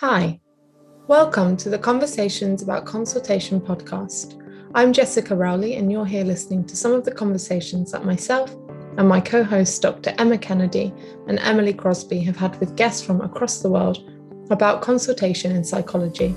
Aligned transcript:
Hi, 0.00 0.38
welcome 1.08 1.56
to 1.56 1.68
the 1.68 1.76
Conversations 1.76 2.62
About 2.62 2.86
Consultation 2.86 3.60
podcast. 3.60 4.40
I'm 4.72 4.92
Jessica 4.92 5.34
Rowley, 5.34 5.74
and 5.74 5.90
you're 5.90 6.06
here 6.06 6.22
listening 6.22 6.64
to 6.66 6.76
some 6.76 6.92
of 6.92 7.04
the 7.04 7.10
conversations 7.10 7.90
that 7.90 8.04
myself 8.04 8.54
and 8.96 9.08
my 9.08 9.20
co 9.20 9.42
hosts, 9.42 9.76
Dr. 9.80 10.14
Emma 10.16 10.38
Kennedy 10.38 10.94
and 11.26 11.40
Emily 11.40 11.72
Crosby, 11.72 12.20
have 12.20 12.36
had 12.36 12.60
with 12.60 12.76
guests 12.76 13.02
from 13.02 13.22
across 13.22 13.60
the 13.60 13.70
world 13.70 14.08
about 14.50 14.82
consultation 14.82 15.50
in 15.50 15.64
psychology. 15.64 16.32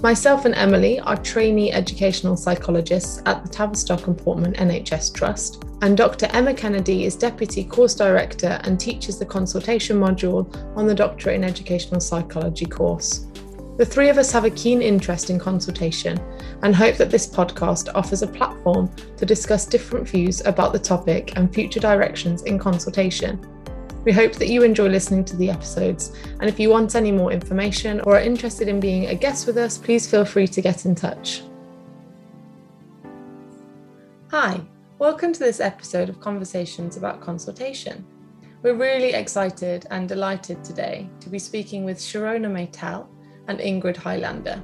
Myself 0.00 0.44
and 0.44 0.54
Emily 0.54 1.00
are 1.00 1.16
trainee 1.16 1.72
educational 1.72 2.36
psychologists 2.36 3.20
at 3.26 3.42
the 3.42 3.48
Tavistock 3.48 4.06
and 4.06 4.16
Portman 4.16 4.52
NHS 4.52 5.12
Trust, 5.12 5.64
and 5.82 5.96
Dr. 5.96 6.26
Emma 6.26 6.54
Kennedy 6.54 7.04
is 7.04 7.16
Deputy 7.16 7.64
Course 7.64 7.96
Director 7.96 8.60
and 8.62 8.78
teaches 8.78 9.18
the 9.18 9.26
consultation 9.26 9.98
module 9.98 10.46
on 10.76 10.86
the 10.86 10.94
Doctorate 10.94 11.34
in 11.34 11.42
Educational 11.42 12.00
Psychology 12.00 12.64
course. 12.64 13.26
The 13.76 13.84
three 13.84 14.08
of 14.08 14.18
us 14.18 14.30
have 14.30 14.44
a 14.44 14.50
keen 14.50 14.82
interest 14.82 15.30
in 15.30 15.38
consultation 15.38 16.16
and 16.62 16.76
hope 16.76 16.96
that 16.96 17.10
this 17.10 17.26
podcast 17.26 17.88
offers 17.96 18.22
a 18.22 18.28
platform 18.28 18.88
to 19.16 19.26
discuss 19.26 19.66
different 19.66 20.08
views 20.08 20.46
about 20.46 20.72
the 20.72 20.78
topic 20.78 21.36
and 21.36 21.52
future 21.52 21.80
directions 21.80 22.42
in 22.42 22.56
consultation. 22.56 23.44
We 24.08 24.14
hope 24.14 24.36
that 24.36 24.48
you 24.48 24.62
enjoy 24.62 24.88
listening 24.88 25.22
to 25.26 25.36
the 25.36 25.50
episodes, 25.50 26.16
and 26.40 26.48
if 26.48 26.58
you 26.58 26.70
want 26.70 26.94
any 26.94 27.12
more 27.12 27.30
information 27.30 28.00
or 28.00 28.16
are 28.16 28.22
interested 28.22 28.66
in 28.66 28.80
being 28.80 29.08
a 29.08 29.14
guest 29.14 29.46
with 29.46 29.58
us, 29.58 29.76
please 29.76 30.10
feel 30.10 30.24
free 30.24 30.48
to 30.48 30.62
get 30.62 30.86
in 30.86 30.94
touch. 30.94 31.42
Hi, 34.30 34.62
welcome 34.98 35.34
to 35.34 35.38
this 35.38 35.60
episode 35.60 36.08
of 36.08 36.20
Conversations 36.20 36.96
about 36.96 37.20
Consultation. 37.20 38.02
We're 38.62 38.76
really 38.76 39.12
excited 39.12 39.86
and 39.90 40.08
delighted 40.08 40.64
today 40.64 41.10
to 41.20 41.28
be 41.28 41.38
speaking 41.38 41.84
with 41.84 41.98
Sharona 41.98 42.50
Maital 42.50 43.08
and 43.48 43.58
Ingrid 43.58 43.96
Hylander. 43.96 44.62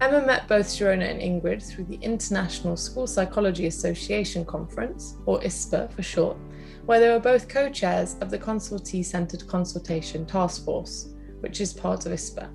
Emma 0.00 0.26
met 0.26 0.48
both 0.48 0.66
Sharona 0.66 1.08
and 1.08 1.20
Ingrid 1.20 1.62
through 1.62 1.84
the 1.84 2.00
International 2.02 2.76
School 2.76 3.06
Psychology 3.06 3.68
Association 3.68 4.44
Conference, 4.44 5.16
or 5.26 5.38
ISPA 5.42 5.92
for 5.92 6.02
short, 6.02 6.36
where 6.86 7.00
they 7.00 7.08
were 7.08 7.20
both 7.20 7.48
co 7.48 7.68
chairs 7.68 8.16
of 8.20 8.30
the 8.30 8.38
Consultee 8.38 9.04
Centred 9.04 9.46
Consultation 9.46 10.26
Task 10.26 10.64
Force, 10.64 11.14
which 11.40 11.60
is 11.60 11.72
part 11.72 12.06
of 12.06 12.12
ISPA. 12.12 12.50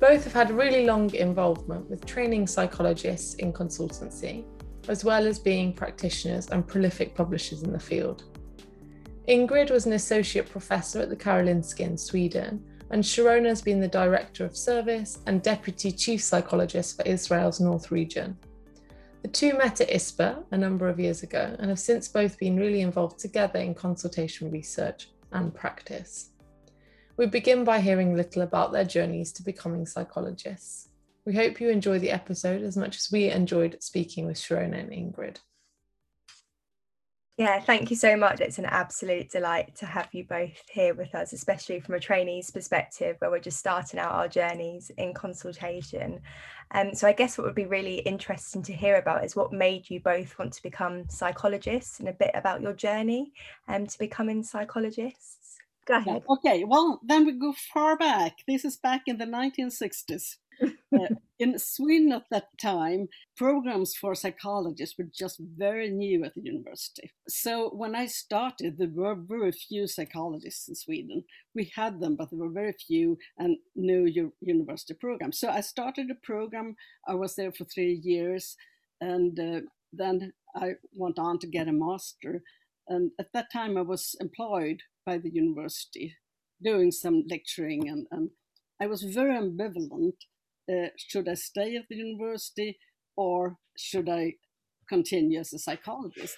Both 0.00 0.24
have 0.24 0.32
had 0.32 0.50
really 0.50 0.84
long 0.86 1.14
involvement 1.14 1.88
with 1.88 2.04
training 2.04 2.46
psychologists 2.46 3.34
in 3.34 3.52
consultancy, 3.52 4.44
as 4.88 5.04
well 5.04 5.26
as 5.26 5.38
being 5.38 5.72
practitioners 5.72 6.50
and 6.50 6.66
prolific 6.66 7.14
publishers 7.14 7.62
in 7.62 7.72
the 7.72 7.78
field. 7.78 8.24
Ingrid 9.28 9.70
was 9.70 9.86
an 9.86 9.94
associate 9.94 10.50
professor 10.50 11.00
at 11.00 11.08
the 11.08 11.16
Karolinska 11.16 11.80
in 11.80 11.96
Sweden, 11.96 12.62
and 12.90 13.02
Sharona 13.02 13.46
has 13.46 13.62
been 13.62 13.80
the 13.80 13.88
director 13.88 14.44
of 14.44 14.56
service 14.56 15.20
and 15.26 15.42
deputy 15.42 15.90
chief 15.90 16.22
psychologist 16.22 16.96
for 16.96 17.08
Israel's 17.08 17.60
North 17.60 17.90
region. 17.90 18.36
The 19.24 19.30
two 19.30 19.56
met 19.56 19.80
at 19.80 19.88
ISPA 19.88 20.44
a 20.50 20.58
number 20.58 20.86
of 20.86 21.00
years 21.00 21.22
ago 21.22 21.56
and 21.58 21.70
have 21.70 21.78
since 21.78 22.08
both 22.08 22.38
been 22.38 22.58
really 22.58 22.82
involved 22.82 23.18
together 23.18 23.58
in 23.58 23.74
consultation 23.74 24.50
research 24.50 25.08
and 25.32 25.52
practice. 25.54 26.32
We 27.16 27.24
begin 27.24 27.64
by 27.64 27.80
hearing 27.80 28.14
little 28.14 28.42
about 28.42 28.70
their 28.70 28.84
journeys 28.84 29.32
to 29.32 29.42
becoming 29.42 29.86
psychologists. 29.86 30.90
We 31.24 31.34
hope 31.34 31.58
you 31.58 31.70
enjoy 31.70 32.00
the 32.00 32.10
episode 32.10 32.62
as 32.62 32.76
much 32.76 32.98
as 32.98 33.10
we 33.10 33.30
enjoyed 33.30 33.82
speaking 33.82 34.26
with 34.26 34.36
Sharona 34.36 34.78
and 34.78 34.90
Ingrid. 34.90 35.38
Yeah, 37.36 37.58
thank 37.58 37.90
you 37.90 37.96
so 37.96 38.16
much. 38.16 38.40
It's 38.40 38.58
an 38.58 38.64
absolute 38.66 39.28
delight 39.28 39.74
to 39.76 39.86
have 39.86 40.08
you 40.12 40.22
both 40.22 40.52
here 40.70 40.94
with 40.94 41.16
us, 41.16 41.32
especially 41.32 41.80
from 41.80 41.96
a 41.96 42.00
trainee's 42.00 42.52
perspective, 42.52 43.16
where 43.18 43.30
we're 43.30 43.40
just 43.40 43.58
starting 43.58 43.98
out 43.98 44.12
our 44.12 44.28
journeys 44.28 44.92
in 44.98 45.12
consultation. 45.12 46.20
Um, 46.70 46.94
so, 46.94 47.08
I 47.08 47.12
guess 47.12 47.36
what 47.36 47.46
would 47.46 47.56
be 47.56 47.66
really 47.66 47.96
interesting 47.98 48.62
to 48.62 48.72
hear 48.72 48.98
about 48.98 49.24
is 49.24 49.34
what 49.34 49.52
made 49.52 49.90
you 49.90 49.98
both 49.98 50.38
want 50.38 50.52
to 50.52 50.62
become 50.62 51.08
psychologists 51.08 51.98
and 51.98 52.08
a 52.08 52.12
bit 52.12 52.30
about 52.34 52.62
your 52.62 52.72
journey 52.72 53.32
um, 53.66 53.88
to 53.88 53.98
becoming 53.98 54.44
psychologists. 54.44 55.58
Go 55.86 55.98
ahead. 55.98 56.22
Okay, 56.30 56.62
well, 56.64 57.00
then 57.04 57.26
we 57.26 57.32
go 57.32 57.52
far 57.52 57.96
back. 57.96 58.38
This 58.46 58.64
is 58.64 58.76
back 58.76 59.02
in 59.06 59.18
the 59.18 59.26
1960s 59.26 60.36
uh, 60.62 61.14
in 61.38 61.58
Sweden 61.58 62.12
at 62.12 62.24
that 62.30 62.48
time, 62.60 63.08
programs 63.36 63.94
for 63.94 64.14
psychologists 64.14 64.96
were 64.98 65.08
just 65.12 65.40
very 65.56 65.90
new 65.90 66.24
at 66.24 66.34
the 66.34 66.42
university. 66.42 67.10
So 67.28 67.70
when 67.70 67.94
I 67.94 68.06
started, 68.06 68.78
there 68.78 68.88
were 68.92 69.16
very 69.16 69.52
few 69.52 69.86
psychologists 69.86 70.68
in 70.68 70.74
Sweden. 70.74 71.24
We 71.54 71.72
had 71.74 72.00
them, 72.00 72.16
but 72.16 72.30
there 72.30 72.38
were 72.38 72.50
very 72.52 72.74
few 72.86 73.18
and 73.38 73.56
no 73.74 74.06
university 74.40 74.94
programs. 74.94 75.38
So 75.38 75.48
I 75.48 75.60
started 75.60 76.10
a 76.10 76.26
program. 76.26 76.76
I 77.06 77.14
was 77.14 77.34
there 77.34 77.52
for 77.52 77.64
three 77.64 78.00
years, 78.02 78.56
and 79.00 79.38
uh, 79.38 79.60
then 79.92 80.32
I 80.54 80.74
went 80.92 81.18
on 81.18 81.38
to 81.40 81.46
get 81.46 81.68
a 81.68 81.72
master. 81.72 82.42
And 82.86 83.10
at 83.18 83.32
that 83.32 83.50
time, 83.52 83.76
I 83.76 83.82
was 83.82 84.14
employed 84.20 84.82
by 85.06 85.18
the 85.18 85.30
university, 85.30 86.16
doing 86.62 86.90
some 86.90 87.24
lecturing, 87.28 87.88
and, 87.88 88.06
and 88.10 88.30
I 88.80 88.86
was 88.86 89.02
very 89.02 89.36
ambivalent 89.36 90.16
uh, 90.70 90.88
should 90.96 91.28
I 91.28 91.34
stay 91.34 91.76
at 91.76 91.84
the 91.88 91.96
university 91.96 92.78
or 93.16 93.56
should 93.76 94.08
I 94.08 94.34
continue 94.88 95.40
as 95.40 95.52
a 95.52 95.58
psychologist? 95.58 96.36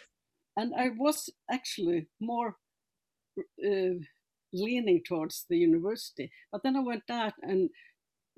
And 0.56 0.72
I 0.74 0.90
was 0.96 1.28
actually 1.50 2.08
more 2.20 2.56
uh, 3.38 3.98
leaning 4.52 5.02
towards 5.06 5.44
the 5.48 5.56
university. 5.56 6.30
But 6.50 6.62
then 6.62 6.76
I 6.76 6.80
went 6.80 7.10
out 7.10 7.34
and 7.42 7.70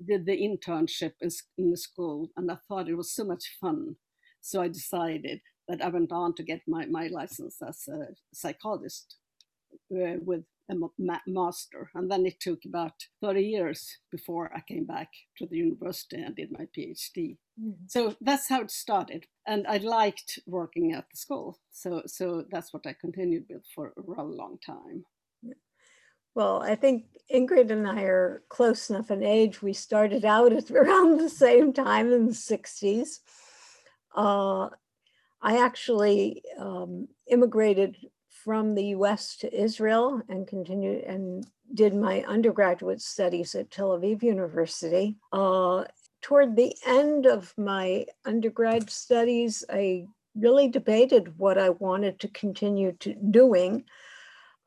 did 0.05 0.25
the 0.25 0.37
internship 0.37 1.13
in, 1.21 1.29
in 1.57 1.71
the 1.71 1.77
school, 1.77 2.29
and 2.37 2.51
I 2.51 2.57
thought 2.67 2.89
it 2.89 2.95
was 2.95 3.13
so 3.13 3.25
much 3.25 3.57
fun. 3.59 3.95
So 4.41 4.61
I 4.61 4.67
decided 4.69 5.41
that 5.67 5.83
I 5.83 5.89
went 5.89 6.11
on 6.11 6.33
to 6.35 6.43
get 6.43 6.61
my, 6.67 6.85
my 6.85 7.07
license 7.07 7.57
as 7.61 7.87
a 7.87 8.13
psychologist 8.33 9.15
uh, 9.93 10.17
with 10.21 10.43
a 10.69 10.75
master. 11.27 11.89
And 11.95 12.09
then 12.09 12.25
it 12.25 12.39
took 12.39 12.65
about 12.65 12.93
30 13.21 13.41
years 13.41 13.97
before 14.11 14.51
I 14.55 14.61
came 14.61 14.85
back 14.85 15.09
to 15.37 15.45
the 15.45 15.57
university 15.57 16.21
and 16.21 16.35
did 16.35 16.51
my 16.51 16.67
PhD. 16.77 17.37
Mm. 17.61 17.75
So 17.87 18.15
that's 18.21 18.47
how 18.49 18.61
it 18.61 18.71
started. 18.71 19.25
And 19.47 19.65
I 19.67 19.77
liked 19.77 20.39
working 20.45 20.93
at 20.93 21.05
the 21.11 21.17
school. 21.17 21.59
So, 21.71 22.03
so 22.05 22.45
that's 22.51 22.73
what 22.73 22.85
I 22.85 22.95
continued 22.99 23.45
with 23.49 23.63
for 23.73 23.93
a 23.97 24.01
rather 24.01 24.29
long 24.29 24.57
time. 24.65 25.05
Well, 26.35 26.61
I 26.61 26.75
think 26.75 27.05
Ingrid 27.33 27.71
and 27.71 27.87
I 27.87 28.03
are 28.03 28.43
close 28.49 28.89
enough 28.89 29.11
in 29.11 29.23
age. 29.23 29.61
We 29.61 29.73
started 29.73 30.23
out 30.23 30.53
at 30.53 30.71
around 30.71 31.17
the 31.19 31.29
same 31.29 31.73
time 31.73 32.13
in 32.13 32.27
the 32.27 32.33
60s. 32.33 33.19
Uh, 34.15 34.69
I 35.41 35.63
actually 35.63 36.43
um, 36.59 37.07
immigrated 37.29 37.97
from 38.43 38.75
the 38.75 38.85
US 38.97 39.35
to 39.37 39.53
Israel 39.53 40.21
and 40.29 40.47
continued 40.47 41.03
and 41.03 41.45
did 41.73 41.93
my 41.93 42.23
undergraduate 42.23 43.01
studies 43.01 43.55
at 43.55 43.71
Tel 43.71 43.89
Aviv 43.89 44.23
University. 44.23 45.17
Uh, 45.31 45.85
toward 46.21 46.55
the 46.55 46.75
end 46.85 47.25
of 47.25 47.53
my 47.57 48.05
undergrad 48.25 48.89
studies, 48.89 49.63
I 49.69 50.05
really 50.35 50.67
debated 50.67 51.37
what 51.37 51.57
I 51.57 51.69
wanted 51.69 52.19
to 52.19 52.27
continue 52.29 52.93
to 52.99 53.13
doing. 53.13 53.85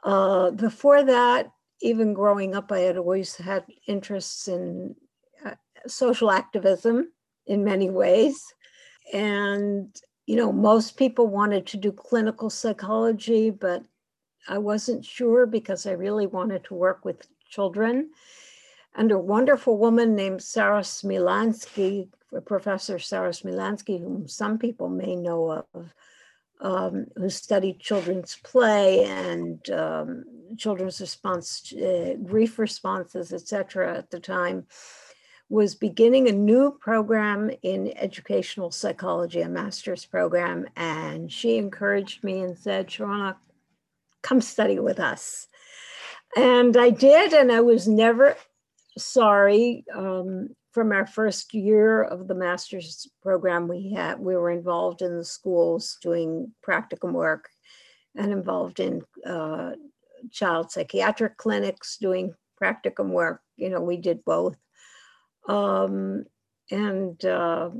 Uh, 0.04 0.50
before 0.50 1.02
that, 1.04 1.50
even 1.80 2.14
growing 2.14 2.54
up, 2.54 2.70
I 2.70 2.80
had 2.80 2.96
always 2.96 3.36
had 3.36 3.64
interests 3.86 4.48
in 4.48 4.94
uh, 5.44 5.54
social 5.86 6.30
activism 6.30 7.12
in 7.46 7.64
many 7.64 7.90
ways. 7.90 8.42
And 9.12 9.94
you 10.32 10.38
know, 10.38 10.50
most 10.50 10.96
people 10.96 11.26
wanted 11.26 11.66
to 11.66 11.76
do 11.76 11.92
clinical 11.92 12.48
psychology, 12.48 13.50
but 13.50 13.84
I 14.48 14.56
wasn't 14.56 15.04
sure 15.04 15.44
because 15.44 15.84
I 15.84 15.90
really 15.90 16.26
wanted 16.26 16.64
to 16.64 16.74
work 16.74 17.04
with 17.04 17.26
children. 17.50 18.12
And 18.94 19.12
a 19.12 19.18
wonderful 19.18 19.76
woman 19.76 20.16
named 20.16 20.42
Sarah 20.42 20.80
Smilansky, 20.80 22.08
Professor 22.46 22.98
Sarah 22.98 23.28
Smilansky, 23.28 24.00
whom 24.00 24.26
some 24.26 24.56
people 24.56 24.88
may 24.88 25.16
know 25.16 25.66
of, 25.74 25.92
um, 26.62 27.08
who 27.14 27.28
studied 27.28 27.78
children's 27.78 28.38
play 28.42 29.04
and 29.04 29.68
um, 29.68 30.24
children's 30.56 30.98
response, 30.98 31.74
uh, 31.74 32.14
grief 32.24 32.58
responses, 32.58 33.34
etc. 33.34 33.98
at 33.98 34.10
the 34.10 34.18
time, 34.18 34.66
was 35.52 35.74
beginning 35.74 36.28
a 36.28 36.32
new 36.32 36.78
program 36.80 37.50
in 37.62 37.92
educational 37.98 38.70
psychology, 38.70 39.42
a 39.42 39.48
master's 39.50 40.06
program. 40.06 40.66
And 40.76 41.30
she 41.30 41.58
encouraged 41.58 42.24
me 42.24 42.40
and 42.40 42.56
said, 42.56 42.86
Sharona, 42.86 43.36
come 44.22 44.40
study 44.40 44.78
with 44.78 44.98
us. 44.98 45.48
And 46.38 46.74
I 46.78 46.88
did, 46.88 47.34
and 47.34 47.52
I 47.52 47.60
was 47.60 47.86
never 47.86 48.34
sorry. 48.96 49.84
Um, 49.94 50.56
from 50.72 50.90
our 50.90 51.06
first 51.06 51.52
year 51.52 52.02
of 52.02 52.28
the 52.28 52.34
master's 52.34 53.06
program, 53.22 53.68
we 53.68 53.92
had 53.92 54.18
we 54.18 54.34
were 54.34 54.50
involved 54.50 55.02
in 55.02 55.18
the 55.18 55.24
schools 55.24 55.98
doing 56.00 56.50
practicum 56.66 57.12
work 57.12 57.50
and 58.16 58.32
involved 58.32 58.80
in 58.80 59.02
uh, 59.26 59.72
child 60.30 60.70
psychiatric 60.70 61.36
clinics 61.36 61.98
doing 61.98 62.34
practicum 62.58 63.10
work. 63.10 63.42
You 63.58 63.68
know, 63.68 63.82
we 63.82 63.98
did 63.98 64.24
both. 64.24 64.56
Um, 65.48 66.24
and, 66.70 67.22
uh, 67.24 67.70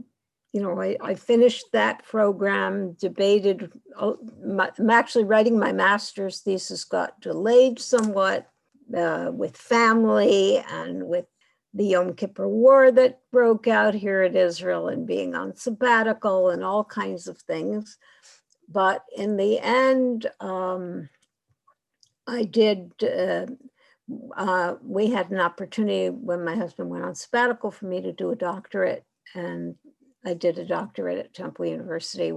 you 0.53 0.61
know, 0.61 0.81
I, 0.81 0.97
I 1.01 1.15
finished 1.15 1.67
that 1.73 2.05
program, 2.05 2.93
debated. 2.93 3.73
oh, 3.99 4.19
my- 4.45 4.71
I'm 4.79 4.91
actually 4.91 5.25
writing 5.25 5.59
my 5.59 5.73
master's 5.73 6.41
thesis, 6.41 6.85
got 6.85 7.21
delayed 7.21 7.79
somewhat 7.79 8.51
uh, 8.97 9.31
with 9.33 9.57
family 9.57 10.59
and 10.59 11.07
with 11.07 11.27
the 11.75 11.87
Yom 11.87 12.15
Kippur 12.15 12.49
War 12.49 12.91
that 12.93 13.21
broke 13.31 13.67
out 13.67 13.95
here 13.95 14.23
in 14.25 14.37
Israel 14.37 14.89
and 14.89 15.07
being 15.07 15.35
on 15.35 15.57
sabbatical 15.57 16.51
and 16.51 16.63
all 16.63 16.85
kinds 16.85 17.29
of 17.29 17.39
things. 17.39 17.97
But 18.69 19.05
in 19.17 19.37
the 19.39 19.59
end, 19.59 20.27
um, 20.41 21.09
I 22.27 22.45
did. 22.45 22.93
Uh, 23.03 23.47
uh, 24.37 24.75
we 24.85 25.11
had 25.11 25.31
an 25.31 25.41
opportunity 25.41 26.09
when 26.09 26.45
my 26.45 26.57
husband 26.57 26.91
went 26.91 27.05
on 27.05 27.15
sabbatical 27.15 27.71
for 27.71 27.87
me 27.87 28.01
to 28.01 28.13
do 28.13 28.31
a 28.31 28.37
doctorate, 28.37 29.05
and 29.35 29.77
I 30.25 30.35
did 30.35 30.59
a 30.59 30.65
doctorate 30.65 31.19
at 31.19 31.35
Temple 31.35 31.67
University. 31.67 32.33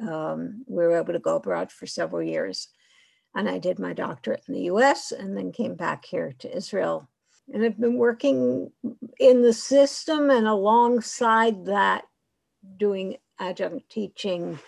Um, 0.00 0.64
we 0.66 0.84
were 0.84 0.98
able 0.98 1.12
to 1.12 1.18
go 1.18 1.36
abroad 1.36 1.72
for 1.72 1.86
several 1.86 2.22
years, 2.22 2.68
and 3.34 3.48
I 3.48 3.58
did 3.58 3.78
my 3.78 3.92
doctorate 3.92 4.44
in 4.48 4.54
the 4.54 4.62
U.S. 4.62 5.12
and 5.12 5.36
then 5.36 5.52
came 5.52 5.74
back 5.74 6.04
here 6.04 6.34
to 6.40 6.56
Israel. 6.56 7.08
And 7.52 7.64
I've 7.64 7.80
been 7.80 7.96
working 7.96 8.70
in 9.18 9.42
the 9.42 9.54
system 9.54 10.30
and 10.30 10.46
alongside 10.46 11.66
that, 11.66 12.04
doing 12.76 13.16
adjunct 13.40 13.88
teaching 13.90 14.58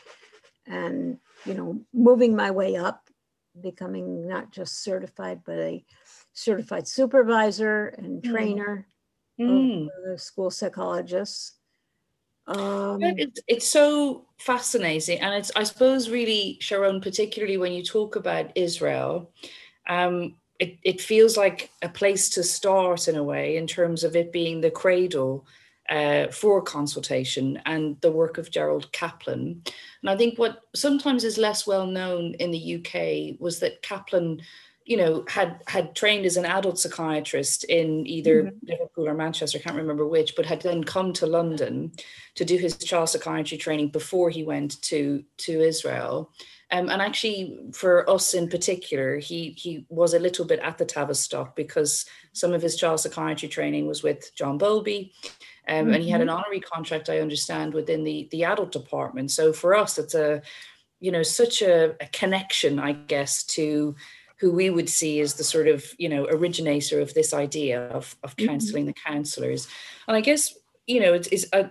and 0.66 1.18
you 1.44 1.54
know 1.54 1.80
moving 1.92 2.36
my 2.36 2.50
way 2.50 2.76
up 2.76 3.08
becoming 3.60 4.26
not 4.28 4.52
just 4.52 4.82
certified 4.82 5.40
but 5.44 5.58
a 5.58 5.84
certified 6.32 6.86
supervisor 6.86 7.88
and 7.98 8.22
Mm. 8.22 8.30
trainer 8.30 8.86
Mm. 9.38 9.88
uh, 9.88 10.16
school 10.16 10.50
psychologists 10.50 11.60
um, 12.46 13.00
It's, 13.02 13.40
it's 13.46 13.68
so 13.68 14.26
fascinating. 14.38 15.20
And 15.20 15.34
it's, 15.34 15.52
I 15.54 15.62
suppose, 15.62 16.10
really, 16.10 16.58
Sharon, 16.60 17.00
particularly 17.00 17.56
when 17.58 17.72
you 17.72 17.84
talk 17.84 18.16
about 18.16 18.50
Israel, 18.56 19.30
um, 19.88 20.36
it, 20.58 20.78
it 20.82 21.00
feels 21.00 21.36
like 21.36 21.70
a 21.82 21.88
place 21.88 22.28
to 22.30 22.42
start 22.42 23.08
in 23.08 23.16
a 23.16 23.22
way 23.22 23.56
in 23.56 23.66
terms 23.66 24.04
of 24.04 24.16
it 24.16 24.32
being 24.32 24.60
the 24.60 24.70
cradle 24.70 25.46
uh, 25.88 26.28
for 26.28 26.60
consultation 26.62 27.60
and 27.66 28.00
the 28.00 28.12
work 28.12 28.36
of 28.36 28.50
Gerald 28.50 28.90
Caplan. 28.92 29.66
And 30.02 30.10
I 30.10 30.16
think 30.16 30.38
what 30.38 30.62
sometimes 30.74 31.24
is 31.24 31.38
less 31.38 31.66
well 31.66 31.86
known 31.86 32.34
in 32.34 32.50
the 32.50 32.76
UK 32.76 33.40
was 33.40 33.60
that 33.60 33.82
Caplan 33.82 34.40
you 34.90 34.96
know, 34.96 35.24
had 35.28 35.62
had 35.68 35.94
trained 35.94 36.26
as 36.26 36.36
an 36.36 36.44
adult 36.44 36.76
psychiatrist 36.76 37.62
in 37.62 38.04
either 38.08 38.50
Liverpool 38.64 39.08
or 39.08 39.14
Manchester, 39.14 39.56
I 39.56 39.62
can't 39.62 39.76
remember 39.76 40.04
which, 40.04 40.34
but 40.34 40.44
had 40.44 40.62
then 40.62 40.82
come 40.82 41.12
to 41.12 41.26
London 41.26 41.92
to 42.34 42.44
do 42.44 42.56
his 42.56 42.76
child 42.76 43.08
psychiatry 43.08 43.56
training 43.56 43.90
before 43.90 44.30
he 44.30 44.42
went 44.42 44.82
to 44.82 45.22
to 45.46 45.60
Israel. 45.60 46.32
Um, 46.72 46.88
and 46.88 47.00
actually, 47.00 47.56
for 47.72 48.10
us 48.10 48.34
in 48.34 48.48
particular, 48.48 49.18
he 49.18 49.50
he 49.56 49.86
was 49.90 50.12
a 50.12 50.18
little 50.18 50.44
bit 50.44 50.58
at 50.58 50.76
the 50.76 50.84
Tavistock 50.84 51.54
because 51.54 52.04
some 52.32 52.52
of 52.52 52.60
his 52.60 52.74
child 52.74 52.98
psychiatry 52.98 53.48
training 53.48 53.86
was 53.86 54.02
with 54.02 54.34
John 54.34 54.58
Bowlby, 54.58 55.12
um, 55.68 55.92
and 55.92 56.02
he 56.02 56.10
had 56.10 56.20
an 56.20 56.28
honorary 56.28 56.58
contract, 56.58 57.08
I 57.08 57.20
understand, 57.20 57.74
within 57.74 58.02
the 58.02 58.26
the 58.32 58.42
adult 58.42 58.72
department. 58.72 59.30
So 59.30 59.52
for 59.52 59.76
us, 59.76 59.98
it's 59.98 60.16
a 60.16 60.42
you 60.98 61.12
know 61.12 61.22
such 61.22 61.62
a, 61.62 61.94
a 62.02 62.06
connection, 62.08 62.80
I 62.80 62.90
guess, 62.90 63.44
to 63.54 63.94
who 64.40 64.50
we 64.50 64.70
would 64.70 64.88
see 64.88 65.20
as 65.20 65.34
the 65.34 65.44
sort 65.44 65.68
of 65.68 65.94
you 65.98 66.08
know 66.08 66.26
originator 66.30 67.00
of 67.00 67.12
this 67.14 67.34
idea 67.34 67.82
of 67.88 68.16
of 68.22 68.36
counseling 68.36 68.86
the 68.86 68.94
counselors. 68.94 69.68
And 70.08 70.16
i 70.16 70.20
guess 70.20 70.54
you 70.86 71.00
know 71.00 71.12
it's, 71.12 71.28
it's 71.28 71.46
a, 71.52 71.70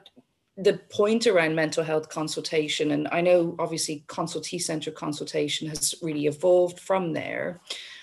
the 0.56 0.80
point 0.90 1.26
around 1.26 1.56
mental 1.56 1.84
health 1.84 2.10
consultation 2.10 2.92
and 2.92 3.08
i 3.12 3.22
know 3.22 3.56
obviously 3.60 4.04
consultee 4.08 4.62
centered 4.62 4.96
consultation 4.96 5.68
has 5.68 5.96
really 6.02 6.26
evolved 6.26 6.80
from 6.80 7.14
there 7.14 7.60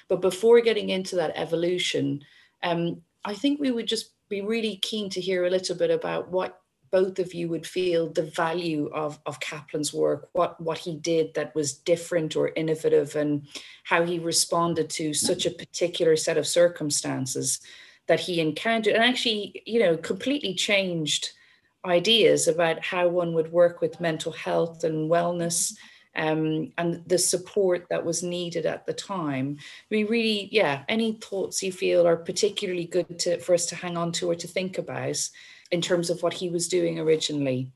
but 0.09 0.21
before 0.21 0.61
getting 0.61 0.91
into 0.91 1.17
that 1.17 1.33
evolution 1.37 2.23
um, 2.63 3.01
i 3.25 3.35
think 3.35 3.61
we 3.61 3.71
would 3.71 3.87
just 3.87 4.13
be 4.29 4.41
really 4.41 4.77
keen 4.77 5.09
to 5.11 5.21
hear 5.21 5.47
a 5.47 5.51
little 5.51 5.77
bit 5.77 5.91
about 5.91 6.31
what 6.31 6.61
both 6.97 7.19
of 7.19 7.35
you 7.35 7.47
would 7.51 7.67
feel 7.67 8.09
the 8.09 8.31
value 8.45 8.89
of, 8.95 9.19
of 9.27 9.39
Caplan's 9.39 9.93
work, 9.93 10.31
what, 10.33 10.59
what 10.59 10.79
he 10.79 10.95
did 10.97 11.35
that 11.35 11.55
was 11.55 11.75
different 11.75 12.35
or 12.37 12.53
innovative, 12.57 13.15
and 13.17 13.47
how 13.85 14.03
he 14.03 14.19
responded 14.19 14.89
to 14.89 15.13
such 15.13 15.45
a 15.45 15.51
particular 15.63 16.17
set 16.17 16.39
of 16.39 16.47
circumstances 16.47 17.61
that 18.07 18.21
he 18.21 18.41
encountered, 18.41 18.95
and 18.95 19.05
actually, 19.05 19.63
you 19.67 19.79
know, 19.79 19.95
completely 19.99 20.55
changed 20.55 21.33
ideas 21.85 22.49
about 22.49 22.83
how 22.83 23.07
one 23.07 23.35
would 23.35 23.53
work 23.53 23.83
with 23.83 24.01
mental 24.01 24.33
health 24.33 24.83
and 24.83 25.11
wellness. 25.11 25.77
Um, 26.19 26.73
and 26.79 27.07
the 27.07 27.19
support 27.19 27.81
that 27.91 28.07
was 28.07 28.23
needed 28.23 28.65
at 28.65 28.87
the 28.87 28.95
time. 28.95 29.59
We 29.91 30.05
really, 30.05 30.49
yeah, 30.51 30.83
any 30.89 31.13
thoughts 31.13 31.63
you 31.63 31.73
feel 31.73 32.07
are 32.07 32.17
particularly 32.17 32.87
good 32.87 33.19
to, 33.19 33.39
for 33.41 33.53
us 33.53 33.67
to 33.67 33.77
hang 33.77 33.99
on 33.99 34.13
to 34.13 34.31
or 34.31 34.35
to 34.35 34.49
think 34.49 34.79
about 34.79 35.21
in 35.71 35.81
terms 35.81 36.11
of 36.11 36.23
what 36.23 36.35
he 36.35 36.49
was 36.49 36.69
doing 36.69 36.99
originally? 36.99 37.73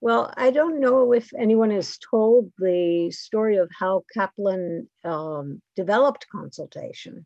Well, 0.00 0.32
I 0.36 0.50
don't 0.50 0.80
know 0.80 1.12
if 1.12 1.32
anyone 1.38 1.70
has 1.70 1.96
told 1.98 2.50
the 2.58 3.10
story 3.12 3.56
of 3.56 3.70
how 3.78 4.02
Caplan 4.16 4.88
um, 5.04 5.62
developed 5.76 6.26
consultation. 6.28 7.24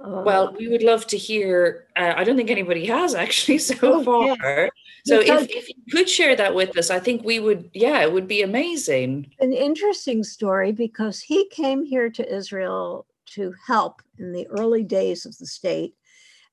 Uh, 0.00 0.22
Well, 0.26 0.56
we 0.58 0.66
would 0.66 0.82
love 0.82 1.06
to 1.08 1.16
hear. 1.16 1.86
Uh, 1.94 2.14
I 2.16 2.24
don't 2.24 2.36
think 2.36 2.50
anybody 2.50 2.86
has 2.86 3.14
actually 3.14 3.58
so 3.70 3.76
Oh, 3.82 4.02
far. 4.02 4.70
So 5.06 5.20
Because- 5.20 5.44
if, 5.44 5.50
if 5.54 5.68
you 5.68 5.74
could 5.92 6.08
share 6.08 6.34
that 6.34 6.52
with 6.54 6.76
us, 6.76 6.90
I 6.90 6.98
think 6.98 7.22
we 7.24 7.38
would, 7.38 7.70
yeah, 7.74 8.02
it 8.02 8.12
would 8.12 8.26
be 8.26 8.42
amazing. 8.42 9.30
an 9.38 9.52
interesting 9.52 10.24
story 10.24 10.72
because 10.72 11.20
he 11.20 11.48
came 11.50 11.84
here 11.84 12.10
to 12.10 12.34
Israel 12.34 13.06
to 13.34 13.54
help 13.66 14.02
in 14.18 14.32
the 14.32 14.46
early 14.48 14.82
days 14.82 15.24
of 15.26 15.38
the 15.38 15.46
state. 15.46 15.94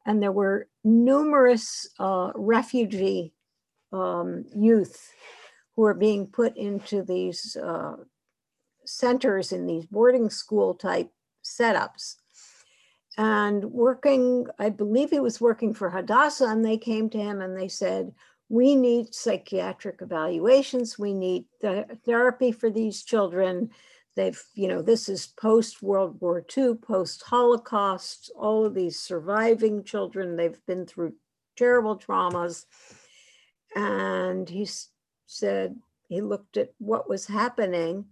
And 0.06 0.22
there 0.22 0.32
were 0.32 0.68
numerous 0.84 1.90
uh, 2.00 2.32
refugee 2.36 3.34
um, 3.92 4.46
youth 4.56 5.12
who 5.76 5.84
were 5.84 5.94
being 5.94 6.28
put 6.28 6.56
into 6.58 7.04
these 7.04 7.56
uh, 7.56 7.96
centers 8.86 9.52
in 9.52 9.68
these 9.68 9.86
boarding 9.86 10.30
school 10.30 10.74
type 10.74 11.12
setups. 11.44 12.16
And 13.18 13.66
working, 13.66 14.48
I 14.58 14.70
believe 14.70 15.10
he 15.10 15.20
was 15.20 15.42
working 15.42 15.74
for 15.74 15.90
Hadassah, 15.90 16.48
and 16.48 16.64
they 16.64 16.78
came 16.78 17.10
to 17.10 17.18
him 17.18 17.42
and 17.42 17.58
they 17.58 17.68
said, 17.68 18.14
we 18.50 18.76
need 18.76 19.14
psychiatric 19.14 20.02
evaluations. 20.02 20.98
We 20.98 21.14
need 21.14 21.46
th- 21.62 21.86
therapy 22.06 22.52
for 22.52 22.70
these 22.70 23.04
children. 23.04 23.70
They've, 24.20 24.44
you 24.54 24.68
know, 24.68 24.82
this 24.82 25.08
is 25.08 25.28
post 25.28 25.82
World 25.82 26.18
War 26.20 26.46
II, 26.58 26.74
post 26.74 27.24
Holocaust, 27.24 28.30
all 28.36 28.66
of 28.66 28.74
these 28.74 29.00
surviving 29.00 29.82
children. 29.82 30.36
They've 30.36 30.60
been 30.68 30.86
through 30.86 31.14
terrible 31.56 31.98
traumas. 31.98 32.66
And 33.78 34.50
he 34.50 34.68
said, 35.26 35.78
he 36.10 36.20
looked 36.20 36.58
at 36.58 36.74
what 36.80 37.08
was 37.08 37.28
happening. 37.28 38.08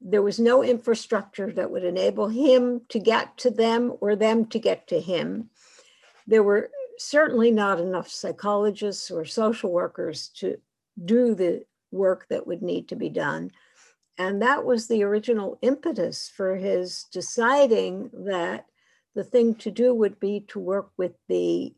There 0.00 0.22
was 0.22 0.38
no 0.38 0.62
infrastructure 0.62 1.50
that 1.50 1.72
would 1.72 1.82
enable 1.82 2.28
him 2.28 2.82
to 2.90 3.00
get 3.00 3.36
to 3.38 3.50
them 3.50 3.96
or 4.00 4.14
them 4.14 4.46
to 4.46 4.60
get 4.60 4.86
to 4.88 5.00
him. 5.00 5.50
There 6.24 6.44
were 6.44 6.70
certainly 6.98 7.50
not 7.50 7.80
enough 7.80 8.08
psychologists 8.08 9.10
or 9.10 9.24
social 9.24 9.72
workers 9.72 10.28
to 10.36 10.58
do 11.04 11.34
the 11.34 11.64
work 11.90 12.28
that 12.30 12.46
would 12.46 12.62
need 12.62 12.86
to 12.90 12.94
be 12.94 13.08
done. 13.08 13.50
And 14.18 14.42
that 14.42 14.64
was 14.64 14.88
the 14.88 15.02
original 15.02 15.58
impetus 15.62 16.30
for 16.34 16.56
his 16.56 17.04
deciding 17.12 18.10
that 18.26 18.66
the 19.14 19.24
thing 19.24 19.54
to 19.56 19.70
do 19.70 19.94
would 19.94 20.20
be 20.20 20.44
to 20.48 20.58
work 20.58 20.90
with 20.96 21.12
the 21.28 21.74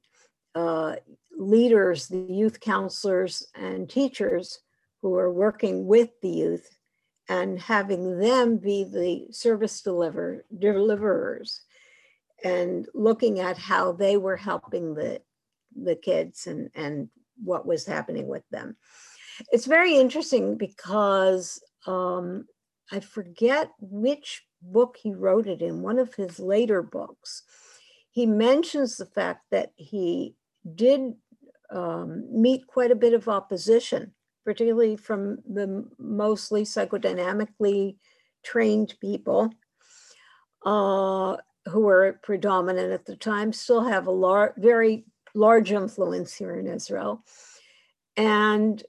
uh, 0.54 0.96
leaders, 1.36 2.08
the 2.08 2.26
youth 2.28 2.60
counselors, 2.60 3.46
and 3.54 3.88
teachers 3.88 4.60
who 5.02 5.14
are 5.16 5.32
working 5.32 5.86
with 5.86 6.10
the 6.22 6.28
youth 6.28 6.76
and 7.28 7.58
having 7.58 8.18
them 8.18 8.58
be 8.58 8.84
the 8.84 9.26
service 9.32 9.80
deliver, 9.80 10.44
deliverers 10.58 11.62
and 12.44 12.88
looking 12.94 13.40
at 13.40 13.56
how 13.56 13.92
they 13.92 14.16
were 14.16 14.36
helping 14.36 14.94
the 14.94 15.20
the 15.74 15.96
kids 15.96 16.46
and 16.46 16.70
and 16.74 17.08
what 17.42 17.66
was 17.66 17.84
happening 17.86 18.28
with 18.28 18.44
them. 18.50 18.76
It's 19.50 19.66
very 19.66 19.96
interesting 19.96 20.56
because 20.56 21.60
um, 21.86 22.46
i 22.92 23.00
forget 23.00 23.70
which 23.80 24.42
book 24.62 24.96
he 25.02 25.12
wrote 25.12 25.46
it 25.46 25.62
in 25.62 25.82
one 25.82 25.98
of 25.98 26.14
his 26.14 26.38
later 26.38 26.82
books 26.82 27.42
he 28.10 28.26
mentions 28.26 28.96
the 28.96 29.06
fact 29.06 29.44
that 29.50 29.72
he 29.76 30.34
did 30.74 31.14
um, 31.70 32.26
meet 32.30 32.66
quite 32.66 32.90
a 32.90 32.96
bit 32.96 33.12
of 33.12 33.28
opposition 33.28 34.12
particularly 34.44 34.96
from 34.96 35.38
the 35.50 35.86
mostly 35.98 36.62
psychodynamically 36.62 37.96
trained 38.44 38.94
people 39.00 39.50
uh, 40.64 41.36
who 41.66 41.80
were 41.80 42.20
predominant 42.22 42.92
at 42.92 43.06
the 43.06 43.16
time, 43.16 43.52
still 43.52 43.84
have 43.84 44.06
a 44.06 44.10
lar- 44.12 44.54
very 44.58 45.04
large 45.34 45.72
influence 45.72 46.34
here 46.34 46.56
in 46.56 46.66
Israel. 46.66 47.24
And 48.16 48.82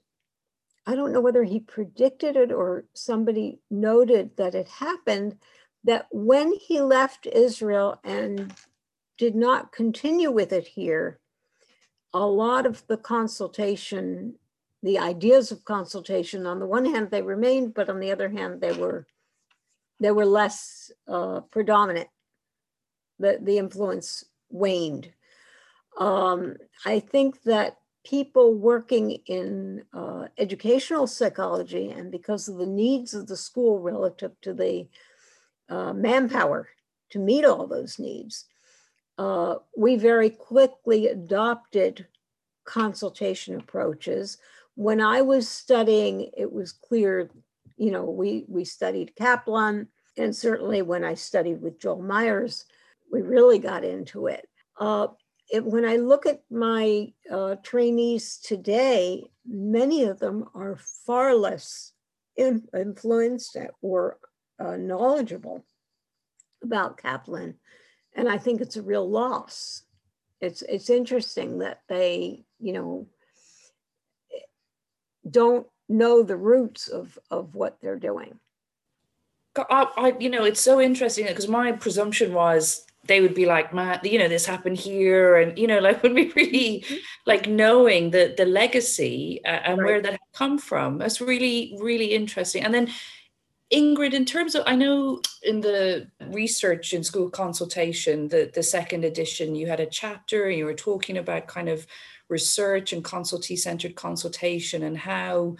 I 0.86 0.94
don't 0.94 1.12
know 1.12 1.20
whether 1.20 1.42
he 1.42 1.60
predicted 1.60 2.36
it 2.36 2.52
or 2.52 2.84
somebody 2.94 3.58
noted 3.70 4.36
that 4.36 4.54
it 4.54 4.68
happened 4.68 5.36
that 5.84 6.06
when 6.10 6.52
he 6.52 6.80
left 6.80 7.26
Israel 7.26 8.00
and 8.04 8.54
did 9.18 9.34
not 9.34 9.72
continue 9.72 10.30
with 10.30 10.52
it 10.52 10.66
here, 10.66 11.18
a 12.12 12.26
lot 12.26 12.66
of 12.66 12.86
the 12.86 12.96
consultation, 12.96 14.34
the 14.82 14.98
ideas 14.98 15.50
of 15.50 15.64
consultation, 15.64 16.46
on 16.46 16.60
the 16.60 16.66
one 16.66 16.84
hand, 16.84 17.10
they 17.10 17.22
remained, 17.22 17.74
but 17.74 17.88
on 17.88 18.00
the 18.00 18.12
other 18.12 18.28
hand, 18.28 18.60
they 18.60 18.72
were 18.72 19.06
they 19.98 20.10
were 20.10 20.26
less 20.26 20.90
uh, 21.08 21.40
predominant. 21.40 22.08
The, 23.18 23.38
the 23.40 23.56
influence 23.56 24.24
waned. 24.50 25.10
Um, 25.98 26.56
I 26.84 27.00
think 27.00 27.42
that 27.44 27.78
people 28.06 28.54
working 28.54 29.18
in 29.26 29.82
uh, 29.92 30.26
educational 30.38 31.08
psychology 31.08 31.90
and 31.90 32.12
because 32.12 32.48
of 32.48 32.56
the 32.56 32.66
needs 32.66 33.14
of 33.14 33.26
the 33.26 33.36
school 33.36 33.80
relative 33.80 34.30
to 34.40 34.54
the 34.54 34.86
uh, 35.68 35.92
manpower 35.92 36.68
to 37.10 37.18
meet 37.18 37.44
all 37.44 37.66
those 37.66 37.98
needs, 37.98 38.44
uh, 39.18 39.56
we 39.76 39.96
very 39.96 40.30
quickly 40.30 41.08
adopted 41.08 42.06
consultation 42.64 43.58
approaches. 43.58 44.38
When 44.76 45.00
I 45.00 45.22
was 45.22 45.48
studying, 45.48 46.30
it 46.36 46.52
was 46.52 46.70
clear, 46.70 47.28
you 47.76 47.90
know, 47.90 48.04
we, 48.04 48.44
we 48.46 48.64
studied 48.64 49.16
Caplan, 49.18 49.88
and 50.16 50.34
certainly 50.34 50.80
when 50.82 51.02
I 51.02 51.14
studied 51.14 51.60
with 51.60 51.80
Joel 51.80 52.02
Meyers, 52.02 52.66
we 53.10 53.22
really 53.22 53.58
got 53.58 53.82
into 53.82 54.28
it. 54.28 54.46
It, 55.48 55.64
when 55.64 55.84
I 55.84 55.96
look 55.96 56.26
at 56.26 56.42
my 56.50 57.12
uh, 57.30 57.56
trainees 57.62 58.38
today, 58.38 59.24
many 59.46 60.04
of 60.04 60.18
them 60.18 60.48
are 60.54 60.76
far 61.06 61.34
less 61.34 61.92
in, 62.36 62.66
influenced 62.76 63.56
or 63.80 64.18
uh, 64.58 64.76
knowledgeable 64.76 65.64
about 66.62 66.98
Caplan, 66.98 67.54
and 68.14 68.28
I 68.28 68.38
think 68.38 68.60
it's 68.60 68.76
a 68.76 68.82
real 68.82 69.08
loss. 69.08 69.84
It's 70.40 70.62
it's 70.62 70.90
interesting 70.90 71.58
that 71.58 71.80
they, 71.88 72.44
you 72.58 72.72
know, 72.72 73.06
don't 75.28 75.66
know 75.88 76.22
the 76.22 76.36
roots 76.36 76.88
of 76.88 77.18
of 77.30 77.54
what 77.54 77.78
they're 77.80 77.98
doing. 77.98 78.38
I, 79.56 79.86
I 79.96 80.16
you 80.18 80.28
know, 80.28 80.44
it's 80.44 80.60
so 80.60 80.80
interesting 80.80 81.26
because 81.26 81.48
my 81.48 81.72
presumption 81.72 82.34
was 82.34 82.86
they 83.06 83.20
would 83.20 83.34
be 83.34 83.46
like, 83.46 83.72
man, 83.72 84.00
you 84.02 84.18
know, 84.18 84.28
this 84.28 84.46
happened 84.46 84.76
here. 84.76 85.36
And, 85.36 85.58
you 85.58 85.66
know, 85.66 85.78
like 85.86 86.02
would 86.02 86.14
be 86.14 86.32
really 86.36 86.84
mm-hmm. 86.86 86.96
like 87.26 87.48
knowing 87.48 88.10
the, 88.10 88.34
the 88.36 88.46
legacy 88.46 89.40
uh, 89.44 89.60
and 89.64 89.78
right. 89.78 89.86
where 89.86 90.02
that 90.02 90.20
come 90.34 90.58
from. 90.58 90.98
That's 90.98 91.20
really, 91.20 91.76
really 91.80 92.14
interesting. 92.14 92.64
And 92.64 92.74
then 92.74 92.88
Ingrid, 93.72 94.12
in 94.12 94.24
terms 94.24 94.54
of, 94.54 94.62
I 94.66 94.76
know 94.76 95.20
in 95.42 95.60
the 95.60 96.08
research 96.28 96.92
in 96.92 97.02
school 97.02 97.28
consultation, 97.30 98.28
the, 98.28 98.50
the 98.54 98.62
second 98.62 99.04
edition, 99.04 99.56
you 99.56 99.66
had 99.66 99.80
a 99.80 99.86
chapter 99.86 100.46
and 100.46 100.56
you 100.56 100.64
were 100.64 100.74
talking 100.74 101.18
about 101.18 101.48
kind 101.48 101.68
of 101.68 101.86
research 102.28 102.92
and 102.92 103.04
consultee 103.04 103.58
centered 103.58 103.96
consultation 103.96 104.84
and 104.84 104.96
how, 104.96 105.56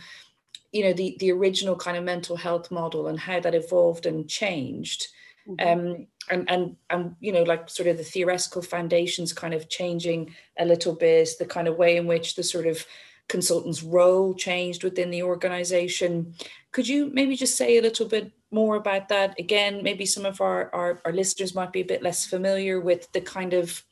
you 0.72 0.84
know, 0.84 0.92
the, 0.92 1.16
the 1.18 1.32
original 1.32 1.74
kind 1.74 1.96
of 1.96 2.04
mental 2.04 2.36
health 2.36 2.70
model 2.70 3.08
and 3.08 3.18
how 3.18 3.40
that 3.40 3.54
evolved 3.54 4.06
and 4.06 4.28
changed. 4.28 5.08
Mm-hmm. 5.48 5.88
Um, 5.90 6.06
and 6.30 6.48
and 6.50 6.76
and 6.90 7.16
you 7.20 7.32
know 7.32 7.42
like 7.42 7.68
sort 7.68 7.88
of 7.88 7.96
the 7.96 8.04
theoretical 8.04 8.62
foundations 8.62 9.32
kind 9.32 9.54
of 9.54 9.68
changing 9.68 10.34
a 10.58 10.64
little 10.64 10.94
bit 10.94 11.28
the 11.38 11.46
kind 11.46 11.68
of 11.68 11.76
way 11.76 11.96
in 11.96 12.06
which 12.06 12.34
the 12.34 12.42
sort 12.42 12.66
of 12.66 12.84
consultant's 13.28 13.82
role 13.82 14.34
changed 14.34 14.84
within 14.84 15.10
the 15.10 15.22
organization. 15.22 16.34
Could 16.70 16.86
you 16.86 17.10
maybe 17.12 17.34
just 17.34 17.56
say 17.56 17.76
a 17.76 17.82
little 17.82 18.06
bit 18.06 18.30
more 18.50 18.76
about 18.76 19.08
that? 19.08 19.38
Again 19.38 19.82
maybe 19.82 20.06
some 20.06 20.24
of 20.24 20.40
our, 20.40 20.72
our, 20.74 21.00
our 21.04 21.12
listeners 21.12 21.54
might 21.54 21.72
be 21.72 21.80
a 21.80 21.92
bit 21.92 22.02
less 22.02 22.24
familiar 22.24 22.80
with 22.80 23.10
the 23.12 23.20
kind 23.20 23.52
of 23.52 23.82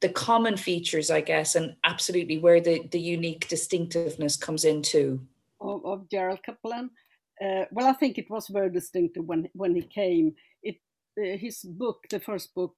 the 0.00 0.08
common 0.08 0.56
features 0.56 1.10
i 1.10 1.20
guess 1.20 1.56
and 1.56 1.74
absolutely 1.84 2.38
where 2.38 2.60
the 2.60 2.86
the 2.92 3.00
unique 3.00 3.48
distinctiveness 3.48 4.36
comes 4.36 4.64
into. 4.64 5.20
Of, 5.60 5.84
of 5.84 6.08
gerald 6.08 6.40
caplan? 6.46 6.90
Uh, 7.42 7.64
well 7.70 7.86
i 7.86 7.92
think 7.92 8.18
it 8.18 8.30
was 8.30 8.48
very 8.48 8.70
distinctive 8.70 9.24
when 9.24 9.48
when 9.54 9.74
he 9.74 9.82
came 9.82 10.34
his 11.22 11.62
book, 11.62 12.04
the 12.10 12.20
first 12.20 12.54
book, 12.54 12.76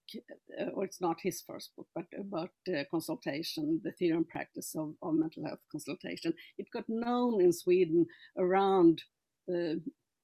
uh, 0.61 0.71
or 0.75 0.85
it's 0.85 1.01
not 1.01 1.21
his 1.23 1.41
first 1.41 1.71
book, 1.77 1.87
but 1.95 2.07
about 2.19 2.51
uh, 2.69 2.85
consultation, 2.91 3.81
the 3.83 3.93
theory 3.93 4.17
and 4.17 4.29
practice 4.29 4.75
of, 4.77 4.95
of, 5.03 5.15
mental 5.15 5.45
health 5.47 5.61
consultation, 5.71 6.35
it 6.59 6.67
got 6.73 6.85
known 6.89 7.41
in 7.41 7.53
Sweden 7.53 8.07
around 8.39 9.03
uh, 9.49 9.77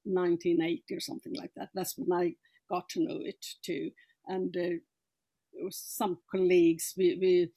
1980 0.05 0.83
or 0.95 1.01
something 1.01 1.35
like 1.35 1.51
that. 1.57 1.69
That's 1.75 1.97
when 1.97 2.13
I 2.13 2.35
got 2.71 2.89
to 2.91 3.01
know 3.01 3.21
it 3.23 3.45
too. 3.63 3.91
And 4.27 4.57
uh, 4.57 5.69
some 5.71 6.19
colleagues, 6.31 6.95
we, 6.97 7.19
we 7.21 7.51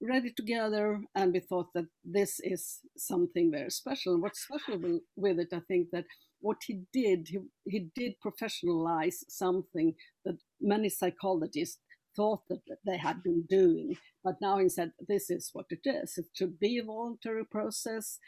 read 0.00 0.24
it 0.24 0.36
together 0.36 1.00
and 1.14 1.32
we 1.32 1.40
thought 1.40 1.72
that 1.74 1.86
this 2.04 2.40
is 2.40 2.80
something 2.96 3.50
very 3.50 3.70
special. 3.70 4.14
And 4.14 4.22
what's 4.22 4.40
special 4.42 5.00
with 5.16 5.38
it, 5.38 5.52
I 5.52 5.60
think 5.68 5.88
that 5.92 6.06
what 6.40 6.58
he 6.66 6.82
did, 6.92 7.28
he, 7.28 7.38
he 7.66 7.90
did 7.94 8.14
professionalize 8.24 9.24
something 9.28 9.94
that 10.24 10.38
many 10.60 10.88
psychologists 10.88 11.78
thought 12.16 12.42
that 12.48 12.60
they 12.84 12.96
had 12.96 13.22
been 13.22 13.44
doing. 13.48 13.96
But 14.24 14.40
now 14.40 14.58
he 14.58 14.68
said, 14.68 14.92
this 15.08 15.30
is 15.30 15.50
what 15.52 15.66
it 15.70 15.80
is. 15.84 16.18
It 16.18 16.26
should 16.34 16.58
be 16.58 16.78
a 16.78 16.84
voluntary 16.84 17.44
process. 17.44 18.18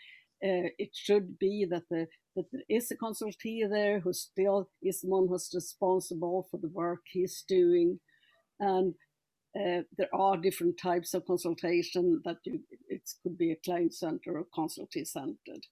Uh, 0.45 0.71
it 0.78 0.90
should 0.92 1.38
be 1.38 1.66
that, 1.71 1.85
the, 1.90 2.07
that 2.37 2.47
there 2.52 2.62
is 2.69 2.90
a 2.90 2.97
consultee 2.97 3.69
there 3.69 4.00
who 4.00 4.12
still 4.12 4.69
is 4.83 5.00
one 5.02 5.28
who's 5.28 5.50
responsible 5.54 6.47
for 6.50 6.59
the 6.59 6.69
work 6.69 7.00
he's 7.12 7.45
doing. 7.47 8.00
And 8.59 8.95
uh, 9.57 9.83
there 9.99 10.14
are 10.14 10.37
different 10.37 10.78
types 10.81 11.14
of 11.14 11.26
consultation 11.26 12.23
that 12.25 12.38
you, 12.45 12.61
it 12.88 13.02
could 13.23 13.37
be 13.37 13.52
a 13.52 13.61
client 13.64 13.95
center 13.95 14.38
or 14.38 14.47
consultee 14.57 15.07
centered. 15.07 15.66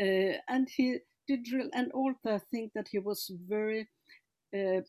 Uh, 0.00 0.38
and 0.48 0.68
he 0.76 0.98
did 1.26 1.46
and 1.72 1.90
also 1.92 2.34
I 2.34 2.40
think 2.50 2.72
that 2.74 2.88
he 2.90 2.98
was 2.98 3.30
very, 3.48 3.88
uh, 4.54 4.82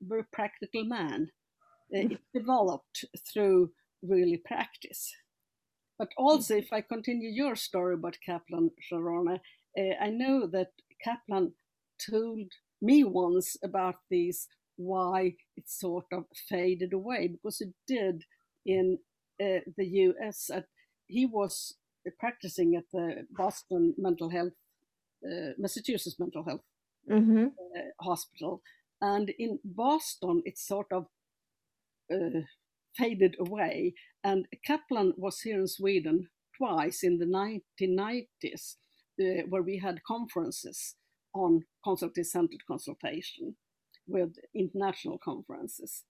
very 0.00 0.24
practical 0.32 0.84
man. 0.84 1.30
Uh, 1.94 2.14
it 2.14 2.20
developed 2.34 3.04
through 3.32 3.70
really 4.02 4.36
practice. 4.36 5.12
But 5.98 6.08
also, 6.16 6.56
if 6.56 6.72
I 6.72 6.80
continue 6.80 7.28
your 7.28 7.56
story 7.56 7.94
about 7.94 8.16
Caplan, 8.26 8.70
Sharona, 8.90 9.40
uh, 9.78 9.94
I 10.00 10.08
know 10.08 10.46
that 10.46 10.70
Caplan 11.06 11.52
told 12.10 12.52
me 12.80 13.04
once 13.04 13.56
about 13.62 13.96
these 14.08 14.48
why 14.76 15.34
it 15.56 15.68
sort 15.68 16.06
of 16.12 16.24
faded 16.48 16.94
away 16.94 17.28
because 17.28 17.60
it 17.60 17.74
did 17.86 18.24
in 18.64 18.98
uh, 19.40 19.60
the 19.76 19.86
US. 19.86 20.50
At, 20.50 20.66
he 21.06 21.26
was 21.26 21.74
practicing 22.18 22.76
at 22.76 22.84
the 22.92 23.26
Boston 23.30 23.94
Mental 23.98 24.30
Health 24.30 24.54
Massachusetts 25.58 26.18
Mental 26.18 26.44
Health 26.44 26.62
mm-hmm. 27.10 27.46
uh, 27.46 28.04
Hospital. 28.04 28.62
And 29.00 29.30
in 29.38 29.58
Boston, 29.64 30.42
it 30.44 30.58
sort 30.58 30.86
of 30.92 31.06
uh, 32.12 32.40
faded 32.96 33.36
away. 33.38 33.94
And 34.24 34.46
Caplan 34.68 35.12
was 35.16 35.40
here 35.40 35.60
in 35.60 35.66
Sweden 35.66 36.28
twice 36.56 37.02
in 37.02 37.18
the 37.18 37.26
1990s, 37.26 38.76
uh, 39.20 39.46
where 39.48 39.62
we 39.62 39.78
had 39.78 40.02
conferences 40.04 40.96
on 41.34 41.62
consultative 41.84 42.26
centered 42.26 42.66
consultation 42.66 43.56
with 44.06 44.34
international 44.54 45.18
conferences. 45.18 46.04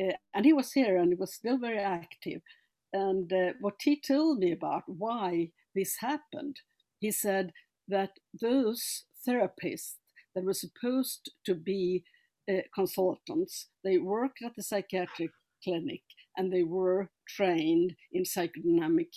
Uh, 0.00 0.12
and 0.34 0.44
he 0.44 0.52
was 0.52 0.72
here 0.72 0.96
and 0.96 1.10
he 1.10 1.14
was 1.14 1.34
still 1.34 1.58
very 1.58 1.78
active. 1.78 2.40
And 2.92 3.32
uh, 3.32 3.52
what 3.60 3.74
he 3.82 4.00
told 4.00 4.38
me 4.38 4.52
about 4.52 4.82
why 4.86 5.50
this 5.74 5.96
happened, 6.00 6.56
he 6.98 7.12
said 7.12 7.52
that 7.90 8.12
those 8.40 9.04
therapists 9.26 9.94
that 10.34 10.44
were 10.44 10.54
supposed 10.54 11.30
to 11.44 11.54
be 11.54 12.04
uh, 12.50 12.62
consultants, 12.74 13.68
they 13.84 13.98
worked 13.98 14.38
at 14.44 14.54
the 14.56 14.62
psychiatric 14.62 15.30
clinic 15.62 16.02
and 16.36 16.52
they 16.52 16.62
were 16.62 17.10
trained 17.28 17.94
in 18.12 18.22
psychodynamic 18.22 19.08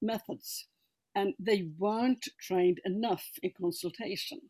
methods. 0.00 0.68
And 1.14 1.34
they 1.38 1.68
weren't 1.78 2.26
trained 2.40 2.80
enough 2.84 3.26
in 3.42 3.52
consultation. 3.60 4.40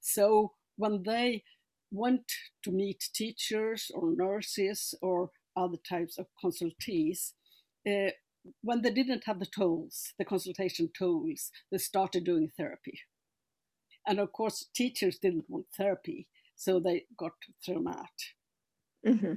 So 0.00 0.52
when 0.76 1.02
they 1.04 1.44
went 1.90 2.30
to 2.64 2.70
meet 2.70 3.08
teachers 3.14 3.90
or 3.94 4.14
nurses 4.14 4.94
or 5.00 5.30
other 5.56 5.78
types 5.88 6.18
of 6.18 6.26
consultees, 6.44 7.32
uh, 7.88 8.10
when 8.60 8.82
they 8.82 8.90
didn't 8.90 9.24
have 9.24 9.40
the 9.40 9.46
tools, 9.46 10.12
the 10.18 10.24
consultation 10.24 10.90
tools, 10.96 11.50
they 11.72 11.78
started 11.78 12.24
doing 12.24 12.50
therapy. 12.58 13.00
And 14.06 14.18
of 14.20 14.32
course, 14.32 14.66
teachers 14.74 15.18
didn't 15.18 15.48
want 15.48 15.66
therapy, 15.76 16.26
so 16.56 16.78
they 16.78 17.04
got 17.16 17.32
thrown 17.64 17.88
out. 17.88 18.20
Mm-hmm. 19.06 19.34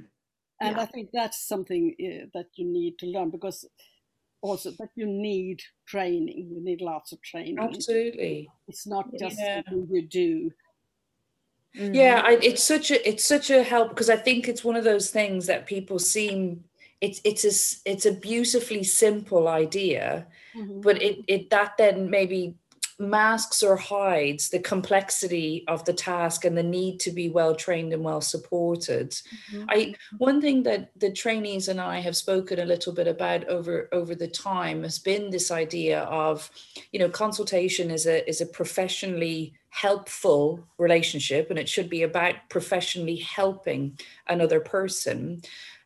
And 0.60 0.76
yeah. 0.76 0.82
I 0.82 0.86
think 0.86 1.10
that's 1.12 1.46
something 1.46 1.94
uh, 2.00 2.26
that 2.34 2.46
you 2.54 2.64
need 2.64 2.98
to 2.98 3.06
learn 3.06 3.30
because 3.30 3.64
also 4.40 4.70
that 4.78 4.90
you 4.94 5.06
need 5.06 5.62
training. 5.86 6.48
You 6.50 6.64
need 6.64 6.80
lots 6.80 7.12
of 7.12 7.22
training. 7.22 7.58
Absolutely. 7.58 8.48
It's 8.66 8.86
not 8.86 9.08
just 9.18 9.38
yeah. 9.38 9.62
something 9.66 9.88
you 9.90 10.06
do. 10.06 10.50
Mm-hmm. 11.76 11.94
Yeah, 11.94 12.22
I, 12.24 12.38
it's 12.42 12.62
such 12.62 12.90
a 12.90 13.08
it's 13.08 13.24
such 13.24 13.50
a 13.50 13.62
help 13.62 13.90
because 13.90 14.10
I 14.10 14.16
think 14.16 14.48
it's 14.48 14.64
one 14.64 14.76
of 14.76 14.84
those 14.84 15.10
things 15.10 15.46
that 15.46 15.66
people 15.66 15.98
seem 15.98 16.64
it's 17.00 17.20
it's 17.24 17.44
a 17.44 17.90
it's 17.90 18.06
a 18.06 18.12
beautifully 18.12 18.82
simple 18.84 19.48
idea, 19.48 20.26
mm-hmm. 20.56 20.80
but 20.80 21.00
it 21.02 21.18
it 21.28 21.50
that 21.50 21.76
then 21.76 22.10
maybe 22.10 22.56
masks 22.98 23.62
or 23.62 23.76
hides 23.76 24.48
the 24.48 24.58
complexity 24.58 25.64
of 25.68 25.84
the 25.84 25.92
task 25.92 26.44
and 26.44 26.58
the 26.58 26.62
need 26.62 26.98
to 26.98 27.12
be 27.12 27.28
well 27.28 27.54
trained 27.54 27.92
and 27.92 28.02
well 28.02 28.20
supported 28.20 29.10
mm-hmm. 29.10 29.64
i 29.68 29.94
one 30.18 30.40
thing 30.40 30.64
that 30.64 30.90
the 30.98 31.12
trainees 31.12 31.68
and 31.68 31.80
i 31.80 32.00
have 32.00 32.16
spoken 32.16 32.58
a 32.58 32.64
little 32.64 32.92
bit 32.92 33.06
about 33.06 33.46
over 33.48 33.88
over 33.92 34.16
the 34.16 34.26
time 34.26 34.82
has 34.82 34.98
been 34.98 35.30
this 35.30 35.52
idea 35.52 36.00
of 36.02 36.50
you 36.90 36.98
know 36.98 37.08
consultation 37.08 37.88
is 37.90 38.04
a 38.06 38.28
is 38.28 38.40
a 38.40 38.46
professionally 38.46 39.54
helpful 39.70 40.66
relationship 40.78 41.50
and 41.50 41.58
it 41.58 41.68
should 41.68 41.88
be 41.88 42.02
about 42.02 42.34
professionally 42.48 43.16
helping 43.16 43.96
another 44.28 44.58
person 44.58 45.40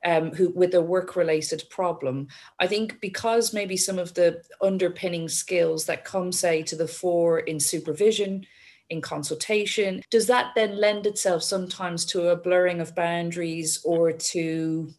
um, 0.05 0.33
who 0.33 0.51
with 0.51 0.75
a 0.75 0.83
work 0.83 1.17
related 1.17 1.63
problem. 1.71 2.29
I 2.59 2.67
think 2.67 3.01
because 3.01 3.53
maybe 3.53 3.77
some 3.77 3.99
of 3.99 4.15
the 4.15 4.43
underpinning 4.61 5.29
skills 5.29 5.87
that 5.87 6.05
come, 6.05 6.33
say, 6.33 6.63
to 6.65 6.77
the 6.77 6.89
fore 6.89 7.41
in 7.41 7.61
supervision, 7.61 8.47
in 8.91 9.01
consultation, 9.01 10.03
does 10.11 10.27
that 10.27 10.53
then 10.55 10.79
lend 10.79 11.07
itself 11.07 11.43
sometimes 11.43 12.05
to 12.05 12.29
a 12.29 12.37
blurring 12.37 12.81
of 12.81 12.95
boundaries 12.95 13.81
or 13.85 14.13
to 14.13 14.93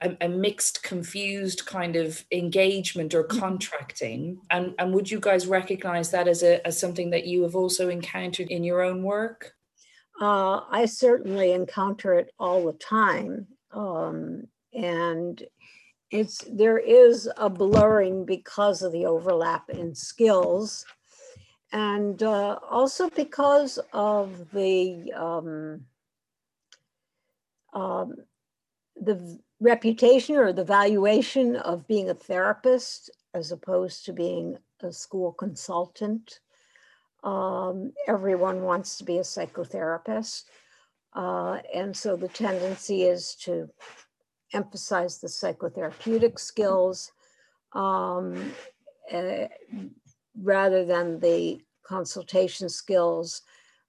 a, 0.00 0.16
a, 0.22 0.28
mixed, 0.28 0.82
confused 0.82 1.66
kind 1.66 1.94
of 1.94 2.24
engagement 2.32 3.14
or 3.14 3.24
mm-hmm. 3.24 3.38
contracting? 3.38 4.40
And, 4.50 4.74
and 4.78 4.94
would 4.94 5.10
you 5.10 5.20
guys 5.20 5.46
recognize 5.46 6.10
that 6.10 6.26
as, 6.26 6.42
a, 6.42 6.66
as 6.66 6.78
something 6.78 7.10
that 7.10 7.26
you 7.26 7.42
have 7.42 7.54
also 7.54 7.90
encountered 7.90 8.48
in 8.48 8.64
your 8.64 8.80
own 8.80 9.02
work? 9.02 9.54
Uh, 10.20 10.60
I 10.70 10.86
certainly 10.86 11.52
encounter 11.52 12.14
it 12.14 12.32
all 12.38 12.64
the 12.64 12.72
time. 12.74 13.48
Um, 13.74 14.46
and 14.72 15.42
it's 16.10 16.44
there 16.50 16.78
is 16.78 17.28
a 17.36 17.50
blurring 17.50 18.24
because 18.24 18.82
of 18.82 18.92
the 18.92 19.06
overlap 19.06 19.68
in 19.68 19.94
skills 19.94 20.84
and 21.74 22.22
uh, 22.22 22.56
also 22.70 23.10
because 23.10 23.80
of 23.92 24.50
the 24.52 25.12
um, 25.12 25.80
um, 27.72 28.14
the 28.96 29.40
reputation 29.58 30.36
or 30.36 30.52
the 30.52 30.64
valuation 30.64 31.56
of 31.56 31.88
being 31.88 32.10
a 32.10 32.14
therapist 32.14 33.10
as 33.34 33.50
opposed 33.50 34.04
to 34.04 34.12
being 34.12 34.56
a 34.82 34.92
school 34.92 35.32
consultant. 35.32 36.38
Um, 37.24 37.92
everyone 38.06 38.62
wants 38.62 38.96
to 38.98 39.04
be 39.04 39.18
a 39.18 39.22
psychotherapist. 39.22 40.44
Uh, 41.14 41.58
and 41.72 41.96
so 41.96 42.16
the 42.16 42.28
tendency 42.28 43.04
is 43.04 43.34
to 43.36 43.68
emphasize 44.52 45.18
the 45.18 45.28
psychotherapeutic 45.28 46.38
skills 46.38 47.12
um, 47.72 48.52
uh, 49.12 49.46
rather 50.40 50.84
than 50.84 51.20
the 51.20 51.60
consultation 51.86 52.68
skills. 52.68 53.42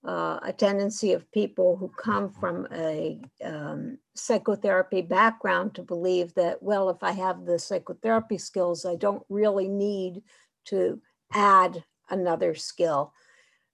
Uh, 0.06 0.40
a 0.44 0.54
tendency 0.54 1.14
of 1.14 1.32
people 1.32 1.76
who 1.76 1.90
come 1.98 2.30
from 2.30 2.68
a 2.72 3.20
um, 3.44 3.98
psychotherapy 4.14 5.02
background 5.02 5.74
to 5.74 5.82
believe 5.82 6.32
that, 6.36 6.62
well, 6.62 6.92
if 6.92 7.02
I 7.02 7.12
have 7.12 7.46
the 7.46 7.58
psychotherapy 7.58 8.38
skills, 8.38 8.86
I 8.86 8.96
don't 8.98 9.24
really 9.30 9.68
need 9.68 10.22
to 10.66 11.02
add 11.34 11.84
another 12.12 12.54
skill. 12.54 13.14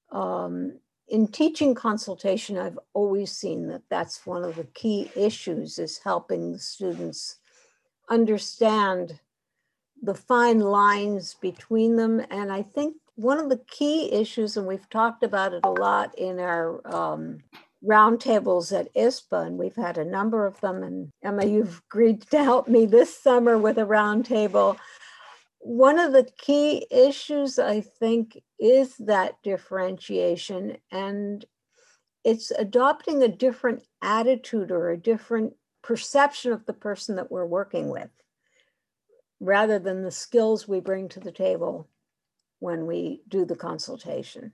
Um, 0.09 0.79
in 1.11 1.27
teaching 1.27 1.75
consultation, 1.75 2.57
I've 2.57 2.79
always 2.93 3.33
seen 3.33 3.67
that 3.67 3.81
that's 3.89 4.25
one 4.25 4.45
of 4.45 4.55
the 4.55 4.63
key 4.63 5.11
issues 5.13 5.77
is 5.77 5.97
helping 5.97 6.53
the 6.53 6.59
students 6.59 7.35
understand 8.09 9.19
the 10.01 10.15
fine 10.15 10.61
lines 10.61 11.35
between 11.41 11.97
them. 11.97 12.25
And 12.31 12.49
I 12.49 12.61
think 12.61 12.95
one 13.15 13.39
of 13.39 13.49
the 13.49 13.59
key 13.67 14.09
issues, 14.13 14.55
and 14.55 14.65
we've 14.65 14.89
talked 14.89 15.21
about 15.21 15.53
it 15.53 15.59
a 15.65 15.69
lot 15.69 16.17
in 16.17 16.39
our 16.39 16.79
um, 16.87 17.39
roundtables 17.85 18.77
at 18.77 18.93
ISPA, 18.95 19.47
and 19.47 19.57
we've 19.57 19.75
had 19.75 19.97
a 19.97 20.05
number 20.05 20.45
of 20.45 20.61
them. 20.61 20.81
And 20.81 21.09
Emma, 21.21 21.45
you've 21.45 21.81
agreed 21.91 22.21
to 22.31 22.41
help 22.41 22.69
me 22.69 22.85
this 22.85 23.15
summer 23.15 23.57
with 23.57 23.77
a 23.77 23.85
roundtable 23.85 24.77
one 25.61 25.99
of 25.99 26.11
the 26.11 26.27
key 26.37 26.87
issues, 26.89 27.59
I 27.59 27.81
think, 27.81 28.41
is 28.59 28.95
that 28.97 29.35
differentiation. 29.43 30.77
And 30.91 31.45
it's 32.23 32.51
adopting 32.51 33.23
a 33.23 33.27
different 33.27 33.83
attitude 34.01 34.71
or 34.71 34.89
a 34.89 34.97
different 34.97 35.53
perception 35.83 36.51
of 36.51 36.65
the 36.65 36.73
person 36.73 37.15
that 37.15 37.31
we're 37.31 37.45
working 37.45 37.89
with 37.89 38.09
rather 39.39 39.79
than 39.79 40.03
the 40.03 40.11
skills 40.11 40.67
we 40.67 40.79
bring 40.79 41.09
to 41.09 41.19
the 41.19 41.31
table 41.31 41.87
when 42.59 42.85
we 42.85 43.21
do 43.27 43.43
the 43.43 43.55
consultation. 43.55 44.51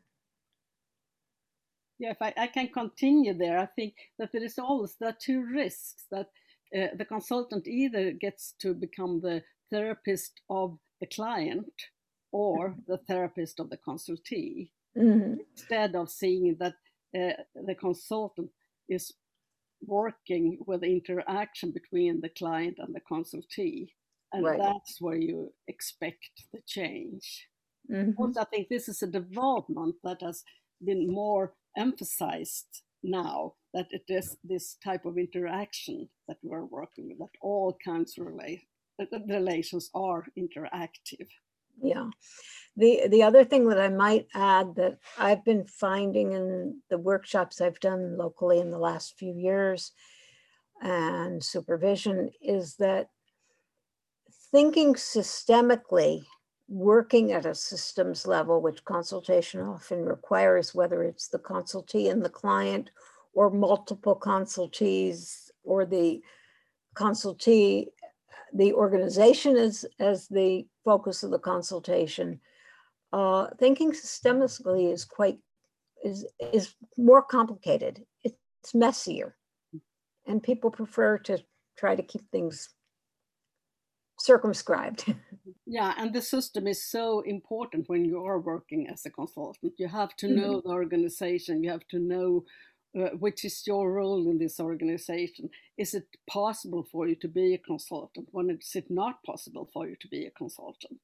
Yeah, 1.99 2.11
if 2.11 2.21
I, 2.21 2.33
I 2.37 2.47
can 2.47 2.69
continue 2.69 3.33
there, 3.33 3.59
I 3.59 3.65
think 3.65 3.95
that 4.19 4.31
there 4.31 4.43
is 4.43 4.59
always 4.59 4.95
the 4.99 5.15
two 5.19 5.43
risks 5.43 6.05
that 6.11 6.27
uh, 6.77 6.87
the 6.95 7.05
consultant 7.05 7.67
either 7.67 8.11
gets 8.11 8.53
to 8.59 8.73
become 8.73 9.19
the 9.19 9.43
therapist 9.71 10.41
of 10.49 10.77
the 10.99 11.07
client 11.07 11.71
or 12.31 12.69
mm-hmm. 12.69 12.79
the 12.87 12.97
therapist 13.07 13.59
of 13.59 13.69
the 13.69 13.77
consultee 13.77 14.69
mm-hmm. 14.97 15.35
instead 15.51 15.95
of 15.95 16.09
seeing 16.09 16.55
that 16.59 16.73
uh, 17.17 17.41
the 17.65 17.75
consultant 17.75 18.49
is 18.89 19.13
working 19.85 20.57
with 20.65 20.81
the 20.81 20.91
interaction 20.91 21.71
between 21.71 22.19
the 22.21 22.29
client 22.29 22.77
and 22.79 22.95
the 22.95 23.01
consultee 23.11 23.89
and 24.33 24.43
right. 24.43 24.59
that's 24.59 24.99
where 24.99 25.15
you 25.15 25.53
expect 25.67 26.29
the 26.51 26.59
change 26.65 27.47
mm-hmm. 27.91 28.11
also 28.17 28.41
i 28.41 28.45
think 28.45 28.67
this 28.67 28.89
is 28.89 29.01
a 29.01 29.07
development 29.07 29.95
that 30.03 30.21
has 30.21 30.43
been 30.83 31.07
more 31.11 31.53
emphasized 31.77 32.81
now 33.03 33.53
that 33.73 33.87
it 33.91 34.03
is 34.09 34.37
this 34.43 34.77
type 34.83 35.05
of 35.05 35.17
interaction 35.17 36.09
that 36.27 36.37
we're 36.41 36.65
working 36.65 37.09
with 37.09 37.19
that 37.19 37.37
all 37.41 37.77
kinds 37.85 38.17
of 38.17 38.25
relations 39.27 39.89
are 39.93 40.25
interactive. 40.37 41.27
Yeah. 41.81 42.09
The 42.75 43.07
the 43.09 43.23
other 43.23 43.43
thing 43.43 43.69
that 43.69 43.79
I 43.79 43.89
might 43.89 44.27
add 44.33 44.75
that 44.75 44.97
I've 45.17 45.43
been 45.43 45.65
finding 45.65 46.33
in 46.33 46.81
the 46.89 46.97
workshops 46.97 47.61
I've 47.61 47.79
done 47.79 48.17
locally 48.17 48.59
in 48.59 48.71
the 48.71 48.79
last 48.79 49.17
few 49.17 49.33
years 49.33 49.91
and 50.81 51.43
supervision 51.43 52.29
is 52.41 52.75
that 52.75 53.09
thinking 54.51 54.93
systemically, 54.93 56.23
working 56.67 57.31
at 57.31 57.45
a 57.45 57.55
systems 57.55 58.27
level, 58.27 58.61
which 58.61 58.85
consultation 58.85 59.61
often 59.61 60.05
requires, 60.05 60.75
whether 60.75 61.03
it's 61.03 61.29
the 61.29 61.39
consultee 61.39 62.11
and 62.11 62.23
the 62.23 62.29
client 62.29 62.89
or 63.33 63.49
multiple 63.49 64.17
consultees 64.19 65.49
or 65.63 65.85
the 65.85 66.21
consultee 66.95 67.87
the 68.53 68.73
organization 68.73 69.57
as, 69.57 69.85
as 69.99 70.27
the 70.27 70.65
focus 70.85 71.23
of 71.23 71.31
the 71.31 71.39
consultation. 71.39 72.39
Uh, 73.13 73.47
thinking 73.59 73.91
systemically 73.91 74.91
is 74.91 75.05
quite 75.05 75.39
is 76.03 76.25
is 76.53 76.75
more 76.97 77.23
complicated. 77.23 78.03
It's 78.23 78.73
messier, 78.73 79.35
and 80.25 80.43
people 80.43 80.69
prefer 80.69 81.17
to 81.19 81.39
try 81.77 81.95
to 81.95 82.03
keep 82.03 82.29
things 82.31 82.69
circumscribed. 84.19 85.13
yeah, 85.65 85.93
and 85.97 86.13
the 86.13 86.21
system 86.21 86.67
is 86.67 86.89
so 86.89 87.21
important 87.21 87.87
when 87.87 88.03
you 88.03 88.23
are 88.25 88.39
working 88.39 88.87
as 88.91 89.05
a 89.05 89.09
consultant. 89.09 89.73
You 89.77 89.87
have 89.87 90.15
to 90.17 90.27
know 90.27 90.55
mm-hmm. 90.55 90.67
the 90.67 90.73
organization. 90.73 91.63
You 91.63 91.71
have 91.71 91.87
to 91.89 91.99
know 91.99 92.43
uh, 92.97 93.09
which 93.19 93.45
is 93.45 93.67
your 93.67 93.91
role 93.91 94.27
in 94.29 94.39
this 94.39 94.59
organization. 94.59 95.49
Is 95.77 95.93
it 95.93 96.07
possible 96.27 96.87
for 96.91 97.07
you 97.07 97.15
to 97.15 97.27
be 97.27 97.53
a 97.53 97.57
consultant? 97.59 98.27
When 98.31 98.49
is 98.49 98.75
it 98.75 98.89
not 98.89 99.23
possible 99.23 99.69
for 99.71 99.87
you 99.87 99.95
to 100.01 100.07
be 100.07 100.25
a 100.25 100.31
consultant? 100.31 100.99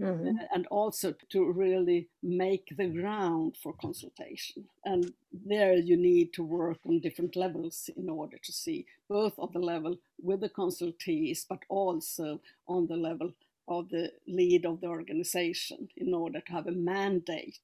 Mm-hmm. 0.00 0.26
Uh, 0.26 0.42
and 0.52 0.66
also 0.68 1.14
to 1.30 1.52
really 1.52 2.08
make 2.22 2.74
the 2.76 2.86
ground 2.86 3.56
for 3.62 3.72
consultation. 3.74 4.64
And 4.84 5.12
there 5.32 5.74
you 5.74 5.96
need 5.96 6.32
to 6.34 6.42
work 6.42 6.78
on 6.86 7.00
different 7.00 7.36
levels 7.36 7.90
in 7.96 8.08
order 8.08 8.36
to 8.42 8.52
see 8.52 8.86
both 9.08 9.34
on 9.38 9.50
the 9.52 9.60
level 9.60 9.96
with 10.20 10.40
the 10.40 10.48
consultees, 10.48 11.44
but 11.48 11.60
also 11.68 12.40
on 12.66 12.86
the 12.86 12.96
level 12.96 13.32
of 13.68 13.88
the 13.88 14.12
lead 14.26 14.66
of 14.66 14.80
the 14.80 14.88
organization 14.88 15.88
in 15.96 16.12
order 16.12 16.40
to 16.40 16.52
have 16.52 16.66
a 16.66 16.72
mandate 16.72 17.58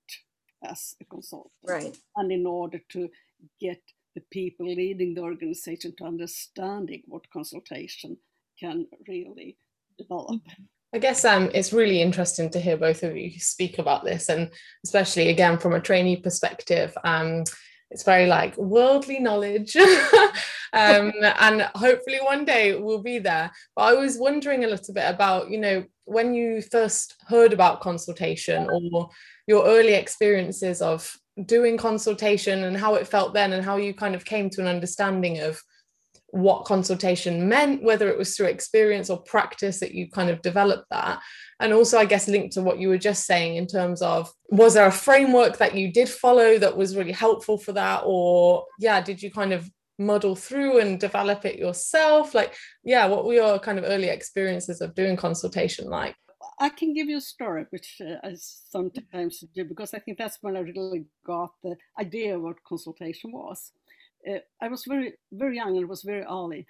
as 0.65 0.95
a 1.01 1.05
consultant. 1.05 1.53
Right. 1.65 1.97
And 2.17 2.31
in 2.31 2.47
order 2.47 2.81
to 2.91 3.11
get 3.61 3.81
the 4.15 4.23
people 4.31 4.67
leading 4.67 5.15
the 5.15 5.23
organization 5.23 5.95
to 5.97 6.05
understanding 6.05 7.03
what 7.07 7.31
consultation 7.31 8.17
can 8.59 8.87
really 9.09 9.57
develop. 9.99 10.43
I 10.93 10.99
guess 10.99 11.25
um, 11.25 11.51
it's 11.55 11.73
really 11.73 12.03
interesting 12.03 12.51
to 12.51 12.61
hear 12.61 12.77
both 12.77 13.05
of 13.05 13.17
you 13.17 13.39
speak 13.39 13.79
about 13.79 14.05
this, 14.05 14.29
and 14.29 14.51
especially 14.85 15.29
again 15.29 15.59
from 15.59 15.75
a 15.75 15.81
trainee 15.81 16.17
perspective. 16.17 16.97
Um, 17.05 17.45
it's 17.91 18.05
very 18.05 18.27
like 18.27 18.57
worldly 18.57 19.19
knowledge 19.19 19.77
um, 20.73 21.13
and 21.23 21.63
hopefully 21.75 22.19
one 22.23 22.45
day 22.45 22.77
we'll 22.77 23.03
be 23.03 23.19
there 23.19 23.51
but 23.75 23.83
i 23.83 23.93
was 23.93 24.17
wondering 24.19 24.65
a 24.65 24.69
little 24.69 24.95
bit 24.95 25.09
about 25.09 25.51
you 25.51 25.59
know 25.59 25.85
when 26.05 26.35
you 26.35 26.63
first 26.63 27.17
heard 27.27 27.53
about 27.53 27.81
consultation 27.81 28.69
or 28.71 29.09
your 29.47 29.67
early 29.67 29.95
experiences 29.95 30.81
of 30.83 31.17
doing 31.47 31.77
consultation 31.77 32.65
and 32.65 32.77
how 32.77 32.95
it 32.95 33.07
felt 33.07 33.35
then 33.35 33.53
and 33.53 33.65
how 33.65 33.77
you 33.77 33.95
kind 33.95 34.15
of 34.15 34.25
came 34.25 34.51
to 34.51 34.61
an 34.61 34.67
understanding 34.67 35.41
of 35.41 35.61
what 36.33 36.65
consultation 36.65 37.49
meant 37.49 37.83
whether 37.83 38.09
it 38.09 38.19
was 38.19 38.37
through 38.37 38.47
experience 38.47 39.11
or 39.11 39.21
practice 39.23 39.81
that 39.81 39.95
you 39.95 40.09
kind 40.11 40.31
of 40.31 40.43
developed 40.43 40.87
that. 40.91 41.21
And 41.59 41.73
also 41.73 41.99
i 41.99 42.05
guess 42.05 42.29
linked 42.29 42.55
to 42.55 42.63
what 42.63 42.79
you 42.79 42.89
were 42.89 42.99
just 42.99 43.27
saying 43.27 43.57
in 43.57 43.67
terms 43.67 44.01
of 44.01 44.33
was 44.49 44.75
there 44.75 44.87
a 44.87 44.93
framework 44.93 45.59
that 45.59 45.75
you 45.75 45.93
did 45.93 46.09
follow 46.09 46.59
that 46.59 46.77
was 46.77 46.97
really 46.97 47.13
helpful 47.13 47.59
for 47.59 47.73
that? 47.73 48.03
Or 48.05 48.65
yeah 48.79 49.01
did 49.01 49.23
you 49.23 49.31
kind 49.31 49.53
of 49.53 49.69
muddle 49.99 50.35
through 50.35 50.79
and 50.79 50.99
develop 50.99 51.45
it 51.45 51.59
yourself? 51.59 52.35
Like 52.35 52.55
yeah 52.85 53.07
what 53.07 53.25
were 53.25 53.35
your 53.35 53.59
kind 53.59 53.79
of 53.79 53.85
early 53.87 54.09
experiences 54.09 54.81
of 54.81 54.95
doing 54.95 55.17
consultation 55.17 55.87
like 55.87 56.15
I 56.61 56.69
can 56.69 56.93
give 56.93 57.09
you 57.09 57.17
a 57.17 57.23
story, 57.23 57.65
which 57.71 58.03
uh, 58.03 58.17
I 58.23 58.35
sometimes 58.37 59.43
do, 59.55 59.65
because 59.65 59.95
I 59.95 59.99
think 59.99 60.19
that's 60.19 60.39
when 60.43 60.59
I 60.59 60.61
really 60.61 61.07
got 61.27 61.53
the 61.65 61.77
idea 61.99 62.37
of 62.37 62.43
what 62.43 62.63
consultation 62.65 63.33
was. 63.33 63.73
Uh, 64.29 64.41
I 64.61 64.69
was 64.69 64.85
very, 64.85 65.15
very 65.33 65.57
young 65.57 65.79
and 65.79 65.89
was 65.89 66.03
very 66.03 66.23
early 66.23 66.67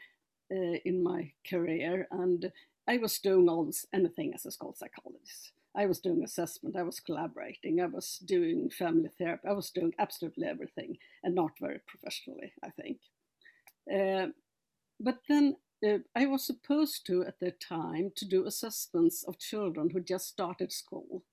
uh, 0.53 0.79
in 0.85 1.03
my 1.03 1.33
career, 1.49 2.07
and 2.13 2.53
I 2.87 2.99
was 2.99 3.19
doing 3.19 3.49
almost 3.49 3.87
anything 3.93 4.33
as 4.33 4.47
a 4.47 4.53
school 4.53 4.77
psychologist. 4.79 5.53
I 5.75 5.87
was 5.87 5.99
doing 5.99 6.23
assessment, 6.23 6.77
I 6.77 6.83
was 6.83 7.01
collaborating, 7.01 7.81
I 7.81 7.87
was 7.87 8.19
doing 8.25 8.71
family 8.71 9.11
therapy, 9.19 9.49
I 9.49 9.53
was 9.53 9.71
doing 9.71 9.93
absolutely 9.99 10.47
everything, 10.47 10.99
and 11.25 11.35
not 11.35 11.53
very 11.61 11.81
professionally, 11.89 12.53
I 12.63 12.71
think. 12.71 12.99
Uh, 13.93 14.29
but 15.01 15.19
then 15.29 15.57
I 15.83 16.27
was 16.27 16.45
supposed 16.45 17.07
to, 17.07 17.25
at 17.25 17.41
the 17.41 17.53
time, 17.53 18.13
to 18.17 18.27
do 18.27 18.47
assessments 18.47 19.25
of 19.25 19.39
children 19.39 19.91
who 19.91 20.01
just 20.01 20.29
started 20.29 20.73
school. 20.73 21.25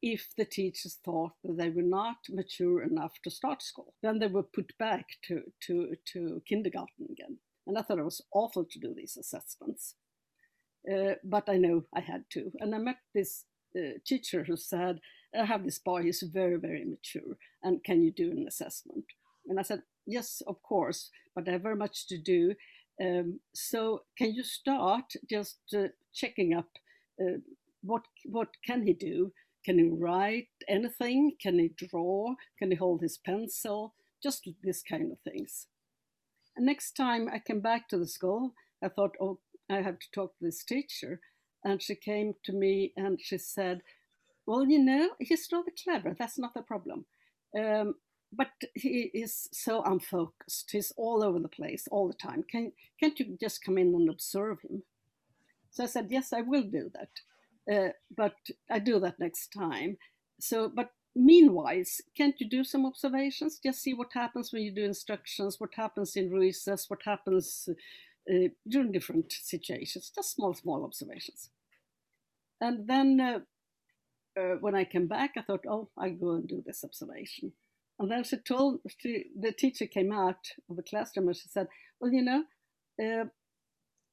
If 0.00 0.34
the 0.36 0.44
teachers 0.44 0.98
thought 1.04 1.32
that 1.44 1.56
they 1.56 1.70
were 1.70 1.82
not 1.82 2.16
mature 2.28 2.82
enough 2.82 3.12
to 3.22 3.30
start 3.30 3.62
school, 3.62 3.94
then 4.02 4.18
they 4.18 4.26
were 4.26 4.42
put 4.42 4.76
back 4.76 5.06
to, 5.26 5.42
to, 5.66 5.94
to 6.12 6.42
kindergarten 6.48 7.06
again. 7.10 7.38
And 7.66 7.78
I 7.78 7.82
thought 7.82 8.00
it 8.00 8.04
was 8.04 8.22
awful 8.32 8.64
to 8.64 8.78
do 8.80 8.92
these 8.92 9.16
assessments. 9.16 9.94
Uh, 10.90 11.14
but 11.22 11.48
I 11.48 11.58
know 11.58 11.84
I 11.94 12.00
had 12.00 12.24
to. 12.30 12.50
And 12.58 12.74
I 12.74 12.78
met 12.78 12.98
this 13.14 13.44
uh, 13.76 13.98
teacher 14.04 14.42
who 14.42 14.56
said, 14.56 14.98
I 15.38 15.44
have 15.44 15.64
this 15.64 15.78
boy, 15.78 16.02
he's 16.02 16.22
very, 16.22 16.56
very 16.56 16.84
mature, 16.84 17.36
and 17.62 17.82
can 17.82 18.02
you 18.02 18.10
do 18.10 18.30
an 18.30 18.44
assessment? 18.46 19.04
And 19.48 19.58
I 19.58 19.62
said, 19.62 19.82
Yes, 20.06 20.42
of 20.46 20.60
course, 20.62 21.10
but 21.34 21.48
I 21.48 21.52
have 21.52 21.62
very 21.62 21.76
much 21.76 22.08
to 22.08 22.18
do. 22.18 22.54
Um, 23.00 23.40
so 23.54 24.02
can 24.16 24.34
you 24.34 24.42
start 24.42 25.14
just 25.28 25.58
uh, 25.76 25.88
checking 26.12 26.54
up 26.54 26.68
uh, 27.20 27.38
what 27.82 28.02
what 28.24 28.48
can 28.64 28.86
he 28.86 28.92
do? 28.92 29.32
Can 29.64 29.78
he 29.78 29.88
write 29.88 30.48
anything? 30.68 31.32
Can 31.40 31.58
he 31.58 31.68
draw? 31.68 32.34
Can 32.58 32.70
he 32.70 32.76
hold 32.76 33.00
his 33.00 33.18
pencil? 33.18 33.94
Just 34.22 34.48
this 34.62 34.82
kind 34.82 35.12
of 35.12 35.18
things. 35.20 35.66
And 36.56 36.66
next 36.66 36.92
time 36.92 37.28
I 37.32 37.38
came 37.38 37.60
back 37.60 37.88
to 37.88 37.98
the 37.98 38.06
school, 38.06 38.54
I 38.82 38.88
thought, 38.88 39.16
oh, 39.20 39.38
I 39.70 39.76
have 39.82 39.98
to 39.98 40.10
talk 40.12 40.38
to 40.38 40.44
this 40.44 40.64
teacher. 40.64 41.20
And 41.64 41.80
she 41.80 41.94
came 41.94 42.34
to 42.44 42.52
me 42.52 42.92
and 42.96 43.18
she 43.20 43.38
said, 43.38 43.82
Well, 44.46 44.66
you 44.66 44.78
know, 44.78 45.10
he's 45.20 45.48
rather 45.52 45.72
clever. 45.82 46.14
That's 46.18 46.38
not 46.38 46.56
a 46.56 46.62
problem. 46.62 47.06
Um, 47.56 47.94
but 48.32 48.50
he 48.74 49.10
is 49.12 49.48
so 49.52 49.82
unfocused. 49.82 50.70
He's 50.70 50.92
all 50.96 51.22
over 51.22 51.38
the 51.38 51.48
place 51.48 51.86
all 51.90 52.08
the 52.08 52.14
time. 52.14 52.44
Can, 52.50 52.72
can't 52.98 53.18
you 53.20 53.36
just 53.38 53.62
come 53.62 53.76
in 53.78 53.94
and 53.94 54.08
observe 54.08 54.60
him? 54.62 54.82
So 55.70 55.84
I 55.84 55.86
said, 55.86 56.08
Yes, 56.10 56.32
I 56.32 56.40
will 56.40 56.62
do 56.62 56.90
that. 56.94 57.10
Uh, 57.72 57.92
but 58.16 58.34
I 58.70 58.78
do 58.78 58.98
that 59.00 59.20
next 59.20 59.52
time. 59.52 59.98
So, 60.40 60.70
but 60.74 60.90
meanwhile, 61.14 61.82
can't 62.16 62.40
you 62.40 62.48
do 62.48 62.64
some 62.64 62.86
observations? 62.86 63.60
Just 63.62 63.82
see 63.82 63.94
what 63.94 64.12
happens 64.12 64.52
when 64.52 64.62
you 64.62 64.74
do 64.74 64.84
instructions, 64.84 65.60
what 65.60 65.74
happens 65.74 66.16
in 66.16 66.30
recess, 66.30 66.90
what 66.90 67.02
happens 67.04 67.68
uh, 68.30 68.48
during 68.68 68.92
different 68.92 69.32
situations, 69.32 70.10
just 70.14 70.34
small, 70.34 70.54
small 70.54 70.84
observations. 70.84 71.50
And 72.60 72.88
then 72.88 73.20
uh, 73.20 74.40
uh, 74.40 74.56
when 74.60 74.74
I 74.74 74.84
came 74.84 75.06
back, 75.06 75.32
I 75.36 75.42
thought, 75.42 75.64
oh, 75.68 75.90
I'll 75.98 76.14
go 76.14 76.32
and 76.32 76.48
do 76.48 76.62
this 76.64 76.84
observation. 76.84 77.52
And 78.02 78.10
then 78.10 78.24
she 78.24 78.36
told, 78.36 78.80
she, 78.98 79.26
the 79.38 79.52
teacher 79.52 79.86
came 79.86 80.10
out 80.10 80.44
of 80.68 80.74
the 80.74 80.82
classroom 80.82 81.28
and 81.28 81.36
she 81.36 81.48
said, 81.48 81.68
well, 82.00 82.12
you 82.12 82.22
know, 82.22 82.42
uh, 83.00 83.26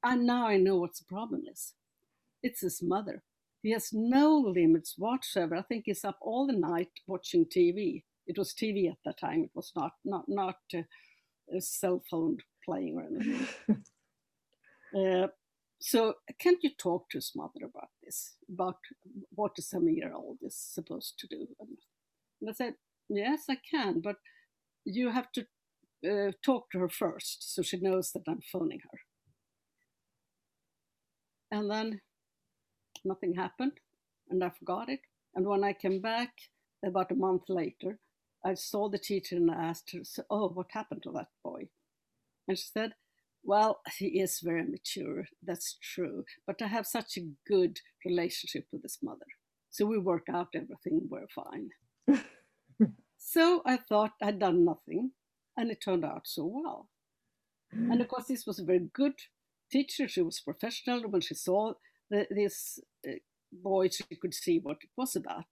and 0.03 0.27
now 0.27 0.45
I 0.45 0.57
know 0.57 0.77
what 0.77 0.95
the 0.95 1.05
problem 1.05 1.41
is. 1.51 1.73
It's 2.43 2.61
his 2.61 2.83
mother. 2.83 3.23
He 3.63 3.71
has 3.71 3.89
no 3.91 4.37
limits 4.37 4.93
whatsoever. 4.95 5.55
I 5.55 5.63
think 5.63 5.85
he's 5.87 6.05
up 6.05 6.19
all 6.21 6.45
the 6.45 6.53
night 6.53 6.91
watching 7.07 7.45
TV. 7.45 8.03
It 8.27 8.37
was 8.37 8.53
TV 8.53 8.91
at 8.91 8.97
that 9.05 9.19
time. 9.19 9.43
It 9.43 9.51
was 9.55 9.71
not 9.75 9.93
not 10.05 10.25
not 10.27 10.57
uh, 10.73 10.83
a 11.51 11.59
cell 11.59 12.03
phone 12.09 12.37
playing 12.63 12.95
or 12.95 13.07
anything. 13.07 13.47
uh, 14.95 15.27
so 15.81 16.13
can't 16.39 16.63
you 16.63 16.69
talk 16.77 17.09
to 17.09 17.17
his 17.17 17.31
mother 17.35 17.65
about 17.65 17.89
this? 18.03 18.35
About 18.53 18.77
what 19.31 19.57
a 19.57 19.63
seven-year-old 19.63 20.37
is 20.43 20.55
supposed 20.55 21.15
to 21.19 21.27
do? 21.27 21.47
And 21.59 22.49
I 22.49 22.53
said, 22.53 22.75
yes, 23.09 23.45
I 23.49 23.57
can, 23.69 24.01
but 24.01 24.17
you 24.85 25.11
have 25.11 25.31
to 25.33 25.45
uh, 26.09 26.31
talk 26.43 26.71
to 26.71 26.79
her 26.79 26.89
first 26.89 27.53
so 27.55 27.61
she 27.63 27.79
knows 27.79 28.11
that 28.13 28.23
I'm 28.27 28.41
phoning 28.51 28.81
her. 28.91 28.99
And 31.51 31.69
then 31.69 32.01
nothing 33.05 33.35
happened 33.35 33.73
and 34.29 34.43
I 34.43 34.49
forgot 34.49 34.89
it. 34.89 35.01
And 35.35 35.45
when 35.47 35.63
I 35.63 35.73
came 35.73 36.01
back 36.01 36.33
about 36.85 37.11
a 37.11 37.15
month 37.15 37.43
later, 37.49 37.99
I 38.45 38.53
saw 38.53 38.89
the 38.89 38.99
teacher 38.99 39.35
and 39.35 39.51
I 39.51 39.55
asked 39.55 39.91
her, 39.93 40.23
Oh, 40.29 40.49
what 40.49 40.67
happened 40.71 41.03
to 41.03 41.11
that 41.13 41.27
boy? 41.43 41.67
And 42.47 42.57
she 42.57 42.67
said, 42.73 42.93
Well, 43.43 43.81
he 43.97 44.21
is 44.21 44.41
very 44.43 44.63
mature, 44.65 45.25
that's 45.43 45.77
true, 45.81 46.25
but 46.47 46.61
I 46.61 46.67
have 46.67 46.87
such 46.87 47.17
a 47.17 47.27
good 47.47 47.79
relationship 48.05 48.67
with 48.71 48.83
his 48.83 48.99
mother. 49.03 49.27
So 49.71 49.85
we 49.85 49.99
work 49.99 50.27
out 50.33 50.49
everything, 50.55 51.07
we're 51.09 51.27
fine. 51.35 51.69
so 53.19 53.61
I 53.65 53.77
thought 53.77 54.13
I'd 54.21 54.39
done 54.39 54.65
nothing, 54.65 55.11
and 55.55 55.69
it 55.69 55.81
turned 55.81 56.05
out 56.05 56.23
so 56.25 56.45
well. 56.45 56.89
And 57.71 58.01
of 58.01 58.07
course, 58.07 58.25
this 58.25 58.47
was 58.47 58.57
a 58.57 58.65
very 58.65 58.89
good 58.93 59.13
teacher. 59.71 60.07
She 60.07 60.21
was 60.21 60.39
professional. 60.39 61.01
When 61.01 61.21
she 61.21 61.35
saw 61.35 61.73
the, 62.09 62.25
this 62.31 62.79
uh, 63.07 63.19
boy, 63.51 63.89
she 63.89 64.03
could 64.19 64.33
see 64.33 64.57
what 64.57 64.77
it 64.81 64.89
was 64.97 65.15
about. 65.15 65.45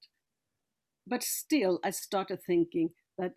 But 1.06 1.22
still, 1.22 1.80
I 1.84 1.92
started 1.92 2.40
thinking 2.42 2.90
that 3.18 3.34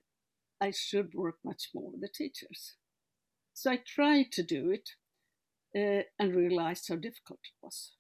I 0.61 0.71
should 0.71 1.15
work 1.15 1.37
much 1.45 1.69
more 1.75 1.91
with 1.91 2.01
the 2.01 2.09
teachers. 2.09 2.77
So 3.53 3.71
I 3.71 3.81
tried 3.85 4.33
to 4.33 4.43
do 4.43 4.71
it 4.71 4.91
uh, 5.77 6.05
and 6.19 6.35
realized 6.35 6.87
how 6.89 6.97
difficult 6.97 7.41
it 7.45 7.63
was. 7.63 7.93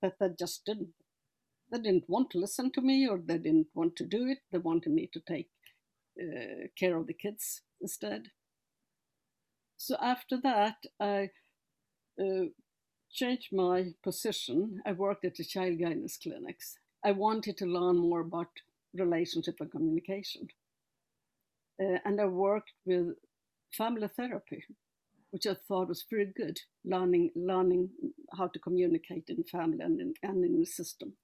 That 0.00 0.14
they 0.20 0.28
just 0.38 0.64
didn't. 0.64 0.94
They 1.74 1.80
didn't 1.80 2.08
want 2.08 2.30
to 2.30 2.38
listen 2.38 2.70
to 2.74 2.80
me 2.80 3.08
or 3.08 3.18
they 3.18 3.36
didn't 3.36 3.66
want 3.74 3.96
to 3.96 4.06
do 4.06 4.28
it. 4.28 4.38
They 4.52 4.58
wanted 4.58 4.92
me 4.92 5.10
to 5.12 5.18
take 5.18 5.48
uh, 6.16 6.68
care 6.78 6.96
of 6.96 7.08
the 7.08 7.14
kids 7.14 7.62
instead. 7.80 8.28
So 9.76 9.96
after 10.00 10.40
that, 10.42 10.76
I 11.00 11.30
uh, 12.20 12.44
changed 13.10 13.48
my 13.52 13.86
position. 14.04 14.82
I 14.86 14.92
worked 14.92 15.24
at 15.24 15.34
the 15.34 15.42
child 15.42 15.80
guidance 15.80 16.16
clinics. 16.16 16.78
I 17.04 17.10
wanted 17.10 17.56
to 17.58 17.66
learn 17.66 17.96
more 17.96 18.20
about 18.20 18.50
relationship 18.94 19.56
and 19.58 19.72
communication. 19.72 20.46
Uh, 21.82 21.98
and 22.04 22.20
I 22.20 22.26
worked 22.26 22.70
with 22.86 23.16
family 23.72 24.08
therapy, 24.16 24.62
which 25.32 25.48
I 25.48 25.54
thought 25.54 25.88
was 25.88 26.06
very 26.08 26.32
good, 26.36 26.60
learning 26.84 27.32
learning 27.34 27.90
how 28.38 28.46
to 28.46 28.60
communicate 28.60 29.24
in 29.28 29.42
family 29.42 29.80
and 29.80 30.00
in, 30.00 30.14
and 30.22 30.44
in 30.44 30.60
the 30.60 30.66
system. 30.66 31.14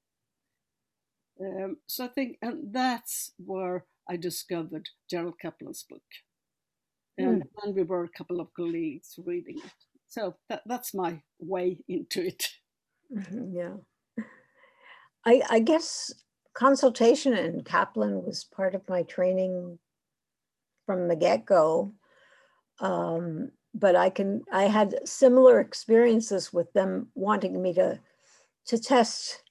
Um, 1.41 1.77
so 1.87 2.05
I 2.05 2.09
think, 2.09 2.39
and 2.43 2.73
that's 2.73 3.33
where 3.39 3.87
I 4.09 4.17
discovered 4.17 4.89
Gerald 5.09 5.37
Caplan's 5.43 5.85
book. 5.89 6.03
And 7.19 7.43
mm. 7.43 7.47
then 7.65 7.75
we 7.75 7.83
were 7.83 8.05
a 8.05 8.19
couple 8.19 8.41
of 8.41 8.53
colleagues 8.55 9.19
reading 9.25 9.59
it 9.59 9.73
so 10.11 10.37
that, 10.49 10.63
that's 10.67 10.93
my 10.93 11.21
way 11.39 11.79
into 11.89 12.27
it 12.27 12.49
mm-hmm, 13.17 13.57
yeah 13.57 14.25
I, 15.25 15.43
I 15.49 15.61
guess 15.61 16.13
consultation 16.55 17.35
and 17.35 17.65
caplan 17.65 18.25
was 18.25 18.45
part 18.45 18.75
of 18.75 18.89
my 18.89 19.05
training 19.05 19.79
from 20.87 21.09
the 21.09 21.17
get-go 21.17 21.95
Um, 22.81 23.53
but 23.75 23.95
I 23.95 24.11
can 24.11 24.43
I 24.53 24.65
had 24.65 25.07
similar 25.09 25.61
experiences 25.61 26.53
with 26.53 26.73
them 26.73 27.09
wanting 27.15 27.63
me 27.63 27.73
to 27.75 28.01
to 28.67 28.79
test 28.79 29.43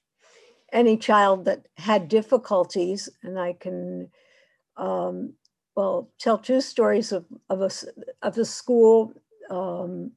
any 0.72 0.96
child 0.96 1.44
that 1.44 1.66
had 1.76 2.08
difficulties, 2.08 3.08
and 3.22 3.38
I 3.38 3.54
can 3.54 4.10
um, 4.76 5.34
well 5.74 6.10
tell 6.18 6.38
two 6.38 6.60
stories 6.60 7.12
of 7.12 7.24
of 7.48 7.62
a 7.62 7.70
of 8.22 8.38
a 8.38 8.44
school 8.44 9.12
um, 9.50 10.12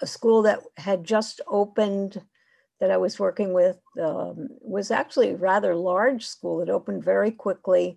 a 0.00 0.06
school 0.06 0.42
that 0.42 0.60
had 0.76 1.04
just 1.04 1.40
opened 1.46 2.22
that 2.80 2.90
I 2.90 2.96
was 2.96 3.18
working 3.18 3.52
with 3.52 3.78
um, 4.00 4.48
was 4.60 4.90
actually 4.90 5.30
a 5.30 5.36
rather 5.36 5.74
large 5.74 6.26
school. 6.26 6.60
It 6.60 6.68
opened 6.68 7.04
very 7.04 7.30
quickly 7.30 7.96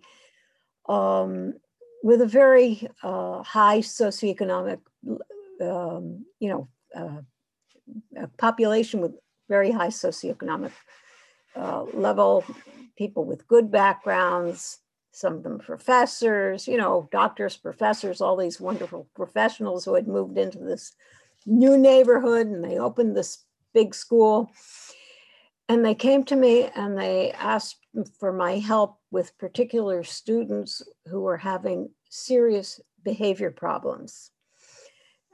um, 0.87 1.55
with 2.01 2.21
a 2.21 2.25
very 2.25 2.87
uh, 3.03 3.43
high 3.43 3.79
socioeconomic, 3.79 4.79
um, 5.61 6.25
you 6.39 6.49
know, 6.49 6.67
uh, 6.95 8.27
population 8.37 9.01
with 9.01 9.11
very 9.49 9.71
high 9.71 9.87
socioeconomic 9.87 10.71
uh, 11.55 11.83
level, 11.93 12.43
people 12.97 13.25
with 13.25 13.47
good 13.47 13.71
backgrounds, 13.71 14.79
some 15.11 15.35
of 15.35 15.43
them 15.43 15.59
professors, 15.59 16.67
you 16.67 16.77
know, 16.77 17.09
doctors, 17.11 17.57
professors, 17.57 18.21
all 18.21 18.37
these 18.37 18.61
wonderful 18.61 19.09
professionals 19.15 19.85
who 19.85 19.95
had 19.95 20.07
moved 20.07 20.37
into 20.37 20.59
this 20.59 20.93
new 21.45 21.77
neighborhood 21.77 22.47
and 22.47 22.63
they 22.63 22.77
opened 22.77 23.15
this 23.15 23.43
big 23.73 23.93
school. 23.95 24.51
And 25.67 25.85
they 25.85 25.95
came 25.95 26.23
to 26.25 26.35
me 26.35 26.69
and 26.75 26.97
they 26.97 27.31
asked 27.31 27.77
for 28.19 28.33
my 28.33 28.57
help 28.57 28.97
with 29.11 29.37
particular 29.37 30.03
students 30.03 30.81
who 31.07 31.21
were 31.21 31.37
having 31.37 31.89
serious 32.09 32.79
behavior 33.03 33.51
problems. 33.51 34.31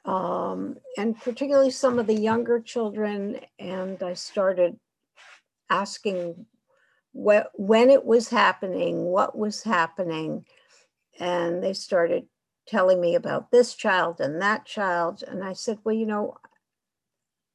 Um, 0.04 0.75
and 0.97 1.19
particularly 1.19 1.71
some 1.71 1.99
of 1.99 2.06
the 2.06 2.13
younger 2.13 2.60
children. 2.60 3.39
And 3.60 4.01
I 4.04 4.13
started 4.13 4.78
asking 5.69 6.45
what, 7.12 7.51
when 7.56 7.89
it 7.89 8.06
was 8.06 8.30
happening, 8.30 9.06
what 9.06 9.38
was 9.38 9.63
happening. 9.63 10.45
And 11.19 11.63
they 11.63 11.73
started 11.73 12.25
telling 12.67 12.99
me 12.99 13.15
about 13.15 13.51
this 13.51 13.73
child 13.73 14.19
and 14.19 14.41
that 14.41 14.65
child. 14.65 15.23
And 15.28 15.43
I 15.43 15.54
said, 15.54 15.80
well, 15.84 15.95
you 15.95 16.06
know, 16.06 16.38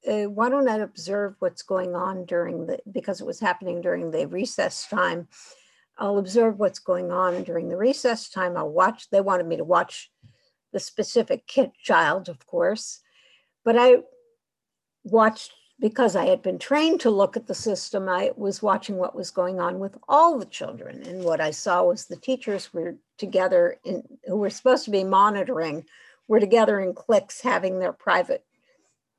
uh, 0.08 0.30
why 0.30 0.48
don't 0.48 0.68
I 0.68 0.78
observe 0.78 1.34
what's 1.40 1.62
going 1.62 1.94
on 1.94 2.24
during 2.24 2.66
the, 2.66 2.78
because 2.90 3.20
it 3.20 3.26
was 3.26 3.40
happening 3.40 3.80
during 3.80 4.10
the 4.10 4.26
recess 4.26 4.86
time. 4.88 5.28
I'll 5.98 6.16
observe 6.16 6.58
what's 6.58 6.78
going 6.78 7.12
on 7.12 7.42
during 7.42 7.68
the 7.68 7.76
recess 7.76 8.30
time. 8.30 8.56
I'll 8.56 8.70
watch, 8.70 9.10
they 9.10 9.20
wanted 9.20 9.46
me 9.46 9.58
to 9.58 9.64
watch 9.64 10.10
the 10.72 10.80
specific 10.80 11.46
kid 11.46 11.72
child, 11.82 12.28
of 12.30 12.46
course, 12.46 13.00
but 13.64 13.76
I 13.76 13.96
watched 15.04 15.52
because 15.80 16.14
I 16.14 16.26
had 16.26 16.42
been 16.42 16.58
trained 16.58 17.00
to 17.00 17.10
look 17.10 17.36
at 17.36 17.46
the 17.46 17.54
system, 17.54 18.08
I 18.08 18.32
was 18.36 18.62
watching 18.62 18.96
what 18.96 19.14
was 19.14 19.30
going 19.30 19.60
on 19.60 19.78
with 19.78 19.96
all 20.08 20.38
the 20.38 20.46
children. 20.46 21.02
And 21.04 21.24
what 21.24 21.40
I 21.40 21.50
saw 21.50 21.84
was 21.84 22.04
the 22.04 22.16
teachers 22.16 22.72
were 22.72 22.96
together 23.16 23.78
in, 23.84 24.02
who 24.26 24.36
were 24.36 24.50
supposed 24.50 24.84
to 24.84 24.90
be 24.90 25.04
monitoring, 25.04 25.84
were 26.28 26.40
together 26.40 26.80
in 26.80 26.94
cliques 26.94 27.40
having 27.40 27.78
their 27.78 27.94
private 27.94 28.44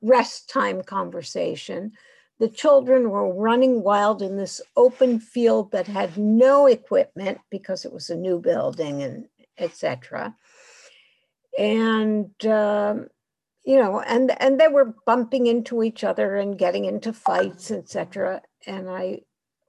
rest 0.02 0.48
time 0.48 0.82
conversation. 0.82 1.92
The 2.38 2.48
children 2.48 3.10
were 3.10 3.32
running 3.32 3.82
wild 3.82 4.22
in 4.22 4.36
this 4.36 4.60
open 4.76 5.20
field 5.20 5.72
that 5.72 5.86
had 5.86 6.16
no 6.16 6.66
equipment 6.66 7.38
because 7.50 7.84
it 7.84 7.92
was 7.92 8.08
a 8.08 8.16
new 8.16 8.38
building 8.38 9.02
and 9.02 9.26
etc. 9.58 10.34
And 11.58 12.30
um, 12.46 13.08
you 13.64 13.76
know, 13.76 14.00
and 14.00 14.32
and 14.42 14.60
they 14.60 14.68
were 14.68 14.94
bumping 15.06 15.46
into 15.46 15.82
each 15.82 16.04
other 16.04 16.36
and 16.36 16.58
getting 16.58 16.84
into 16.84 17.12
fights, 17.12 17.70
etc. 17.70 18.42
And 18.66 18.90
I 18.90 19.20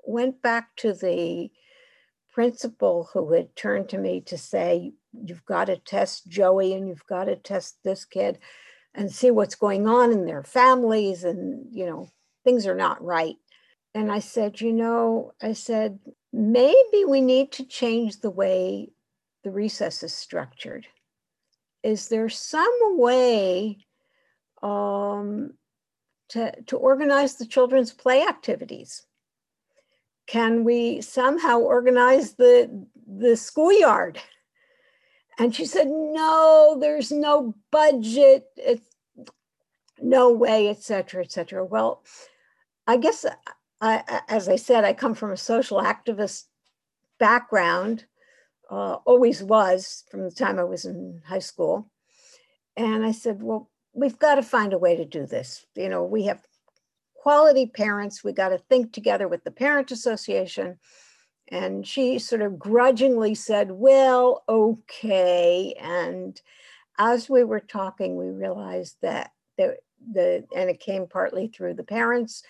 went 0.06 0.41
back 0.41 0.75
to 0.77 0.93
the 0.93 1.51
principal 2.32 3.10
who 3.13 3.34
had 3.34 3.56
turned 3.56 3.89
to 3.89 3.97
me 3.97 4.21
to 4.21 4.38
say, 4.38 4.93
"You've 5.13 5.45
got 5.45 5.65
to 5.65 5.77
test 5.77 6.27
Joey 6.27 6.73
and 6.73 6.88
you've 6.88 7.06
got 7.08 7.25
to 7.25 7.36
test 7.36 7.77
this 7.84 8.06
kid." 8.06 8.39
and 8.95 9.12
see 9.12 9.32
what's 9.32 9.56
going 9.56 9.88
on 9.88 10.12
in 10.12 10.25
their 10.25 10.43
families 10.43 11.23
and 11.23 11.65
you 11.71 11.86
know 11.86 12.10
things 12.43 12.67
are 12.67 12.75
not 12.75 13.03
right 13.03 13.36
and 13.93 14.12
i 14.12 14.19
said 14.19 14.62
you 14.62 14.71
know 14.71 15.32
i 15.41 15.53
said 15.53 15.99
maybe 16.32 17.06
we 17.08 17.21
need 17.21 17.51
to 17.51 17.65
change 17.65 18.19
the 18.19 18.29
way 18.29 18.89
the 19.43 19.51
recess 19.51 20.03
is 20.03 20.13
structured 20.13 20.86
is 21.83 22.07
there 22.07 22.29
some 22.29 22.97
way 22.97 23.85
um, 24.61 25.53
to, 26.29 26.51
to 26.67 26.77
organize 26.77 27.35
the 27.35 27.45
children's 27.45 27.91
play 27.91 28.23
activities? 28.23 29.05
Can 30.25 30.63
we 30.63 31.01
somehow 31.01 31.59
organize 31.59 32.33
the 32.35 32.87
the 33.05 33.35
schoolyard? 33.35 34.19
And 35.37 35.53
she 35.53 35.65
said, 35.65 35.87
no, 35.87 36.77
there's 36.79 37.11
no 37.11 37.55
budget, 37.71 38.45
it's 38.55 38.87
no 39.99 40.31
way, 40.31 40.69
et 40.69 40.81
cetera, 40.81 41.23
et 41.23 41.31
cetera. 41.31 41.65
Well, 41.65 42.03
I 42.85 42.97
guess, 42.97 43.25
I, 43.81 44.21
as 44.29 44.47
I 44.47 44.57
said, 44.57 44.83
I 44.83 44.93
come 44.93 45.15
from 45.15 45.31
a 45.31 45.37
social 45.37 45.81
activist 45.81 46.45
background, 47.19 48.05
uh, 48.69 48.97
always 49.06 49.43
was 49.43 50.04
from 50.10 50.23
the 50.23 50.32
time 50.32 50.60
I 50.60 50.63
was 50.63 50.86
in 50.86 51.21
high 51.26 51.39
school. 51.39 51.89
And 52.76 53.06
I 53.06 53.12
said, 53.12 53.41
well, 53.41 53.69
we've 53.93 54.17
got 54.17 54.36
to 54.36 54.43
find 54.43 54.73
a 54.73 54.80
way 54.80 54.95
to 54.95 55.06
do 55.06 55.26
this. 55.26 55.65
You 55.76 55.89
know, 55.89 56.04
we 56.04 56.26
have 56.26 56.41
quality 57.15 57.67
parents. 57.67 58.23
We 58.23 58.34
got 58.34 58.49
to 58.49 58.58
think 58.58 58.93
together 58.93 59.28
with 59.28 59.43
the 59.43 59.52
parent 59.52 59.91
association 59.91 60.80
and 61.49 61.86
she 61.86 62.19
sort 62.19 62.41
of 62.41 62.58
grudgingly 62.58 63.36
said, 63.36 63.71
Well, 63.71 64.43
okay. 64.47 65.76
And 65.80 66.39
as 66.97 67.30
we 67.30 67.43
were 67.43 67.60
talking, 67.60 68.15
we 68.15 68.30
realized 68.30 68.97
that 69.02 69.32
the, 69.58 69.78
the 70.12 70.45
and 70.56 70.69
it 70.69 70.80
came 70.80 71.08
partly 71.08 71.47
through 71.47 71.76
the 71.76 71.84
parents, 71.84 72.43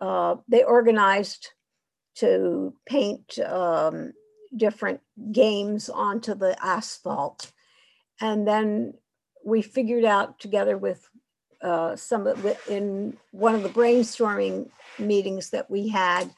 uh, 0.00 0.36
they 0.48 0.62
organized 0.62 1.48
to 2.16 2.74
paint 2.86 3.38
um, 3.40 4.12
different 4.56 5.00
games 5.32 5.88
onto 5.88 6.34
the 6.34 6.56
asphalt. 6.64 7.52
And 8.20 8.46
then 8.46 8.94
we 9.44 9.62
figured 9.62 10.04
out 10.04 10.38
together 10.38 10.78
with 10.78 11.08
uh, 11.62 11.96
some 11.96 12.24
the, 12.24 12.56
in 12.68 13.16
one 13.30 13.54
of 13.54 13.62
the 13.62 13.68
brainstorming 13.68 14.68
meetings 14.98 15.50
that 15.50 15.70
we 15.70 15.88
had 15.88 16.30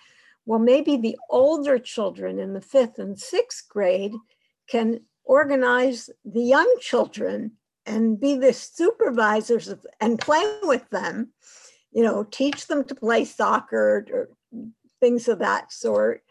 well, 0.46 0.60
maybe 0.60 0.96
the 0.96 1.18
older 1.28 1.78
children 1.78 2.38
in 2.38 2.54
the 2.54 2.60
fifth 2.60 3.00
and 3.00 3.18
sixth 3.18 3.68
grade 3.68 4.14
can 4.68 5.00
organize 5.24 6.08
the 6.24 6.42
young 6.42 6.72
children 6.80 7.52
and 7.84 8.20
be 8.20 8.36
the 8.36 8.52
supervisors 8.52 9.68
of, 9.68 9.84
and 10.00 10.20
play 10.20 10.58
with 10.62 10.88
them, 10.90 11.32
you 11.92 12.02
know, 12.02 12.24
teach 12.30 12.68
them 12.68 12.84
to 12.84 12.94
play 12.94 13.24
soccer 13.24 14.06
or 14.12 14.28
things 15.00 15.26
of 15.28 15.40
that 15.40 15.72
sort. 15.72 16.22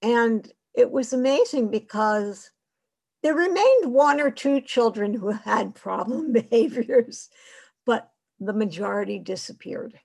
And 0.00 0.50
it 0.74 0.90
was 0.90 1.12
amazing 1.12 1.70
because 1.70 2.50
there 3.22 3.34
remained 3.34 3.92
one 3.92 4.20
or 4.20 4.30
two 4.30 4.60
children 4.60 5.14
who 5.14 5.30
had 5.30 5.74
problem 5.74 6.32
behaviors, 6.50 7.28
but 7.84 8.10
the 8.38 8.52
majority 8.52 9.18
disappeared. 9.18 9.98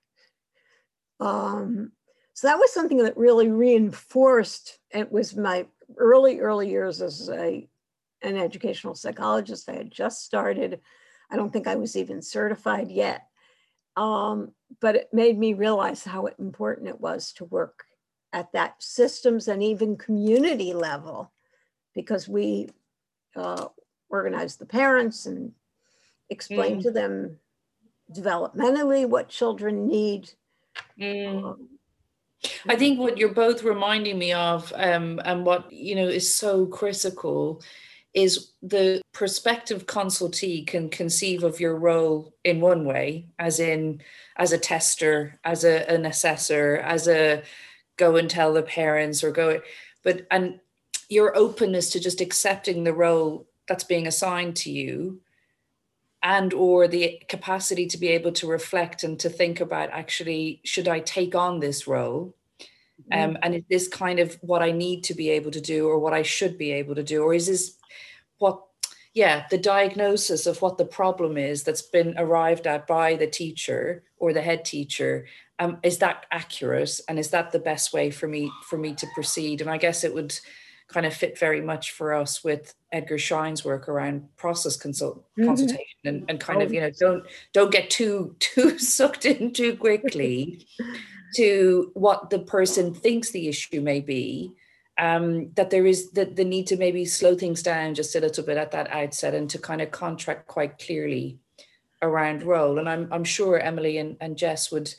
Um, 1.20 1.92
so 2.34 2.48
that 2.48 2.60
was 2.60 2.74
something 2.74 2.98
that 2.98 3.16
really 3.16 3.50
reinforced. 3.50 4.80
It 4.92 5.12
was 5.12 5.36
my 5.36 5.68
early, 5.98 6.40
early 6.40 6.70
years 6.70 7.02
as 7.02 7.30
a, 7.30 7.68
an 8.22 8.38
educational 8.38 8.96
psychologist. 8.96 9.70
I 9.70 9.74
had 9.74 9.92
just 9.92 10.26
started. 10.26 10.82
I 11.32 11.38
don't 11.38 11.54
think 11.54 11.68
I 11.68 11.76
was 11.76 11.96
even 11.96 12.22
certified 12.22 12.92
yet. 12.92 13.28
Um, 13.96 14.52
but 14.82 14.96
it 14.96 15.10
made 15.14 15.38
me 15.38 15.54
realize 15.54 16.04
how 16.04 16.26
important 16.26 16.90
it 16.90 17.00
was 17.00 17.32
to 17.34 17.46
work 17.46 17.86
at 18.36 18.52
that 18.52 18.76
systems 18.84 19.48
and 19.48 19.64
even 19.64 19.96
community 19.96 20.74
level 20.74 21.32
because 21.96 22.28
we 22.28 22.68
uh, 23.38 23.68
organized 24.10 24.60
the 24.60 24.66
parents 24.66 25.26
and 25.26 25.54
explain 26.30 26.80
mm. 26.80 26.84
to 26.84 26.92
them 26.92 27.40
developmentally 28.14 29.08
what 29.08 29.30
children 29.30 29.88
need. 29.88 30.30
Mm. 31.00 31.44
Um, 31.46 31.70
I 32.68 32.76
think 32.76 33.00
what 33.00 33.18
you're 33.18 33.34
both 33.34 33.64
reminding 33.64 34.20
me 34.20 34.34
of, 34.34 34.72
um, 34.76 35.22
and 35.24 35.46
what 35.46 35.72
you 35.72 35.96
know 35.96 36.08
is 36.08 36.32
so 36.32 36.66
critical, 36.66 37.64
is 38.14 38.52
the 38.62 39.02
prospective 39.14 39.88
consultee 39.88 40.68
can 40.68 40.90
conceive 40.90 41.44
of 41.44 41.62
your 41.62 41.78
role 41.78 42.34
in 42.44 42.60
one 42.60 42.84
way, 42.84 43.28
as 43.40 43.62
in 43.62 44.02
as 44.36 44.52
a 44.52 44.58
tester, 44.58 45.40
as 45.46 45.64
a, 45.64 45.90
an 45.90 46.06
assessor, 46.06 46.78
as 46.78 47.08
a 47.08 47.42
go 47.98 48.16
and 48.16 48.30
tell 48.30 48.54
the 48.54 48.62
parents 48.62 49.24
or 49.24 49.32
go, 49.32 49.62
but 50.04 50.26
and 50.32 50.60
your 51.10 51.36
openness 51.38 51.92
to 51.92 52.00
just 52.00 52.22
accepting 52.22 52.84
the 52.84 52.94
role 52.94 53.48
that's 53.68 53.84
being 53.84 54.08
assigned 54.08 54.56
to 54.56 54.72
you 54.72 55.20
and 56.24 56.54
or 56.54 56.88
the 56.88 57.22
capacity 57.30 57.86
to 57.86 57.98
be 57.98 58.08
able 58.08 58.32
to 58.32 58.48
reflect 58.48 59.04
and 59.04 59.20
to 59.20 59.30
think 59.30 59.62
about 59.62 59.90
actually 59.92 60.60
should 60.64 60.88
i 60.88 61.00
take 61.00 61.36
on 61.36 61.60
this 61.60 61.88
role 61.88 62.34
mm-hmm. 63.12 63.30
um, 63.32 63.38
and 63.44 63.56
is 63.56 63.64
this 63.70 63.88
kind 63.88 64.20
of 64.20 64.38
what 64.42 64.62
i 64.62 64.72
need 64.72 65.04
to 65.04 65.14
be 65.14 65.30
able 65.30 65.52
to 65.52 65.62
do 65.62 65.88
or 65.88 66.00
what 66.00 66.14
i 66.14 66.24
should 66.24 66.58
be 66.58 66.72
able 66.72 66.96
to 66.96 67.04
do 67.04 67.22
or 67.22 67.34
is 67.34 67.48
this 67.48 67.78
what 68.40 68.64
yeah 69.14 69.46
the 69.52 69.58
diagnosis 69.58 70.48
of 70.48 70.62
what 70.62 70.78
the 70.78 70.86
problem 70.86 71.38
is 71.38 71.64
that's 71.64 71.84
been 71.84 72.16
arrived 72.18 72.66
at 72.66 72.88
by 72.88 73.16
the 73.16 73.28
teacher 73.28 74.04
or 74.18 74.34
the 74.34 74.42
head 74.42 74.66
teacher 74.66 75.26
um, 75.60 75.78
is 75.84 76.00
that 76.00 76.26
accurate 76.32 77.00
and 77.08 77.18
is 77.18 77.30
that 77.30 77.52
the 77.52 77.60
best 77.60 77.94
way 77.94 78.12
for 78.12 78.28
me 78.28 78.52
for 78.64 78.78
me 78.78 78.94
to 78.94 79.08
proceed 79.14 79.62
and 79.62 79.70
i 79.70 79.78
guess 79.78 80.04
it 80.04 80.14
would 80.14 80.38
kind 80.88 81.06
of 81.06 81.14
fit 81.14 81.38
very 81.38 81.62
much 81.62 81.92
for 81.92 82.14
us 82.14 82.44
with 82.44 82.76
Edgar 82.92 83.18
Schein's 83.18 83.66
work 83.66 83.90
around 83.90 84.28
process 84.38 84.78
consult 84.78 85.18
mm-hmm. 85.18 85.48
consultation 85.48 86.00
and, 86.06 86.26
and 86.30 86.40
kind 86.40 86.62
oh. 86.62 86.66
of 86.66 86.74
you 86.74 86.82
know 86.82 86.92
don't 87.00 87.26
don't 87.54 87.72
get 87.72 87.90
too 87.90 88.36
too 88.40 88.78
sucked 88.80 89.26
in 89.26 89.52
too 89.52 89.76
quickly 89.76 90.68
to 91.36 91.92
what 91.96 92.30
the 92.30 92.40
person 92.40 92.94
thinks 92.94 93.32
the 93.32 93.48
issue 93.48 93.82
may 93.82 94.00
be 94.00 94.54
um, 94.98 95.52
that 95.56 95.72
there 95.72 95.86
is 95.86 96.12
the, 96.12 96.24
the 96.24 96.46
need 96.46 96.68
to 96.68 96.78
maybe 96.78 97.04
slow 97.04 97.36
things 97.36 97.62
down 97.62 97.96
just 97.96 98.16
a 98.16 98.22
little 98.22 98.46
bit 98.46 98.56
at 98.56 98.72
that 98.72 98.90
outset 98.92 99.34
and 99.34 99.50
to 99.50 99.60
kind 99.60 99.82
of 99.82 99.92
contract 99.92 100.48
quite 100.48 100.80
clearly 100.80 101.38
around 102.02 102.44
role 102.44 102.78
and 102.78 102.88
I'm, 102.88 103.12
I'm 103.12 103.24
sure 103.24 103.60
Emily 103.60 103.98
and, 103.98 104.16
and 104.22 104.38
Jess 104.38 104.72
would 104.72 104.94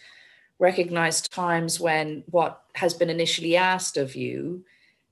recognize 0.59 1.23
times 1.23 1.79
when 1.79 2.25
what 2.31 2.62
has 2.75 2.95
been 2.95 3.11
initially 3.11 3.57
asked 3.57 3.97
of 3.97 4.16
you 4.16 4.64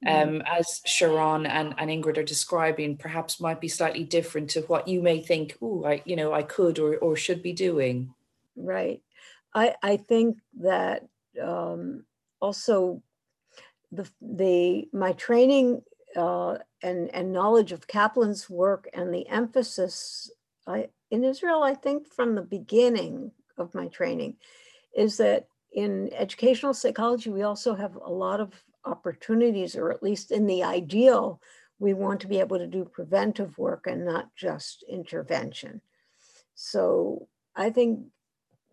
Mm-hmm. 0.05 0.37
um, 0.37 0.43
as 0.47 0.83
Sharon 0.85 1.47
and, 1.47 1.75
and 1.79 1.91
Ingrid 1.91 2.19
are 2.19 2.25
describing, 2.25 2.97
perhaps 2.97 3.41
might 3.41 3.61
be 3.61 3.69
slightly 3.69 4.05
different 4.05 4.51
to 4.51 4.61
what 4.63 4.87
you 4.87 5.01
may 5.01 5.21
think, 5.21 5.57
oh, 5.63 5.85
I, 5.85 6.03
you 6.05 6.17
know, 6.17 6.33
I 6.33 6.43
could 6.43 6.79
or, 6.79 6.97
or 6.99 7.17
should 7.17 7.43
be 7.43 7.53
doing. 7.53 8.13
Right. 8.57 9.03
I, 9.55 9.75
I 9.83 9.97
think 9.97 10.39
that 10.61 11.07
um, 11.41 12.05
also 12.41 13.03
the, 13.93 14.09
the 14.21 14.89
my 14.93 15.13
training 15.13 15.83
uh, 16.17 16.59
and, 16.83 17.13
and 17.15 17.33
knowledge 17.33 17.73
of 17.73 17.87
Caplan's 17.87 18.51
work 18.51 18.89
and 18.93 19.13
the 19.15 19.27
emphasis 19.29 20.31
I, 20.67 20.89
in 21.11 21.25
Israel, 21.25 21.63
I 21.63 21.75
think 21.75 22.13
from 22.13 22.35
the 22.35 22.43
beginning 22.43 23.33
of 23.57 23.75
my 23.75 23.87
training, 23.87 24.37
is 24.95 25.17
that 25.17 25.47
in 25.73 26.11
educational 26.15 26.75
psychology, 26.75 27.31
we 27.31 27.43
also 27.43 27.75
have 27.75 27.97
a 27.97 28.11
lot 28.11 28.41
of 28.41 28.53
opportunities, 28.85 29.77
or 29.77 29.91
at 29.91 30.03
least 30.03 30.31
in 30.31 30.47
the 30.47 30.63
ideal, 30.63 31.41
we 31.79 31.93
want 31.93 32.21
to 32.21 32.29
be 32.29 32.39
able 32.39 32.59
to 32.59 32.67
do 32.67 32.85
preventive 32.85 33.59
work 33.59 33.87
and 33.87 34.05
not 34.05 34.29
just 34.37 34.85
intervention. 34.89 35.81
So 36.55 37.29
I 37.57 37.71
think 37.71 38.07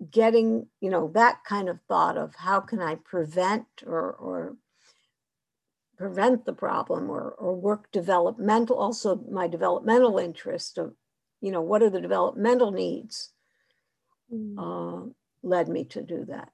getting, 0.10 0.68
you 0.80 0.90
know, 0.90 1.12
that 1.14 1.44
kind 1.44 1.70
of 1.70 1.80
thought 1.88 2.18
of 2.18 2.36
how 2.36 2.60
can 2.60 2.82
I 2.82 2.96
prevent 2.96 3.66
or, 3.86 4.14
or 4.14 4.56
prevent 5.98 6.46
the 6.46 6.54
problem 6.54 7.10
or, 7.10 7.32
or 7.32 7.56
work 7.56 7.92
developmental, 7.92 8.78
also 8.78 9.16
my 9.30 9.48
developmental 9.48 10.18
interest 10.18 10.78
of, 10.78 10.94
you 11.42 11.52
know, 11.52 11.62
what 11.62 11.82
are 11.82 11.90
the 11.90 12.02
developmental 12.02 12.72
needs 12.72 13.32
mm. 14.32 14.56
uh, 14.58 15.10
led 15.44 15.68
me 15.68 15.86
to 15.86 16.02
do 16.02 16.26
that. 16.26 16.50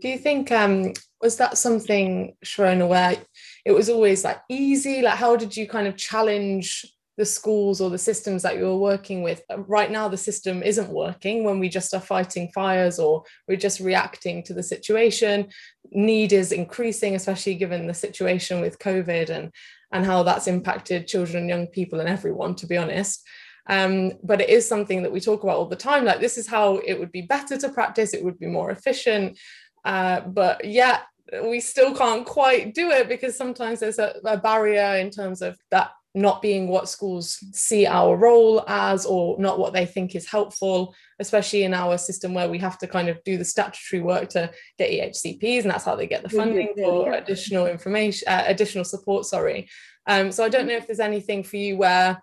Do 0.00 0.08
you 0.08 0.18
think 0.18 0.50
um 0.50 0.92
was 1.20 1.36
that 1.36 1.56
something, 1.56 2.34
Sharona, 2.44 2.88
where 2.88 3.16
it 3.64 3.72
was 3.72 3.88
always 3.88 4.24
like 4.24 4.40
easy? 4.48 5.02
Like 5.02 5.18
how 5.18 5.36
did 5.36 5.56
you 5.56 5.68
kind 5.68 5.86
of 5.86 5.96
challenge 5.96 6.84
the 7.18 7.24
schools 7.24 7.80
or 7.80 7.90
the 7.90 7.98
systems 7.98 8.42
that 8.42 8.56
you 8.56 8.64
were 8.64 8.78
working 8.78 9.22
with? 9.22 9.42
Right 9.68 9.90
now 9.90 10.08
the 10.08 10.16
system 10.16 10.62
isn't 10.62 10.88
working 10.88 11.44
when 11.44 11.60
we 11.60 11.68
just 11.68 11.94
are 11.94 12.00
fighting 12.00 12.50
fires 12.52 12.98
or 12.98 13.22
we're 13.46 13.56
just 13.56 13.80
reacting 13.80 14.42
to 14.44 14.54
the 14.54 14.62
situation. 14.62 15.48
Need 15.92 16.32
is 16.32 16.52
increasing, 16.52 17.14
especially 17.14 17.54
given 17.54 17.86
the 17.86 17.94
situation 17.94 18.60
with 18.60 18.78
COVID 18.78 19.28
and 19.28 19.52
and 19.92 20.06
how 20.06 20.22
that's 20.22 20.46
impacted 20.46 21.06
children 21.06 21.42
and 21.42 21.48
young 21.50 21.66
people 21.66 22.00
and 22.00 22.08
everyone, 22.08 22.54
to 22.56 22.66
be 22.66 22.78
honest. 22.78 23.22
Um, 23.68 24.12
but 24.22 24.40
it 24.40 24.48
is 24.48 24.68
something 24.68 25.02
that 25.02 25.12
we 25.12 25.20
talk 25.20 25.42
about 25.42 25.56
all 25.56 25.66
the 25.66 25.76
time. 25.76 26.04
Like, 26.04 26.20
this 26.20 26.36
is 26.36 26.46
how 26.46 26.78
it 26.78 26.98
would 26.98 27.12
be 27.12 27.22
better 27.22 27.56
to 27.58 27.68
practice, 27.68 28.14
it 28.14 28.24
would 28.24 28.38
be 28.38 28.46
more 28.46 28.70
efficient. 28.70 29.38
Uh, 29.84 30.20
but 30.20 30.64
yeah, 30.64 31.00
we 31.44 31.60
still 31.60 31.94
can't 31.94 32.26
quite 32.26 32.74
do 32.74 32.90
it 32.90 33.08
because 33.08 33.36
sometimes 33.36 33.80
there's 33.80 33.98
a, 33.98 34.14
a 34.24 34.36
barrier 34.36 34.96
in 34.96 35.10
terms 35.10 35.42
of 35.42 35.58
that 35.70 35.90
not 36.14 36.42
being 36.42 36.68
what 36.68 36.90
schools 36.90 37.42
see 37.52 37.86
our 37.86 38.16
role 38.16 38.62
as 38.68 39.06
or 39.06 39.38
not 39.38 39.58
what 39.58 39.72
they 39.72 39.86
think 39.86 40.14
is 40.14 40.28
helpful 40.28 40.94
especially 41.18 41.62
in 41.62 41.72
our 41.72 41.96
system 41.96 42.34
where 42.34 42.50
we 42.50 42.58
have 42.58 42.76
to 42.76 42.86
kind 42.86 43.08
of 43.08 43.22
do 43.24 43.38
the 43.38 43.44
statutory 43.44 44.02
work 44.02 44.28
to 44.28 44.50
get 44.76 44.90
EHCPs 44.90 45.62
and 45.62 45.70
that's 45.70 45.86
how 45.86 45.96
they 45.96 46.06
get 46.06 46.22
the 46.22 46.28
funding 46.28 46.74
for 46.76 47.12
additional 47.12 47.66
information 47.66 48.28
uh, 48.28 48.44
additional 48.46 48.84
support 48.84 49.24
sorry 49.24 49.68
um, 50.06 50.32
so 50.32 50.44
I 50.44 50.50
don't 50.50 50.66
know 50.66 50.76
if 50.76 50.86
there's 50.86 51.00
anything 51.00 51.44
for 51.44 51.56
you 51.56 51.78
where 51.78 52.20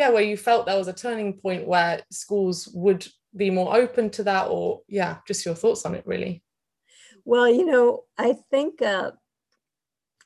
yeah 0.00 0.08
where 0.08 0.22
you 0.22 0.36
felt 0.36 0.64
there 0.64 0.78
was 0.78 0.88
a 0.88 0.94
turning 0.94 1.34
point 1.34 1.66
where 1.66 2.00
schools 2.10 2.66
would 2.72 3.06
be 3.36 3.50
more 3.50 3.76
open 3.76 4.08
to 4.08 4.22
that 4.24 4.48
or 4.48 4.80
yeah 4.88 5.18
just 5.28 5.44
your 5.44 5.54
thoughts 5.54 5.84
on 5.84 5.94
it 5.94 6.06
really. 6.06 6.42
Well, 7.26 7.48
you 7.48 7.66
know, 7.66 8.04
I 8.16 8.34
think 8.50 8.80
uh, 8.80 9.10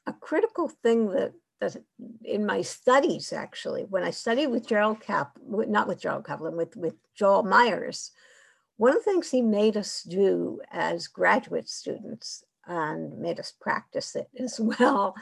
a 0.07 0.13
critical 0.13 0.69
thing 0.69 1.11
that 1.11 1.33
that 1.61 1.77
in 2.25 2.47
my 2.47 2.63
studies 2.63 3.33
actually, 3.33 3.83
when 3.83 4.05
I 4.05 4.11
studied 4.11 4.47
with 4.47 4.69
Gerald 4.69 5.01
Cap, 5.01 5.37
not 5.45 5.89
with 5.89 6.01
Gerald 6.01 6.25
Caplan, 6.25 6.57
with 6.57 6.77
with 6.77 6.95
Joel 7.19 7.43
Meyers, 7.43 8.13
one 8.77 8.93
of 8.93 8.99
the 8.99 9.11
things 9.11 9.29
he 9.29 9.43
made 9.43 9.77
us 9.77 10.03
do 10.03 10.61
as 10.71 11.09
graduate 11.09 11.69
students 11.69 12.45
and 12.67 13.19
made 13.19 13.41
us 13.41 13.53
practice 13.61 14.15
it 14.15 14.29
as 14.39 14.61
well 14.79 15.17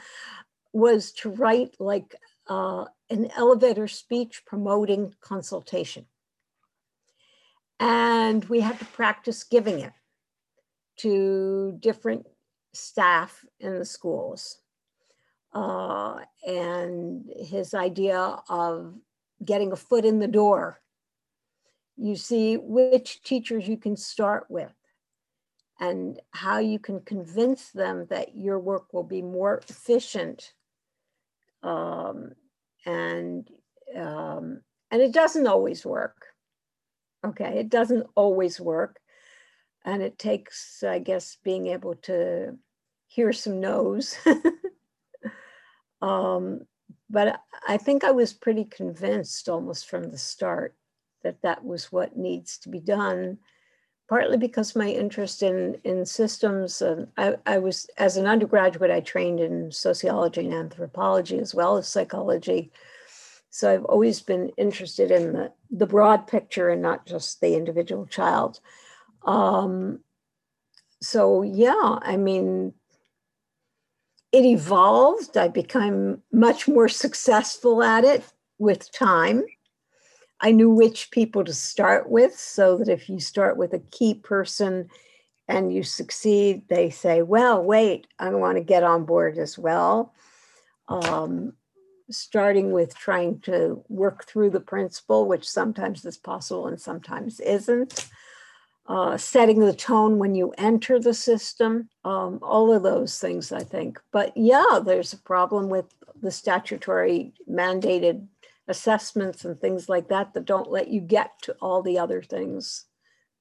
was 0.73 1.11
to 1.11 1.29
write 1.29 1.75
like 1.79 2.15
uh, 2.47 2.85
an 3.09 3.29
elevator 3.35 3.87
speech 3.87 4.43
promoting 4.45 5.13
consultation. 5.21 6.05
And 7.79 8.43
we 8.45 8.59
had 8.59 8.79
to 8.79 8.85
practice 8.85 9.43
giving 9.43 9.79
it 9.79 9.93
to 10.97 11.77
different 11.79 12.25
staff 12.73 13.45
in 13.59 13.79
the 13.79 13.85
schools. 13.85 14.59
Uh, 15.53 16.19
and 16.47 17.29
his 17.35 17.73
idea 17.73 18.17
of 18.49 18.95
getting 19.43 19.71
a 19.71 19.75
foot 19.75 20.05
in 20.05 20.19
the 20.19 20.27
door. 20.27 20.79
You 21.95 22.15
see 22.15 22.57
which 22.57 23.21
teachers 23.21 23.67
you 23.67 23.77
can 23.77 23.95
start 23.95 24.45
with 24.49 24.73
and 25.79 26.19
how 26.31 26.59
you 26.59 26.79
can 26.79 27.01
convince 27.01 27.69
them 27.69 28.07
that 28.09 28.35
your 28.35 28.59
work 28.59 28.93
will 28.93 29.03
be 29.03 29.21
more 29.21 29.61
efficient. 29.69 30.53
Um, 31.63 32.31
and 32.85 33.49
um, 33.97 34.61
and 34.91 35.01
it 35.01 35.13
doesn't 35.13 35.47
always 35.47 35.85
work. 35.85 36.25
Okay, 37.25 37.59
it 37.59 37.69
doesn't 37.69 38.05
always 38.15 38.59
work. 38.59 38.99
And 39.85 40.01
it 40.01 40.17
takes 40.17 40.83
i 40.83 40.99
guess 40.99 41.37
being 41.43 41.67
able 41.67 41.95
to 41.95 42.57
hear 43.07 43.33
some 43.33 43.59
no's. 43.59 44.17
Um, 46.01 46.67
but 47.09 47.39
i 47.67 47.77
think 47.77 48.03
i 48.03 48.11
was 48.11 48.33
pretty 48.33 48.65
convinced 48.65 49.47
almost 49.47 49.89
from 49.89 50.09
the 50.09 50.17
start 50.17 50.75
that 51.23 51.41
that 51.43 51.63
was 51.63 51.91
what 51.91 52.17
needs 52.17 52.57
to 52.57 52.69
be 52.69 52.79
done 52.79 53.37
partly 54.13 54.37
because 54.37 54.75
my 54.75 54.89
interest 55.03 55.43
in 55.49 55.57
in 55.83 56.05
systems 56.05 56.81
uh, 56.81 57.05
I, 57.17 57.35
I 57.45 57.57
was 57.57 57.77
as 57.97 58.17
an 58.17 58.27
undergraduate 58.27 58.91
i 58.91 58.99
trained 58.99 59.39
in 59.39 59.71
sociology 59.71 60.41
and 60.45 60.53
anthropology 60.53 61.39
as 61.39 61.55
well 61.55 61.77
as 61.77 61.87
psychology 61.87 62.71
so 63.49 63.63
i've 63.73 63.85
always 63.85 64.21
been 64.21 64.45
interested 64.57 65.09
in 65.11 65.33
the, 65.33 65.51
the 65.71 65.91
broad 65.95 66.27
picture 66.27 66.69
and 66.69 66.81
not 66.81 67.05
just 67.05 67.41
the 67.41 67.55
individual 67.55 68.05
child 68.05 68.59
um, 69.25 69.99
so 71.03 71.41
yeah, 71.41 71.99
I 72.01 72.15
mean, 72.17 72.73
it 74.31 74.45
evolved. 74.45 75.37
I 75.37 75.49
became 75.49 76.21
much 76.31 76.67
more 76.67 76.87
successful 76.87 77.83
at 77.83 78.05
it 78.05 78.23
with 78.57 78.91
time. 78.91 79.43
I 80.43 80.51
knew 80.51 80.69
which 80.69 81.09
people 81.09 81.43
to 81.45 81.53
start 81.53 82.09
with, 82.09 82.37
so 82.37 82.77
that 82.77 82.89
if 82.89 83.09
you 83.09 83.19
start 83.19 83.57
with 83.57 83.73
a 83.73 83.79
key 83.79 84.13
person 84.13 84.89
and 85.47 85.73
you 85.73 85.83
succeed, 85.83 86.67
they 86.67 86.89
say, 86.91 87.21
Well, 87.21 87.63
wait, 87.63 88.07
I 88.19 88.29
want 88.29 88.57
to 88.57 88.63
get 88.63 88.83
on 88.83 89.05
board 89.05 89.37
as 89.37 89.57
well. 89.57 90.13
Um, 90.87 91.53
starting 92.11 92.71
with 92.71 92.95
trying 92.95 93.39
to 93.39 93.83
work 93.87 94.25
through 94.25 94.51
the 94.51 94.59
principle, 94.59 95.27
which 95.27 95.49
sometimes 95.49 96.05
is 96.05 96.17
possible 96.17 96.67
and 96.67 96.79
sometimes 96.79 97.39
isn't 97.39 98.09
uh, 98.87 99.17
setting 99.17 99.59
the 99.59 99.73
tone 99.73 100.17
when 100.17 100.35
you 100.35 100.53
enter 100.57 100.99
the 100.99 101.13
system, 101.13 101.89
um, 102.03 102.39
all 102.41 102.71
of 102.71 102.83
those 102.83 103.17
things, 103.19 103.51
I 103.51 103.63
think. 103.63 103.99
But 104.11 104.35
yeah, 104.35 104.79
there's 104.83 105.13
a 105.13 105.17
problem 105.17 105.69
with 105.69 105.85
the 106.21 106.31
statutory 106.31 107.33
mandated 107.49 108.27
assessments 108.67 109.45
and 109.45 109.59
things 109.59 109.89
like 109.89 110.07
that 110.09 110.33
that 110.33 110.45
don't 110.45 110.71
let 110.71 110.87
you 110.87 111.01
get 111.01 111.31
to 111.43 111.55
all 111.61 111.81
the 111.81 111.99
other 111.99 112.21
things. 112.21 112.85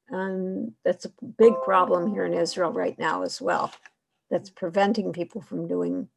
And 0.08 0.72
that's 0.84 1.04
a 1.04 1.12
big 1.38 1.54
problem 1.64 2.12
here 2.12 2.24
in 2.24 2.34
Israel 2.34 2.72
right 2.72 2.98
now 2.98 3.22
as 3.22 3.40
well. 3.40 3.72
That's 4.30 4.50
preventing 4.50 5.12
people 5.12 5.40
from 5.40 5.68
doing 5.68 6.08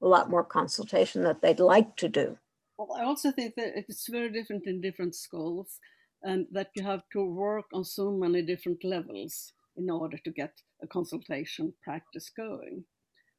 a 0.00 0.06
lot 0.06 0.30
more 0.30 0.44
consultation 0.44 1.22
that 1.24 1.42
they'd 1.42 1.60
like 1.60 1.96
to 1.96 2.08
do. 2.08 2.38
Well, 2.78 2.96
I 2.98 3.04
also 3.04 3.30
think 3.30 3.54
that 3.56 3.72
it's 3.76 4.08
very 4.08 4.30
different 4.30 4.66
in 4.66 4.80
different 4.80 5.14
schools 5.14 5.78
and 6.22 6.46
that 6.52 6.70
you 6.74 6.82
have 6.82 7.02
to 7.12 7.24
work 7.24 7.66
on 7.72 7.84
so 7.84 8.10
many 8.10 8.42
different 8.42 8.84
levels 8.84 9.52
in 9.76 9.90
order 9.90 10.18
to 10.18 10.30
get 10.30 10.52
a 10.82 10.86
consultation 10.86 11.72
practice 11.82 12.30
going. 12.30 12.84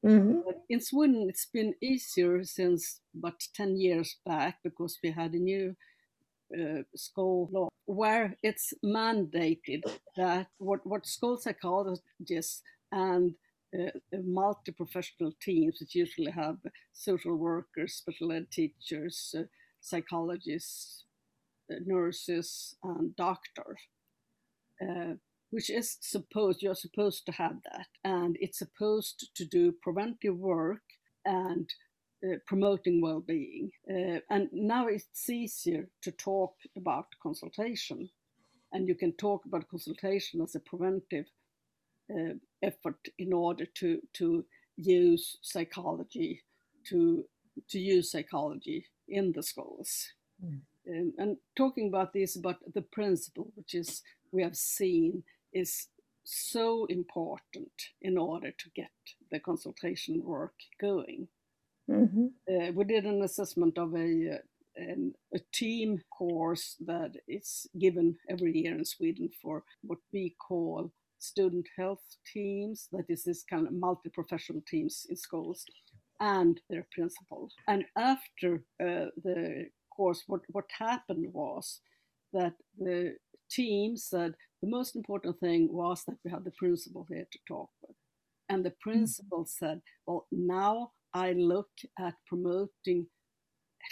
Mm-hmm. 0.06 0.50
In 0.70 0.82
Sweden, 0.82 1.28
it's 1.30 1.46
been 1.46 1.74
easier 1.82 2.44
since 2.44 3.00
about 3.18 3.42
10 3.56 3.78
years 3.78 4.18
back 4.26 4.58
because 4.64 5.00
we 5.02 5.12
had 5.12 5.34
a 5.34 5.40
new 5.40 5.76
uh, 6.54 6.84
school 6.96 7.50
law 7.52 7.70
where 7.86 8.36
it's 8.44 8.74
mandated 8.84 9.84
that 10.18 10.48
what, 10.58 10.86
what 10.86 11.06
school 11.06 11.38
psychologists 11.38 12.62
and 12.92 13.34
uh, 13.74 13.90
multi-professional 14.24 15.34
teams 15.42 15.80
that 15.80 15.96
usually 15.96 16.32
have 16.32 16.58
social 16.92 17.36
workers, 17.36 17.96
special 17.96 18.32
ed 18.32 18.52
teachers, 18.52 19.34
uh, 19.38 19.44
psychologists, 19.82 21.06
uh, 21.72 21.76
nurses, 21.86 22.76
and 22.84 23.16
doctors, 23.16 23.80
uh, 24.82 25.14
which 25.54 25.70
is 25.70 25.98
supposed 26.02 26.64
you're 26.64 26.74
supposed 26.74 27.28
to 27.28 27.32
have 27.32 27.58
that, 27.64 27.88
and 28.04 28.38
it's 28.40 28.58
supposed 28.58 29.30
to 29.36 29.46
do 29.46 29.72
preventive 29.84 30.36
work 30.36 30.82
and 31.26 31.70
uh, 32.26 32.38
promoting 32.48 33.02
well-being. 33.02 33.70
Uh, 33.88 34.20
and 34.32 34.50
now 34.52 34.88
it's 34.88 35.30
easier 35.30 35.88
to 36.02 36.12
talk 36.12 36.56
about 36.76 37.06
consultation, 37.22 38.10
and 38.72 38.88
you 38.88 38.96
can 38.96 39.12
talk 39.14 39.46
about 39.46 39.70
consultation 39.70 40.42
as 40.42 40.56
a 40.56 40.60
preventive 40.60 41.28
uh, 42.12 42.34
effort 42.64 43.02
in 43.20 43.32
order 43.32 43.66
to 43.76 44.00
to 44.14 44.44
use 44.76 45.38
psychology 45.44 46.42
to 46.90 47.24
to 47.70 47.78
use 47.78 48.12
psychology 48.12 48.88
in 49.08 49.32
the 49.34 49.44
schools. 49.44 50.14
Mm. 50.44 50.62
Um, 50.90 51.14
and 51.18 51.38
talking 51.56 51.88
about 51.90 52.12
this, 52.12 52.36
about 52.36 52.58
the 52.74 52.82
principle, 52.82 53.52
which 53.56 53.76
is 53.76 54.02
we 54.32 54.42
have 54.42 54.58
seen 54.58 55.24
is 55.54 55.88
so 56.24 56.86
important 56.86 57.72
in 58.02 58.18
order 58.18 58.52
to 58.52 58.70
get 58.76 58.92
the 59.32 59.40
consultation 59.40 60.22
work 60.24 60.54
going. 60.80 61.28
Mm-hmm. 61.90 62.28
Uh, 62.50 62.72
we 62.72 62.84
did 62.86 63.06
an 63.06 63.22
assessment 63.24 63.78
of 63.78 63.94
a, 63.94 64.40
an, 64.78 65.14
a 65.36 65.40
team 65.52 66.02
course 66.18 66.76
that 66.86 67.12
is 67.28 67.68
given 67.78 68.16
every 68.30 68.58
year 68.58 68.74
in 68.78 68.86
Sweden 68.86 69.30
for 69.42 69.64
what 69.82 70.00
we 70.14 70.36
call 70.48 70.92
student 71.20 71.68
health 71.78 72.04
teams, 72.34 72.88
that 72.92 73.06
is 73.10 73.24
this 73.24 73.44
kind 73.50 73.68
of 73.68 73.74
multi-professional 73.74 74.62
teams 74.68 75.06
in 75.10 75.16
schools, 75.16 75.66
and 76.20 76.60
their 76.70 76.86
principal. 76.92 77.50
And 77.68 77.86
after 77.98 78.64
uh, 78.82 79.08
the 79.24 79.68
course, 79.96 80.24
what, 80.28 80.42
what 80.50 80.66
happened 80.78 81.28
was 81.34 81.80
that 82.34 82.54
the 82.78 83.16
team 83.56 83.98
said 83.98 84.34
the 84.62 84.70
most 84.70 84.96
important 84.96 85.40
thing 85.40 85.68
was 85.72 86.04
that 86.06 86.18
we 86.24 86.32
had 86.32 86.44
the 86.44 86.52
principal 86.52 87.06
here 87.10 87.28
to 87.32 87.40
talk 87.48 87.70
with. 87.82 87.96
And 88.50 88.66
the 88.66 88.72
mm. 88.72 88.80
principal 88.82 89.40
mm-hmm. 89.40 89.66
said, 89.66 89.82
well, 90.06 90.28
now 90.32 90.92
I 91.14 91.34
look 91.34 91.70
at 92.00 92.16
promoting 92.28 93.08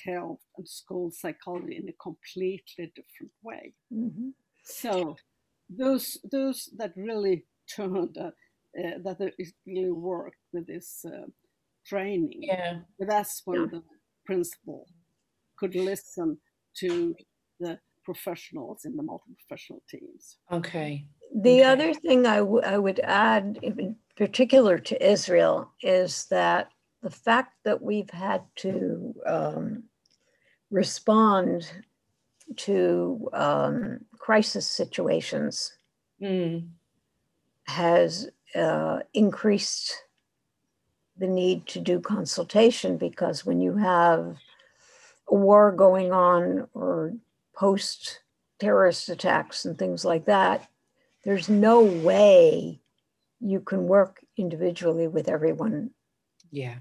health 0.05 0.39
and 0.57 0.68
school 0.68 1.12
psychology 1.12 1.78
in 1.78 1.89
a 1.89 1.93
completely 2.01 2.91
different 2.95 3.34
way. 3.43 3.74
Mm-hmm. 3.93 4.30
So 4.64 5.16
those 5.70 6.18
those 6.32 6.70
that 6.78 6.93
really 6.95 7.45
turned 7.76 8.18
uh, 8.18 8.32
uh, 8.80 8.97
that 9.03 9.34
really 9.66 9.91
worked 9.91 10.38
with 10.53 10.68
this 10.68 11.05
uh, 11.05 11.28
training. 11.86 12.39
Yeah, 12.41 12.80
that's 12.99 13.41
when 13.45 13.62
yeah. 13.62 13.68
the 13.72 13.84
principal 14.26 14.88
could 15.57 15.76
listen 15.76 16.38
to 16.78 17.16
the 17.59 17.80
professionals 18.04 18.86
in 18.86 18.95
the 18.95 19.04
multi-professional 19.04 19.82
teams. 19.89 20.38
Okay. 20.52 21.06
The 21.36 21.62
okay. 21.62 21.64
other 21.64 21.93
thing 21.93 22.26
I, 22.26 22.38
I 22.38 22.78
would 22.78 22.99
add, 22.99 23.60
in 23.62 23.95
particular 24.16 24.78
to 24.78 25.12
Israel, 25.12 25.72
is 25.82 26.26
that 26.26 26.70
the 27.02 27.10
fact 27.10 27.54
that 27.64 27.82
we've 27.82 28.10
had 28.10 28.43
to 28.58 29.16
um, 29.26 29.84
respond 30.70 31.72
to 32.58 33.30
um, 33.34 33.99
crisis 34.18 34.68
situations 34.68 35.74
mm. 36.22 36.68
has 37.68 38.30
uh, 38.56 38.99
increased 39.14 40.04
the 41.18 41.28
need 41.28 41.66
to 41.68 41.80
do 41.80 41.99
consultation 41.99 42.97
because 42.97 43.45
when 43.45 43.62
you 43.62 43.76
have 43.76 44.38
a 45.30 45.36
war 45.36 45.72
going 45.72 46.12
on 46.12 46.68
or 46.74 47.14
post 47.56 48.22
terrorist 48.60 49.10
attacks 49.10 49.66
and 49.66 49.78
things 49.78 50.06
like 50.06 50.26
that, 50.26 50.68
there's 51.24 51.49
no 51.49 51.82
way 51.82 52.80
you 53.39 53.60
can 53.60 53.88
work 53.88 54.24
individually 54.38 55.08
with 55.08 55.28
everyone. 55.28 55.91
Yeah. 56.52 56.76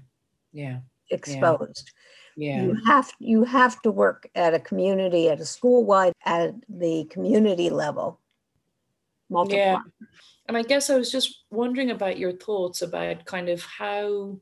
Yeah. 0.53 0.79
Exposed. 1.09 1.91
Yeah. 2.37 2.63
You 2.63 2.77
have 2.85 3.11
you 3.19 3.43
have 3.43 3.81
to 3.81 3.91
work 3.91 4.29
at 4.35 4.53
a 4.53 4.59
community, 4.59 5.29
at 5.29 5.41
a 5.41 5.45
school 5.45 5.83
wide, 5.83 6.13
at 6.25 6.53
the 6.69 7.05
community 7.05 7.69
level. 7.69 8.19
Multiple. 9.29 9.57
Yeah. 9.57 9.79
And 10.47 10.57
I 10.57 10.63
guess 10.63 10.89
I 10.89 10.97
was 10.97 11.11
just 11.11 11.43
wondering 11.49 11.91
about 11.91 12.17
your 12.17 12.33
thoughts 12.33 12.81
about 12.81 13.25
kind 13.25 13.49
of 13.49 13.63
how 13.63 14.37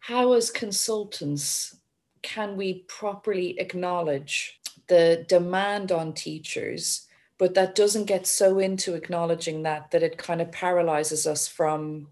how 0.00 0.32
as 0.32 0.50
consultants 0.50 1.76
can 2.22 2.56
we 2.56 2.84
properly 2.88 3.58
acknowledge 3.58 4.60
the 4.88 5.24
demand 5.28 5.90
on 5.92 6.12
teachers 6.12 7.06
but 7.38 7.54
that 7.54 7.74
doesn't 7.74 8.06
get 8.06 8.26
so 8.26 8.58
into 8.58 8.94
acknowledging 8.94 9.62
that 9.62 9.90
that 9.90 10.02
it 10.02 10.18
kind 10.18 10.40
of 10.40 10.50
paralyzes 10.52 11.26
us 11.26 11.46
from 11.46 12.08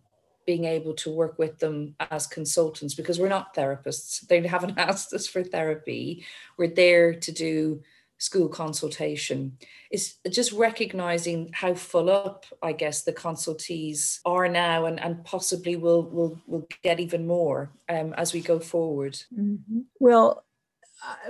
being 0.46 0.64
able 0.64 0.94
to 0.94 1.10
work 1.10 1.38
with 1.38 1.58
them 1.58 1.94
as 2.10 2.26
consultants 2.26 2.94
because 2.94 3.18
we're 3.18 3.28
not 3.28 3.54
therapists. 3.54 4.26
They 4.26 4.46
haven't 4.46 4.78
asked 4.78 5.12
us 5.14 5.26
for 5.26 5.42
therapy. 5.42 6.24
We're 6.58 6.74
there 6.74 7.14
to 7.14 7.32
do 7.32 7.82
school 8.18 8.48
consultation. 8.48 9.56
Is 9.90 10.16
just 10.30 10.52
recognizing 10.52 11.50
how 11.52 11.74
full 11.74 12.10
up 12.10 12.46
i 12.62 12.72
guess 12.72 13.02
the 13.02 13.12
consultees 13.12 14.20
are 14.24 14.48
now 14.48 14.86
and, 14.86 15.00
and 15.00 15.24
possibly 15.24 15.76
will 15.76 16.02
will 16.10 16.40
will 16.46 16.66
get 16.82 17.00
even 17.00 17.26
more 17.26 17.70
um, 17.88 18.12
as 18.14 18.32
we 18.32 18.40
go 18.40 18.58
forward. 18.58 19.14
Mm-hmm. 19.36 19.80
well 19.98 20.44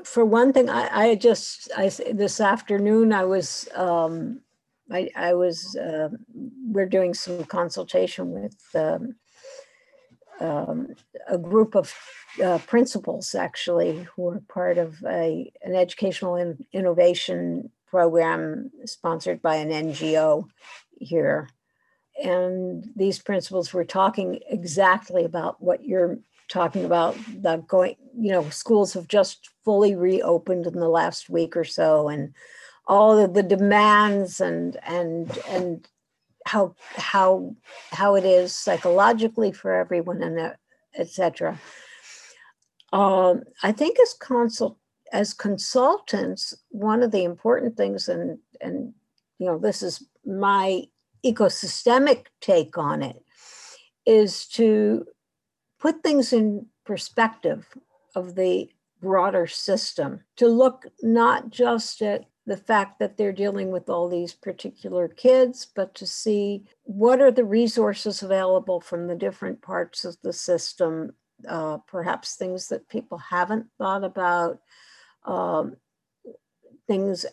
for 0.05 0.25
one 0.25 0.53
thing, 0.53 0.68
I, 0.68 1.11
I 1.11 1.14
just 1.14 1.70
I 1.77 1.89
this 2.12 2.41
afternoon 2.41 3.12
I 3.12 3.25
was 3.25 3.68
um, 3.75 4.41
I, 4.91 5.09
I 5.16 5.35
was 5.35 5.77
uh, 5.77 6.11
we're 6.66 6.87
doing 6.87 7.14
some 7.14 7.45
consultation 7.45 8.31
with 8.31 8.57
um, 8.75 9.16
um, 10.41 10.95
a 11.29 11.39
group 11.39 11.75
of 11.75 11.95
uh, 12.43 12.59
principals 12.66 13.35
actually 13.35 14.07
who 14.14 14.29
are 14.29 14.43
part 14.49 14.79
of 14.79 14.97
a, 15.07 15.51
an 15.62 15.75
educational 15.75 16.37
in, 16.37 16.64
innovation 16.72 17.70
program 17.87 18.70
sponsored 18.85 19.41
by 19.41 19.57
an 19.57 19.70
NGO 19.70 20.45
here. 20.99 21.49
And 22.22 22.91
these 22.97 23.18
principals 23.18 23.72
were 23.72 23.85
talking 23.85 24.41
exactly 24.49 25.25
about 25.25 25.62
what 25.62 25.85
you're 25.85 26.18
talking 26.49 26.85
about 26.85 27.16
the 27.41 27.59
going, 27.66 27.97
you 28.18 28.30
know, 28.30 28.48
schools 28.50 28.92
have 28.94 29.08
just 29.08 29.50
fully 29.64 29.94
reopened 29.94 30.66
in 30.66 30.78
the 30.78 30.88
last 30.88 31.28
week 31.28 31.56
or 31.56 31.64
so, 31.64 32.08
and 32.08 32.34
all 32.86 33.18
of 33.18 33.34
the 33.34 33.42
demands 33.42 34.40
and 34.40 34.78
and 34.84 35.38
and 35.48 35.88
how 36.46 36.74
how 36.96 37.54
how 37.90 38.14
it 38.14 38.24
is 38.24 38.54
psychologically 38.54 39.52
for 39.52 39.72
everyone 39.72 40.22
and 40.22 40.38
uh, 40.38 40.52
etc. 40.96 41.58
Um, 42.92 43.42
I 43.62 43.72
think 43.72 43.98
as 44.00 44.14
consult 44.14 44.78
as 45.12 45.32
consultants, 45.32 46.54
one 46.70 47.02
of 47.02 47.10
the 47.10 47.24
important 47.24 47.76
things, 47.76 48.08
and 48.08 48.38
and 48.60 48.94
you 49.38 49.46
know, 49.46 49.58
this 49.58 49.82
is 49.82 50.06
my 50.24 50.84
ecosystemic 51.24 52.26
take 52.40 52.76
on 52.78 53.02
it, 53.02 53.22
is 54.06 54.46
to 54.46 55.06
put 55.80 56.02
things 56.02 56.32
in 56.32 56.66
perspective 56.84 57.66
of 58.14 58.34
the 58.34 58.70
broader 59.00 59.46
system, 59.46 60.20
to 60.36 60.48
look 60.48 60.86
not 61.02 61.50
just 61.50 62.02
at 62.02 62.24
the 62.46 62.56
fact 62.56 62.98
that 62.98 63.16
they're 63.16 63.32
dealing 63.32 63.70
with 63.70 63.88
all 63.88 64.08
these 64.08 64.34
particular 64.34 65.08
kids, 65.08 65.66
but 65.74 65.94
to 65.94 66.06
see 66.06 66.64
what 66.82 67.20
are 67.20 67.30
the 67.30 67.44
resources 67.44 68.22
available 68.22 68.80
from 68.80 69.06
the 69.06 69.14
different 69.14 69.62
parts 69.62 70.04
of 70.04 70.16
the 70.22 70.32
system, 70.32 71.14
uh, 71.48 71.78
perhaps 71.86 72.36
things 72.36 72.68
that 72.68 72.88
people 72.88 73.18
haven't 73.18 73.66
thought 73.78 74.04
about. 74.04 74.58
Um, 75.24 75.76
things 76.86 77.24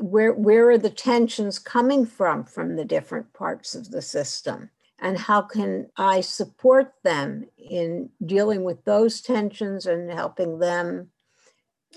where 0.00 0.32
where 0.32 0.70
are 0.70 0.78
the 0.78 0.90
tensions 0.90 1.58
coming 1.58 2.06
from 2.06 2.44
from 2.44 2.76
the 2.76 2.84
different 2.84 3.32
parts 3.32 3.74
of 3.74 3.90
the 3.90 4.02
system 4.02 4.70
and 5.00 5.18
how 5.18 5.40
can 5.40 5.88
i 5.96 6.20
support 6.20 6.92
them 7.02 7.46
in 7.58 8.08
dealing 8.24 8.64
with 8.64 8.84
those 8.84 9.20
tensions 9.20 9.86
and 9.86 10.10
helping 10.10 10.58
them 10.58 11.10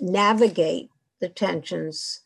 navigate 0.02 0.90
the 1.20 1.30
tensions 1.30 2.22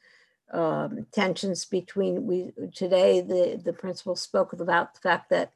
um, 0.54 1.06
tensions 1.12 1.66
between 1.66 2.26
we 2.26 2.52
today 2.74 3.22
the 3.22 3.62
the 3.64 3.74
principal 3.74 4.16
spoke 4.16 4.54
about 4.54 4.94
the 4.94 5.02
fact 5.02 5.30
that 5.30 5.52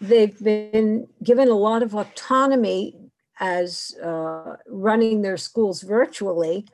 they've 0.00 0.38
been 0.42 1.08
given 1.22 1.48
a 1.48 1.54
lot 1.54 1.82
of 1.82 1.94
autonomy 1.94 2.96
as 3.40 3.96
uh, 4.02 4.56
running 4.68 5.22
their 5.22 5.36
schools 5.36 5.82
virtually 5.82 6.64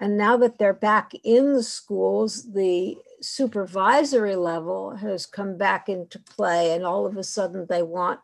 and 0.00 0.16
now 0.16 0.36
that 0.36 0.58
they're 0.58 0.74
back 0.74 1.12
in 1.24 1.54
the 1.54 1.62
schools 1.62 2.52
the 2.52 2.96
supervisory 3.20 4.36
level 4.36 4.96
has 4.96 5.26
come 5.26 5.56
back 5.56 5.88
into 5.88 6.18
play 6.18 6.74
and 6.74 6.84
all 6.84 7.06
of 7.06 7.16
a 7.16 7.24
sudden 7.24 7.66
they 7.68 7.82
want 7.82 8.20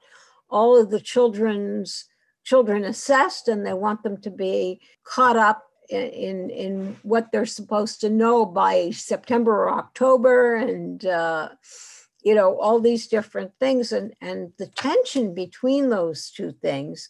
all 0.49 0.81
of 0.81 0.91
the 0.91 1.01
children's 1.01 2.07
children 2.45 2.85
assessed 2.85 3.49
and 3.49 3.67
they 3.67 3.73
want 3.73 4.03
them 4.03 4.17
to 4.21 4.31
be 4.31 4.81
caught 5.05 5.37
up 5.37 5.67
in 5.89 6.51
in 6.51 6.97
what 7.03 7.31
they're 7.31 7.47
supposed 7.47 8.01
to 8.01 8.11
know 8.11 8.45
by 8.45 8.91
September 8.91 9.53
or 9.53 9.71
October, 9.71 10.57
and 10.57 11.05
uh, 11.07 11.51
you 12.23 12.35
know 12.35 12.59
all 12.59 12.81
these 12.81 13.07
different 13.07 13.53
things, 13.61 13.93
and 13.93 14.15
and 14.21 14.53
the 14.59 14.67
tension 14.67 15.35
between 15.35 15.89
those 15.91 16.31
two 16.31 16.53
things. 16.53 17.09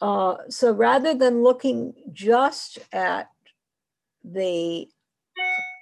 Uh, 0.00 0.36
so 0.48 0.72
rather 0.72 1.14
than 1.14 1.42
looking 1.42 1.92
just 2.12 2.78
at 2.92 3.28
the 4.24 4.88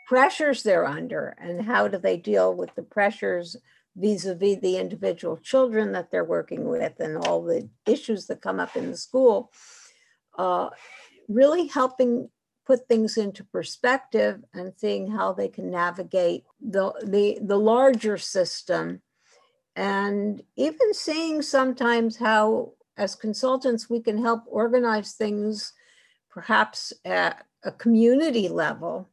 pressures 0.06 0.62
they're 0.62 0.86
under 0.86 1.36
and 1.40 1.60
how 1.62 1.88
do 1.88 1.98
they 1.98 2.16
deal 2.16 2.54
with 2.54 2.74
the 2.76 2.82
pressures 2.82 3.56
vis-a-vis 3.96 4.58
the 4.60 4.76
individual 4.76 5.36
children 5.38 5.92
that 5.92 6.10
they're 6.10 6.24
working 6.24 6.68
with 6.68 6.98
and 7.00 7.16
all 7.18 7.42
the 7.42 7.68
issues 7.86 8.26
that 8.26 8.40
come 8.40 8.60
up 8.60 8.76
in 8.76 8.90
the 8.90 8.96
school 8.96 9.50
uh, 10.38 10.68
really 11.28 11.66
helping 11.66 12.28
put 12.66 12.86
things 12.88 13.16
into 13.16 13.44
perspective 13.44 14.42
and 14.52 14.72
seeing 14.76 15.10
how 15.10 15.32
they 15.32 15.48
can 15.48 15.70
navigate 15.70 16.44
the, 16.60 16.92
the, 17.04 17.38
the 17.42 17.56
larger 17.56 18.18
system. 18.18 19.00
And 19.76 20.42
even 20.56 20.92
seeing 20.92 21.42
sometimes 21.42 22.16
how, 22.16 22.72
as 22.96 23.14
consultants, 23.14 23.88
we 23.88 24.00
can 24.00 24.20
help 24.20 24.42
organize 24.46 25.12
things 25.12 25.72
perhaps 26.28 26.92
at 27.04 27.46
a 27.62 27.70
community 27.70 28.48
level 28.48 29.08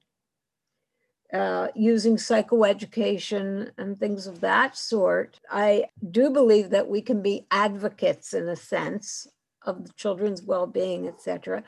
uh, 1.33 1.67
using 1.75 2.15
psychoeducation 2.15 3.71
and 3.77 3.99
things 3.99 4.27
of 4.27 4.41
that 4.41 4.77
sort. 4.77 5.39
I 5.49 5.85
do 6.11 6.29
believe 6.29 6.69
that 6.69 6.87
we 6.87 7.01
can 7.01 7.21
be 7.21 7.47
advocates 7.49 8.33
in 8.33 8.47
a 8.47 8.55
sense 8.55 9.27
of 9.65 9.85
the 9.85 9.93
children's 9.93 10.43
well-being, 10.43 11.07
et 11.07 11.21
cetera 11.21 11.63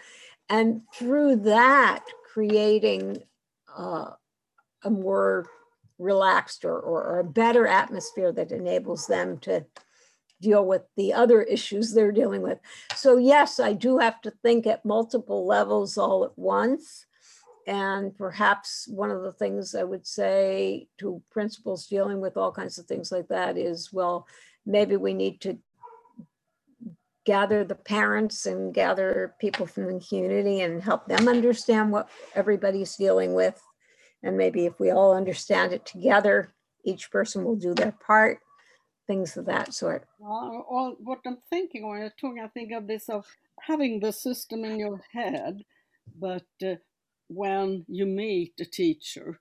and 0.50 0.82
through 0.94 1.38
that 1.38 2.04
creating 2.32 3.24
uh, 3.78 4.12
a 4.84 4.90
more 4.90 5.48
relaxed 5.98 6.66
or, 6.66 6.78
or, 6.78 7.04
or, 7.04 7.20
a 7.20 7.24
better 7.24 7.66
atmosphere 7.66 8.32
that 8.32 8.52
enables 8.52 9.08
them 9.08 9.38
to 9.38 9.66
deal 10.42 10.66
with 10.66 10.82
the 10.98 11.14
other 11.14 11.42
issues 11.42 11.94
they're 11.94 12.12
dealing 12.12 12.42
with. 12.42 12.60
So 12.96 13.18
yes, 13.18 13.60
I 13.60 13.72
do 13.74 13.98
have 14.00 14.22
to 14.22 14.32
think 14.44 14.68
at 14.68 14.84
multiple 14.84 15.48
levels 15.48 15.98
all 15.98 16.26
at 16.26 16.38
once. 16.38 17.05
And 17.68 18.16
perhaps 18.16 18.88
one 18.88 19.10
of 19.10 19.24
the 19.24 19.32
things 19.32 19.74
I 19.74 19.84
would 19.84 20.06
say 20.06 20.88
to 21.00 21.22
principals 21.32 21.88
dealing 21.88 22.22
with 22.22 22.38
all 22.38 22.52
kinds 22.52 22.78
of 22.78 22.86
things 22.86 23.12
like 23.12 23.28
that 23.30 23.58
is, 23.58 23.92
well, 23.92 24.28
maybe 24.66 24.98
we 24.98 25.14
need 25.14 25.42
to 25.42 25.58
gather 27.26 27.64
the 27.64 27.76
parents 27.76 28.46
and 28.46 28.74
gather 28.74 29.34
people 29.40 29.66
from 29.66 29.92
the 29.92 30.00
community 30.00 30.62
and 30.62 30.84
help 30.84 31.08
them 31.08 31.28
understand 31.28 31.92
what 31.92 32.08
everybody's 32.36 32.96
dealing 32.96 33.34
with. 33.34 33.60
And 34.22 34.38
maybe 34.38 34.66
if 34.66 34.80
we 34.80 34.92
all 34.92 35.16
understand 35.16 35.74
it 35.74 35.86
together, 35.86 36.54
each 36.84 37.10
person 37.12 37.44
will 37.44 37.56
do 37.56 37.74
their 37.74 37.94
part, 37.94 38.40
things 39.08 39.38
of 39.38 39.46
that 39.46 39.74
sort. 39.74 40.08
Well, 40.20 40.98
what 41.00 41.20
I'm 41.26 41.40
thinking 41.50 41.88
when 41.88 42.00
you're 42.00 42.14
talking, 42.22 42.44
I 42.44 42.48
think 42.48 42.72
of 42.72 42.86
this 42.88 43.10
of 43.10 43.26
having 43.60 44.00
the 44.00 44.12
system 44.12 44.64
in 44.64 44.80
your 44.80 45.02
head, 45.12 45.64
but 46.20 46.46
uh, 46.64 46.76
when 47.28 47.86
you 47.88 48.06
meet 48.06 48.54
a 48.60 48.66
teacher 48.66 49.40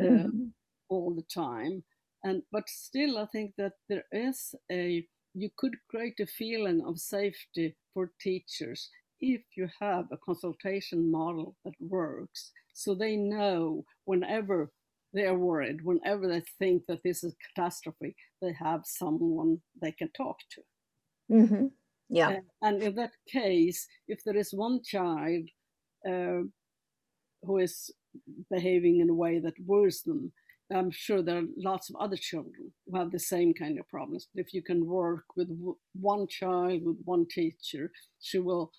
mm-hmm. 0.00 0.48
all 0.88 1.14
the 1.14 1.24
time, 1.34 1.84
and 2.24 2.42
but 2.52 2.68
still, 2.68 3.18
I 3.18 3.26
think 3.26 3.54
that 3.58 3.74
there 3.88 4.04
is 4.12 4.54
a 4.70 5.06
you 5.34 5.50
could 5.56 5.74
create 5.90 6.18
a 6.20 6.26
feeling 6.26 6.82
of 6.86 6.98
safety 6.98 7.76
for 7.92 8.10
teachers 8.20 8.88
if 9.20 9.42
you 9.56 9.68
have 9.80 10.06
a 10.10 10.16
consultation 10.18 11.10
model 11.10 11.56
that 11.64 11.74
works 11.80 12.52
so 12.72 12.94
they 12.94 13.16
know 13.16 13.84
whenever 14.04 14.70
they're 15.14 15.38
worried, 15.38 15.82
whenever 15.82 16.28
they 16.28 16.42
think 16.58 16.82
that 16.88 17.02
this 17.02 17.24
is 17.24 17.32
a 17.32 17.60
catastrophe, 17.60 18.14
they 18.42 18.52
have 18.52 18.82
someone 18.84 19.58
they 19.80 19.92
can 19.92 20.10
talk 20.12 20.36
to. 20.50 20.60
Mm-hmm. 21.32 21.66
Yeah. 22.10 22.28
And, 22.28 22.42
and, 22.62 22.82
in 22.82 22.94
that 22.96 23.12
case, 23.26 23.88
if 24.08 24.22
there 24.24 24.36
is 24.36 24.52
one 24.52 24.82
child 24.84 25.48
uh, 26.06 26.42
who 27.46 27.58
is 27.58 27.90
behaving 28.50 29.00
in 29.00 29.10
a 29.10 29.14
way 29.14 29.38
that 29.38 29.54
worries 29.64 30.02
them, 30.02 30.32
I'm 30.72 30.90
sure 30.90 31.22
there 31.22 31.38
are 31.38 31.48
lots 31.56 31.90
of 31.90 31.96
other 31.96 32.16
children 32.16 32.72
who 32.86 32.98
have 32.98 33.12
the 33.12 33.18
same 33.18 33.54
kind 33.54 33.78
of 33.78 33.88
problems. 33.88 34.26
But 34.34 34.44
if 34.44 34.52
you 34.52 34.62
can 34.62 34.86
work 34.86 35.24
with 35.36 35.48
one 35.94 36.26
child, 36.26 36.82
with 36.84 36.96
one 37.04 37.26
teacher, 37.28 37.92
she 38.20 38.38
will 38.38 38.72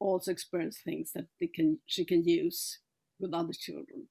also 0.00 0.32
experience 0.32 0.80
things 0.84 1.12
that 1.14 1.26
they 1.40 1.46
can 1.46 1.78
she 1.86 2.04
can 2.04 2.24
use 2.24 2.80
with 3.20 3.32
other 3.32 3.52
children. 3.52 4.08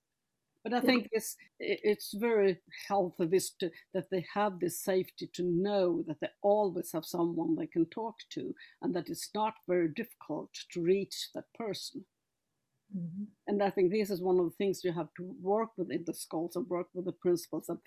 But 0.64 0.74
I 0.74 0.82
think 0.82 1.08
it's 1.12 1.36
it's 1.60 2.14
very 2.14 2.60
healthy 2.88 3.26
this 3.26 3.52
to, 3.60 3.72
that 3.94 4.10
they 4.12 4.26
have 4.34 4.60
this 4.60 4.84
safety 4.84 5.30
to 5.34 5.44
know 5.44 6.04
that 6.08 6.20
they 6.22 6.30
always 6.42 6.92
have 6.94 7.06
someone 7.06 7.56
they 7.56 7.68
can 7.68 7.86
talk 7.88 8.16
to, 8.32 8.54
and 8.82 8.94
that 8.94 9.10
it's 9.10 9.30
not 9.34 9.54
very 9.68 9.90
difficult 9.90 10.52
to 10.72 10.82
reach 10.82 11.30
that 11.34 11.46
person. 11.58 12.06
Mm-hmm. 12.96 13.24
And 13.48 13.64
I 13.64 13.70
think 13.70 13.92
this 13.92 14.10
is 14.10 14.22
one 14.22 14.40
of 14.40 14.46
the 14.46 14.56
things 14.58 14.84
you 14.84 14.92
have 14.92 15.14
to 15.18 15.36
work 15.42 15.70
with 15.78 15.92
in 15.92 16.04
the 16.06 16.14
schools 16.14 16.56
and 16.56 16.68
work 16.68 16.88
with 16.94 17.06
the 17.06 17.12
principals 17.12 17.70
of 17.70 17.80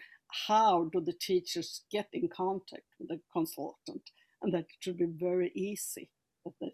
how 0.48 0.88
do 0.92 1.00
the 1.00 1.12
teachers 1.12 1.82
get 1.90 2.08
in 2.12 2.28
contact 2.28 2.86
with 2.98 3.08
the 3.08 3.20
consultant, 3.32 4.10
and 4.42 4.54
that 4.54 4.60
it 4.60 4.66
should 4.80 4.98
be 4.98 5.06
very 5.06 5.50
easy 5.54 6.08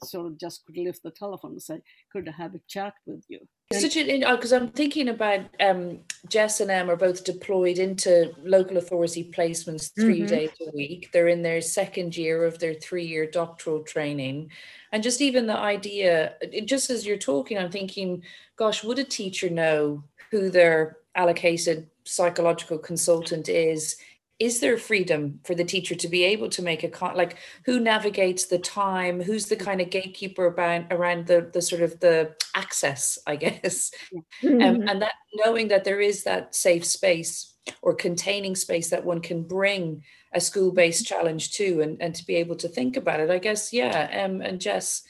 sort 0.05 0.27
of 0.27 0.39
just 0.39 0.65
could 0.67 0.77
lift 0.77 1.03
the 1.03 1.11
telephone 1.11 1.53
and 1.53 1.63
say, 1.63 1.81
"Could 2.13 2.29
I 2.29 2.33
have 2.33 2.55
a 2.55 2.61
chat 2.69 2.95
with 3.07 3.25
you?" 3.29 3.41
such 3.73 3.97
an 3.97 4.21
because 4.21 4.53
I'm 4.53 4.69
thinking 4.69 5.09
about 5.09 5.41
um, 5.61 6.01
Jess 6.29 6.61
and 6.61 6.71
Em 6.71 6.91
are 6.91 6.97
both 6.97 7.25
deployed 7.25 7.79
into 7.79 8.33
local 8.43 8.79
authority 8.79 9.31
placements 9.31 9.95
3 9.95 10.21
mm-hmm. 10.21 10.27
days 10.27 10.51
a 10.67 10.71
week. 10.75 11.11
They're 11.13 11.29
in 11.29 11.43
their 11.43 11.61
second 11.61 12.17
year 12.17 12.45
of 12.45 12.59
their 12.59 12.75
three-year 12.75 13.31
doctoral 13.31 13.83
training, 13.83 14.51
and 14.93 15.03
just 15.03 15.21
even 15.21 15.47
the 15.47 15.59
idea, 15.59 16.35
just 16.65 16.91
as 16.91 17.07
you're 17.07 17.19
talking, 17.19 17.59
I'm 17.59 17.71
thinking, 17.71 18.23
gosh, 18.57 18.83
would 18.83 18.99
a 18.99 19.05
teacher 19.05 19.51
know 19.51 20.03
who 20.31 20.51
their 20.51 20.99
allocated 21.15 21.89
psychological 22.05 22.79
consultant 22.79 23.49
is 23.49 23.97
is 24.39 24.61
there 24.61 24.79
freedom 24.79 25.41
for 25.45 25.55
the 25.55 25.65
teacher 25.65 25.97
to 25.97 26.09
be 26.09 26.23
able 26.23 26.49
to 26.51 26.63
make 26.63 26.85
a 26.85 26.89
con 26.89 27.17
like 27.17 27.39
who 27.65 27.81
navigates 27.81 28.47
the 28.47 28.59
time? 28.59 29.21
Who's 29.21 29.47
the 29.47 29.57
kind 29.57 29.81
of 29.81 29.91
gatekeeper 29.91 30.47
about 30.47 30.85
around 30.93 31.27
the 31.27 31.51
the 31.53 31.61
sort 31.61 31.83
of 31.83 31.99
the 32.01 32.35
access 32.55 33.19
i 33.27 33.37
guess? 33.37 33.91
Mm-hmm. 34.43 34.63
um, 34.63 34.89
and 34.89 35.03
that 35.03 35.15
knowing 35.35 35.69
that 35.69 35.85
there 35.85 36.01
is 36.01 36.25
that 36.25 36.55
safe 36.55 36.85
space 36.85 37.55
or 37.83 37.95
containing 37.95 38.55
space 38.55 38.91
that 38.91 39.05
one 39.05 39.21
can 39.21 39.43
bring 39.43 40.05
a 40.33 40.41
school-based 40.41 41.05
mm-hmm. 41.05 41.15
challenge 41.15 41.53
to 41.53 41.81
and, 41.81 42.01
and 42.01 42.15
to 42.15 42.25
be 42.25 42.37
able 42.37 42.55
to 42.57 42.69
think 42.69 42.97
about 42.97 43.21
it 43.21 43.31
i 43.31 43.39
guess 43.39 43.73
yeah. 43.73 44.25
Um, 44.25 44.41
and 44.41 44.61
jess 44.61 45.03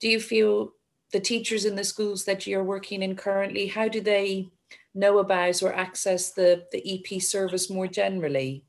do 0.00 0.08
you 0.08 0.20
feel 0.20 0.72
the 1.12 1.20
teachers 1.20 1.64
in 1.64 1.74
the 1.74 1.84
schools 1.84 2.24
that 2.24 2.46
you're 2.46 2.64
working 2.64 3.02
in 3.02 3.16
currently 3.16 3.66
how 3.66 3.88
do 3.88 4.00
they 4.00 4.48
know 4.94 5.18
about 5.18 5.62
or 5.62 5.72
access 5.72 6.32
the, 6.32 6.64
the 6.72 6.82
EP 6.94 7.20
service 7.20 7.70
more 7.70 7.86
generally? 7.86 8.64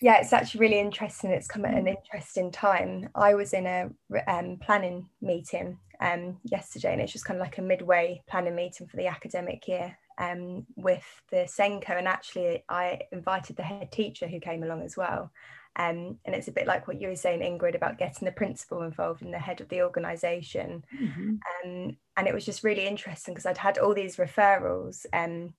Yeah, 0.00 0.18
it's 0.18 0.32
actually 0.32 0.60
really 0.60 0.78
interesting. 0.78 1.30
It's 1.30 1.48
come 1.48 1.64
at 1.64 1.74
an 1.74 1.88
interesting 1.88 2.50
time. 2.50 3.08
I 3.14 3.34
was 3.34 3.54
in 3.54 3.66
a 3.66 3.88
um, 4.28 4.58
planning 4.60 5.08
meeting 5.22 5.78
um, 6.00 6.36
yesterday, 6.44 6.92
and 6.92 7.00
it's 7.00 7.12
just 7.12 7.24
kind 7.24 7.40
of 7.40 7.44
like 7.44 7.56
a 7.56 7.62
midway 7.62 8.22
planning 8.28 8.54
meeting 8.54 8.86
for 8.86 8.98
the 8.98 9.06
academic 9.06 9.66
year 9.66 9.96
um, 10.18 10.66
with 10.76 11.04
the 11.30 11.48
SENCO. 11.48 11.96
And 11.96 12.06
actually, 12.06 12.62
I 12.68 13.00
invited 13.10 13.56
the 13.56 13.62
head 13.62 13.90
teacher 13.90 14.28
who 14.28 14.38
came 14.38 14.62
along 14.62 14.82
as 14.82 14.98
well. 14.98 15.30
Um, 15.78 16.18
and 16.24 16.34
it's 16.34 16.48
a 16.48 16.52
bit 16.52 16.66
like 16.66 16.88
what 16.88 17.00
you 17.00 17.08
were 17.08 17.16
saying, 17.16 17.40
Ingrid, 17.40 17.74
about 17.74 17.98
getting 17.98 18.24
the 18.24 18.32
principal 18.32 18.82
involved 18.82 19.22
in 19.22 19.30
the 19.30 19.38
head 19.38 19.60
of 19.60 19.68
the 19.68 19.82
organisation. 19.82 20.82
Mm-hmm. 20.98 21.34
Um, 21.64 21.96
and 22.16 22.26
it 22.26 22.32
was 22.32 22.46
just 22.46 22.64
really 22.64 22.86
interesting 22.86 23.34
because 23.34 23.44
I'd 23.44 23.58
had 23.58 23.76
all 23.76 23.94
these 23.94 24.16
referrals 24.16 25.04
um, 25.12 25.52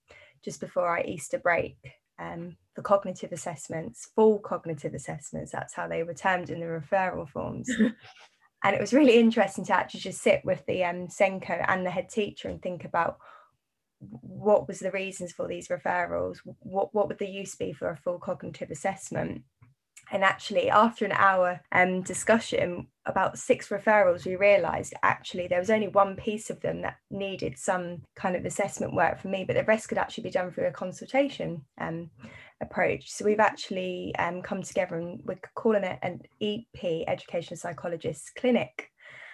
just 0.43 0.59
before 0.59 0.87
our 0.87 1.03
Easter 1.05 1.37
break 1.37 1.77
um, 2.17 2.57
for 2.73 2.81
cognitive 2.81 3.31
assessments, 3.31 4.09
full 4.15 4.39
cognitive 4.39 4.95
assessments. 4.95 5.51
That's 5.51 5.75
how 5.75 5.87
they 5.87 6.01
were 6.01 6.15
termed 6.15 6.49
in 6.49 6.61
the 6.61 6.65
referral 6.65 7.29
forms. 7.29 7.69
and 8.63 8.75
it 8.75 8.81
was 8.81 8.93
really 8.93 9.19
interesting 9.19 9.65
to 9.65 9.73
actually 9.73 9.99
just 9.99 10.21
sit 10.21 10.43
with 10.43 10.65
the 10.65 10.83
um, 10.83 11.09
SENCO 11.09 11.63
and 11.67 11.85
the 11.85 11.91
head 11.91 12.09
teacher 12.09 12.49
and 12.49 12.59
think 12.59 12.85
about 12.85 13.19
what 13.99 14.67
was 14.67 14.79
the 14.79 14.91
reasons 14.91 15.31
for 15.31 15.47
these 15.47 15.69
referrals 15.69 16.37
what, 16.59 16.93
what 16.93 17.07
would 17.07 17.17
the 17.17 17.27
use 17.27 17.55
be 17.55 17.73
for 17.73 17.89
a 17.89 17.97
full 17.97 18.19
cognitive 18.19 18.69
assessment 18.69 19.41
and 20.11 20.23
actually 20.23 20.69
after 20.69 21.05
an 21.05 21.11
hour 21.11 21.59
um, 21.71 22.01
discussion 22.01 22.87
about 23.05 23.37
six 23.37 23.69
referrals 23.69 24.25
we 24.25 24.35
realized 24.35 24.93
actually 25.03 25.47
there 25.47 25.59
was 25.59 25.69
only 25.69 25.87
one 25.87 26.15
piece 26.15 26.49
of 26.49 26.59
them 26.61 26.81
that 26.81 26.97
needed 27.09 27.57
some 27.57 28.01
kind 28.15 28.35
of 28.35 28.45
assessment 28.45 28.93
work 28.93 29.19
for 29.19 29.27
me 29.29 29.43
but 29.45 29.55
the 29.55 29.63
rest 29.63 29.87
could 29.89 29.97
actually 29.97 30.23
be 30.23 30.29
done 30.29 30.51
through 30.51 30.67
a 30.67 30.71
consultation 30.71 31.61
um, 31.79 32.09
approach. 32.61 33.09
So 33.09 33.25
we've 33.25 33.39
actually 33.39 34.13
um, 34.17 34.41
come 34.41 34.63
together 34.63 34.97
and 34.97 35.21
we're 35.25 35.39
calling 35.55 35.83
it 35.83 35.99
an 36.01 36.21
ep 36.41 36.83
education 37.07 37.57
psychologist 37.57 38.31
clinic. 38.37 38.89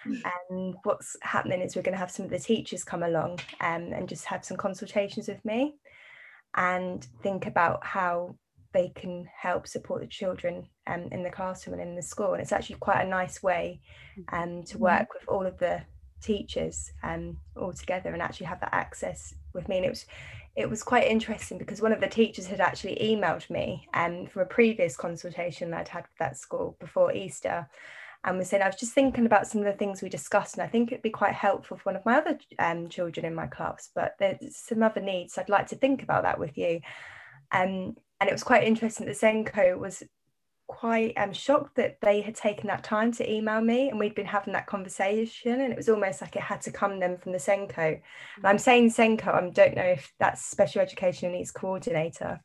And 0.06 0.74
what's 0.82 1.16
happening 1.22 1.62
is 1.62 1.74
we're 1.74 1.82
going 1.82 1.94
to 1.94 1.98
have 1.98 2.10
some 2.10 2.26
of 2.26 2.30
the 2.30 2.38
teachers 2.38 2.84
come 2.84 3.02
along 3.02 3.40
um, 3.62 3.90
and 3.94 4.06
just 4.06 4.26
have 4.26 4.44
some 4.44 4.58
consultations 4.58 5.28
with 5.28 5.42
me 5.46 5.76
and 6.54 7.06
think 7.22 7.46
about 7.46 7.84
how 7.86 8.36
they 8.74 8.90
can 8.94 9.26
help 9.34 9.66
support 9.66 10.02
the 10.02 10.06
children 10.06 10.68
um, 10.86 11.08
in 11.12 11.22
the 11.22 11.30
classroom 11.30 11.78
and 11.78 11.88
in 11.88 11.96
the 11.96 12.02
school. 12.02 12.32
And 12.32 12.42
it's 12.42 12.52
actually 12.52 12.76
quite 12.76 13.00
a 13.00 13.08
nice 13.08 13.42
way 13.42 13.80
um, 14.32 14.64
to 14.64 14.74
mm-hmm. 14.74 14.82
work 14.82 15.08
with 15.14 15.26
all 15.28 15.46
of 15.46 15.56
the 15.58 15.80
teachers 16.20 16.92
um, 17.02 17.38
all 17.56 17.72
together 17.72 18.10
and 18.12 18.20
actually 18.20 18.46
have 18.46 18.60
that 18.60 18.74
access 18.74 19.32
with 19.54 19.68
me. 19.68 19.76
And 19.76 19.86
it 19.86 19.90
was 19.90 20.04
it 20.56 20.70
was 20.70 20.84
quite 20.84 21.08
interesting 21.08 21.58
because 21.58 21.82
one 21.82 21.92
of 21.92 22.00
the 22.00 22.06
teachers 22.06 22.46
had 22.46 22.60
actually 22.60 22.96
emailed 23.02 23.48
me 23.50 23.88
um, 23.94 24.26
from 24.26 24.42
a 24.42 24.46
previous 24.46 24.96
consultation 24.96 25.70
that 25.70 25.80
I'd 25.80 25.88
had 25.88 26.02
with 26.02 26.18
that 26.20 26.36
school 26.36 26.76
before 26.78 27.12
Easter 27.12 27.68
and 28.24 28.38
was 28.38 28.48
saying 28.48 28.62
I 28.62 28.66
was 28.66 28.76
just 28.76 28.92
thinking 28.92 29.26
about 29.26 29.46
some 29.46 29.60
of 29.60 29.66
the 29.66 29.78
things 29.78 30.00
we 30.00 30.08
discussed, 30.08 30.54
and 30.54 30.62
I 30.62 30.66
think 30.66 30.90
it'd 30.90 31.02
be 31.02 31.10
quite 31.10 31.34
helpful 31.34 31.76
for 31.76 31.82
one 31.84 31.96
of 31.96 32.06
my 32.06 32.16
other 32.16 32.38
um, 32.58 32.88
children 32.88 33.26
in 33.26 33.34
my 33.34 33.46
class. 33.46 33.90
But 33.94 34.14
there's 34.18 34.56
some 34.56 34.82
other 34.82 35.00
needs. 35.00 35.36
I'd 35.36 35.48
like 35.48 35.66
to 35.68 35.76
think 35.76 36.02
about 36.02 36.22
that 36.22 36.38
with 36.38 36.56
you. 36.56 36.80
Um, 37.52 37.96
and 38.24 38.30
it 38.30 38.32
was 38.32 38.42
quite 38.42 38.64
interesting 38.64 39.04
that 39.04 39.18
SENCO 39.18 39.78
was 39.78 40.02
quite 40.66 41.12
um, 41.18 41.34
shocked 41.34 41.76
that 41.76 41.98
they 42.00 42.22
had 42.22 42.34
taken 42.34 42.68
that 42.68 42.82
time 42.82 43.12
to 43.12 43.30
email 43.30 43.60
me 43.60 43.90
and 43.90 43.98
we'd 43.98 44.14
been 44.14 44.24
having 44.24 44.54
that 44.54 44.66
conversation 44.66 45.60
and 45.60 45.70
it 45.70 45.76
was 45.76 45.90
almost 45.90 46.22
like 46.22 46.34
it 46.34 46.40
had 46.40 46.62
to 46.62 46.72
come 46.72 46.98
then 46.98 47.18
from 47.18 47.32
the 47.32 47.38
SENCO. 47.38 48.00
And 48.36 48.46
I'm 48.46 48.56
saying 48.56 48.92
SENCO, 48.92 49.28
I 49.28 49.50
don't 49.50 49.76
know 49.76 49.82
if 49.82 50.10
that's 50.18 50.42
special 50.42 50.80
education 50.80 51.32
needs 51.32 51.50
coordinator 51.50 52.40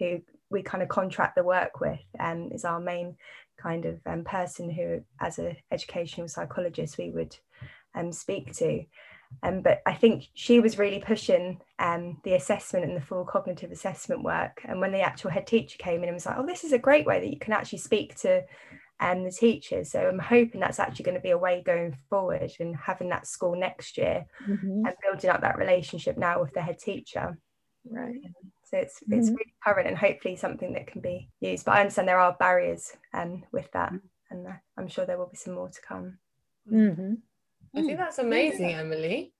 who 0.00 0.22
we 0.50 0.60
kind 0.60 0.82
of 0.82 0.88
contract 0.88 1.36
the 1.36 1.44
work 1.44 1.80
with 1.80 2.00
and 2.18 2.46
um, 2.46 2.52
is 2.52 2.64
our 2.64 2.80
main 2.80 3.16
kind 3.60 3.84
of 3.84 4.00
um, 4.06 4.24
person 4.24 4.72
who, 4.72 5.02
as 5.20 5.38
an 5.38 5.56
educational 5.70 6.26
psychologist, 6.26 6.98
we 6.98 7.10
would 7.10 7.36
um, 7.94 8.10
speak 8.10 8.52
to. 8.56 8.84
Um, 9.42 9.62
but 9.62 9.82
I 9.86 9.94
think 9.94 10.28
she 10.34 10.60
was 10.60 10.78
really 10.78 11.00
pushing 11.00 11.60
um, 11.78 12.18
the 12.24 12.34
assessment 12.34 12.84
and 12.84 12.96
the 12.96 13.00
full 13.00 13.24
cognitive 13.24 13.70
assessment 13.70 14.22
work. 14.22 14.62
And 14.64 14.80
when 14.80 14.92
the 14.92 15.00
actual 15.00 15.30
head 15.30 15.46
teacher 15.46 15.78
came 15.78 16.02
in 16.02 16.08
and 16.08 16.14
was 16.14 16.26
like, 16.26 16.38
oh, 16.38 16.46
this 16.46 16.64
is 16.64 16.72
a 16.72 16.78
great 16.78 17.06
way 17.06 17.20
that 17.20 17.32
you 17.32 17.38
can 17.38 17.52
actually 17.52 17.78
speak 17.78 18.16
to 18.20 18.42
um, 19.00 19.24
the 19.24 19.32
teachers. 19.32 19.90
So 19.90 20.00
I'm 20.00 20.18
hoping 20.18 20.60
that's 20.60 20.78
actually 20.78 21.04
going 21.04 21.16
to 21.16 21.20
be 21.20 21.30
a 21.30 21.38
way 21.38 21.62
going 21.64 21.96
forward 22.08 22.52
and 22.60 22.76
having 22.76 23.08
that 23.08 23.26
school 23.26 23.56
next 23.56 23.98
year 23.98 24.26
mm-hmm. 24.48 24.86
and 24.86 24.94
building 25.02 25.30
up 25.30 25.40
that 25.40 25.58
relationship 25.58 26.16
now 26.16 26.40
with 26.40 26.52
the 26.54 26.62
head 26.62 26.78
teacher. 26.78 27.36
Right. 27.88 28.20
So 28.64 28.78
it's 28.78 29.00
mm-hmm. 29.00 29.18
it's 29.18 29.28
really 29.28 29.54
current 29.64 29.88
and 29.88 29.98
hopefully 29.98 30.36
something 30.36 30.72
that 30.74 30.86
can 30.86 31.00
be 31.00 31.28
used. 31.40 31.64
But 31.64 31.72
I 31.72 31.80
understand 31.80 32.08
there 32.08 32.20
are 32.20 32.36
barriers 32.38 32.92
um, 33.12 33.42
with 33.52 33.70
that, 33.72 33.92
and 34.30 34.46
uh, 34.46 34.52
I'm 34.78 34.88
sure 34.88 35.04
there 35.04 35.18
will 35.18 35.26
be 35.26 35.36
some 35.36 35.54
more 35.54 35.68
to 35.68 35.80
come. 35.80 36.18
Mm-hmm. 36.70 37.14
I 37.74 37.82
think 37.82 37.98
that's 37.98 38.18
amazing, 38.18 38.70
yeah. 38.70 38.80
Emily. 38.80 39.32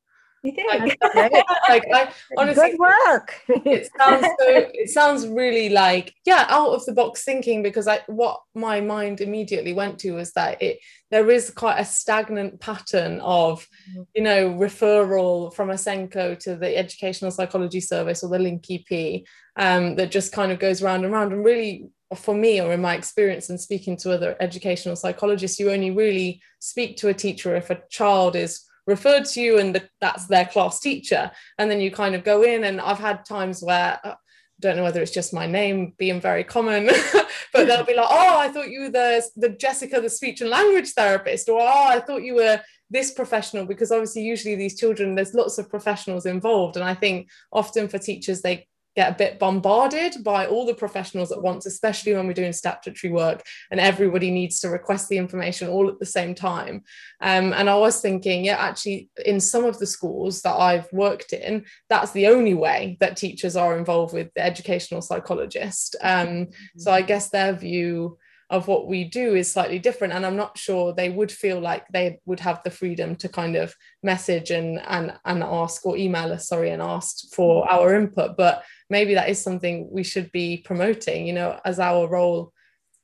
You 0.42 0.52
do. 0.52 0.66
Like, 0.68 0.98
like 1.68 1.84
I 1.94 2.12
honestly 2.36 2.70
good 2.70 2.78
work. 2.80 3.40
it 3.48 3.88
sounds 3.96 4.26
so 4.26 4.46
it 4.48 4.90
sounds 4.90 5.26
really 5.26 5.68
like 5.68 6.14
yeah, 6.24 6.46
out 6.48 6.70
of 6.70 6.84
the 6.84 6.92
box 6.92 7.24
thinking 7.24 7.62
because 7.62 7.86
I 7.86 8.00
what 8.06 8.40
my 8.54 8.80
mind 8.80 9.20
immediately 9.20 9.72
went 9.72 10.00
to 10.00 10.12
was 10.12 10.32
that 10.32 10.60
it 10.60 10.78
there 11.10 11.30
is 11.30 11.50
quite 11.50 11.78
a 11.78 11.84
stagnant 11.84 12.60
pattern 12.60 13.20
of 13.20 13.66
mm-hmm. 13.90 14.02
you 14.14 14.22
know 14.22 14.50
referral 14.50 15.54
from 15.54 15.70
a 15.70 15.74
SENCO 15.74 16.38
to 16.40 16.56
the 16.56 16.76
educational 16.76 17.30
psychology 17.30 17.80
service 17.80 18.24
or 18.24 18.30
the 18.30 18.38
link 18.38 18.64
EP 18.68 19.22
um, 19.56 19.94
that 19.96 20.10
just 20.10 20.32
kind 20.32 20.50
of 20.50 20.58
goes 20.58 20.82
round 20.82 21.04
and 21.04 21.12
round 21.12 21.32
and 21.32 21.44
really 21.44 21.88
for 22.14 22.34
me 22.34 22.60
or 22.60 22.72
in 22.72 22.80
my 22.80 22.94
experience 22.94 23.50
and 23.50 23.60
speaking 23.60 23.96
to 23.96 24.12
other 24.12 24.36
educational 24.40 24.96
psychologists 24.96 25.58
you 25.58 25.70
only 25.70 25.90
really 25.90 26.40
speak 26.58 26.96
to 26.96 27.08
a 27.08 27.14
teacher 27.14 27.54
if 27.54 27.70
a 27.70 27.80
child 27.90 28.36
is 28.36 28.64
referred 28.86 29.24
to 29.24 29.40
you 29.40 29.58
and 29.58 29.74
the, 29.74 29.88
that's 30.00 30.26
their 30.26 30.44
class 30.44 30.80
teacher. 30.80 31.30
And 31.58 31.70
then 31.70 31.80
you 31.80 31.90
kind 31.90 32.14
of 32.14 32.24
go 32.24 32.42
in 32.42 32.64
and 32.64 32.80
i've 32.80 32.98
had 32.98 33.24
times 33.24 33.62
where 33.62 34.00
I 34.02 34.08
uh, 34.08 34.14
don't 34.60 34.76
know 34.76 34.84
whether 34.84 35.02
it's 35.02 35.10
just 35.10 35.34
my 35.34 35.46
name 35.46 35.92
being 35.98 36.20
very 36.20 36.44
common 36.44 36.86
but 37.52 37.66
they'll 37.66 37.84
be 37.84 37.96
like 37.96 38.06
oh 38.08 38.38
i 38.38 38.48
thought 38.48 38.70
you 38.70 38.82
were 38.82 38.90
the, 38.90 39.20
the 39.34 39.48
jessica 39.48 40.00
the 40.00 40.08
speech 40.08 40.40
and 40.40 40.50
language 40.50 40.90
therapist 40.90 41.48
or 41.48 41.60
oh 41.60 41.84
i 41.88 41.98
thought 41.98 42.22
you 42.22 42.36
were 42.36 42.60
this 42.88 43.10
professional 43.10 43.64
because 43.64 43.90
obviously 43.90 44.22
usually 44.22 44.54
these 44.54 44.78
children 44.78 45.16
there's 45.16 45.34
lots 45.34 45.58
of 45.58 45.68
professionals 45.68 46.26
involved. 46.26 46.76
And 46.76 46.84
i 46.84 46.94
think 46.94 47.28
often 47.50 47.88
for 47.88 47.98
teachers 47.98 48.42
they 48.42 48.68
get 48.94 49.10
a 49.10 49.16
bit 49.16 49.38
bombarded 49.38 50.22
by 50.22 50.46
all 50.46 50.66
the 50.66 50.74
professionals 50.74 51.32
at 51.32 51.42
once, 51.42 51.66
especially 51.66 52.14
when 52.14 52.26
we're 52.26 52.32
doing 52.32 52.52
statutory 52.52 53.12
work 53.12 53.42
and 53.70 53.80
everybody 53.80 54.30
needs 54.30 54.60
to 54.60 54.68
request 54.68 55.08
the 55.08 55.18
information 55.18 55.68
all 55.68 55.88
at 55.88 55.98
the 55.98 56.06
same 56.06 56.34
time. 56.34 56.82
Um, 57.20 57.52
and 57.52 57.70
I 57.70 57.76
was 57.76 58.00
thinking, 58.00 58.44
yeah, 58.44 58.58
actually, 58.58 59.08
in 59.24 59.40
some 59.40 59.64
of 59.64 59.78
the 59.78 59.86
schools 59.86 60.42
that 60.42 60.54
I've 60.54 60.92
worked 60.92 61.32
in, 61.32 61.64
that's 61.88 62.12
the 62.12 62.26
only 62.28 62.54
way 62.54 62.96
that 63.00 63.16
teachers 63.16 63.56
are 63.56 63.78
involved 63.78 64.14
with 64.14 64.32
the 64.34 64.44
educational 64.44 65.02
psychologist. 65.02 65.96
Um, 66.02 66.28
mm-hmm. 66.28 66.78
So 66.78 66.92
I 66.92 67.02
guess 67.02 67.30
their 67.30 67.54
view 67.54 68.18
of 68.52 68.68
what 68.68 68.86
we 68.86 69.02
do 69.02 69.34
is 69.34 69.50
slightly 69.50 69.78
different 69.78 70.12
and 70.12 70.26
i'm 70.26 70.36
not 70.36 70.58
sure 70.58 70.92
they 70.92 71.08
would 71.08 71.32
feel 71.32 71.58
like 71.58 71.88
they 71.88 72.20
would 72.26 72.38
have 72.38 72.62
the 72.62 72.70
freedom 72.70 73.16
to 73.16 73.26
kind 73.26 73.56
of 73.56 73.74
message 74.02 74.50
and 74.50 74.78
and 74.88 75.14
and 75.24 75.42
ask 75.42 75.86
or 75.86 75.96
email 75.96 76.30
us 76.30 76.48
sorry 76.48 76.68
and 76.68 76.82
ask 76.82 77.32
for 77.32 77.68
our 77.68 77.94
input 77.94 78.36
but 78.36 78.62
maybe 78.92 79.14
that 79.14 79.28
is 79.28 79.42
something 79.42 79.88
we 79.90 80.04
should 80.04 80.30
be 80.32 80.58
promoting 80.58 81.26
you 81.26 81.32
know 81.32 81.58
as 81.64 81.80
our 81.80 82.06
role 82.06 82.52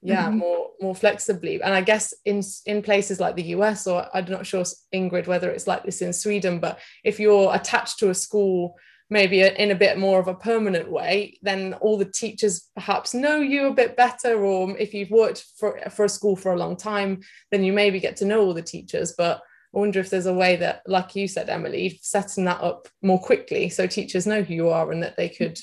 yeah 0.03 0.26
mm-hmm. 0.26 0.39
more 0.39 0.66
more 0.80 0.95
flexibly 0.95 1.61
and 1.62 1.74
i 1.74 1.80
guess 1.80 2.14
in 2.24 2.41
in 2.66 2.82
places 2.82 3.18
like 3.18 3.34
the 3.34 3.47
us 3.55 3.86
or 3.86 4.07
i'm 4.14 4.26
not 4.26 4.47
sure 4.47 4.64
ingrid 4.95 5.26
whether 5.26 5.51
it's 5.51 5.66
like 5.66 5.82
this 5.82 6.03
in 6.03 6.12
sweden 6.12 6.61
but 6.61 6.78
if 7.03 7.18
you're 7.18 7.53
attached 7.55 7.99
to 7.99 8.11
a 8.11 8.14
school 8.14 8.76
maybe 9.11 9.41
in 9.41 9.70
a 9.70 9.82
bit 9.86 9.99
more 9.99 10.20
of 10.20 10.28
a 10.28 10.34
permanent 10.34 10.91
way, 10.91 11.39
then 11.41 11.72
all 11.80 11.97
the 11.97 12.05
teachers 12.05 12.68
perhaps 12.74 13.14
know 13.14 13.41
you 13.41 13.66
a 13.66 13.72
bit 13.72 13.97
better. 13.97 14.45
Or 14.45 14.76
if 14.76 14.93
you've 14.93 15.11
worked 15.11 15.47
for, 15.59 15.80
for 15.91 16.05
a 16.05 16.09
school 16.11 16.36
for 16.36 16.53
a 16.53 16.59
long 16.59 16.76
time, 16.76 17.20
then 17.51 17.64
you 17.64 17.72
maybe 17.72 18.01
get 18.01 18.16
to 18.16 18.26
know 18.26 18.41
all 18.43 18.55
the 18.55 18.62
teachers. 18.62 19.14
But 19.16 19.41
I 19.74 19.78
wonder 19.78 20.01
if 20.01 20.11
there's 20.11 20.26
a 20.26 20.34
way 20.34 20.57
that, 20.57 20.82
like 20.86 21.14
you 21.14 21.28
said, 21.28 21.49
Emily, 21.49 21.99
setting 22.03 22.45
that 22.45 22.61
up 22.61 22.89
more 23.03 23.20
quickly 23.20 23.68
so 23.68 23.86
teachers 23.86 24.26
know 24.26 24.43
who 24.43 24.55
you 24.55 24.68
are 24.68 24.91
and 24.91 25.03
that 25.03 25.16
they 25.16 25.28
could 25.28 25.59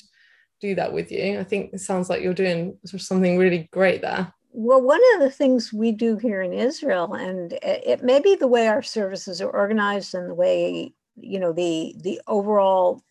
do 0.60 0.74
that 0.74 0.92
with 0.92 1.10
you. 1.10 1.38
I 1.38 1.44
think 1.44 1.72
it 1.72 1.80
sounds 1.80 2.08
like 2.08 2.22
you're 2.22 2.34
doing 2.34 2.78
something 2.84 3.38
really 3.38 3.68
great 3.72 4.02
there. 4.02 4.32
Well, 4.52 4.80
one 4.80 5.02
of 5.14 5.20
the 5.20 5.30
things 5.30 5.72
we 5.72 5.92
do 5.92 6.16
here 6.16 6.40
in 6.40 6.52
Israel, 6.52 7.12
and 7.12 7.52
it 7.62 8.02
may 8.02 8.20
be 8.20 8.36
the 8.36 8.48
way 8.48 8.68
our 8.68 8.82
services 8.82 9.42
are 9.42 9.50
organized 9.50 10.14
and 10.14 10.30
the 10.30 10.34
way 10.34 10.94
you 11.16 11.38
know 11.38 11.52
the 11.52 11.94
the 12.00 12.20
overall 12.26 13.02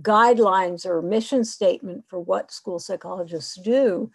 guidelines 0.00 0.86
or 0.86 1.02
mission 1.02 1.44
statement 1.44 2.04
for 2.08 2.20
what 2.20 2.52
school 2.52 2.78
psychologists 2.78 3.56
do. 3.60 4.10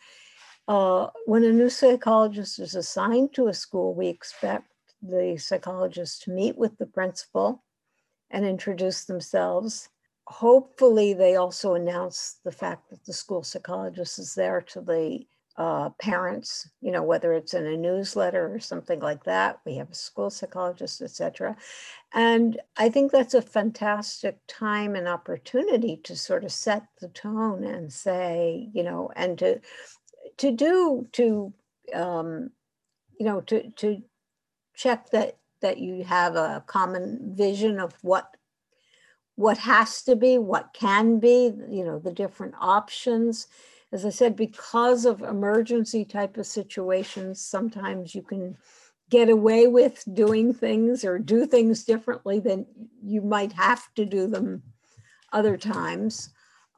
Uh, 0.68 1.07
when 1.26 1.43
a 1.43 1.51
new 1.51 1.70
psychologist 1.70 2.59
is 2.59 2.76
assigned 2.76 3.34
to 3.34 3.47
a 3.47 3.53
school, 3.53 3.93
we 3.93 4.07
expect 4.07 4.72
the 5.01 5.38
psychologist 5.38 6.22
to 6.24 6.32
meet 6.32 6.57
with 6.57 6.78
the 6.78 6.86
principal 6.86 7.61
and 8.32 8.45
introduce 8.45 9.03
themselves. 9.03 9.89
Hopefully, 10.28 11.13
they 11.13 11.36
also 11.36 11.74
announce 11.74 12.38
the 12.43 12.51
fact 12.51 12.89
that 12.89 13.03
the 13.05 13.13
school 13.13 13.43
psychologist 13.43 14.19
is 14.19 14.36
there 14.36 14.61
to 14.61 14.82
the 14.82 15.26
uh, 15.55 15.89
parents, 15.99 16.67
you 16.82 16.91
know, 16.91 17.03
whether 17.03 17.34
it's 17.34 17.53
in 17.53 17.65
a 17.65 17.78
newsletter 17.78 18.53
or 18.53 18.59
something 18.59 18.99
like 18.99 19.24
that. 19.26 19.59
We 19.65 19.76
have 19.76 19.91
a 19.91 19.95
school 19.95 20.30
psychologist, 20.30 21.01
etc. 21.01 21.55
And 22.13 22.59
I 22.78 22.89
think 22.89 23.11
that's 23.11 23.36
a 23.36 23.41
fantastic 23.41 24.39
time 24.47 24.95
and 24.95 25.07
opportunity 25.07 25.97
to 26.05 26.15
sort 26.15 26.43
of 26.43 26.51
set 26.51 26.84
the 27.01 27.09
tone 27.09 27.63
and 27.63 27.93
say, 27.93 28.69
you 28.74 28.84
know, 28.84 29.11
and 29.15 29.38
to 29.39 29.59
to 30.38 30.51
do 30.51 31.07
to 31.11 31.53
um, 31.93 32.49
you 33.19 33.26
know, 33.26 33.41
to, 33.41 33.69
to 33.71 34.01
check 34.76 35.09
that, 35.11 35.38
that 35.61 35.78
you 35.78 36.03
have 36.03 36.36
a 36.36 36.63
common 36.67 37.34
vision 37.36 37.80
of 37.80 37.93
what, 38.01 38.36
what 39.36 39.58
has 39.58 40.02
to 40.04 40.16
be, 40.16 40.38
what 40.38 40.74
can 40.74 41.20
be, 41.20 41.52
you 41.70 41.84
know, 41.84 42.00
the 42.00 42.12
different 42.12 42.54
options. 42.60 43.48
As 43.92 44.06
I 44.06 44.10
said, 44.10 44.36
because 44.36 45.06
of 45.06 45.22
emergency 45.22 46.06
type 46.06 46.38
of 46.38 46.46
situations, 46.46 47.44
sometimes 47.44 48.14
you 48.14 48.22
can 48.22 48.58
get 49.10 49.30
away 49.30 49.68
with 49.68 50.04
doing 50.14 50.54
things 50.54 51.04
or 51.04 51.20
do 51.20 51.46
things 51.46 51.84
differently 51.84 52.40
than 52.40 52.66
you 53.04 53.22
might 53.22 53.54
have 53.54 53.94
to 53.96 54.06
do 54.06 54.28
them 54.28 54.64
other 55.32 55.58
times. 55.58 56.30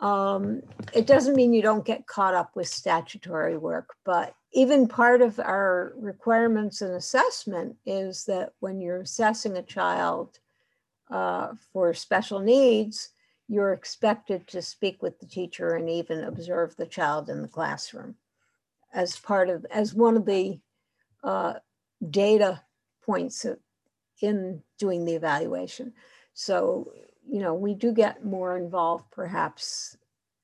Um, 0.01 0.61
it 0.93 1.07
doesn't 1.07 1.35
mean 1.35 1.53
you 1.53 1.61
don't 1.61 1.85
get 1.85 2.07
caught 2.07 2.33
up 2.33 2.55
with 2.55 2.67
statutory 2.67 3.57
work, 3.57 3.95
but 4.03 4.35
even 4.51 4.87
part 4.87 5.21
of 5.21 5.39
our 5.39 5.93
requirements 5.97 6.81
and 6.81 6.93
assessment 6.93 7.75
is 7.85 8.25
that 8.25 8.51
when 8.59 8.81
you're 8.81 9.01
assessing 9.01 9.57
a 9.57 9.63
child 9.63 10.39
uh, 11.09 11.49
for 11.71 11.93
special 11.93 12.39
needs, 12.39 13.09
you're 13.47 13.73
expected 13.73 14.47
to 14.47 14.61
speak 14.61 15.01
with 15.01 15.19
the 15.19 15.27
teacher 15.27 15.75
and 15.75 15.89
even 15.89 16.23
observe 16.23 16.75
the 16.75 16.85
child 16.85 17.29
in 17.29 17.41
the 17.41 17.47
classroom 17.47 18.15
as 18.93 19.17
part 19.17 19.49
of, 19.49 19.65
as 19.71 19.93
one 19.93 20.17
of 20.17 20.25
the 20.25 20.59
uh, 21.23 21.53
data 22.09 22.61
points 23.05 23.45
in 24.21 24.61
doing 24.79 25.05
the 25.05 25.13
evaluation. 25.13 25.93
So 26.33 26.91
you 27.27 27.39
know, 27.39 27.53
we 27.53 27.73
do 27.73 27.91
get 27.91 28.23
more 28.23 28.57
involved 28.57 29.05
perhaps 29.11 29.97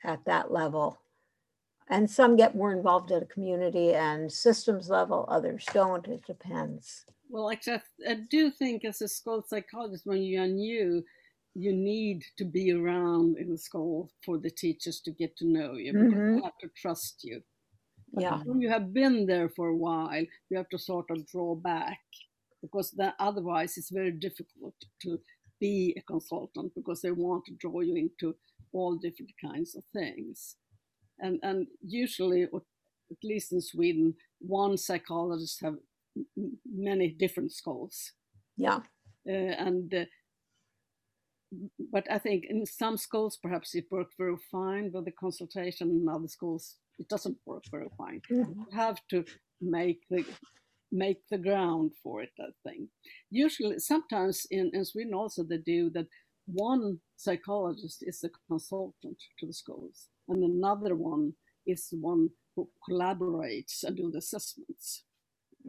at 0.03 0.25
that 0.25 0.51
level. 0.51 1.01
And 1.89 2.09
some 2.09 2.35
get 2.35 2.55
more 2.55 2.71
involved 2.71 3.11
at 3.11 3.23
a 3.23 3.27
community 3.27 3.93
and 3.93 4.31
systems 4.31 4.89
level, 4.89 5.25
others 5.27 5.65
don't. 5.73 6.07
It 6.07 6.25
depends. 6.25 7.05
Well, 7.31 7.49
actually, 7.49 7.81
I 8.07 8.15
do 8.29 8.51
think 8.51 8.83
as 8.83 9.01
a 9.01 9.07
school 9.07 9.41
psychologist, 9.47 10.05
when 10.05 10.21
you 10.21 10.41
are 10.41 10.47
new, 10.47 11.01
you 11.55 11.71
need 11.73 12.23
to 12.37 12.43
be 12.43 12.73
around 12.73 13.37
in 13.37 13.49
the 13.49 13.57
school 13.57 14.11
for 14.25 14.37
the 14.37 14.49
teachers 14.49 14.99
to 15.05 15.11
get 15.11 15.37
to 15.37 15.47
know 15.47 15.75
you 15.75 15.93
because 15.93 16.13
mm-hmm. 16.13 16.35
they 16.35 16.41
have 16.43 16.57
to 16.59 16.67
trust 16.75 17.23
you. 17.23 17.41
But 18.11 18.23
yeah. 18.23 18.41
when 18.43 18.59
you 18.59 18.69
have 18.69 18.93
been 18.93 19.27
there 19.27 19.47
for 19.47 19.69
a 19.69 19.77
while, 19.77 20.25
you 20.49 20.57
have 20.57 20.67
to 20.69 20.77
sort 20.77 21.05
of 21.09 21.25
draw 21.27 21.55
back 21.55 21.99
because 22.61 22.91
that 22.97 23.15
otherwise 23.17 23.77
it's 23.77 23.91
very 23.91 24.11
difficult 24.11 24.75
to 25.03 25.17
be 25.61 25.95
a 25.97 26.01
consultant 26.01 26.73
because 26.75 27.01
they 27.01 27.11
want 27.11 27.45
to 27.45 27.55
draw 27.59 27.79
you 27.79 27.95
into 27.95 28.35
all 28.73 28.97
different 28.97 29.31
kinds 29.41 29.73
of 29.73 29.83
things. 29.93 30.57
And, 31.19 31.39
and 31.43 31.67
usually, 31.81 32.43
at 32.43 33.23
least 33.23 33.53
in 33.53 33.61
Sweden, 33.61 34.15
one 34.39 34.77
psychologist 34.77 35.61
have 35.61 35.75
many 36.65 37.09
different 37.09 37.51
schools. 37.51 38.11
Yeah. 38.57 38.79
Uh, 39.27 39.53
and 39.67 39.93
uh, 39.93 40.05
but 41.91 42.09
I 42.09 42.17
think 42.17 42.45
in 42.49 42.65
some 42.65 42.97
schools 42.97 43.37
perhaps 43.41 43.75
it 43.75 43.85
worked 43.91 44.15
very 44.17 44.37
fine, 44.51 44.91
but 44.91 45.05
the 45.05 45.11
consultation 45.11 45.89
in 45.89 46.07
other 46.09 46.27
schools 46.27 46.77
it 46.99 47.07
doesn't 47.07 47.37
work 47.45 47.63
very 47.71 47.89
fine. 47.97 48.21
Mm-hmm. 48.31 48.51
You 48.59 48.65
have 48.77 48.99
to 49.09 49.25
make 49.59 50.01
the 50.09 50.25
make 50.91 51.21
the 51.29 51.37
ground 51.37 51.91
for 52.03 52.21
it, 52.21 52.31
I 52.39 52.51
think. 52.67 52.89
Usually, 53.29 53.79
sometimes 53.79 54.45
in, 54.51 54.71
in 54.73 54.83
Sweden 54.85 55.13
also 55.13 55.43
they 55.43 55.57
do 55.57 55.89
that 55.91 56.07
one 56.45 56.99
psychologist 57.15 57.99
is 58.01 58.23
a 58.23 58.29
consultant 58.47 59.17
to 59.39 59.47
the 59.47 59.53
schools, 59.53 60.07
and 60.27 60.43
another 60.43 60.95
one 60.95 61.33
is 61.65 61.87
the 61.89 61.97
one 61.97 62.29
who 62.55 62.69
collaborates 62.89 63.83
and 63.83 63.95
do 63.95 64.09
the 64.11 64.17
assessments 64.17 65.03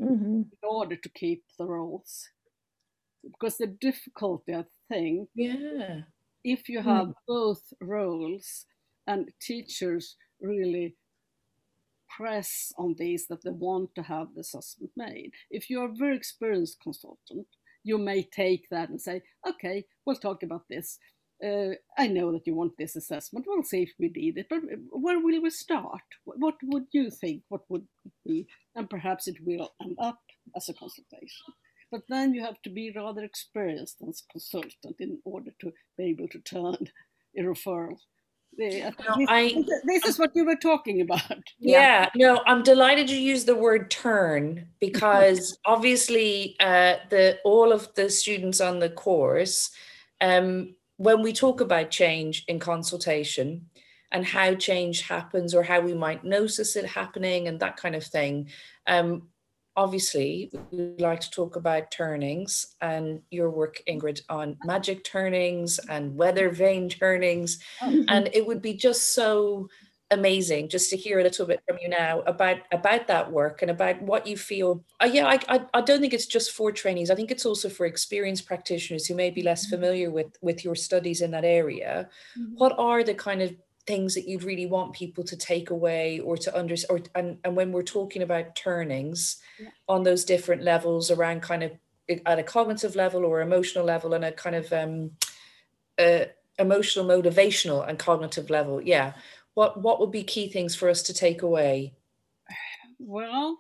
mm-hmm. 0.01 0.43
in 0.43 0.59
order 0.63 0.97
to 0.97 1.09
keep 1.09 1.45
the 1.59 1.67
roles. 1.67 2.29
Because 3.25 3.59
the 3.59 3.69
difficulty, 3.69 4.55
I 4.55 4.65
think, 4.89 5.29
yeah, 5.35 6.01
if 6.43 6.69
you 6.69 6.83
have 6.83 7.09
mm. 7.09 7.15
both 7.29 7.63
roles 7.81 8.67
and 9.07 9.31
teachers 9.41 10.17
really 10.41 10.97
press 12.17 12.73
on 12.77 12.95
these 12.99 13.27
that 13.29 13.43
they 13.43 13.51
want 13.51 13.95
to 13.95 14.03
have 14.03 14.29
the 14.35 14.41
assessment 14.41 14.91
made. 14.97 15.31
If 15.51 15.71
you're 15.71 15.91
a 15.91 15.97
very 15.97 16.17
experienced 16.17 16.81
consultant, 16.83 17.47
you 17.85 17.99
may 17.99 18.23
take 18.23 18.69
that 18.71 18.91
and 18.91 19.01
say, 19.01 19.23
okay, 19.49 19.85
we'll 20.05 20.17
talk 20.17 20.43
about 20.43 20.65
this. 20.69 20.99
Uh, 21.45 21.75
I 21.99 22.07
know 22.07 22.33
that 22.33 22.47
you 22.47 22.55
want 22.55 22.77
this 22.79 22.97
assessment. 22.97 23.47
We'll 23.49 23.65
see 23.65 23.83
if 23.83 23.93
we 23.99 24.09
need 24.09 24.39
it, 24.39 24.47
but 24.49 24.61
where 24.91 25.19
will 25.19 25.43
we 25.43 25.51
start? 25.51 26.03
What 26.25 26.55
would 26.63 26.87
you 26.93 27.11
think? 27.11 27.43
What 27.49 27.63
would 27.69 27.87
be? 28.25 28.47
And 28.77 28.89
perhaps 28.89 29.27
it 29.27 29.37
will 29.45 29.73
end 29.83 29.97
up 30.01 30.21
as 30.57 30.69
a 30.69 30.75
consultation. 30.75 31.47
But 31.91 32.03
then 32.09 32.33
you 32.33 32.43
have 32.43 32.61
to 32.63 32.71
be 32.71 32.93
rather 32.95 33.25
experienced 33.25 33.97
as 34.09 34.23
a 34.23 34.33
consultant 34.33 34.97
in 35.01 35.19
order 35.25 35.51
to 35.61 35.73
be 35.99 36.05
able 36.05 36.29
to 36.29 36.39
turn 36.41 36.77
a 37.37 37.41
referral 37.43 37.99
no, 38.59 38.93
I, 39.29 39.65
this 39.85 40.05
is 40.05 40.19
what 40.19 40.35
you 40.35 40.45
were 40.45 40.57
talking 40.57 41.01
about. 41.01 41.23
Yeah, 41.59 42.09
yeah, 42.15 42.35
no, 42.35 42.43
I'm 42.47 42.63
delighted 42.63 43.09
you 43.09 43.19
use 43.19 43.45
the 43.45 43.55
word 43.55 43.91
turn 43.91 44.67
because 44.81 45.57
obviously 45.65 46.57
uh, 46.61 46.97
the 47.09 47.39
all 47.45 47.73
of 47.73 47.93
the 47.95 48.11
students 48.11 48.61
on 48.61 48.79
the 48.79 48.91
course, 48.91 49.71
um, 50.21 50.75
when 51.03 51.21
we 51.21 51.33
talk 51.33 51.61
about 51.61 51.91
change 51.91 52.45
in 52.47 52.61
consultation 52.61 53.67
and 54.13 54.25
how 54.25 54.55
change 54.55 55.01
happens 55.01 55.53
or 55.53 55.65
how 55.65 55.81
we 55.81 55.95
might 55.95 56.23
notice 56.23 56.77
it 56.77 56.87
happening 56.87 57.49
and 57.49 57.59
that 57.59 57.77
kind 57.77 57.97
of 57.97 58.05
thing, 58.05 58.49
um, 58.87 59.27
obviously 59.75 60.53
we 60.71 60.95
like 60.99 61.19
to 61.19 61.31
talk 61.31 61.57
about 61.57 61.91
turnings 61.91 62.77
and 62.81 63.21
your 63.33 63.51
work 63.51 63.83
ingrid 63.89 64.21
on 64.29 64.57
magic 64.65 65.03
turnings 65.03 65.81
and 65.89 66.15
weather 66.15 66.51
vane 66.51 66.89
turnings. 66.89 67.59
And 67.81 68.31
it 68.33 68.47
would 68.47 68.63
be 68.63 68.75
just 68.75 69.13
so 69.13 69.69
amazing 70.13 70.69
just 70.69 70.91
to 70.91 70.97
hear 70.97 71.19
a 71.19 71.23
little 71.23 71.47
bit 71.47 71.63
from 71.67 71.79
you 71.81 71.89
now 71.89 72.21
about 72.21 72.59
about 72.71 73.09
that 73.09 73.33
work 73.33 73.63
and 73.63 73.71
about 73.71 74.01
what 74.03 74.27
you 74.27 74.37
feel 74.37 74.85
uh, 75.01 75.09
yeah 75.11 75.27
I, 75.27 75.39
I, 75.49 75.61
I 75.73 75.81
don't 75.81 76.01
think 76.01 76.13
it's 76.13 76.27
just 76.27 76.53
for 76.53 76.71
trainees 76.71 77.11
i 77.11 77.15
think 77.15 77.31
it's 77.31 77.47
also 77.47 77.69
for 77.71 77.87
experienced 77.87 78.47
practitioners 78.47 79.07
who 79.07 79.15
may 79.15 79.31
be 79.31 79.43
less 79.43 79.67
mm-hmm. 79.67 79.77
familiar 79.77 80.11
with 80.11 80.37
with 80.43 80.65
your 80.65 80.75
studies 80.75 81.23
in 81.23 81.31
that 81.31 81.45
area 81.45 82.11
mm-hmm. 82.39 82.55
what 82.55 82.79
are 82.79 83.03
the 83.03 83.15
kind 83.15 83.41
of 83.41 83.55
things 83.87 84.15
that 84.15 84.29
you'd 84.29 84.45
really 84.45 84.67
want 84.67 84.93
people 84.93 85.25
to 85.25 85.37
take 85.37 85.71
away 85.71 86.21
or 86.21 86.37
to 86.37 86.57
understand 86.57 87.01
or 87.01 87.03
and, 87.19 87.39
and 87.43 87.57
when 87.57 87.73
we're 87.73 87.83
talking 87.83 88.23
about 88.23 88.55
turnings 88.55 89.39
yeah. 89.59 89.69
on 89.89 90.03
those 90.03 90.25
different 90.25 90.63
levels 90.63 91.11
around 91.11 91.43
kind 91.43 91.63
of 91.63 91.73
at 92.27 92.39
a 92.39 92.43
cognitive 92.43 92.95
level 92.95 93.25
or 93.25 93.41
emotional 93.41 93.85
level 93.85 94.13
and 94.13 94.25
a 94.25 94.33
kind 94.33 94.57
of 94.57 94.73
um 94.73 95.11
uh, 95.99 96.25
emotional 96.59 97.07
motivational 97.07 97.87
and 97.89 97.99
cognitive 97.99 98.51
level 98.51 98.81
yeah 98.83 99.15
what 99.55 99.81
what 99.83 100.01
would 100.01 100.11
be 100.11 100.23
key 100.23 100.49
things 100.49 100.75
for 100.75 100.89
us 100.89 101.03
to 101.03 101.15
take 101.15 101.43
away 101.43 101.95
well 102.99 103.59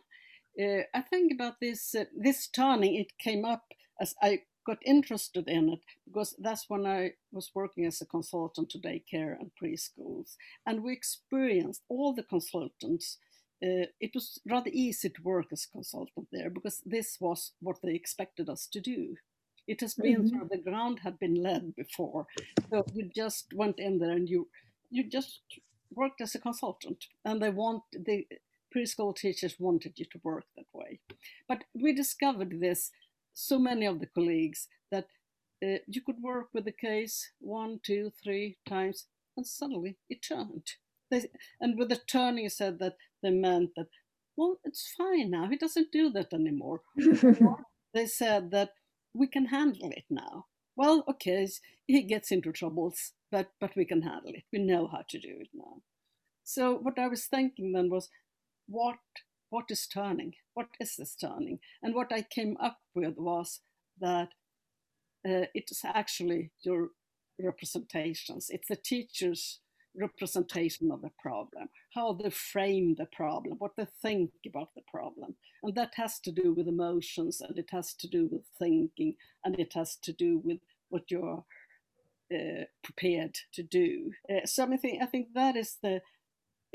uh, 0.61 0.82
i 0.95 1.01
think 1.01 1.32
about 1.32 1.55
this 1.61 1.95
uh, 1.95 2.05
this 2.16 2.49
turning 2.49 2.95
it 2.95 3.18
came 3.18 3.45
up 3.45 3.64
as 4.01 4.14
i 4.22 4.40
got 4.64 4.78
interested 4.84 5.49
in 5.49 5.68
it 5.70 5.80
because 6.07 6.34
that's 6.38 6.66
when 6.68 6.86
I 6.86 7.12
was 7.32 7.51
working 7.55 7.86
as 7.86 8.01
a 8.01 8.07
consultant 8.07 8.70
to 8.70 8.78
daycare 8.78 9.36
and 9.38 9.51
preschools. 9.61 10.36
And 10.66 10.82
we 10.82 10.93
experienced 10.93 11.82
all 11.88 12.14
the 12.14 12.22
consultants. 12.22 13.18
Uh, 13.62 13.86
it 14.01 14.11
was 14.14 14.40
rather 14.49 14.70
easy 14.72 15.09
to 15.09 15.22
work 15.22 15.47
as 15.53 15.66
a 15.66 15.72
consultant 15.72 16.28
there 16.32 16.51
because 16.51 16.82
this 16.84 17.16
was 17.20 17.53
what 17.61 17.76
they 17.82 17.95
expected 17.95 18.49
us 18.49 18.66
to 18.72 18.80
do. 18.80 19.16
It 19.68 19.80
has 19.80 19.95
been 19.95 20.30
mm-hmm. 20.30 20.49
the 20.51 20.59
ground 20.59 20.99
had 21.01 21.18
been 21.20 21.36
led 21.36 21.76
before, 21.76 22.26
so 22.68 22.84
you 22.95 23.09
just 23.14 23.53
went 23.55 23.78
in 23.78 24.01
there 24.01 24.11
and 24.11 24.28
you 24.28 24.49
you 24.90 25.09
just 25.09 25.40
worked 25.95 26.20
as 26.20 26.34
a 26.34 26.40
consultant, 26.40 27.07
and 27.24 27.40
they 27.40 27.51
want 27.51 27.82
the 27.93 28.26
preschool 28.74 29.14
teachers 29.14 29.57
wanted 29.59 29.93
you 29.97 30.07
to 30.07 30.20
work 30.22 30.45
that 30.57 30.66
way. 30.72 31.01
But 31.49 31.64
we 31.74 31.93
discovered 31.93 32.61
this 32.61 32.90
so 33.34 33.59
many 33.59 33.86
of 33.86 34.01
the 34.01 34.07
colleagues 34.07 34.68
that 34.90 35.07
uh, 35.62 35.78
you 35.86 36.01
could 36.01 36.22
work 36.22 36.49
with 36.53 36.64
the 36.64 36.72
case 36.72 37.30
one, 37.40 37.80
two, 37.82 38.12
three 38.22 38.57
times, 38.68 39.07
and 39.36 39.47
suddenly 39.47 39.97
it 40.09 40.22
turned. 40.22 40.72
They, 41.11 41.26
and 41.61 41.78
with 41.78 41.90
the 41.90 42.01
turning, 42.07 42.49
said 42.49 42.78
that 42.78 42.97
they 43.22 43.30
meant 43.30 43.70
that, 43.76 43.88
well, 44.36 44.59
it's 44.64 44.93
fine 44.97 45.30
now. 45.30 45.49
He 45.49 45.57
doesn't 45.57 45.93
do 45.93 46.11
that 46.11 46.32
anymore. 46.32 46.80
they 47.95 48.07
said 48.07 48.51
that 48.51 48.70
we 49.14 49.26
can 49.26 49.47
handle 49.47 49.90
it 49.90 50.05
now. 50.09 50.47
Well, 50.74 51.05
okay, 51.09 51.47
he 51.86 52.03
gets 52.03 52.32
into 52.32 52.51
troubles, 52.51 53.12
but 53.33 53.49
but 53.61 53.74
we 53.74 53.85
can 53.85 54.03
handle 54.03 54.35
it. 54.35 54.45
We 54.53 54.61
know 54.61 54.87
how 54.87 55.03
to 55.09 55.18
do 55.18 55.35
it 55.41 55.49
now. 55.55 55.83
So 56.45 56.74
what 56.74 56.99
I 56.99 57.09
was 57.09 57.26
thinking 57.26 57.72
then 57.72 57.91
was, 57.91 58.09
what 58.68 58.99
what 59.51 59.64
is 59.70 59.87
turning? 59.87 60.35
What 60.55 60.68
is 60.80 60.97
this 60.97 61.16
turning? 61.16 61.59
And 61.83 61.95
what 61.95 62.12
I 62.12 62.22
came 62.22 62.57
up 62.61 62.78
with 62.95 63.16
was 63.16 63.61
that 64.01 64.28
uh, 65.28 65.47
it's 65.55 65.85
actually 65.85 66.53
your 66.62 66.91
representations. 67.41 68.49
It's 68.51 68.68
the 68.68 68.76
teachers 68.76 69.61
representation 69.95 70.91
of 70.91 71.03
the 71.03 71.11
problem, 71.20 71.68
how 71.95 72.14
they 72.14 72.30
frame 72.30 72.95
the 72.97 73.07
problem, 73.14 73.57
what 73.59 73.72
they 73.76 73.87
think 74.01 74.30
about 74.47 74.70
the 74.74 74.83
problem. 74.91 75.35
And 75.62 75.74
that 75.74 75.93
has 75.97 76.18
to 76.20 76.33
do 76.33 76.55
with 76.55 76.68
emotions 76.68 77.41
and 77.41 77.59
it 77.59 77.68
has 77.72 77.95
to 77.95 78.09
do 78.09 78.28
with 78.30 78.43
thinking 78.59 79.16
and 79.45 79.59
it 79.59 79.74
has 79.74 79.97
to 79.97 80.12
do 80.12 80.41
with 80.43 80.59
what 80.89 81.05
you're 81.11 81.45
uh, 82.33 82.64
prepared 82.83 83.37
to 83.55 83.62
do. 83.62 84.12
Uh, 84.30 84.47
so 84.47 84.64
I 84.72 84.76
think, 84.76 85.03
I 85.03 85.07
think 85.07 85.28
that 85.35 85.57
is 85.57 85.76
the 85.83 85.97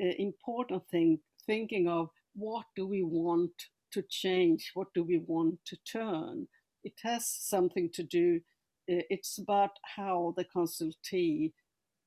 uh, 0.02 0.14
important 0.18 0.88
thing, 0.90 1.20
thinking 1.46 1.88
of 1.88 2.10
what 2.36 2.66
do 2.76 2.88
we 2.88 3.04
want 3.04 3.52
to 3.94 4.04
change, 4.10 4.72
what 4.74 4.94
do 4.94 5.04
we 5.04 5.18
want 5.18 5.60
to 5.66 5.78
turn. 5.92 6.48
It 6.84 6.94
has 7.04 7.28
something 7.28 7.90
to 7.94 8.04
do, 8.04 8.42
uh, 8.90 9.04
it's 9.10 9.38
about 9.38 9.72
how 9.96 10.34
the 10.38 10.46
consultee 10.46 11.54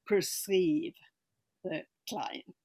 perceive 0.07 0.95
the 1.65 1.83
client 2.09 2.65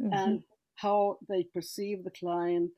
mm-hmm. 0.00 0.12
and 0.12 0.42
how 0.76 1.18
they 1.28 1.44
perceive 1.54 2.04
the 2.04 2.10
client 2.10 2.70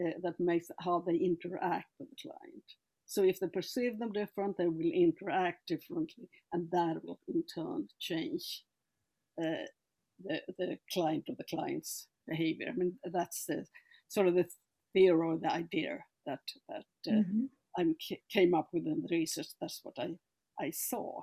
uh, 0.00 0.10
that 0.22 0.38
makes 0.40 0.70
how 0.80 1.04
they 1.06 1.16
interact 1.16 1.88
with 1.98 2.08
the 2.10 2.16
client 2.28 2.64
so 3.06 3.22
if 3.22 3.38
they 3.40 3.48
perceive 3.48 3.98
them 3.98 4.12
different 4.12 4.56
they 4.56 4.66
will 4.66 4.92
interact 4.94 5.66
differently 5.66 6.28
and 6.52 6.68
that 6.70 6.96
will 7.02 7.18
in 7.28 7.42
turn 7.54 7.88
change 8.00 8.64
uh, 9.42 9.66
the, 10.24 10.40
the 10.58 10.78
client 10.92 11.24
or 11.28 11.34
the 11.36 11.56
client's 11.56 12.08
behavior 12.28 12.66
i 12.68 12.76
mean 12.76 12.94
that's 13.12 13.44
the 13.46 13.64
sort 14.08 14.26
of 14.26 14.34
the 14.34 14.46
theory 14.92 15.26
or 15.26 15.38
the 15.38 15.52
idea 15.52 15.98
that 16.26 16.40
that 16.68 16.84
uh, 17.08 17.12
mm-hmm. 17.12 17.44
i 17.78 17.84
came 18.32 18.54
up 18.54 18.68
with 18.72 18.86
in 18.86 19.02
the 19.02 19.16
research 19.16 19.48
that's 19.60 19.80
what 19.82 19.94
i 19.98 20.10
i 20.64 20.70
saw 20.70 21.20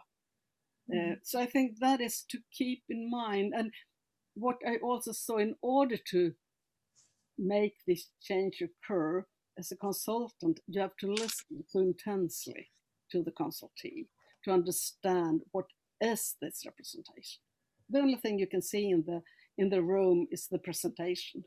uh, 0.94 1.16
so 1.24 1.40
I 1.40 1.46
think 1.46 1.80
that 1.80 2.02
is 2.02 2.26
to 2.30 2.40
keep 2.52 2.84
in 2.90 3.10
mind. 3.10 3.54
And 3.56 3.72
what 4.34 4.58
I 4.68 4.78
also 4.78 5.12
saw 5.12 5.38
in 5.38 5.56
order 5.62 5.98
to 6.12 6.34
make 7.38 7.76
this 7.88 8.10
change 8.22 8.62
occur 8.62 9.26
as 9.62 9.72
a 9.72 9.78
consultant, 9.78 10.59
you 10.68 10.82
have 10.82 10.97
to 10.99 11.14
listen 11.24 11.64
so 11.68 11.80
intensely 11.80 12.70
to 13.12 13.22
the 13.24 13.32
consultee 13.32 14.07
to 14.43 14.51
understand 14.51 15.41
what 15.51 15.66
is 16.01 16.36
this 16.41 16.64
representation. 16.66 17.41
The 17.89 17.99
only 17.99 18.18
thing 18.18 18.39
you 18.39 18.47
can 18.47 18.62
see 18.62 18.89
in 18.89 19.03
the 19.05 19.22
in 19.57 19.70
the 19.70 19.84
room 19.84 20.28
is 20.32 20.47
the 20.47 20.64
presentation, 20.68 21.43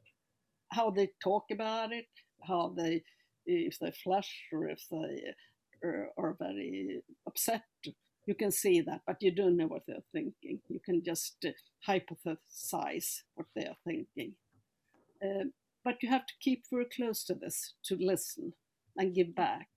how 0.79 0.91
they 0.91 1.09
talk 1.23 1.45
about 1.51 1.91
it, 1.93 2.11
how 2.49 2.75
they 2.77 3.03
if 3.47 3.79
they 3.81 3.93
flush 4.05 4.33
or 4.53 4.69
if 4.69 4.83
they 4.91 5.13
are, 5.83 6.09
are 6.17 6.37
very 6.39 7.03
upset 7.27 7.65
you 8.27 8.35
can 8.35 8.51
see 8.51 8.81
that, 8.81 9.03
but 9.07 9.17
you 9.21 9.35
don't 9.35 9.57
know 9.57 9.67
what 9.67 9.83
they're 9.87 10.11
thinking. 10.13 10.61
You 10.69 10.81
can 10.85 11.03
just 11.05 11.45
uh, 11.45 11.51
hypothesize 11.87 13.23
what 13.35 13.47
they're 13.55 13.77
thinking. 13.85 14.33
Uh, 15.23 15.45
but 15.85 15.97
you 16.03 16.09
have 16.09 16.27
to 16.27 16.35
keep 16.41 16.65
very 16.71 16.87
close 16.87 17.25
to 17.25 17.35
this 17.35 17.75
to 17.85 17.97
listen 18.01 18.55
and 18.97 19.15
give 19.15 19.35
back. 19.35 19.69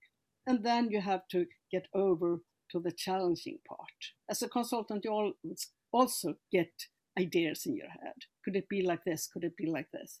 And 0.46 0.64
then 0.64 0.88
you 0.90 1.00
have 1.00 1.28
to 1.32 1.46
get 1.70 1.86
over 1.94 2.40
to 2.72 2.80
the 2.80 2.92
challenging 2.92 3.58
part. 3.68 4.14
As 4.30 4.42
a 4.42 4.48
consultant, 4.48 5.04
you 5.04 5.10
always 5.10 5.70
also 5.92 6.34
get 6.50 6.70
ideas 7.18 7.66
in 7.66 7.76
your 7.76 7.88
head. 7.88 8.14
Could 8.44 8.56
it 8.56 8.68
be 8.68 8.82
like 8.82 9.04
this? 9.04 9.28
Could 9.32 9.44
it 9.44 9.56
be 9.56 9.66
like 9.66 9.90
this? 9.92 10.20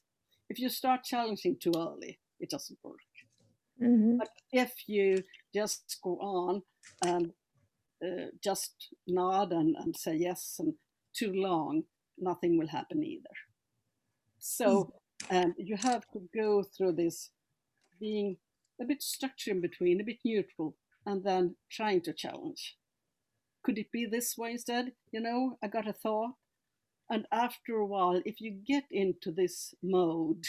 If 0.50 0.58
you 0.58 0.68
start 0.68 1.04
challenging 1.04 1.56
too 1.60 1.72
early, 1.76 2.18
it 2.40 2.50
doesn't 2.50 2.78
work. 2.82 2.96
Mm-hmm. 3.82 4.18
But 4.18 4.30
if 4.52 4.72
you 4.86 5.22
just 5.54 5.98
go 6.02 6.18
on 6.20 6.62
and 7.04 7.32
uh, 8.04 8.26
just 8.42 8.72
nod 9.06 9.52
and, 9.52 9.76
and 9.76 9.96
say 9.96 10.16
yes 10.16 10.56
and 10.58 10.74
too 11.14 11.32
long, 11.32 11.84
nothing 12.18 12.58
will 12.58 12.68
happen 12.68 13.04
either. 13.04 13.34
So 14.38 14.92
um, 15.30 15.54
you 15.58 15.76
have 15.76 16.04
to 16.12 16.20
go 16.34 16.62
through 16.62 16.92
this 16.92 17.30
being 18.00 18.36
a 18.80 18.84
bit 18.84 19.02
structured 19.02 19.56
in 19.56 19.60
between, 19.60 20.00
a 20.00 20.04
bit 20.04 20.18
neutral, 20.24 20.76
and 21.04 21.24
then 21.24 21.56
trying 21.70 22.00
to 22.02 22.12
challenge. 22.12 22.76
Could 23.64 23.78
it 23.78 23.92
be 23.92 24.06
this 24.06 24.36
way 24.38 24.52
instead? 24.52 24.92
You 25.10 25.20
know, 25.20 25.58
I 25.62 25.68
got 25.68 25.88
a 25.88 25.92
thought. 25.92 26.32
And 27.10 27.26
after 27.32 27.76
a 27.76 27.86
while, 27.86 28.20
if 28.24 28.40
you 28.40 28.52
get 28.66 28.84
into 28.90 29.32
this 29.32 29.74
mode 29.82 30.44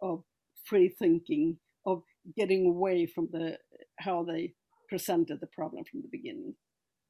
of 0.00 0.24
free 0.64 0.88
thinking, 0.88 1.58
of 1.86 2.02
getting 2.36 2.66
away 2.66 3.06
from 3.06 3.28
the 3.32 3.58
how 3.98 4.22
they 4.22 4.54
presented 4.88 5.40
the 5.40 5.46
problem 5.46 5.84
from 5.90 6.02
the 6.02 6.08
beginning, 6.12 6.54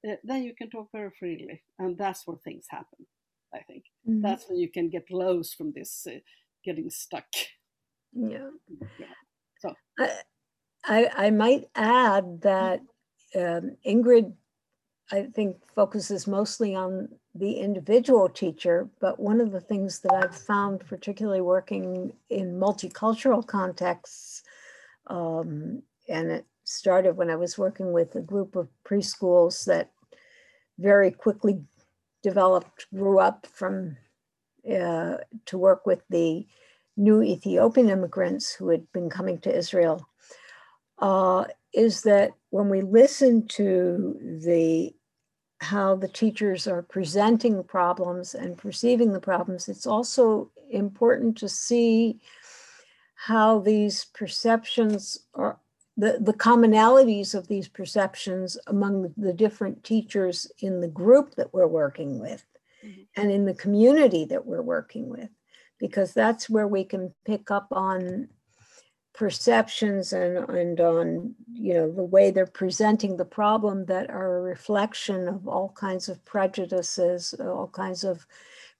uh, 0.09 0.15
then 0.25 0.43
you 0.43 0.55
can 0.57 0.71
talk 0.71 0.89
very 0.93 1.11
freely, 1.19 1.63
and 1.79 1.99
that's 1.99 2.27
where 2.27 2.39
things 2.39 2.67
happen. 2.71 3.07
I 3.55 3.61
think 3.61 3.85
mm-hmm. 4.09 4.23
that's 4.23 4.49
when 4.49 4.59
you 4.59 4.71
can 4.71 4.89
get 4.89 5.11
loose 5.11 5.53
from 5.53 5.73
this 5.73 6.07
uh, 6.07 6.19
getting 6.65 6.91
stuck. 6.91 7.27
Yeah. 8.13 8.51
yeah. 8.99 9.07
So 9.61 9.75
I, 9.99 10.11
I, 10.85 11.11
I 11.27 11.31
might 11.31 11.67
add 11.75 12.43
that 12.43 12.81
um, 13.35 13.77
Ingrid, 13.87 14.33
I 15.11 15.25
think, 15.25 15.57
focuses 15.75 16.27
mostly 16.27 16.75
on 16.75 17.09
the 17.35 17.55
individual 17.55 18.29
teacher, 18.29 18.89
but 19.01 19.19
one 19.19 19.41
of 19.41 19.53
the 19.53 19.61
things 19.61 20.01
that 20.01 20.13
I've 20.13 20.37
found, 20.37 20.81
particularly 20.81 21.41
working 21.41 22.13
in 22.29 22.59
multicultural 22.59 23.47
contexts, 23.47 24.43
um, 25.07 25.83
and 26.09 26.31
it 26.31 26.47
started 26.65 27.17
when 27.17 27.31
I 27.31 27.37
was 27.37 27.57
working 27.57 27.93
with 27.93 28.15
a 28.17 28.21
group 28.21 28.55
of 28.55 28.69
preschools 28.87 29.65
that 29.65 29.91
very 30.79 31.11
quickly 31.11 31.63
developed, 32.23 32.87
grew 32.95 33.19
up 33.19 33.47
from 33.47 33.97
uh, 34.69 35.17
to 35.47 35.59
work 35.59 35.87
with 35.87 36.03
the 36.11 36.47
new 36.97 37.23
Ethiopian 37.23 37.89
immigrants 37.89 38.53
who 38.53 38.69
had 38.69 38.91
been 38.93 39.11
coming 39.11 39.39
to 39.39 39.57
Israel, 39.57 40.07
uh, 40.99 41.45
is 41.73 42.03
that 42.03 42.33
when 42.51 42.69
we 42.69 42.83
listen 42.83 43.47
to 43.49 44.19
the 44.45 44.95
how 45.61 45.95
the 45.95 46.09
teachers 46.09 46.67
are 46.67 46.83
presenting 46.83 47.63
problems 47.63 48.35
and 48.35 48.59
perceiving 48.59 49.13
the 49.13 49.21
problems, 49.21 49.69
it's 49.69 49.87
also 49.87 50.51
important 50.71 51.39
to 51.39 51.49
see 51.49 52.19
how 53.15 53.61
these 53.61 54.07
perceptions 54.07 55.21
are, 55.35 55.57
the, 55.97 56.19
the 56.21 56.33
commonalities 56.33 57.35
of 57.35 57.47
these 57.47 57.69
perceptions 57.69 58.59
among 58.67 59.15
the 59.17 59.33
different 59.33 59.85
teachers 59.85 60.51
in 60.59 60.81
the 60.81 60.89
group 60.89 61.37
that 61.37 61.55
we're 61.55 61.69
working 61.69 62.19
with 62.19 62.45
mm-hmm. 62.85 63.03
and 63.17 63.31
in 63.31 63.45
the 63.45 63.55
community 63.55 64.25
that 64.27 64.47
we're 64.47 64.63
working 64.63 65.09
with, 65.09 65.31
because 65.79 66.13
that's 66.13 66.49
where 66.51 66.69
we 66.69 66.85
can 66.85 67.13
pick 67.25 67.51
up 67.51 67.69
on 67.73 68.29
perceptions 69.15 70.15
and, 70.15 70.39
and 70.49 70.81
on 70.81 71.35
you 71.53 71.75
know 71.75 71.93
the 71.93 72.03
way 72.03 72.31
they're 72.31 72.47
presenting 72.47 73.17
the 73.17 73.25
problem 73.25 73.85
that 73.85 74.09
are 74.09 74.39
a 74.39 74.41
reflection 74.41 75.29
of 75.29 75.47
all 75.47 75.69
kinds 75.77 76.09
of 76.09 76.25
prejudices 76.25 77.35
all 77.39 77.69
kinds 77.69 78.05
of 78.05 78.27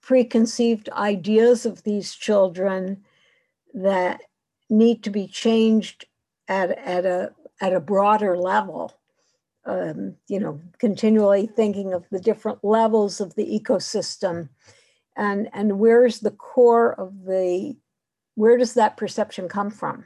preconceived 0.01 0.89
ideas 0.89 1.67
of 1.67 1.83
these 1.83 2.15
children 2.15 3.03
that 3.75 4.21
need 4.69 5.03
to 5.03 5.09
be 5.09 5.27
changed 5.27 6.05
at, 6.47 6.71
at 6.79 7.05
a 7.05 7.31
at 7.61 7.73
a 7.73 7.79
broader 7.79 8.37
level. 8.37 8.93
Um, 9.65 10.15
you 10.27 10.41
know, 10.41 10.59
continually 10.77 11.47
thinking 11.47 11.93
of 11.93 12.05
the 12.09 12.19
different 12.19 12.63
levels 12.63 13.21
of 13.21 13.35
the 13.35 13.45
ecosystem, 13.45 14.49
and 15.15 15.49
and 15.53 15.79
where's 15.79 16.19
the 16.19 16.31
core 16.31 16.93
of 16.99 17.23
the 17.25 17.77
where 18.35 18.57
does 18.57 18.73
that 18.73 18.97
perception 18.97 19.47
come 19.47 19.69
from? 19.71 20.05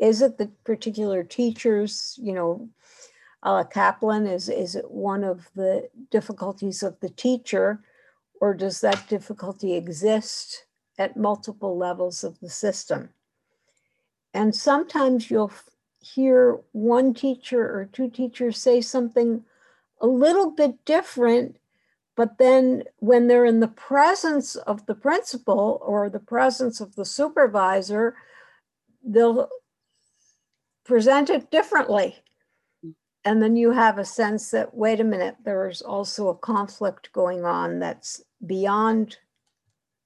Is 0.00 0.20
it 0.20 0.36
the 0.36 0.50
particular 0.64 1.22
teachers? 1.22 2.18
You 2.20 2.34
know, 2.34 2.68
uh, 3.42 3.64
Caplan 3.64 4.30
is 4.30 4.48
is 4.48 4.76
it 4.76 4.90
one 4.90 5.24
of 5.24 5.48
the 5.54 5.88
difficulties 6.10 6.82
of 6.82 6.98
the 7.00 7.10
teacher, 7.10 7.80
or 8.40 8.54
does 8.54 8.80
that 8.80 9.08
difficulty 9.08 9.74
exist 9.74 10.66
at 10.98 11.16
multiple 11.16 11.76
levels 11.78 12.24
of 12.24 12.38
the 12.40 12.50
system? 12.50 13.10
And 14.34 14.54
sometimes 14.54 15.30
you'll 15.30 15.52
hear 16.02 16.58
one 16.72 17.14
teacher 17.14 17.62
or 17.62 17.88
two 17.92 18.10
teachers 18.10 18.58
say 18.58 18.80
something 18.80 19.44
a 20.00 20.06
little 20.06 20.50
bit 20.50 20.84
different, 20.84 21.56
but 22.16 22.38
then 22.38 22.82
when 22.98 23.28
they're 23.28 23.44
in 23.46 23.60
the 23.60 23.68
presence 23.68 24.56
of 24.56 24.84
the 24.86 24.94
principal 24.94 25.80
or 25.82 26.10
the 26.10 26.18
presence 26.18 26.80
of 26.80 26.96
the 26.96 27.04
supervisor, 27.04 28.16
they'll 29.04 29.48
present 30.84 31.30
it 31.30 31.50
differently. 31.50 32.16
And 33.24 33.40
then 33.40 33.54
you 33.54 33.70
have 33.70 33.98
a 33.98 34.04
sense 34.04 34.50
that, 34.50 34.74
wait 34.74 34.98
a 34.98 35.04
minute, 35.04 35.36
there's 35.44 35.80
also 35.80 36.28
a 36.28 36.34
conflict 36.34 37.12
going 37.12 37.44
on 37.44 37.78
that's 37.78 38.20
beyond 38.44 39.18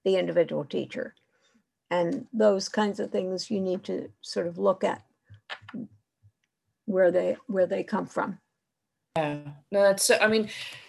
the 0.05 0.17
individual 0.17 0.65
teacher 0.65 1.15
and 1.91 2.27
those 2.33 2.69
kinds 2.69 3.01
of 3.01 3.11
things 3.11 3.51
you 3.51 3.61
need 3.61 3.85
to 3.85 4.11
sort 4.21 4.47
of 4.47 4.59
look 4.59 4.85
at 4.85 5.03
where 6.85 7.11
they 7.11 7.37
where 7.47 7.67
they 7.67 7.83
come 7.83 8.07
from 8.07 8.39
yeah 9.17 9.39
no 9.73 9.83
that's 9.83 10.11
i 10.21 10.27
mean 10.27 10.49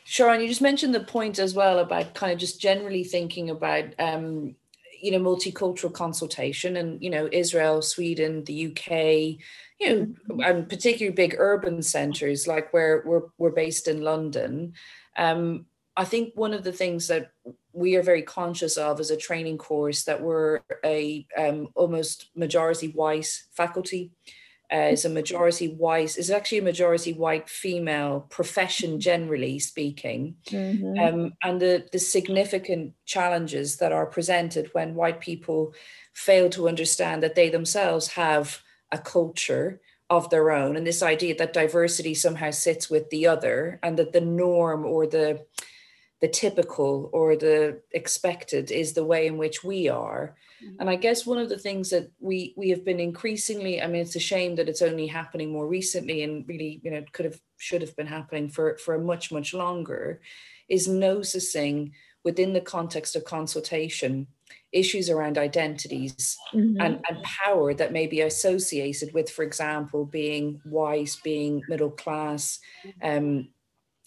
Sharon, 0.10 0.40
you 0.40 0.48
just 0.48 0.62
mentioned 0.62 0.96
the 0.96 1.02
point 1.02 1.38
as 1.38 1.54
well 1.54 1.80
about 1.80 2.14
kind 2.14 2.32
of 2.32 2.40
just 2.40 2.62
generally 2.62 3.04
thinking 3.04 3.50
about 3.50 3.88
um, 4.00 4.56
you 5.02 5.12
know 5.12 5.20
multicultural 5.20 5.92
consultation 5.92 6.78
and 6.78 7.04
you 7.04 7.10
know 7.10 7.28
Israel, 7.30 7.82
Sweden, 7.82 8.46
the 8.46 8.68
UK, 8.68 8.90
you 9.82 9.90
know, 9.90 10.06
mm-hmm. 10.06 10.40
and 10.40 10.70
particularly 10.70 11.14
big 11.14 11.36
urban 11.38 11.82
centres 11.82 12.48
like 12.48 12.72
where 12.72 13.04
we're 13.06 13.24
we're 13.38 13.52
based 13.52 13.90
in 13.90 14.02
London. 14.02 14.76
Um, 15.18 15.66
I 15.98 16.06
think 16.06 16.32
one 16.36 16.54
of 16.54 16.64
the 16.64 16.72
things 16.72 17.10
that 17.10 17.32
we 17.74 17.98
are 17.98 18.02
very 18.02 18.22
conscious 18.22 18.78
of 18.78 19.02
as 19.02 19.12
a 19.12 19.18
training 19.18 19.58
course 19.58 20.06
that 20.06 20.22
we're 20.22 20.62
a 20.86 21.28
um, 21.38 21.68
almost 21.76 22.30
majority 22.34 22.88
white 22.88 23.44
faculty 23.52 24.14
uh, 24.74 24.90
is 24.92 25.06
a 25.06 25.10
majority 25.10 25.68
white 25.68 26.18
is 26.18 26.30
actually 26.30 26.58
a 26.58 26.64
majority 26.64 27.14
white 27.14 27.50
female 27.50 28.26
profession 28.30 29.00
generally 29.00 29.60
speaking 29.60 30.36
mm-hmm. 30.48 31.00
um, 31.00 31.34
and 31.44 31.62
the, 31.62 31.88
the 31.92 32.00
significant 32.00 32.94
challenges 33.06 33.78
that 33.78 33.92
are 33.92 34.06
presented 34.06 34.70
when 34.74 34.96
white 34.96 35.20
people 35.20 35.74
fail 36.14 36.50
to 36.50 36.68
understand 36.68 37.24
that 37.24 37.36
they 37.36 37.50
themselves 37.50 38.10
have 38.10 38.62
a 38.92 38.98
culture 38.98 39.80
of 40.10 40.30
their 40.30 40.52
own 40.52 40.76
and 40.76 40.88
this 40.88 41.04
idea 41.04 41.36
that 41.36 41.54
diversity 41.54 42.14
somehow 42.14 42.52
sits 42.52 42.90
with 42.90 43.10
the 43.10 43.28
other 43.28 43.80
and 43.84 43.98
that 43.98 44.14
the 44.14 44.22
norm 44.22 44.86
or 44.86 45.06
the 45.06 45.46
the 46.20 46.28
typical 46.28 47.10
or 47.14 47.36
the 47.36 47.82
expected 47.92 48.72
is 48.72 48.94
the 48.94 49.06
way 49.06 49.28
in 49.28 49.38
which 49.38 49.64
we 49.64 49.88
are. 49.88 50.36
And 50.80 50.90
i 50.90 50.96
guess 50.96 51.26
one 51.26 51.38
of 51.38 51.50
the 51.50 51.58
things 51.58 51.90
that 51.90 52.12
we 52.20 52.54
we 52.58 52.70
have 52.70 52.84
been 52.84 53.00
increasingly 53.00 53.82
i 53.82 53.88
mean 53.88 54.02
it's 54.02 54.16
a 54.16 54.20
shame 54.20 54.56
that 54.56 54.70
it's 54.70 54.82
only 54.82 55.08
happening 55.08 55.52
more 55.52 55.68
recently 55.68 56.24
and 56.24 56.48
really 56.48 56.80
you 56.84 56.92
know 56.92 57.04
could 57.12 57.26
have 57.26 57.40
should 57.58 57.82
have 57.82 57.96
been 57.96 58.08
happening 58.08 58.50
for 58.50 58.78
for 58.78 58.98
much 58.98 59.32
much 59.32 59.54
longer 59.54 60.22
is 60.70 60.88
noticing 60.88 61.94
within 62.24 62.54
the 62.54 62.62
context 62.62 63.16
of 63.16 63.24
consultation 63.24 64.28
issues 64.74 65.10
around 65.10 65.38
identities 65.38 66.38
mm-hmm. 66.54 66.80
and, 66.82 67.00
and 67.10 67.24
power 67.24 67.74
that 67.74 67.94
may 67.94 68.06
be 68.06 68.22
associated 68.22 69.14
with 69.14 69.30
for 69.30 69.44
example 69.44 70.06
being 70.06 70.60
white 70.66 71.16
being 71.24 71.62
middle 71.70 71.92
class 71.92 72.60
mm-hmm. 72.86 73.18
um, 73.18 73.48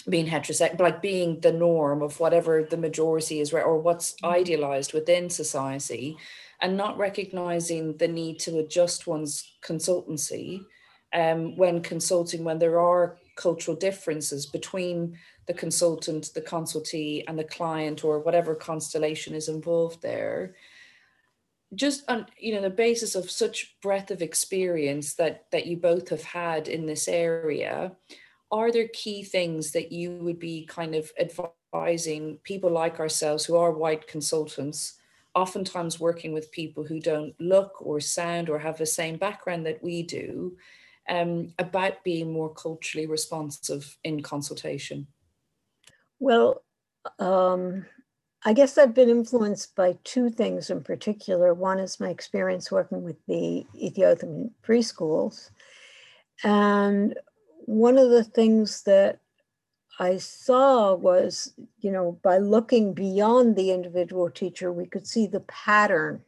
being 0.08 0.26
heterosexual, 0.26 0.80
like 0.80 1.02
being 1.02 1.40
the 1.40 1.52
norm 1.52 2.02
of 2.02 2.20
whatever 2.20 2.62
the 2.62 2.76
majority 2.76 3.40
is, 3.40 3.52
or 3.52 3.78
what's 3.78 4.12
mm-hmm. 4.12 4.34
idealized 4.34 4.92
within 4.92 5.30
society, 5.30 6.16
and 6.60 6.76
not 6.76 6.98
recognizing 6.98 7.96
the 7.96 8.08
need 8.08 8.38
to 8.40 8.58
adjust 8.58 9.06
one's 9.06 9.56
consultancy 9.62 10.64
um, 11.12 11.56
when 11.56 11.82
consulting, 11.82 12.44
when 12.44 12.58
there 12.58 12.80
are 12.80 13.18
cultural 13.36 13.76
differences 13.76 14.46
between 14.46 15.16
the 15.46 15.54
consultant, 15.54 16.30
the 16.34 16.42
consultee, 16.42 17.24
and 17.26 17.38
the 17.38 17.44
client, 17.44 18.04
or 18.04 18.20
whatever 18.20 18.54
constellation 18.54 19.34
is 19.34 19.48
involved 19.48 20.02
there. 20.02 20.54
Just 21.74 22.08
on 22.08 22.26
you 22.38 22.54
know 22.54 22.62
the 22.62 22.70
basis 22.70 23.14
of 23.14 23.30
such 23.30 23.76
breadth 23.80 24.10
of 24.10 24.22
experience 24.22 25.14
that 25.14 25.46
that 25.52 25.66
you 25.66 25.76
both 25.76 26.08
have 26.08 26.22
had 26.22 26.68
in 26.68 26.86
this 26.86 27.08
area, 27.08 27.92
are 28.50 28.72
there 28.72 28.88
key 28.88 29.22
things 29.22 29.72
that 29.72 29.92
you 29.92 30.12
would 30.18 30.38
be 30.38 30.66
kind 30.66 30.94
of 30.94 31.10
advising 31.18 32.38
people 32.42 32.70
like 32.70 32.98
ourselves 32.98 33.44
who 33.44 33.56
are 33.56 33.72
white 33.72 34.06
consultants, 34.06 34.98
oftentimes 35.34 36.00
working 36.00 36.32
with 36.32 36.50
people 36.50 36.84
who 36.84 37.00
don't 37.00 37.34
look 37.38 37.80
or 37.80 38.00
sound 38.00 38.50
or 38.50 38.58
have 38.58 38.78
the 38.78 38.86
same 38.86 39.16
background 39.16 39.64
that 39.66 39.82
we 39.82 40.02
do, 40.02 40.56
um, 41.08 41.52
about 41.58 42.02
being 42.04 42.32
more 42.32 42.52
culturally 42.52 43.06
responsive 43.06 43.96
in 44.04 44.22
consultation? 44.22 45.06
Well, 46.18 46.62
um, 47.18 47.86
I 48.44 48.52
guess 48.52 48.78
I've 48.78 48.94
been 48.94 49.10
influenced 49.10 49.76
by 49.76 49.98
two 50.02 50.30
things 50.30 50.70
in 50.70 50.82
particular. 50.82 51.54
One 51.54 51.78
is 51.78 52.00
my 52.00 52.08
experience 52.08 52.70
working 52.70 53.02
with 53.02 53.16
the 53.26 53.66
Ethiopian 53.76 54.50
preschools. 54.62 55.50
And 56.42 57.14
one 57.70 57.98
of 57.98 58.10
the 58.10 58.24
things 58.24 58.82
that 58.82 59.20
I 60.00 60.16
saw 60.16 60.92
was, 60.92 61.54
you 61.78 61.92
know, 61.92 62.18
by 62.20 62.38
looking 62.38 62.94
beyond 62.94 63.54
the 63.54 63.70
individual 63.70 64.28
teacher, 64.28 64.72
we 64.72 64.86
could 64.86 65.06
see 65.06 65.28
the 65.28 65.40
pattern 65.40 66.22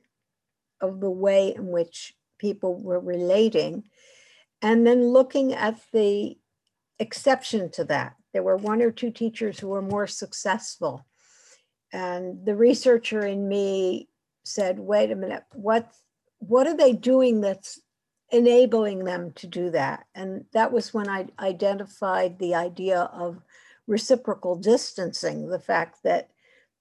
of 0.80 1.00
the 1.00 1.10
way 1.10 1.52
in 1.52 1.68
which 1.68 2.14
people 2.38 2.76
were 2.80 3.00
relating. 3.00 3.82
And 4.62 4.86
then 4.86 5.08
looking 5.08 5.52
at 5.52 5.80
the 5.92 6.38
exception 7.00 7.70
to 7.70 7.84
that, 7.86 8.14
there 8.32 8.44
were 8.44 8.56
one 8.56 8.80
or 8.80 8.92
two 8.92 9.10
teachers 9.10 9.58
who 9.58 9.66
were 9.66 9.82
more 9.82 10.06
successful. 10.06 11.04
And 11.92 12.46
the 12.46 12.54
researcher 12.54 13.26
in 13.26 13.48
me 13.48 14.08
said, 14.44 14.78
wait 14.78 15.10
a 15.10 15.16
minute, 15.16 15.42
what, 15.54 15.90
what 16.38 16.68
are 16.68 16.76
they 16.76 16.92
doing 16.92 17.40
that's 17.40 17.80
enabling 18.32 19.04
them 19.04 19.32
to 19.34 19.46
do 19.46 19.70
that. 19.70 20.06
And 20.14 20.46
that 20.52 20.72
was 20.72 20.92
when 20.92 21.08
I 21.08 21.28
identified 21.38 22.38
the 22.38 22.54
idea 22.54 23.02
of 23.12 23.42
reciprocal 23.86 24.56
distancing, 24.56 25.48
the 25.48 25.60
fact 25.60 26.02
that 26.02 26.30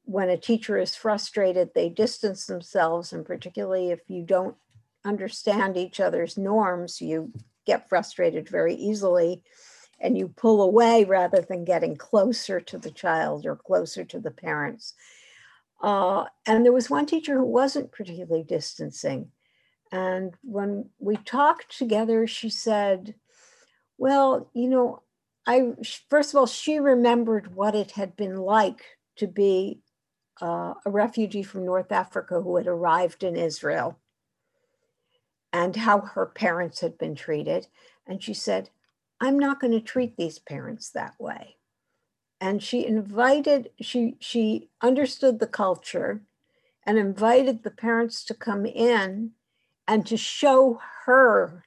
when 0.05 0.29
a 0.29 0.37
teacher 0.37 0.77
is 0.77 0.95
frustrated, 0.95 1.69
they 1.75 1.89
distance 1.89 2.45
themselves, 2.45 3.13
and 3.13 3.25
particularly 3.25 3.91
if 3.91 3.99
you 4.07 4.23
don't 4.23 4.55
understand 5.03 5.77
each 5.77 5.99
other's 5.99 6.37
norms, 6.37 7.01
you 7.01 7.31
get 7.65 7.89
frustrated 7.89 8.49
very 8.49 8.73
easily 8.75 9.43
and 9.99 10.17
you 10.17 10.27
pull 10.29 10.63
away 10.63 11.03
rather 11.03 11.41
than 11.41 11.63
getting 11.63 11.95
closer 11.95 12.59
to 12.59 12.77
the 12.77 12.89
child 12.91 13.45
or 13.45 13.55
closer 13.55 14.03
to 14.03 14.19
the 14.19 14.31
parents. 14.31 14.93
Uh, 15.81 16.25
and 16.45 16.65
there 16.65 16.73
was 16.73 16.89
one 16.89 17.05
teacher 17.05 17.37
who 17.37 17.45
wasn't 17.45 17.91
particularly 17.91 18.43
distancing. 18.43 19.31
And 19.91 20.33
when 20.43 20.89
we 20.99 21.17
talked 21.17 21.77
together, 21.77 22.25
she 22.27 22.49
said, 22.49 23.15
Well, 23.97 24.49
you 24.53 24.69
know, 24.69 25.03
I, 25.45 25.73
first 26.09 26.33
of 26.33 26.39
all, 26.39 26.47
she 26.47 26.79
remembered 26.79 27.55
what 27.55 27.75
it 27.75 27.91
had 27.91 28.15
been 28.15 28.37
like 28.37 28.83
to 29.17 29.27
be 29.27 29.81
uh, 30.41 30.73
a 30.85 30.89
refugee 30.89 31.43
from 31.43 31.65
North 31.65 31.91
Africa 31.91 32.41
who 32.41 32.55
had 32.57 32.67
arrived 32.67 33.23
in 33.23 33.35
Israel 33.35 33.97
and 35.51 35.75
how 35.75 35.99
her 35.99 36.25
parents 36.25 36.79
had 36.79 36.97
been 36.97 37.15
treated. 37.15 37.67
And 38.07 38.23
she 38.23 38.33
said, 38.33 38.69
I'm 39.19 39.37
not 39.37 39.59
going 39.59 39.73
to 39.73 39.81
treat 39.81 40.15
these 40.15 40.39
parents 40.39 40.89
that 40.91 41.15
way. 41.19 41.57
And 42.39 42.63
she 42.63 42.85
invited, 42.85 43.69
she, 43.79 44.15
she 44.19 44.69
understood 44.81 45.39
the 45.39 45.47
culture 45.47 46.21
and 46.85 46.97
invited 46.97 47.61
the 47.61 47.71
parents 47.71 48.23
to 48.25 48.33
come 48.33 48.65
in 48.65 49.31
and 49.87 50.05
to 50.07 50.17
show 50.17 50.79
her 51.05 51.63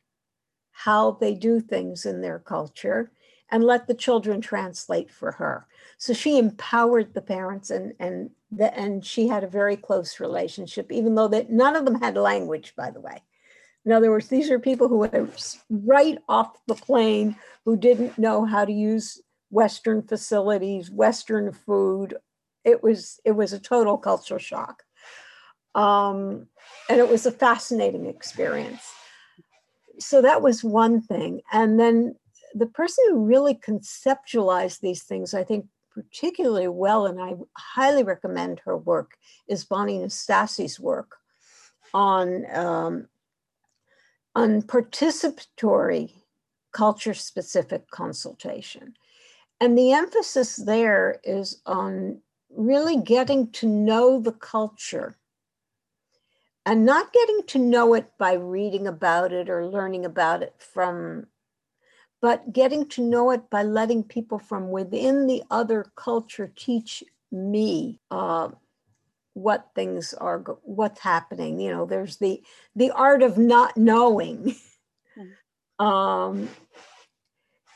how 0.73 1.13
they 1.13 1.35
do 1.35 1.61
things 1.61 2.05
in 2.05 2.21
their 2.21 2.39
culture 2.39 3.13
and 3.51 3.63
let 3.63 3.87
the 3.87 3.95
children 3.95 4.41
translate 4.41 5.11
for 5.11 5.33
her. 5.33 5.67
So 5.99 6.13
she 6.13 6.39
empowered 6.39 7.15
the 7.15 7.23
parents 7.23 7.71
and 7.71 7.93
and 8.01 8.31
the, 8.51 8.77
and 8.77 9.05
she 9.05 9.29
had 9.29 9.45
a 9.45 9.49
very 9.49 9.77
close 9.77 10.21
relationship, 10.21 10.91
even 10.91 11.15
though 11.15 11.29
that 11.29 11.51
none 11.51 11.77
of 11.77 11.85
them 11.85 12.01
had 12.01 12.17
language, 12.17 12.75
by 12.77 12.91
the 12.91 13.01
way. 13.01 13.23
In 13.85 13.93
other 13.93 14.11
words, 14.11 14.29
these 14.29 14.51
are 14.51 14.59
people 14.59 14.89
who 14.89 14.99
were 14.99 15.29
right 15.71 16.19
off 16.29 16.57
the 16.67 16.75
plane 16.75 17.37
who 17.65 17.77
didn't 17.77 18.19
know 18.19 18.45
how 18.45 18.65
to 18.65 18.73
use 18.73 19.21
Western 19.51 20.03
facilities, 20.03 20.91
Western 20.91 21.53
food. 21.53 22.17
It 22.65 22.83
was 22.83 23.21
it 23.25 23.33
was 23.33 23.53
a 23.53 23.59
total 23.59 23.99
cultural 23.99 24.41
shock. 24.41 24.83
Um, 25.75 26.47
and 26.89 27.01
it 27.01 27.09
was 27.09 27.27
a 27.27 27.33
fascinating 27.33 28.07
experience. 28.07 28.83
So 29.99 30.23
that 30.23 30.43
was 30.43 30.65
one 30.65 31.01
thing. 31.01 31.41
And 31.53 31.79
then 31.79 32.17
the 32.55 32.67
person 32.67 33.05
who 33.09 33.25
really 33.25 33.55
conceptualized 33.55 34.81
these 34.81 35.03
things, 35.03 35.35
I 35.35 35.45
think, 35.45 35.67
particularly 35.93 36.69
well, 36.69 37.07
and 37.07 37.21
I 37.21 37.35
highly 37.57 38.03
recommend 38.03 38.61
her 38.65 38.77
work, 38.77 39.17
is 39.49 39.65
Bonnie 39.65 39.99
Nastasi's 39.99 40.81
work 40.81 41.17
on, 41.93 42.45
um, 42.55 43.09
on 44.35 44.63
participatory 44.63 46.13
culture 46.73 47.15
specific 47.15 47.89
consultation. 47.91 48.95
And 49.61 49.79
the 49.79 49.93
emphasis 49.93 50.57
there 50.57 51.21
is 51.23 51.61
on 51.67 52.21
really 52.51 53.01
getting 53.01 53.51
to 53.53 53.69
know 53.69 54.21
the 54.21 54.33
culture 54.33 55.17
and 56.67 56.87
not 56.87 57.13
getting 57.13 57.43
to 57.47 57.59
know 57.59 57.95
it 57.95 58.11
by 58.19 58.33
reading 58.33 58.87
about 58.87 59.33
it 59.33 59.51
or 59.51 59.67
learning 59.67 60.05
about 60.05 60.43
it 60.43 60.55
from 60.59 61.27
but 62.21 62.55
getting 62.55 62.89
to 62.89 63.03
know 63.03 63.31
it 63.31 63.51
by 63.51 63.63
letting 63.63 64.03
people 64.03 64.39
from 64.39 64.71
within 64.71 65.27
the 65.27 65.43
other 65.51 65.85
culture 65.95 66.51
teach 66.57 67.05
me 67.31 68.01
uh, 68.11 68.49
what 69.35 69.69
things 69.75 70.15
are 70.15 70.39
what's 70.63 71.01
happening 71.01 71.59
you 71.59 71.71
know 71.71 71.85
there's 71.85 72.17
the 72.17 72.43
the 72.77 72.91
art 72.93 73.23
of 73.23 73.37
not 73.37 73.77
knowing 73.77 74.55
mm-hmm. 75.19 75.85
um, 75.85 76.49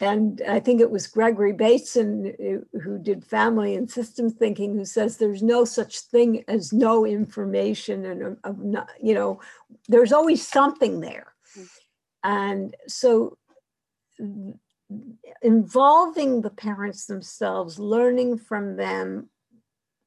and 0.00 0.42
I 0.48 0.60
think 0.60 0.80
it 0.80 0.90
was 0.90 1.06
Gregory 1.06 1.52
Bateson 1.52 2.32
uh, 2.40 2.78
who 2.78 2.98
did 2.98 3.24
family 3.24 3.74
and 3.74 3.90
systems 3.90 4.34
thinking 4.34 4.74
who 4.74 4.84
says 4.84 5.16
there's 5.16 5.42
no 5.42 5.64
such 5.64 6.00
thing 6.00 6.44
as 6.46 6.72
no 6.72 7.04
information 7.04 8.06
and 8.06 8.36
uh, 8.44 8.84
you 9.02 9.14
know 9.14 9.40
there's 9.88 10.12
always 10.12 10.46
something 10.46 11.00
there. 11.00 11.34
And 12.22 12.76
so 12.86 13.38
involving 15.42 16.42
the 16.42 16.50
parents 16.50 17.06
themselves 17.06 17.78
learning 17.78 18.38
from 18.38 18.76
them 18.76 19.28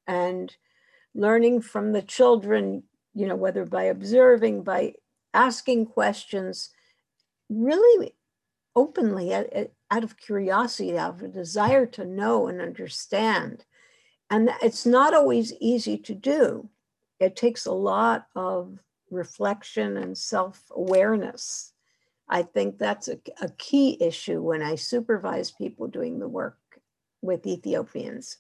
and 0.07 0.55
learning 1.13 1.61
from 1.61 1.91
the 1.91 2.01
children 2.01 2.83
you 3.13 3.27
know 3.27 3.35
whether 3.35 3.65
by 3.65 3.83
observing 3.83 4.63
by 4.63 4.93
asking 5.33 5.85
questions 5.85 6.71
really 7.49 8.13
openly 8.75 9.31
out 9.91 10.03
of 10.05 10.17
curiosity, 10.17 10.97
out 10.97 11.15
of 11.15 11.21
a 11.21 11.27
desire 11.27 11.85
to 11.85 12.05
know 12.05 12.47
and 12.47 12.61
understand. 12.61 13.65
And 14.29 14.49
it's 14.63 14.85
not 14.85 15.13
always 15.13 15.53
easy 15.59 15.97
to 15.97 16.15
do. 16.15 16.69
It 17.19 17.35
takes 17.35 17.65
a 17.65 17.73
lot 17.73 18.27
of 18.35 18.79
reflection 19.11 19.97
and 19.97 20.17
self 20.17 20.63
awareness. 20.73 21.73
I 22.29 22.43
think 22.43 22.77
that's 22.77 23.09
a, 23.09 23.19
a, 23.41 23.49
key 23.57 23.97
issue 23.99 24.41
when 24.41 24.61
I 24.61 24.75
supervise 24.75 25.51
people 25.51 25.87
doing 25.87 26.17
the 26.17 26.29
work 26.29 26.57
with 27.21 27.45
Ethiopians. 27.45 28.37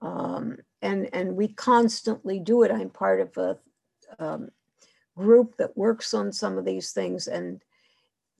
Um, 0.00 0.58
and, 0.82 1.08
and 1.12 1.36
we 1.36 1.46
constantly 1.46 2.40
do 2.40 2.64
it. 2.64 2.72
I'm 2.72 2.90
part 2.90 3.20
of 3.20 3.36
a 3.36 3.58
um, 4.18 4.50
group 5.16 5.56
that 5.58 5.76
works 5.76 6.12
on 6.14 6.32
some 6.32 6.58
of 6.58 6.64
these 6.64 6.90
things. 6.90 7.28
And 7.28 7.62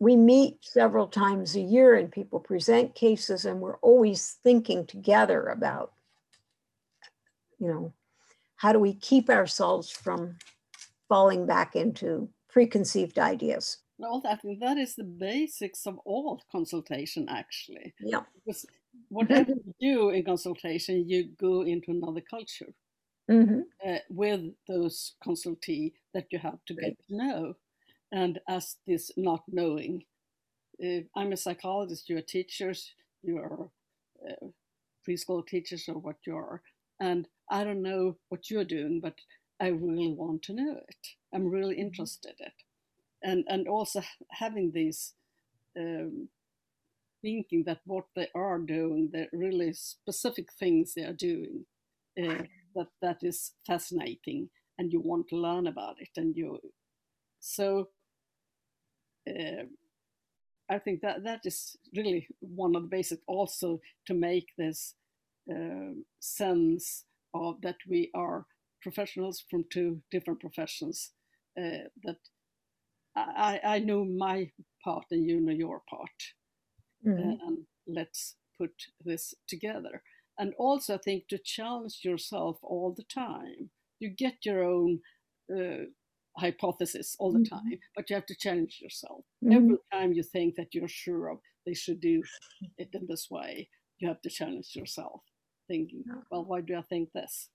we 0.03 0.17
meet 0.17 0.57
several 0.63 1.07
times 1.07 1.55
a 1.55 1.61
year 1.61 1.95
and 1.95 2.11
people 2.11 2.41
present 2.41 2.93
cases 2.93 3.45
and 3.45 3.61
we're 3.61 3.77
always 3.77 4.39
thinking 4.43 4.85
together 4.85 5.47
about 5.47 5.93
you 7.61 7.69
know 7.69 7.93
how 8.57 8.73
do 8.73 8.81
we 8.81 8.95
keep 8.95 9.31
ourselves 9.31 9.89
from 9.89 10.37
falling 11.09 11.47
back 11.47 11.77
into 11.77 12.29
preconceived 12.49 13.17
ideas? 13.21 13.79
Well 13.99 14.21
i 14.29 14.35
think 14.35 14.59
that 14.59 14.77
is 14.77 14.97
the 14.97 15.05
basics 15.05 15.87
of 15.87 15.99
all 16.05 16.43
consultation 16.51 17.29
actually. 17.29 17.95
Yeah. 18.01 18.23
Because 18.35 18.67
whatever 19.09 19.53
you 19.53 19.75
do 19.81 20.11
in 20.11 20.25
consultation 20.25 21.09
you 21.09 21.29
go 21.39 21.63
into 21.63 21.93
another 21.93 22.23
culture 22.29 22.75
mm-hmm. 23.31 23.61
uh, 23.87 24.03
with 24.11 24.41
those 24.67 25.15
consultee 25.25 25.93
that 26.13 26.27
you 26.33 26.41
have 26.41 26.59
to 26.67 26.75
get 26.75 26.97
to 27.07 27.17
know 27.17 27.55
and 28.13 28.39
as 28.49 28.77
this 28.87 29.11
not 29.17 29.43
knowing. 29.49 30.05
Uh, 30.83 31.01
I'm 31.17 31.33
a 31.33 31.37
psychologist, 31.37 32.09
you're 32.09 32.23
teachers, 32.23 32.93
you're 33.23 33.71
uh, 34.29 34.47
preschool 35.09 35.47
teachers 35.47 35.89
or 35.89 35.99
what 35.99 36.17
you 36.27 36.37
are. 36.37 36.63
And 37.01 37.27
I 37.51 37.65
don't 37.65 37.83
know 37.83 38.17
what 38.29 38.51
you're 38.51 38.65
doing, 38.65 39.01
but 39.03 39.15
I 39.61 39.69
really 39.69 40.13
want 40.13 40.43
to 40.45 40.55
know 40.55 40.77
it. 40.89 41.07
I'm 41.35 41.49
really 41.49 41.75
mm-hmm. 41.75 41.87
interested 41.87 42.35
in 42.39 42.47
it. 42.47 42.53
And, 43.25 43.45
and 43.49 43.69
also 43.69 44.03
having 44.31 44.73
these 44.73 45.15
um, 45.79 46.29
thinking 47.23 47.65
that 47.67 47.81
what 47.87 48.05
they 48.17 48.29
are 48.35 48.59
doing, 48.59 49.11
the 49.13 49.29
really 49.33 49.73
specific 49.73 50.53
things 50.53 50.95
they 50.95 51.05
are 51.05 51.13
doing, 51.13 51.65
uh, 52.21 52.43
that 52.75 52.89
that 53.01 53.19
is 53.23 53.53
fascinating, 53.67 54.49
and 54.79 54.93
you 54.93 55.01
want 55.01 55.29
to 55.29 55.37
learn 55.37 55.67
about 55.67 55.97
it. 56.01 56.09
And 56.17 56.37
you, 56.37 56.59
so 57.39 57.89
I 59.29 60.79
think 60.79 61.01
that 61.03 61.25
that 61.25 61.41
is 61.45 61.77
really 61.95 62.29
one 62.41 62.75
of 62.75 62.83
the 62.83 62.89
basics 62.89 63.23
also 63.27 63.81
to 64.07 64.15
make 64.15 64.47
this 64.57 64.95
uh, 65.51 65.95
sense 66.21 67.05
of 67.35 67.61
that 67.63 67.77
we 67.89 68.11
are 68.15 68.47
professionals 68.83 69.45
from 69.51 69.65
two 69.71 70.01
different 70.11 70.41
professions. 70.41 71.11
Uh, 71.59 71.89
that 72.05 72.17
I, 73.15 73.61
I 73.63 73.79
know 73.81 74.05
my 74.05 74.51
part 74.83 75.05
and 75.11 75.29
you 75.29 75.41
know 75.41 75.53
your 75.53 75.83
part, 75.89 76.09
mm-hmm. 77.07 77.47
and 77.47 77.59
let's 77.87 78.37
put 78.59 78.73
this 79.05 79.35
together. 79.47 80.03
And 80.39 80.55
also, 80.59 80.95
I 80.95 80.99
think 80.99 81.29
to 81.29 81.39
challenge 81.39 82.01
yourself 82.03 82.59
all 82.63 82.95
the 82.97 83.05
time. 83.05 83.71
You 84.01 84.09
get 84.09 84.45
your 84.45 84.65
own 84.65 85.01
uh, 85.55 85.85
hypothesis 86.37 87.17
all 87.19 87.33
the 87.33 87.41
mm-hmm. 87.41 87.55
time, 87.55 87.79
but 87.95 88.09
you 88.09 88.17
have 88.17 88.27
to 88.27 88.37
challenge 88.39 88.79
yourself. 88.81 89.25
Mm-hmm. 89.45 89.57
Every 89.57 89.77
time 89.93 90.13
you 90.13 90.23
think 90.23 90.57
that 90.57 90.75
you're 90.75 90.89
sure 90.89 91.29
of 91.29 91.39
they 91.67 91.75
should 91.75 92.01
do 92.01 92.23
it 92.79 92.89
in 92.93 93.07
this 93.09 93.29
way, 93.31 93.69
you 93.99 94.09
have 94.09 94.21
to 94.23 94.31
challenge 94.31 94.71
yourself, 94.75 95.21
thinking, 95.69 96.05
well, 96.31 96.45
why 96.45 96.61
do 96.61 96.77
I 96.77 96.83
think 96.83 97.11
this? 97.13 97.49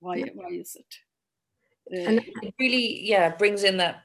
Why 0.00 0.22
why 0.34 0.48
is 0.50 0.76
it? 0.76 0.94
Uh, 1.92 2.08
and 2.08 2.20
it 2.42 2.54
really, 2.58 3.00
yeah, 3.02 3.34
brings 3.36 3.64
in 3.64 3.76
that 3.78 4.02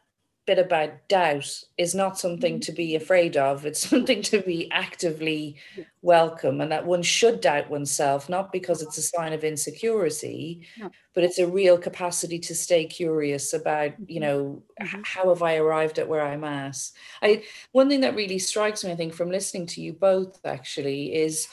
bit 0.50 0.58
about 0.58 1.08
doubt 1.08 1.64
is 1.78 1.93
not 1.93 2.18
something 2.18 2.56
mm-hmm. 2.56 2.62
to 2.62 2.72
be 2.72 2.95
afraid 2.95 3.38
of. 3.38 3.68
It's 3.68 3.88
something 3.89 4.24
to 4.24 4.41
be 4.41 4.70
actively 4.72 5.58
welcome, 6.02 6.60
and 6.60 6.72
that 6.72 6.88
one 6.88 7.04
should 7.04 7.39
doubt 7.39 7.70
oneself, 7.70 8.30
not 8.30 8.52
because 8.52 8.82
it's 8.82 8.97
a 8.97 9.04
sign 9.04 9.32
of 9.32 9.43
insecurity, 9.43 10.68
but 11.14 11.24
it's 11.24 11.38
a 11.38 11.45
real 11.45 11.78
capacity 11.78 12.39
to 12.39 12.56
stay 12.56 12.86
curious 12.86 13.54
about, 13.54 13.91
you 14.08 14.20
mm-hmm. 14.20 14.22
know, 14.22 14.64
mm-hmm. 14.82 15.02
how 15.06 15.30
have 15.30 15.43
I 15.43 15.58
arrived 15.58 16.00
at 16.00 16.10
where 16.10 16.26
I'm 16.26 16.43
at. 16.43 16.78
I 17.22 17.43
one 17.72 17.88
thing 17.88 18.02
that 18.02 18.16
really 18.16 18.39
strikes 18.39 18.84
me, 18.84 18.91
I 18.91 18.95
think, 18.95 19.14
from 19.14 19.30
listening 19.30 19.68
to 19.68 19.82
you 19.82 19.93
both 19.93 20.43
actually 20.45 21.14
is 21.14 21.47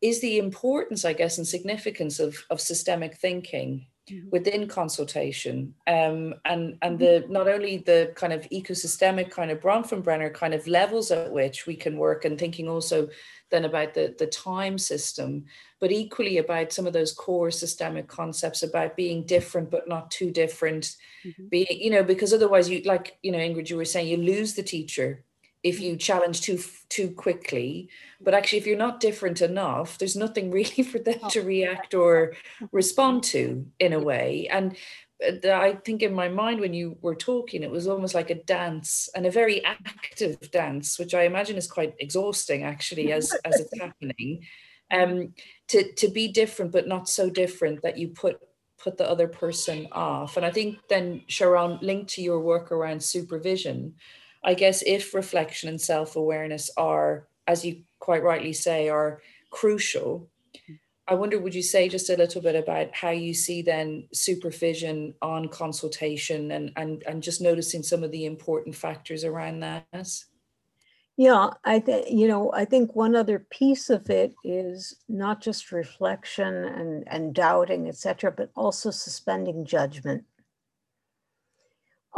is 0.00 0.20
the 0.20 0.38
importance, 0.38 1.04
I 1.04 1.12
guess, 1.12 1.38
and 1.38 1.46
significance 1.46 2.20
of 2.20 2.36
of 2.50 2.60
systemic 2.60 3.16
thinking. 3.16 3.87
Within 4.30 4.68
consultation 4.68 5.74
um, 5.86 6.34
and 6.44 6.76
and 6.82 6.98
mm-hmm. 6.98 7.24
the 7.24 7.24
not 7.28 7.48
only 7.48 7.78
the 7.78 8.12
kind 8.14 8.32
of 8.32 8.48
ecosystemic 8.50 9.30
kind 9.30 9.50
of 9.50 9.60
Bronfenbrenner 9.60 10.32
kind 10.32 10.54
of 10.54 10.66
levels 10.66 11.10
at 11.10 11.32
which 11.32 11.66
we 11.66 11.74
can 11.74 11.96
work 11.96 12.24
and 12.24 12.38
thinking 12.38 12.68
also 12.68 13.08
then 13.50 13.64
about 13.64 13.94
the 13.94 14.14
the 14.18 14.26
time 14.26 14.78
system 14.78 15.44
but 15.80 15.92
equally 15.92 16.38
about 16.38 16.72
some 16.72 16.86
of 16.86 16.92
those 16.92 17.12
core 17.12 17.50
systemic 17.50 18.08
concepts 18.08 18.62
about 18.62 18.96
being 18.96 19.24
different 19.24 19.70
but 19.70 19.88
not 19.88 20.10
too 20.10 20.30
different 20.30 20.96
mm-hmm. 21.24 21.46
being 21.48 21.66
you 21.70 21.90
know 21.90 22.02
because 22.02 22.32
otherwise 22.32 22.68
you 22.68 22.82
like 22.82 23.18
you 23.22 23.32
know 23.32 23.38
Ingrid 23.38 23.70
you 23.70 23.76
were 23.76 23.84
saying 23.84 24.08
you 24.08 24.16
lose 24.16 24.54
the 24.54 24.62
teacher 24.62 25.24
if 25.68 25.80
you 25.80 25.96
challenge 25.96 26.40
too 26.40 26.58
too 26.88 27.10
quickly 27.10 27.88
but 28.20 28.34
actually 28.34 28.58
if 28.58 28.66
you're 28.66 28.76
not 28.76 29.00
different 29.00 29.40
enough 29.42 29.98
there's 29.98 30.16
nothing 30.16 30.50
really 30.58 30.82
for 30.82 30.98
them 30.98 31.20
to 31.30 31.42
react 31.42 31.94
or 31.94 32.34
respond 32.72 33.22
to 33.22 33.66
in 33.78 33.92
a 33.92 34.00
way 34.00 34.48
and 34.50 34.76
uh, 35.24 35.50
I 35.50 35.74
think 35.84 36.02
in 36.02 36.14
my 36.14 36.28
mind 36.28 36.60
when 36.60 36.72
you 36.72 36.96
were 37.02 37.16
talking, 37.16 37.64
it 37.64 37.70
was 37.70 37.88
almost 37.88 38.14
like 38.14 38.30
a 38.30 38.42
dance 38.44 39.08
and 39.16 39.26
a 39.26 39.30
very 39.32 39.64
active 39.64 40.50
dance, 40.52 40.96
which 40.96 41.12
I 41.12 41.22
imagine 41.22 41.56
is 41.56 41.66
quite 41.66 41.94
exhausting 41.98 42.62
actually 42.62 43.12
as 43.12 43.34
as 43.44 43.60
it's 43.60 43.80
happening. 43.80 44.46
Um, 44.90 45.34
to 45.68 45.92
to 45.94 46.08
be 46.08 46.28
different 46.28 46.72
but 46.72 46.88
not 46.88 47.08
so 47.08 47.28
different 47.28 47.82
that 47.82 47.98
you 47.98 48.08
put 48.08 48.38
put 48.78 48.96
the 48.96 49.08
other 49.08 49.28
person 49.28 49.88
off. 49.92 50.36
And 50.36 50.46
I 50.46 50.50
think 50.50 50.78
then 50.88 51.22
Sharon, 51.26 51.78
linked 51.82 52.10
to 52.10 52.22
your 52.22 52.40
work 52.40 52.70
around 52.70 53.02
supervision, 53.02 53.94
I 54.48 54.54
guess 54.54 54.82
if 54.86 55.12
reflection 55.12 55.68
and 55.68 55.78
self 55.78 56.16
awareness 56.16 56.70
are, 56.78 57.28
as 57.46 57.66
you 57.66 57.82
quite 57.98 58.22
rightly 58.22 58.54
say, 58.54 58.88
are 58.88 59.20
crucial, 59.50 60.30
I 61.06 61.16
wonder, 61.16 61.38
would 61.38 61.54
you 61.54 61.62
say 61.62 61.86
just 61.90 62.08
a 62.08 62.16
little 62.16 62.40
bit 62.40 62.56
about 62.56 62.94
how 62.94 63.10
you 63.10 63.34
see 63.34 63.60
then 63.60 64.08
supervision 64.14 65.12
on 65.20 65.48
consultation 65.48 66.52
and, 66.52 66.72
and, 66.76 67.02
and 67.06 67.22
just 67.22 67.42
noticing 67.42 67.82
some 67.82 68.02
of 68.02 68.10
the 68.10 68.24
important 68.24 68.74
factors 68.74 69.22
around 69.22 69.60
that? 69.60 70.08
Yeah, 71.18 71.50
I 71.66 71.80
think, 71.80 72.10
you 72.10 72.26
know, 72.26 72.50
I 72.54 72.64
think 72.64 72.96
one 72.96 73.16
other 73.16 73.40
piece 73.50 73.90
of 73.90 74.08
it 74.08 74.34
is 74.44 74.96
not 75.10 75.42
just 75.42 75.72
reflection 75.72 76.54
and, 76.64 77.04
and 77.08 77.34
doubting, 77.34 77.86
etc., 77.86 78.32
but 78.32 78.50
also 78.56 78.90
suspending 78.90 79.66
judgment 79.66 80.24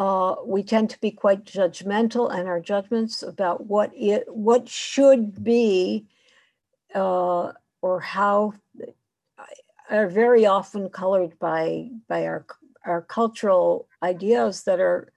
uh, 0.01 0.37
we 0.47 0.63
tend 0.63 0.89
to 0.89 0.99
be 1.01 1.11
quite 1.11 1.45
judgmental, 1.45 2.35
and 2.35 2.49
our 2.49 2.59
judgments 2.59 3.23
about 3.23 3.67
what 3.67 3.91
it 3.95 4.25
what 4.29 4.67
should 4.67 5.45
be 5.45 6.07
uh, 6.95 7.53
or 7.83 8.01
how 8.01 8.55
are 9.91 10.09
very 10.09 10.47
often 10.47 10.89
colored 10.89 11.39
by 11.39 11.91
by 12.09 12.25
our 12.25 12.47
our 12.87 13.03
cultural 13.03 13.89
ideas 14.03 14.63
that 14.63 14.81
are 14.81 15.13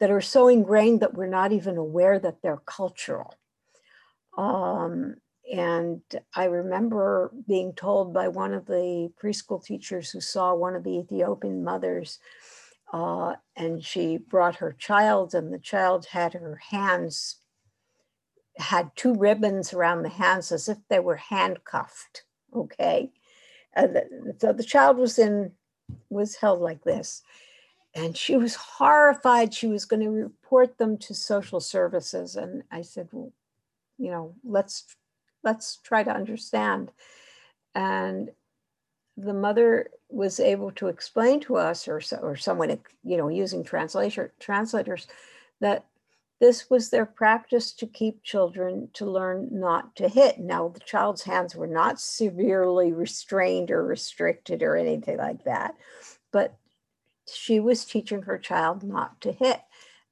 that 0.00 0.10
are 0.10 0.22
so 0.22 0.48
ingrained 0.48 1.00
that 1.00 1.12
we're 1.12 1.26
not 1.26 1.52
even 1.52 1.76
aware 1.76 2.18
that 2.18 2.40
they're 2.40 2.62
cultural. 2.64 3.34
Um, 4.38 5.16
and 5.52 6.00
I 6.34 6.44
remember 6.44 7.30
being 7.46 7.74
told 7.74 8.14
by 8.14 8.28
one 8.28 8.54
of 8.54 8.64
the 8.64 9.12
preschool 9.22 9.62
teachers 9.62 10.10
who 10.10 10.22
saw 10.22 10.54
one 10.54 10.74
of 10.74 10.82
the 10.82 10.96
Ethiopian 10.96 11.62
mothers 11.62 12.18
uh, 12.94 13.34
and 13.56 13.84
she 13.84 14.18
brought 14.18 14.54
her 14.54 14.72
child, 14.78 15.34
and 15.34 15.52
the 15.52 15.58
child 15.58 16.06
had 16.06 16.32
her 16.34 16.60
hands 16.70 17.38
had 18.56 18.88
two 18.94 19.12
ribbons 19.14 19.72
around 19.72 20.02
the 20.02 20.08
hands 20.08 20.52
as 20.52 20.68
if 20.68 20.78
they 20.88 21.00
were 21.00 21.16
handcuffed. 21.16 22.22
Okay. 22.54 23.10
And 23.74 23.98
so 24.38 24.52
the 24.52 24.62
child 24.62 24.96
was 24.96 25.18
in, 25.18 25.50
was 26.08 26.36
held 26.36 26.60
like 26.60 26.84
this. 26.84 27.22
And 27.96 28.16
she 28.16 28.36
was 28.36 28.54
horrified. 28.54 29.52
She 29.52 29.66
was 29.66 29.84
going 29.84 30.02
to 30.02 30.10
report 30.10 30.78
them 30.78 30.96
to 30.98 31.14
social 31.14 31.58
services. 31.58 32.36
And 32.36 32.62
I 32.70 32.82
said, 32.82 33.08
well, 33.10 33.32
you 33.98 34.12
know, 34.12 34.36
let's 34.44 34.84
let's 35.42 35.78
try 35.78 36.04
to 36.04 36.14
understand. 36.14 36.92
And 37.74 38.30
the 39.16 39.34
mother 39.34 39.90
was 40.14 40.40
able 40.40 40.70
to 40.72 40.88
explain 40.88 41.40
to 41.40 41.56
us, 41.56 41.88
or 41.88 42.00
or 42.22 42.36
someone, 42.36 42.78
you 43.02 43.16
know, 43.16 43.28
using 43.28 43.64
translator 43.64 44.32
translators, 44.38 45.06
that 45.60 45.84
this 46.40 46.68
was 46.68 46.90
their 46.90 47.06
practice 47.06 47.72
to 47.72 47.86
keep 47.86 48.22
children 48.22 48.88
to 48.94 49.06
learn 49.06 49.48
not 49.50 49.94
to 49.96 50.08
hit. 50.08 50.38
Now, 50.38 50.68
the 50.68 50.80
child's 50.80 51.22
hands 51.22 51.54
were 51.54 51.66
not 51.66 52.00
severely 52.00 52.92
restrained 52.92 53.70
or 53.70 53.84
restricted 53.84 54.62
or 54.62 54.76
anything 54.76 55.18
like 55.18 55.44
that, 55.44 55.74
but 56.32 56.56
she 57.32 57.60
was 57.60 57.84
teaching 57.84 58.22
her 58.22 58.38
child 58.38 58.82
not 58.82 59.20
to 59.22 59.32
hit. 59.32 59.60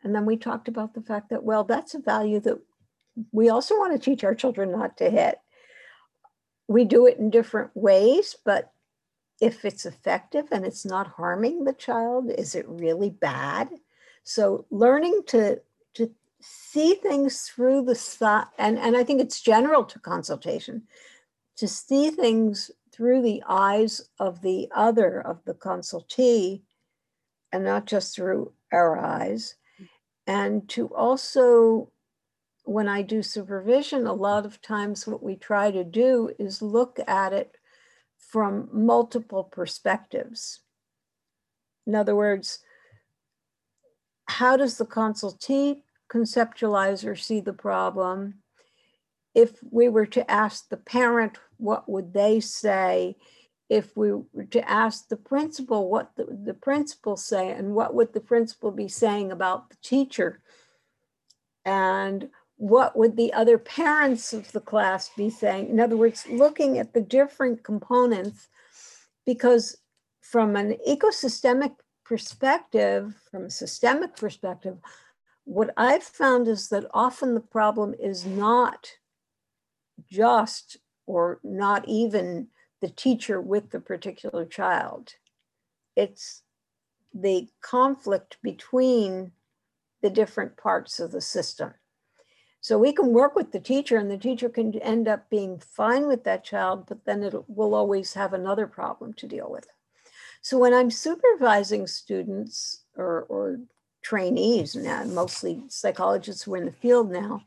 And 0.03 0.15
then 0.15 0.24
we 0.24 0.37
talked 0.37 0.69
about 0.69 0.95
the 0.95 1.03
fact 1.03 1.31
that, 1.31 1.45
well, 1.45 1.65
that's 1.65 1.95
a 1.95 1.99
value 1.99 2.41
that 2.41 2.59
we 3.31 3.51
also 3.51 3.77
want 3.77 3.93
to 3.93 3.99
teach 3.99 4.24
our 4.24 4.35
children 4.35 4.73
not 4.73 4.97
to 4.99 5.11
hit. 5.11 5.39
We 6.66 6.85
do 6.85 7.07
it 7.07 7.19
in 7.19 7.31
different 7.31 7.70
ways, 7.74 8.37
but 8.45 8.73
if 9.43 9.64
it's 9.64 9.85
effective 9.85 10.47
and 10.52 10.64
it's 10.64 10.85
not 10.85 11.09
harming 11.09 11.64
the 11.64 11.73
child, 11.73 12.31
is 12.31 12.55
it 12.55 12.64
really 12.69 13.10
bad? 13.10 13.69
So 14.23 14.66
learning 14.70 15.23
to 15.27 15.60
to 15.94 16.14
see 16.40 16.94
things 16.94 17.43
through 17.48 17.85
the 17.85 17.97
thought, 17.97 18.52
and, 18.56 18.78
and 18.78 18.97
I 18.97 19.02
think 19.02 19.20
it's 19.20 19.40
general 19.40 19.85
to 19.85 19.98
consultation, 19.98 20.85
to 21.56 21.66
see 21.66 22.10
things 22.10 22.70
through 22.93 23.23
the 23.23 23.43
eyes 23.48 24.01
of 24.20 24.43
the 24.43 24.69
other, 24.73 25.20
of 25.20 25.44
the 25.44 25.55
consultee, 25.55 26.62
and 27.52 27.64
not 27.64 27.86
just 27.86 28.14
through 28.14 28.52
our 28.73 28.97
eyes. 28.97 29.56
Mm. 29.81 29.89
And 30.28 30.69
to 30.69 30.86
also, 30.94 31.90
when 32.62 32.86
I 32.86 33.02
do 33.02 33.24
supervision, 33.24 34.06
a 34.06 34.12
lot 34.12 34.47
of 34.47 34.62
times 34.62 35.05
what 35.05 35.23
we 35.23 35.35
try 35.35 35.73
to 35.73 35.82
do 35.82 36.31
is 36.39 36.62
look 36.62 37.01
at 37.09 37.32
it 37.32 37.56
from 38.28 38.69
multiple 38.73 39.44
perspectives. 39.44 40.61
In 41.86 41.94
other 41.94 42.15
words, 42.15 42.61
how 44.27 44.57
does 44.57 44.78
the 44.78 44.86
consultee 44.86 45.82
conceptualize 46.11 47.07
or 47.07 47.16
see 47.16 47.40
the 47.40 47.53
problem? 47.53 48.43
If 49.35 49.59
we 49.70 49.89
were 49.89 50.07
to 50.07 50.31
ask 50.31 50.69
the 50.69 50.77
parent, 50.77 51.39
what 51.57 51.89
would 51.89 52.15
they 52.15 52.40
say? 52.40 53.16
If 53.69 53.97
we 53.97 54.12
were 54.12 54.44
to 54.51 54.70
ask 54.70 55.09
the 55.09 55.16
principal, 55.16 55.90
what 55.90 56.12
the, 56.16 56.27
the 56.44 56.55
principal 56.55 57.16
say, 57.16 57.51
and 57.51 57.74
what 57.74 57.94
would 57.94 58.12
the 58.12 58.20
principal 58.20 58.70
be 58.70 58.89
saying 58.89 59.32
about 59.32 59.70
the 59.70 59.77
teacher? 59.82 60.43
And 61.65 62.28
what 62.63 62.97
would 62.97 63.17
the 63.17 63.33
other 63.33 63.59
parents 63.59 64.33
of 64.33 64.53
the 64.53 64.61
class 64.61 65.11
be 65.17 65.29
saying? 65.29 65.69
In 65.69 65.81
other 65.81 65.97
words, 65.97 66.25
looking 66.31 66.79
at 66.79 66.95
the 66.95 67.01
different 67.01 67.65
components, 67.65 68.47
because 69.27 69.79
from 70.21 70.55
an 70.55 70.77
ecosystemic 70.89 71.75
perspective, 72.05 73.17
from 73.33 73.47
a 73.47 73.51
systemic 73.51 74.15
perspective, 74.15 74.79
what 75.43 75.75
I've 75.77 76.05
found 76.05 76.47
is 76.47 76.69
that 76.69 76.87
often 76.95 77.35
the 77.35 77.41
problem 77.41 77.97
is 77.99 78.25
not 78.25 78.93
just 80.09 80.77
or 81.05 81.41
not 81.43 81.89
even 81.89 82.47
the 82.81 82.91
teacher 82.91 83.41
with 83.41 83.71
the 83.71 83.81
particular 83.81 84.45
child. 84.45 85.15
It's 85.97 86.43
the 87.13 87.49
conflict 87.61 88.39
between 88.41 89.33
the 90.01 90.11
different 90.11 90.57
parts 90.57 91.01
of 91.01 91.11
the 91.11 91.21
system. 91.21 91.75
So 92.63 92.79
we 92.79 92.93
can 92.93 93.13
work 93.13 93.35
with 93.35 93.51
the 93.51 93.59
teacher 93.59 93.97
and 93.97 94.09
the 94.09 94.17
teacher 94.17 94.49
can 94.49 94.73
end 94.79 95.09
up 95.09 95.29
being 95.29 95.59
fine 95.59 96.07
with 96.07 96.23
that 96.25 96.45
child, 96.45 96.87
but 96.87 97.05
then 97.05 97.25
it 97.25 97.35
will 97.49 97.75
always 97.75 98.15
have 98.15 98.33
another 98.33 98.69
problem 98.69 99.13
to 99.15 99.27
deal 99.27 99.51
with. 99.51 99.67
So 100.43 100.59
when 100.59 100.73
I'm 100.73 100.91
supervising 100.91 101.89
students 101.89 102.85
or, 102.97 103.27
or 103.29 103.59
trainees 104.03 104.77
now, 104.77 105.03
mostly 105.03 105.61
psychologists 105.69 106.45
who 106.45 106.55
are 106.55 106.59
in 106.59 106.67
the 106.67 106.73
field 106.73 107.11
now, 107.11 107.43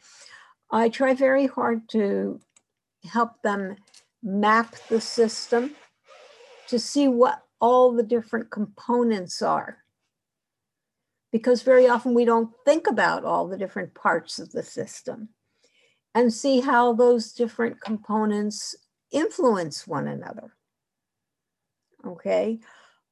I 0.69 0.89
try 0.89 1.13
very 1.13 1.47
hard 1.47 1.87
to 1.89 2.41
help 3.05 3.41
them 3.41 3.77
map 4.21 4.75
the 4.89 4.99
system 4.99 5.75
to 6.67 6.77
see 6.77 7.07
what 7.07 7.41
all 7.61 7.93
the 7.93 8.03
different 8.03 8.51
components 8.51 9.41
are. 9.41 9.77
Because 11.31 11.63
very 11.63 11.87
often 11.87 12.13
we 12.13 12.25
don't 12.25 12.51
think 12.63 12.87
about 12.87 13.25
all 13.25 13.47
the 13.47 13.57
different 13.57 13.93
parts 13.93 14.39
of 14.39 14.51
the 14.51 14.63
system 14.63 15.29
and 16.13 16.33
see 16.33 16.61
how 16.61 16.93
those 16.93 17.33
different 17.33 17.81
components 17.81 18.75
influence 19.11 19.85
one 19.85 20.07
another. 20.07 20.53
Okay 22.05 22.59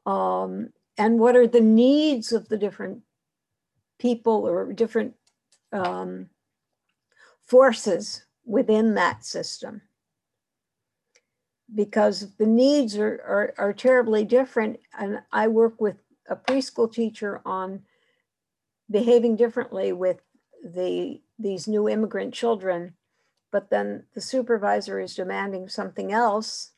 um, 0.05 0.69
and 0.97 1.19
what 1.19 1.35
are 1.35 1.47
the 1.47 1.61
needs 1.61 2.31
of 2.31 2.49
the 2.49 2.57
different 2.57 3.01
people 3.99 4.47
or 4.47 4.71
different 4.73 5.15
um, 5.71 6.29
forces 7.45 8.25
within 8.45 8.95
that 8.95 9.23
system 9.23 9.81
because 11.73 12.35
the 12.37 12.45
needs 12.45 12.97
are, 12.97 13.21
are, 13.25 13.53
are, 13.57 13.73
terribly 13.73 14.25
different 14.25 14.77
and 14.99 15.21
i 15.31 15.47
work 15.47 15.79
with 15.79 15.95
a 16.27 16.35
preschool 16.35 16.91
teacher 16.91 17.41
on 17.45 17.81
behaving 18.89 19.35
differently 19.35 19.91
with 19.93 20.17
the 20.63 21.21
these 21.39 21.67
new 21.67 21.89
immigrant 21.89 22.33
children 22.33 22.93
but 23.51 23.69
then 23.69 24.03
the 24.15 24.21
supervisor 24.21 24.99
is 24.99 25.15
demanding 25.15 25.67
something 25.67 26.11
else 26.11 26.71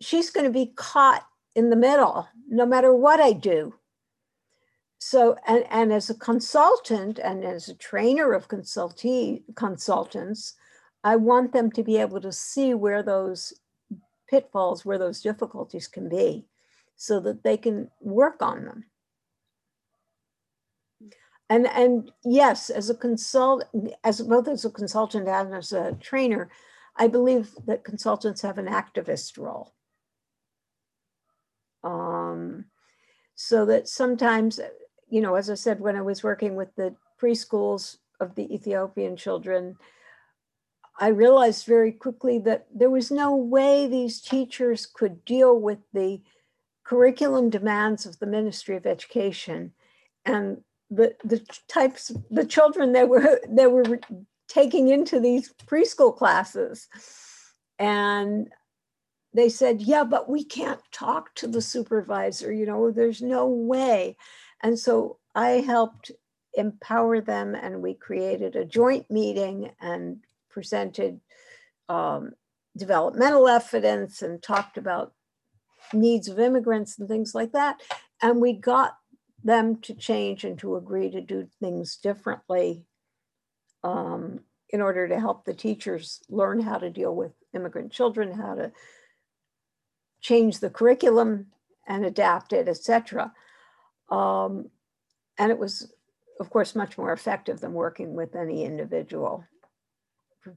she's 0.00 0.30
going 0.30 0.44
to 0.44 0.52
be 0.52 0.72
caught 0.76 1.26
in 1.54 1.70
the 1.70 1.76
middle, 1.76 2.28
no 2.48 2.66
matter 2.66 2.94
what 2.94 3.20
I 3.20 3.32
do. 3.32 3.74
So, 4.98 5.36
and, 5.46 5.64
and 5.70 5.92
as 5.92 6.10
a 6.10 6.14
consultant 6.14 7.18
and 7.18 7.44
as 7.44 7.68
a 7.68 7.74
trainer 7.74 8.32
of 8.32 8.48
consultee 8.48 9.42
consultants, 9.54 10.54
I 11.02 11.16
want 11.16 11.52
them 11.52 11.70
to 11.72 11.82
be 11.82 11.98
able 11.98 12.20
to 12.22 12.32
see 12.32 12.74
where 12.74 13.02
those 13.02 13.52
pitfalls, 14.28 14.84
where 14.84 14.98
those 14.98 15.20
difficulties 15.20 15.86
can 15.86 16.08
be, 16.08 16.46
so 16.96 17.20
that 17.20 17.42
they 17.42 17.56
can 17.56 17.90
work 18.00 18.40
on 18.40 18.64
them. 18.64 18.84
And 21.50 21.66
and 21.66 22.10
yes, 22.24 22.70
as 22.70 22.88
a 22.88 22.94
consult, 22.94 23.64
as 24.02 24.20
both 24.22 24.48
as 24.48 24.64
a 24.64 24.70
consultant 24.70 25.28
and 25.28 25.54
as 25.54 25.72
a 25.72 25.92
trainer, 26.00 26.50
I 26.96 27.08
believe 27.08 27.50
that 27.66 27.84
consultants 27.84 28.42
have 28.42 28.58
an 28.58 28.66
activist 28.66 29.36
role. 29.36 29.74
Um, 31.82 32.66
so 33.34 33.66
that 33.66 33.88
sometimes, 33.88 34.58
you 35.08 35.20
know, 35.20 35.34
as 35.34 35.50
I 35.50 35.54
said, 35.54 35.80
when 35.80 35.96
I 35.96 36.02
was 36.02 36.22
working 36.22 36.56
with 36.56 36.74
the 36.76 36.94
preschools 37.20 37.96
of 38.20 38.34
the 38.36 38.52
Ethiopian 38.54 39.16
children, 39.16 39.76
I 40.98 41.08
realized 41.08 41.66
very 41.66 41.92
quickly 41.92 42.38
that 42.40 42.66
there 42.72 42.90
was 42.90 43.10
no 43.10 43.34
way 43.34 43.86
these 43.86 44.20
teachers 44.20 44.86
could 44.86 45.24
deal 45.24 45.58
with 45.60 45.80
the 45.92 46.22
curriculum 46.84 47.50
demands 47.50 48.06
of 48.06 48.18
the 48.18 48.26
Ministry 48.26 48.76
of 48.76 48.86
Education 48.86 49.72
and 50.24 50.62
the 50.90 51.14
the 51.24 51.44
types 51.68 52.12
the 52.30 52.44
children 52.44 52.92
that 52.92 53.08
were 53.08 53.40
that 53.48 53.70
were 53.70 54.00
taking 54.48 54.88
into 54.88 55.18
these 55.18 55.52
preschool 55.66 56.16
classes 56.16 56.88
and 57.78 58.48
they 59.34 59.48
said, 59.48 59.82
yeah, 59.82 60.04
but 60.04 60.28
we 60.28 60.44
can't 60.44 60.80
talk 60.92 61.34
to 61.34 61.48
the 61.48 61.60
supervisor, 61.60 62.52
you 62.52 62.66
know, 62.66 62.90
there's 62.90 63.20
no 63.20 63.46
way. 63.46 64.16
And 64.62 64.78
so 64.78 65.18
I 65.34 65.48
helped 65.66 66.12
empower 66.54 67.20
them 67.20 67.56
and 67.56 67.82
we 67.82 67.94
created 67.94 68.54
a 68.54 68.64
joint 68.64 69.10
meeting 69.10 69.72
and 69.80 70.18
presented 70.48 71.20
um, 71.88 72.32
developmental 72.76 73.48
evidence 73.48 74.22
and 74.22 74.40
talked 74.40 74.78
about 74.78 75.12
needs 75.92 76.28
of 76.28 76.38
immigrants 76.38 76.96
and 76.98 77.08
things 77.08 77.34
like 77.34 77.52
that. 77.52 77.80
And 78.22 78.40
we 78.40 78.52
got 78.52 78.96
them 79.44 79.80
to 79.82 79.94
change 79.94 80.44
and 80.44 80.58
to 80.58 80.76
agree 80.76 81.10
to 81.10 81.20
do 81.20 81.46
things 81.60 81.96
differently 81.96 82.84
um, 83.82 84.40
in 84.70 84.80
order 84.80 85.06
to 85.06 85.20
help 85.20 85.44
the 85.44 85.54
teachers 85.54 86.20
learn 86.28 86.60
how 86.60 86.78
to 86.78 86.90
deal 86.90 87.14
with 87.14 87.32
immigrant 87.54 87.92
children, 87.92 88.32
how 88.32 88.54
to 88.54 88.72
change 90.20 90.58
the 90.58 90.70
curriculum 90.70 91.46
and 91.86 92.04
adapt 92.04 92.52
it, 92.52 92.66
etc. 92.66 93.32
Um, 94.10 94.70
and 95.38 95.50
it 95.50 95.58
was 95.58 95.92
of 96.40 96.50
course, 96.50 96.74
much 96.74 96.98
more 96.98 97.12
effective 97.12 97.60
than 97.60 97.72
working 97.72 98.14
with 98.14 98.34
any 98.34 98.64
individual 98.64 99.44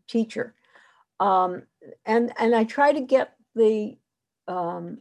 teacher. 0.08 0.56
Um, 1.20 1.64
and, 2.06 2.32
and 2.38 2.56
I 2.56 2.64
try 2.64 2.94
to 2.94 3.02
get 3.02 3.34
the, 3.56 3.98
um, 4.48 5.00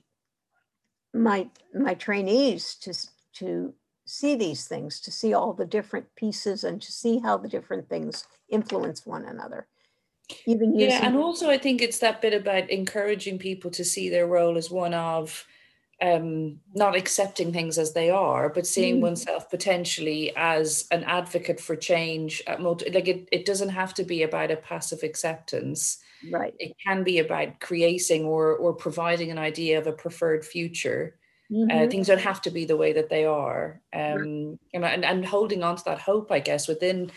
my, 1.15 1.49
my 1.75 1.95
trainees 1.95 2.75
to, 2.83 2.95
to 3.39 3.75
see 4.05 4.37
these 4.37 4.67
things, 4.67 5.01
to 5.01 5.11
see 5.11 5.35
all 5.35 5.53
the 5.53 5.67
different 5.67 6.07
pieces 6.17 6.65
and 6.65 6.81
to 6.81 6.93
see 6.93 7.19
how 7.19 7.37
the 7.37 7.49
different 7.49 7.89
things 7.89 8.25
influence 8.49 9.05
one 9.05 9.25
another. 9.25 9.67
Even 10.47 10.79
yeah, 10.79 11.07
and 11.07 11.17
also 11.17 11.49
I 11.49 11.59
think 11.59 11.81
it's 11.81 12.01
that 12.01 12.21
bit 12.21 12.35
about 12.35 12.69
encouraging 12.69 13.39
people 13.39 13.71
to 13.73 13.85
see 13.85 14.09
their 14.09 14.27
role 14.27 14.57
as 14.57 14.71
one 14.71 14.93
of 14.95 15.47
um, 16.03 16.59
not 16.75 16.97
accepting 16.97 17.53
things 17.53 17.79
as 17.79 17.93
they 17.93 18.11
are, 18.11 18.49
but 18.49 18.67
seeing 18.67 18.99
mm. 18.99 19.03
oneself 19.03 19.49
potentially 19.49 20.35
as 20.37 20.87
an 20.91 21.05
advocate 21.05 21.61
for 21.61 21.77
change. 21.77 22.43
Multi- 22.59 22.91
like 22.91 23.09
it, 23.09 23.29
it 23.33 23.47
doesn't 23.47 23.71
have 23.71 23.95
to 23.95 24.05
be 24.05 24.25
about 24.25 24.51
a 24.51 24.57
passive 24.57 25.03
acceptance. 25.03 25.99
Right. 26.31 26.55
It 26.59 26.77
can 26.85 27.05
be 27.05 27.21
about 27.21 27.61
creating 27.61 28.25
or 28.25 28.57
or 28.57 28.75
providing 28.75 29.31
an 29.31 29.39
idea 29.39 29.79
of 29.79 29.87
a 29.87 29.93
preferred 29.93 30.45
future. 30.45 31.19
Uh, 31.51 31.55
mm-hmm. 31.55 31.78
Uh, 31.78 31.86
things 31.89 32.09
don't 32.09 32.18
have 32.18 32.43
to 32.43 32.51
be 32.51 32.64
the 32.64 32.77
way 32.77 32.93
that 32.93 33.09
they 33.09 33.24
are, 33.24 33.81
um, 33.93 34.59
and, 34.74 35.05
and 35.05 35.24
holding 35.24 35.62
on 35.62 35.77
to 35.77 35.85
that 35.85 36.01
hope, 36.01 36.32
I 36.32 36.40
guess, 36.40 36.66
within 36.66 37.10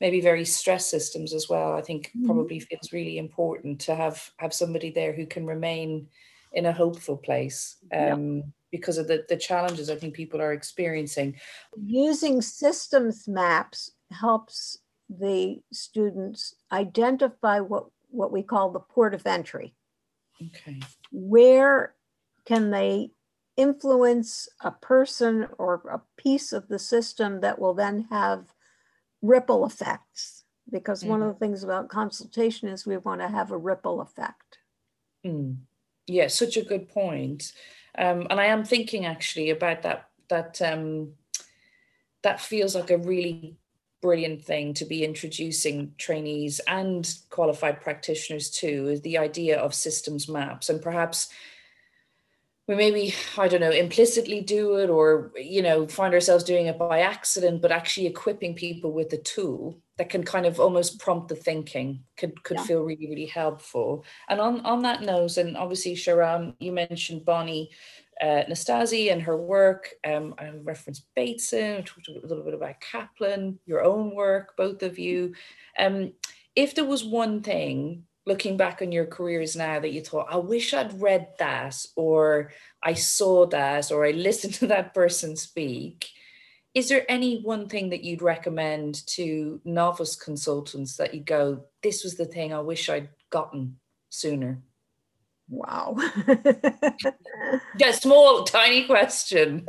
maybe 0.00 0.20
very 0.20 0.44
stress 0.44 0.86
systems 0.86 1.32
as 1.32 1.48
well. 1.48 1.72
I 1.72 1.80
think 1.80 2.08
mm-hmm. 2.08 2.26
probably 2.26 2.60
feels 2.60 2.92
really 2.92 3.18
important 3.18 3.80
to 3.82 3.94
have 3.94 4.30
have 4.36 4.52
somebody 4.52 4.90
there 4.90 5.12
who 5.12 5.26
can 5.26 5.46
remain 5.46 6.08
in 6.52 6.66
a 6.66 6.72
hopeful 6.72 7.16
place 7.16 7.76
um, 7.94 8.36
yeah. 8.36 8.42
because 8.70 8.98
of 8.98 9.06
the, 9.06 9.24
the 9.28 9.36
challenges 9.36 9.88
I 9.88 9.96
think 9.96 10.14
people 10.14 10.40
are 10.40 10.52
experiencing. 10.52 11.36
Using 11.76 12.42
systems 12.42 13.28
maps 13.28 13.92
helps 14.10 14.78
the 15.08 15.60
students 15.72 16.54
identify 16.72 17.60
what, 17.60 17.86
what 18.10 18.32
we 18.32 18.42
call 18.42 18.70
the 18.70 18.80
port 18.80 19.14
of 19.14 19.26
entry. 19.26 19.74
Okay. 20.42 20.80
Where 21.12 21.94
can 22.46 22.70
they 22.70 23.10
influence 23.56 24.48
a 24.60 24.70
person 24.70 25.48
or 25.58 25.82
a 25.90 26.00
piece 26.20 26.52
of 26.52 26.68
the 26.68 26.78
system 26.78 27.40
that 27.40 27.58
will 27.58 27.74
then 27.74 28.06
have 28.10 28.54
ripple 29.22 29.64
effects? 29.64 30.44
Because 30.70 31.00
mm-hmm. 31.00 31.10
one 31.10 31.22
of 31.22 31.28
mm-hmm. 31.28 31.34
the 31.34 31.38
things 31.38 31.64
about 31.64 31.88
consultation 31.88 32.68
is 32.68 32.86
we 32.86 32.96
want 32.96 33.20
to 33.20 33.28
have 33.28 33.50
a 33.50 33.58
ripple 33.58 34.00
effect. 34.00 34.58
Mm 35.26 35.56
yeah, 36.10 36.26
such 36.26 36.56
a 36.56 36.62
good 36.62 36.88
point. 36.88 37.52
Um, 37.96 38.26
and 38.30 38.40
I 38.40 38.46
am 38.46 38.64
thinking 38.64 39.06
actually 39.06 39.50
about 39.50 39.82
that. 39.82 40.08
That 40.28 40.62
um, 40.62 41.14
that 42.22 42.40
feels 42.40 42.74
like 42.74 42.90
a 42.90 42.98
really 42.98 43.56
brilliant 44.00 44.44
thing 44.44 44.74
to 44.74 44.84
be 44.84 45.04
introducing 45.04 45.92
trainees 45.98 46.60
and 46.66 47.12
qualified 47.30 47.80
practitioners 47.80 48.48
to 48.48 48.88
is 48.88 49.02
the 49.02 49.18
idea 49.18 49.58
of 49.58 49.74
systems 49.74 50.28
maps 50.28 50.70
and 50.70 50.80
perhaps 50.80 51.28
we 52.70 52.76
maybe 52.76 53.12
i 53.36 53.48
don't 53.48 53.60
know 53.60 53.70
implicitly 53.70 54.40
do 54.40 54.76
it 54.76 54.88
or 54.88 55.32
you 55.36 55.60
know 55.60 55.88
find 55.88 56.14
ourselves 56.14 56.44
doing 56.44 56.66
it 56.66 56.78
by 56.78 57.00
accident 57.00 57.60
but 57.60 57.72
actually 57.72 58.06
equipping 58.06 58.54
people 58.54 58.92
with 58.92 59.10
the 59.10 59.18
tool 59.18 59.82
that 59.98 60.08
can 60.08 60.22
kind 60.22 60.46
of 60.46 60.60
almost 60.60 61.00
prompt 61.00 61.26
the 61.28 61.34
thinking 61.34 62.04
could 62.16 62.42
could 62.44 62.58
yeah. 62.58 62.62
feel 62.62 62.82
really 62.82 63.08
really 63.08 63.26
helpful 63.26 64.04
and 64.28 64.40
on 64.40 64.60
on 64.60 64.82
that 64.82 65.02
note 65.02 65.36
and 65.36 65.56
obviously 65.56 65.96
sharon 65.96 66.54
you 66.60 66.70
mentioned 66.70 67.24
bonnie 67.24 67.70
uh, 68.22 68.44
Nastasi 68.50 69.10
and 69.10 69.22
her 69.22 69.34
work. 69.34 69.94
Um, 70.04 70.34
I 70.38 70.50
referenced 70.62 71.06
Bateson, 71.16 71.82
talked 71.84 72.06
a 72.06 72.12
little 72.12 72.44
bit 72.44 72.52
about 72.52 72.74
Caplan, 72.82 73.56
your 73.64 73.82
own 73.82 74.14
work, 74.14 74.58
both 74.58 74.82
of 74.82 74.98
you. 74.98 75.32
Um, 75.78 76.12
if 76.54 76.74
there 76.74 76.84
was 76.84 77.02
one 77.02 77.40
thing 77.40 78.04
looking 78.26 78.56
back 78.56 78.82
on 78.82 78.92
your 78.92 79.06
careers 79.06 79.56
now 79.56 79.80
that 79.80 79.92
you 79.92 80.02
thought, 80.02 80.28
I 80.30 80.36
wish 80.36 80.74
I'd 80.74 81.00
read 81.00 81.28
that, 81.38 81.76
or 81.96 82.52
I 82.82 82.94
saw 82.94 83.46
that, 83.46 83.90
or 83.90 84.06
I 84.06 84.10
listened 84.12 84.54
to 84.54 84.66
that 84.68 84.94
person 84.94 85.36
speak, 85.36 86.08
is 86.74 86.88
there 86.88 87.04
any 87.10 87.42
one 87.42 87.68
thing 87.68 87.90
that 87.90 88.04
you'd 88.04 88.22
recommend 88.22 89.06
to 89.08 89.60
novice 89.64 90.14
consultants 90.14 90.96
that 90.96 91.14
you 91.14 91.20
go, 91.20 91.64
this 91.82 92.04
was 92.04 92.16
the 92.16 92.26
thing 92.26 92.52
I 92.52 92.60
wish 92.60 92.88
I'd 92.88 93.08
gotten 93.30 93.78
sooner? 94.08 94.62
Wow. 95.48 95.96
yeah, 97.76 97.90
small, 97.90 98.44
tiny 98.44 98.86
question. 98.86 99.66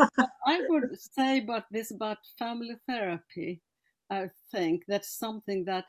Uh, 0.00 0.08
I 0.46 0.60
would 0.68 1.00
say 1.00 1.38
about 1.38 1.64
this 1.70 1.92
about 1.92 2.18
family 2.36 2.74
therapy. 2.88 3.62
I 4.10 4.30
think 4.50 4.82
that's 4.88 5.16
something 5.16 5.66
that, 5.66 5.84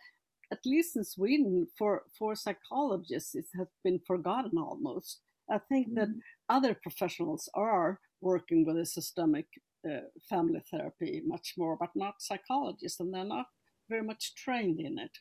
at 0.52 0.66
least 0.66 0.96
in 0.98 1.04
Sweden, 1.04 1.68
for, 1.78 2.04
for 2.18 2.36
psychologists, 2.36 3.36
it 3.36 3.46
has 3.58 3.68
been 3.84 4.00
forgotten 4.06 4.58
almost. 4.58 5.20
I 5.50 5.60
think 5.70 5.88
mm-hmm. 5.88 5.96
that 5.96 6.10
other 6.50 6.74
professionals 6.74 7.50
are 7.54 8.00
working 8.22 8.66
with 8.66 8.78
a 8.78 8.86
systemic 8.86 9.48
uh, 9.90 10.02
family 10.30 10.62
therapy 10.70 11.22
much 11.26 11.54
more, 11.58 11.78
but 11.80 11.90
not 11.96 12.22
psychologists, 12.22 13.00
and 13.00 13.14
they're 13.14 13.26
not 13.26 13.48
very 13.90 14.04
much 14.04 14.36
trained 14.36 14.80
in 14.80 15.00
it. 15.00 15.12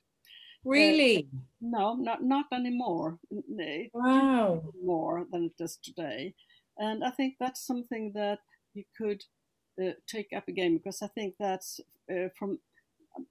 Really? 0.64 1.18
Uh, 1.18 1.38
no, 1.62 1.94
not 1.94 2.22
not 2.22 2.46
anymore. 2.52 3.18
wow. 3.94 4.62
More 4.84 5.26
than 5.32 5.44
it 5.44 5.62
is 5.62 5.78
today, 5.82 6.34
and 6.76 7.02
I 7.02 7.10
think 7.10 7.36
that's 7.40 7.66
something 7.66 8.12
that 8.14 8.40
you 8.74 8.84
could 8.96 9.22
uh, 9.82 9.92
take 10.06 10.28
up 10.36 10.48
again 10.48 10.76
because 10.76 11.00
I 11.00 11.08
think 11.08 11.34
that's 11.40 11.80
uh, 12.12 12.28
from 12.38 12.58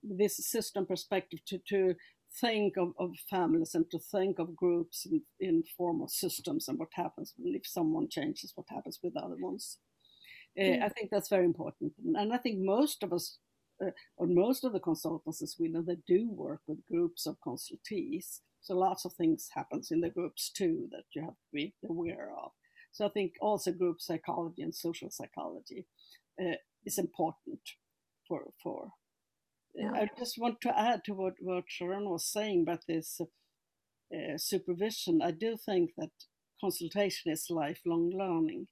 this 0.04 0.38
system 0.38 0.86
perspective 0.86 1.40
to 1.46 1.60
to 1.70 1.96
think 2.40 2.78
of, 2.78 2.94
of 3.00 3.12
families 3.30 3.74
and 3.74 3.90
to 3.90 4.00
think 4.00 4.40
of 4.40 4.56
groups 4.56 5.06
in, 5.06 5.22
in 5.40 5.64
form 5.78 6.02
of 6.02 6.12
systems 6.12 6.68
and 6.68 6.78
what 6.78 6.90
happens 6.94 7.34
if 7.44 7.66
someone 7.66 8.08
changes, 8.10 8.54
what 8.56 8.68
happens 8.70 9.00
with 9.04 9.18
other 9.18 9.36
ones. 9.40 9.80
Mm. 10.58 10.84
I 10.84 10.90
think 10.90 11.10
that's 11.10 11.30
very 11.30 11.46
important. 11.46 11.94
And 12.16 12.34
I 12.34 12.38
think 12.38 12.60
most 12.60 13.04
of 13.04 13.14
us, 13.14 13.38
uh, 13.84 13.92
or 14.18 14.28
most 14.28 14.64
of 14.64 14.74
the 14.74 14.80
consultants 14.80 15.42
in 15.42 15.48
Sweden, 15.48 15.86
they 15.88 15.98
do 16.08 16.30
work 16.30 16.62
with 16.68 16.86
groups 16.86 17.26
of 17.26 17.38
consultees. 17.46 18.40
So 18.62 18.76
lots 18.76 19.06
of 19.06 19.14
things 19.14 19.50
happens 19.56 19.90
in 19.92 20.02
the 20.02 20.10
groups 20.10 20.52
too 20.52 20.88
that 20.92 21.06
you 21.16 21.22
have 21.22 21.32
to 21.32 21.54
be 21.54 21.74
aware 21.90 22.30
of. 22.44 22.52
So 22.92 23.06
I 23.06 23.10
think 23.10 23.34
also 23.42 23.72
group 23.72 24.02
psychology 24.02 24.64
and 24.64 24.76
social 24.76 25.10
psychology 25.10 25.86
uh, 26.42 26.56
is 26.86 26.98
important 26.98 27.62
for 28.28 28.52
for. 28.62 28.92
Yeah. 29.76 29.92
I 29.94 30.10
just 30.18 30.38
want 30.38 30.62
to 30.62 30.78
add 30.78 31.04
to 31.06 31.14
what 31.14 31.34
what 31.40 31.66
Sharon 31.68 32.10
was 32.10 32.26
saying 32.26 32.64
about 32.64 32.84
this 32.88 33.22
uh, 33.22 34.38
supervision. 34.38 35.22
I 35.22 35.32
do 35.32 35.56
think 35.58 35.92
that 35.98 36.12
consultation 36.60 37.32
is 37.32 37.48
lifelong 37.50 38.12
learning. 38.12 38.68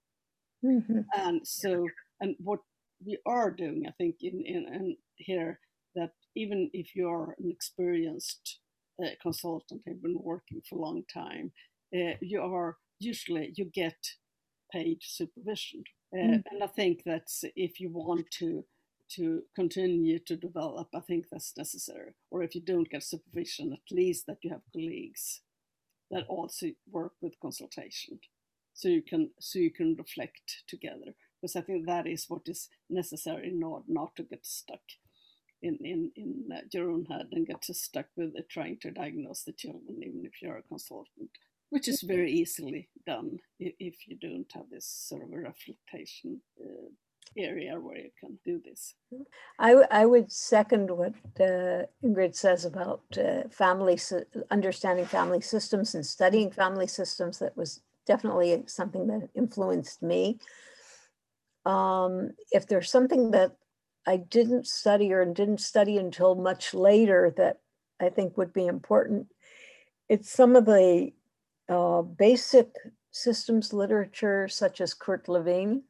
Mm-hmm. 0.65 1.01
And 1.15 1.47
so, 1.47 1.87
and 2.19 2.35
what 2.39 2.59
we 3.05 3.17
are 3.25 3.51
doing, 3.51 3.85
I 3.87 3.91
think, 3.91 4.15
in, 4.21 4.43
in, 4.45 4.65
in 4.73 4.97
here, 5.17 5.59
that 5.95 6.11
even 6.35 6.69
if 6.73 6.95
you're 6.95 7.35
an 7.39 7.49
experienced 7.51 8.59
uh, 9.03 9.09
consultant, 9.21 9.81
have 9.87 10.01
been 10.01 10.19
working 10.19 10.61
for 10.67 10.77
a 10.77 10.81
long 10.81 11.03
time, 11.13 11.51
uh, 11.95 12.15
you 12.21 12.41
are 12.41 12.77
usually 12.99 13.53
you 13.55 13.65
get 13.65 13.97
paid 14.71 14.97
supervision. 15.01 15.83
Uh, 16.13 16.21
mm. 16.21 16.43
And 16.51 16.63
I 16.63 16.67
think 16.67 17.03
that 17.05 17.27
if 17.55 17.79
you 17.79 17.89
want 17.89 18.25
to 18.39 18.65
to 19.15 19.43
continue 19.55 20.19
to 20.19 20.35
develop, 20.35 20.89
I 20.93 20.99
think 20.99 21.25
that's 21.31 21.55
necessary. 21.57 22.13
Or 22.31 22.43
if 22.43 22.55
you 22.55 22.61
don't 22.61 22.89
get 22.89 23.03
supervision, 23.03 23.73
at 23.73 23.95
least 23.95 24.25
that 24.27 24.37
you 24.41 24.49
have 24.51 24.61
colleagues 24.73 25.41
that 26.11 26.25
also 26.27 26.67
work 26.91 27.13
with 27.21 27.39
consultation 27.39 28.19
so 28.77 28.87
you 28.87 29.01
can 29.01 29.31
so 29.39 29.57
you 29.59 29.71
can 29.71 29.95
reflect 29.97 30.63
together 30.67 31.15
because 31.41 31.55
I 31.55 31.61
think 31.61 31.85
that 31.85 32.05
is 32.07 32.25
what 32.27 32.43
is 32.45 32.69
necessary 32.89 33.51
not 33.51 33.83
not 33.87 34.15
to 34.15 34.23
get 34.23 34.45
stuck 34.45 34.85
in 35.61 35.77
in 35.81 36.11
in 36.15 36.49
uh, 36.55 36.61
your 36.71 36.91
own 36.91 37.05
head 37.05 37.27
and 37.31 37.47
get 37.47 37.65
stuck 37.65 38.05
with 38.15 38.33
trying 38.49 38.77
to 38.81 38.91
diagnose 38.91 39.43
the 39.43 39.51
children 39.51 39.97
even 40.01 40.23
if 40.23 40.41
you're 40.41 40.57
a 40.57 40.61
consultant 40.61 41.31
which 41.69 41.87
is 41.87 42.01
very 42.01 42.31
easily 42.31 42.87
done 43.05 43.39
if, 43.59 43.73
if 43.79 43.95
you 44.07 44.15
don't 44.15 44.51
have 44.53 44.69
this 44.69 44.85
sort 44.85 45.23
of 45.23 45.33
a 45.33 45.37
reflection 45.37 46.41
uh, 46.61 46.89
area 47.37 47.79
where 47.79 47.97
you 47.97 48.09
can 48.19 48.37
do 48.45 48.61
this. 48.63 48.93
I, 49.59 49.73
I 49.91 50.05
would 50.05 50.31
second 50.31 50.89
what 50.91 51.13
uh, 51.39 51.83
Ingrid 52.03 52.35
says 52.35 52.65
about 52.65 53.01
uh, 53.17 53.47
family, 53.49 53.99
understanding 54.51 55.05
family 55.05 55.41
systems 55.41 55.95
and 55.95 56.05
studying 56.05 56.51
family 56.51 56.87
systems. 56.87 57.39
That 57.39 57.57
was 57.57 57.81
definitely 58.05 58.63
something 58.67 59.07
that 59.07 59.29
influenced 59.35 60.01
me. 60.01 60.39
Um, 61.65 62.31
if 62.51 62.67
there's 62.67 62.89
something 62.89 63.31
that 63.31 63.57
I 64.05 64.17
didn't 64.17 64.67
study 64.67 65.11
or 65.11 65.25
didn't 65.25 65.59
study 65.59 65.97
until 65.97 66.35
much 66.35 66.73
later 66.73 67.33
that 67.37 67.59
I 67.99 68.09
think 68.09 68.37
would 68.37 68.53
be 68.53 68.65
important, 68.65 69.27
it's 70.07 70.31
some 70.31 70.55
of 70.55 70.65
the 70.65 71.11
uh, 71.67 72.01
basic 72.03 72.69
systems 73.11 73.73
literature, 73.73 74.47
such 74.47 74.79
as 74.79 74.93
Kurt 74.93 75.27
Lewin. 75.27 75.83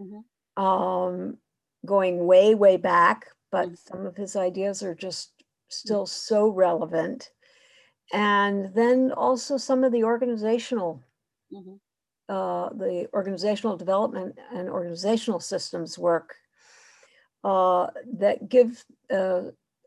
Mm-hmm. 0.00 0.20
Um, 0.56 1.38
going 1.86 2.26
way, 2.26 2.54
way 2.54 2.76
back, 2.76 3.26
but 3.50 3.76
some 3.76 4.06
of 4.06 4.16
his 4.16 4.36
ideas 4.36 4.82
are 4.82 4.94
just 4.94 5.32
still 5.68 6.06
so 6.06 6.48
relevant. 6.48 7.30
And 8.12 8.74
then 8.74 9.12
also 9.12 9.56
some 9.58 9.84
of 9.84 9.92
the 9.92 10.04
organizational, 10.04 11.02
Mm-hmm. 11.52 11.76
uh, 12.28 12.68
the 12.70 13.08
organizational 13.14 13.76
development 13.76 14.38
and 14.52 14.68
organizational 14.68 15.40
systems 15.40 15.98
work 15.98 16.36
uh, 17.44 17.88
that 18.18 18.48
give 18.48 18.84
uh, 19.10 19.42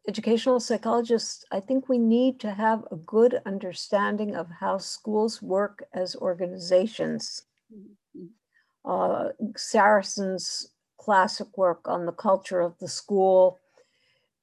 educational 0.07 0.59
psychologists, 0.59 1.45
I 1.51 1.59
think 1.59 1.87
we 1.87 1.97
need 1.97 2.39
to 2.41 2.51
have 2.51 2.85
a 2.91 2.95
good 2.95 3.41
understanding 3.45 4.35
of 4.35 4.49
how 4.49 4.77
schools 4.77 5.41
work 5.41 5.83
as 5.93 6.15
organizations. 6.15 7.43
Mhm. 7.69 7.97
Uh, 8.85 9.29
Sarason's 9.55 10.73
classic 10.97 11.57
work 11.57 11.87
on 11.87 12.05
the 12.05 12.11
culture 12.11 12.61
of 12.61 12.77
the 12.79 12.87
school 12.87 13.59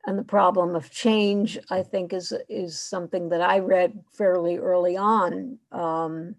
and 0.07 0.19
the 0.19 0.25
problem 0.25 0.75
of 0.77 0.91
change, 0.91 1.59
I 1.71 1.83
think, 1.83 2.13
is 2.13 2.33
is 2.49 2.81
something 2.81 3.31
that 3.31 3.43
I 3.43 3.59
read 3.61 4.05
fairly 4.13 4.57
early 4.59 4.97
on, 4.97 5.59
um, 5.73 6.37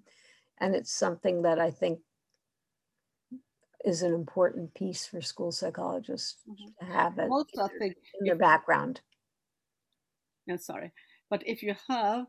and 0.60 0.76
it's 0.76 0.92
something 0.92 1.44
that 1.44 1.60
I 1.60 1.72
think 1.72 2.02
is 3.86 4.02
an 4.02 4.14
important 4.14 4.74
piece 4.74 5.06
for 5.06 5.22
school 5.22 5.52
psychologists 5.52 6.38
Mhm. 6.46 6.76
to 6.80 6.86
have 6.86 7.18
it 7.20 7.32
Also, 7.32 7.62
I 7.64 7.70
think 7.80 7.98
in 8.20 8.26
their 8.26 8.36
background. 8.36 9.02
yeah, 10.46 10.56
sorry, 10.58 10.92
but 11.30 11.44
if 11.46 11.62
you 11.64 11.76
have 11.88 12.26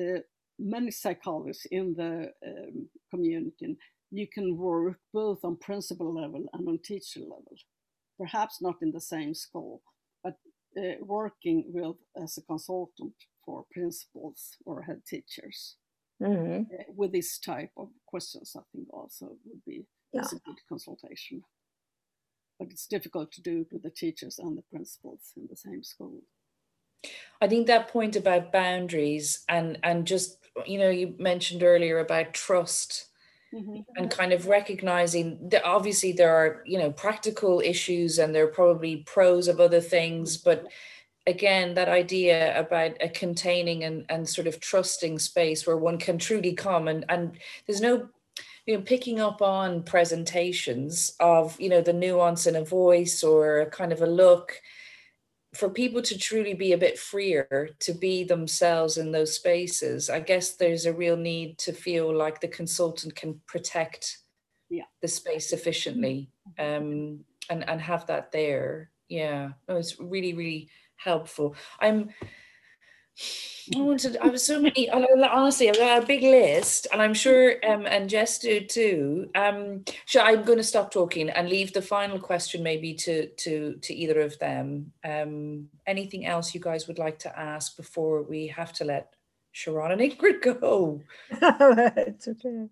uh, 0.00 0.20
many 0.58 0.90
psychologists 0.90 1.66
in 1.66 1.94
the 1.94 2.32
um, 2.46 2.88
community, 3.10 3.76
you 4.12 4.28
can 4.28 4.58
work 4.58 5.00
both 5.12 5.44
on 5.44 5.56
principal 5.58 6.14
level 6.14 6.46
and 6.54 6.68
on 6.68 6.78
teacher 6.80 7.20
level. 7.22 7.56
Perhaps 8.18 8.62
not 8.62 8.82
in 8.82 8.92
the 8.92 9.00
same 9.00 9.34
school, 9.34 9.82
but 10.24 10.36
uh, 10.78 10.96
working 11.02 11.64
with 11.74 11.96
as 12.16 12.38
a 12.38 12.42
consultant 12.42 13.14
for 13.44 13.66
principals 13.72 14.56
or 14.66 14.82
head 14.82 15.02
teachers 15.06 15.78
Mhm. 16.20 16.72
uh, 16.72 16.84
with 16.96 17.12
this 17.12 17.38
type 17.38 17.72
of 17.76 17.90
questions, 18.06 18.56
I 18.56 18.62
think 18.72 18.92
also 18.92 19.38
would 19.44 19.64
be 19.64 19.86
Yeah. 20.12 20.22
a 20.32 20.36
good 20.36 20.60
consultation. 20.68 21.44
But 22.58 22.70
it's 22.72 22.86
difficult 22.86 23.30
to 23.32 23.42
do 23.42 23.60
it 23.60 23.72
with 23.74 23.82
the 23.82 23.90
teachers 23.90 24.38
and 24.38 24.56
the 24.56 24.62
principals 24.62 25.34
in 25.36 25.48
the 25.48 25.56
same 25.56 25.82
school. 25.82 26.22
I 27.40 27.48
think 27.48 27.66
that 27.66 27.88
point 27.88 28.16
about 28.16 28.52
boundaries 28.52 29.44
and 29.48 29.78
and 29.82 30.06
just 30.06 30.38
you 30.66 30.78
know 30.78 30.90
you 30.90 31.14
mentioned 31.18 31.62
earlier 31.62 31.98
about 31.98 32.34
trust 32.34 33.08
Mhm. 33.52 33.84
and 33.96 34.10
kind 34.10 34.32
of 34.32 34.46
recognizing 34.48 35.48
that 35.50 35.64
obviously 35.64 36.12
there 36.12 36.34
are 36.34 36.62
you 36.66 36.78
know 36.78 36.90
practical 36.92 37.60
issues 37.60 38.18
and 38.18 38.34
there 38.34 38.44
are 38.44 38.48
probably 38.52 38.98
pros 39.04 39.48
of 39.48 39.60
other 39.60 39.80
things 39.80 40.36
but 40.38 40.66
again 41.26 41.74
that 41.74 41.88
idea 41.88 42.58
about 42.58 42.96
a 43.02 43.08
containing 43.08 43.84
and, 43.84 44.06
and 44.08 44.28
sort 44.28 44.46
of 44.46 44.60
trusting 44.60 45.18
space 45.18 45.66
where 45.66 45.76
one 45.76 45.98
can 45.98 46.18
truly 46.18 46.54
come 46.54 46.88
and 46.88 47.04
and 47.08 47.38
there's 47.66 47.80
no 47.82 48.08
you 48.66 48.76
know 48.76 48.82
picking 48.82 49.20
up 49.20 49.42
on 49.42 49.82
presentations 49.82 51.14
of 51.20 51.60
you 51.60 51.68
know 51.68 51.80
the 51.80 51.92
nuance 51.92 52.46
in 52.46 52.56
a 52.56 52.64
voice 52.64 53.22
or 53.22 53.60
a 53.60 53.70
kind 53.70 53.92
of 53.92 54.02
a 54.02 54.06
look 54.06 54.60
for 55.54 55.68
people 55.68 56.00
to 56.02 56.16
truly 56.18 56.54
be 56.54 56.72
a 56.72 56.78
bit 56.78 56.98
freer 56.98 57.68
to 57.78 57.92
be 57.92 58.24
themselves 58.24 58.96
in 58.96 59.12
those 59.12 59.34
spaces 59.34 60.08
i 60.10 60.18
guess 60.20 60.52
there's 60.56 60.86
a 60.86 60.92
real 60.92 61.16
need 61.16 61.58
to 61.58 61.72
feel 61.72 62.14
like 62.14 62.40
the 62.40 62.48
consultant 62.48 63.14
can 63.14 63.40
protect 63.46 64.18
Yeah. 64.70 64.84
the 65.02 65.08
space 65.08 65.48
sufficiently 65.50 66.30
um, 66.58 67.24
and 67.50 67.68
and 67.68 67.80
have 67.80 68.06
that 68.06 68.32
there. 68.32 68.90
Yeah. 69.08 69.52
No, 69.68 69.76
it's 69.76 69.98
really 70.00 70.32
really 70.34 70.68
helpful. 70.96 71.54
I'm 71.80 72.10
I 73.74 73.80
wanted. 73.80 74.16
I 74.16 74.26
was 74.26 74.44
so 74.44 74.60
many. 74.60 74.90
I 74.90 75.06
Honestly, 75.30 75.68
I've 75.68 75.78
got 75.78 76.02
a 76.02 76.06
big 76.06 76.22
list, 76.22 76.88
and 76.92 77.00
I'm 77.00 77.14
sure, 77.14 77.54
um, 77.64 77.86
and 77.86 78.10
Jess 78.10 78.38
do 78.38 78.60
too. 78.60 79.30
Um, 79.34 79.84
so 80.06 80.20
I'm 80.20 80.42
going 80.42 80.58
to 80.58 80.64
stop 80.64 80.90
talking 80.90 81.30
and 81.30 81.48
leave 81.48 81.72
the 81.72 81.82
final 81.82 82.18
question 82.18 82.62
maybe 82.62 82.94
to 82.94 83.28
to 83.28 83.76
to 83.80 83.94
either 83.94 84.20
of 84.20 84.38
them. 84.38 84.92
Um, 85.04 85.68
anything 85.86 86.26
else 86.26 86.54
you 86.54 86.60
guys 86.60 86.88
would 86.88 86.98
like 86.98 87.18
to 87.20 87.38
ask 87.38 87.76
before 87.76 88.22
we 88.22 88.48
have 88.48 88.72
to 88.74 88.84
let 88.84 89.14
Sharon 89.52 89.92
and 89.92 90.00
Ingrid 90.00 90.42
go? 90.42 91.00
it's 91.30 92.28
okay. 92.28 92.66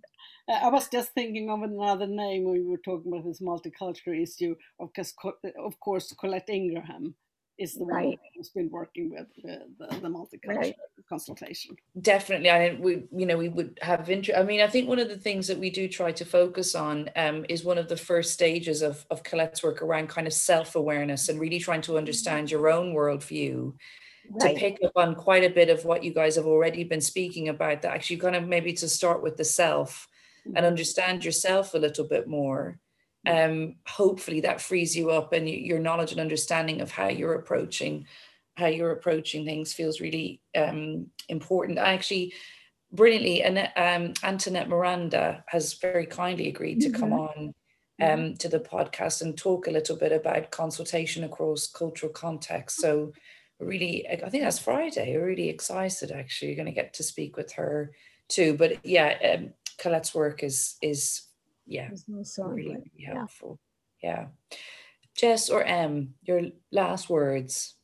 Uh, 0.48 0.52
I 0.52 0.68
was 0.68 0.88
just 0.88 1.12
thinking 1.12 1.50
of 1.50 1.62
another 1.62 2.06
name 2.06 2.44
when 2.44 2.54
we 2.54 2.64
were 2.64 2.78
talking 2.78 3.12
about 3.12 3.24
this 3.24 3.40
multicultural 3.40 4.20
issue. 4.20 4.56
Of 4.80 4.92
course, 4.92 5.14
of 5.56 5.78
course, 5.78 6.12
Colette 6.18 6.50
Ingraham 6.50 7.14
is 7.60 7.74
the 7.74 7.84
one 7.84 8.14
who's 8.34 8.48
been 8.48 8.70
working 8.70 9.10
with 9.10 9.26
the, 9.44 9.60
the, 9.78 10.00
the 10.00 10.08
multicultural 10.08 10.56
Right. 10.56 10.76
consultation. 11.08 11.76
definitely 12.00 12.48
i 12.50 12.76
we 12.80 13.04
you 13.12 13.26
know 13.26 13.36
we 13.36 13.48
would 13.48 13.78
have 13.82 14.08
interest 14.08 14.38
i 14.38 14.42
mean 14.42 14.60
i 14.60 14.66
think 14.66 14.88
one 14.88 14.98
of 14.98 15.08
the 15.08 15.18
things 15.18 15.46
that 15.46 15.58
we 15.58 15.70
do 15.70 15.86
try 15.86 16.10
to 16.12 16.24
focus 16.24 16.74
on 16.74 17.10
um, 17.16 17.44
is 17.48 17.62
one 17.64 17.78
of 17.78 17.88
the 17.88 17.96
first 17.96 18.32
stages 18.32 18.80
of, 18.80 19.04
of 19.10 19.22
colette's 19.22 19.62
work 19.62 19.82
around 19.82 20.08
kind 20.08 20.26
of 20.26 20.32
self-awareness 20.32 21.28
and 21.28 21.38
really 21.38 21.58
trying 21.58 21.82
to 21.82 21.98
understand 21.98 22.50
your 22.50 22.68
own 22.68 22.94
worldview 22.94 23.72
to 24.40 24.54
pick 24.54 24.78
up 24.84 24.92
on 24.96 25.14
quite 25.14 25.44
a 25.44 25.50
bit 25.50 25.68
of 25.68 25.84
what 25.84 26.04
you 26.04 26.14
guys 26.14 26.36
have 26.36 26.46
already 26.46 26.84
been 26.84 27.00
speaking 27.00 27.48
about 27.48 27.82
that 27.82 27.92
actually 27.94 28.16
kind 28.16 28.36
of 28.36 28.46
maybe 28.46 28.72
to 28.72 28.88
start 28.88 29.22
with 29.22 29.36
the 29.36 29.44
self 29.44 30.08
and 30.54 30.64
understand 30.64 31.24
yourself 31.24 31.74
a 31.74 31.78
little 31.78 32.06
bit 32.06 32.26
more 32.26 32.78
um 33.26 33.76
hopefully 33.86 34.40
that 34.40 34.60
frees 34.60 34.96
you 34.96 35.10
up 35.10 35.32
and 35.32 35.48
your 35.48 35.78
knowledge 35.78 36.12
and 36.12 36.20
understanding 36.20 36.80
of 36.80 36.90
how 36.90 37.08
you're 37.08 37.34
approaching 37.34 38.06
how 38.56 38.66
you're 38.66 38.92
approaching 38.92 39.44
things 39.44 39.72
feels 39.72 40.00
really 40.00 40.40
um 40.56 41.06
important. 41.28 41.78
I 41.78 41.92
actually 41.92 42.32
brilliantly 42.92 43.42
Annette, 43.42 43.72
um 43.76 44.14
antoinette 44.22 44.68
miranda 44.68 45.44
has 45.48 45.74
very 45.74 46.06
kindly 46.06 46.48
agreed 46.48 46.80
to 46.80 46.90
come 46.90 47.12
on 47.12 47.54
um 48.02 48.34
to 48.36 48.48
the 48.48 48.60
podcast 48.60 49.22
and 49.22 49.36
talk 49.36 49.66
a 49.66 49.70
little 49.70 49.96
bit 49.96 50.12
about 50.12 50.50
consultation 50.50 51.22
across 51.24 51.66
cultural 51.68 52.12
contexts 52.12 52.80
so 52.80 53.12
really 53.60 54.08
i 54.08 54.28
think 54.28 54.42
that's 54.42 54.58
friday. 54.58 55.16
Really 55.16 55.48
excited 55.48 56.10
actually. 56.10 56.48
You're 56.48 56.56
going 56.56 56.66
to 56.66 56.72
get 56.72 56.94
to 56.94 57.02
speak 57.02 57.36
with 57.36 57.52
her 57.52 57.92
too. 58.28 58.54
But 58.54 58.84
yeah 58.84 59.16
um 59.34 59.52
colette's 59.78 60.14
work 60.14 60.42
is 60.42 60.76
is 60.82 61.22
yeah 61.70 61.88
There's 61.88 62.04
no 62.08 62.22
song, 62.24 62.54
really, 62.54 62.68
but 62.68 62.78
really 62.78 62.90
yeah. 62.96 63.14
helpful. 63.14 63.58
Yeah. 64.02 64.26
Jess 65.16 65.48
or 65.48 65.62
Em, 65.62 66.14
your 66.22 66.42
last 66.72 67.08
words. 67.08 67.76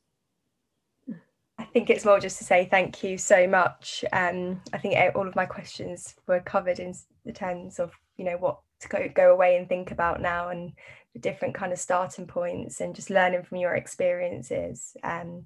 I 1.58 1.64
think 1.64 1.88
it's 1.88 2.04
more 2.04 2.20
just 2.20 2.38
to 2.38 2.44
say 2.44 2.68
thank 2.70 3.02
you 3.02 3.16
so 3.16 3.46
much. 3.46 4.04
Um, 4.12 4.60
I 4.72 4.78
think 4.78 4.94
e- 4.94 5.08
all 5.14 5.26
of 5.26 5.36
my 5.36 5.46
questions 5.46 6.14
were 6.26 6.40
covered 6.40 6.80
in 6.80 6.94
the 7.24 7.32
terms 7.32 7.78
of 7.78 7.92
you 8.16 8.24
know 8.24 8.36
what 8.36 8.58
to 8.80 8.88
go 8.88 9.08
go 9.14 9.32
away 9.32 9.56
and 9.56 9.68
think 9.68 9.90
about 9.90 10.20
now, 10.20 10.48
and 10.48 10.72
the 11.14 11.20
different 11.20 11.54
kind 11.54 11.72
of 11.72 11.78
starting 11.78 12.26
points, 12.26 12.80
and 12.80 12.94
just 12.94 13.08
learning 13.08 13.44
from 13.44 13.58
your 13.58 13.74
experiences. 13.74 14.96
Um, 15.02 15.44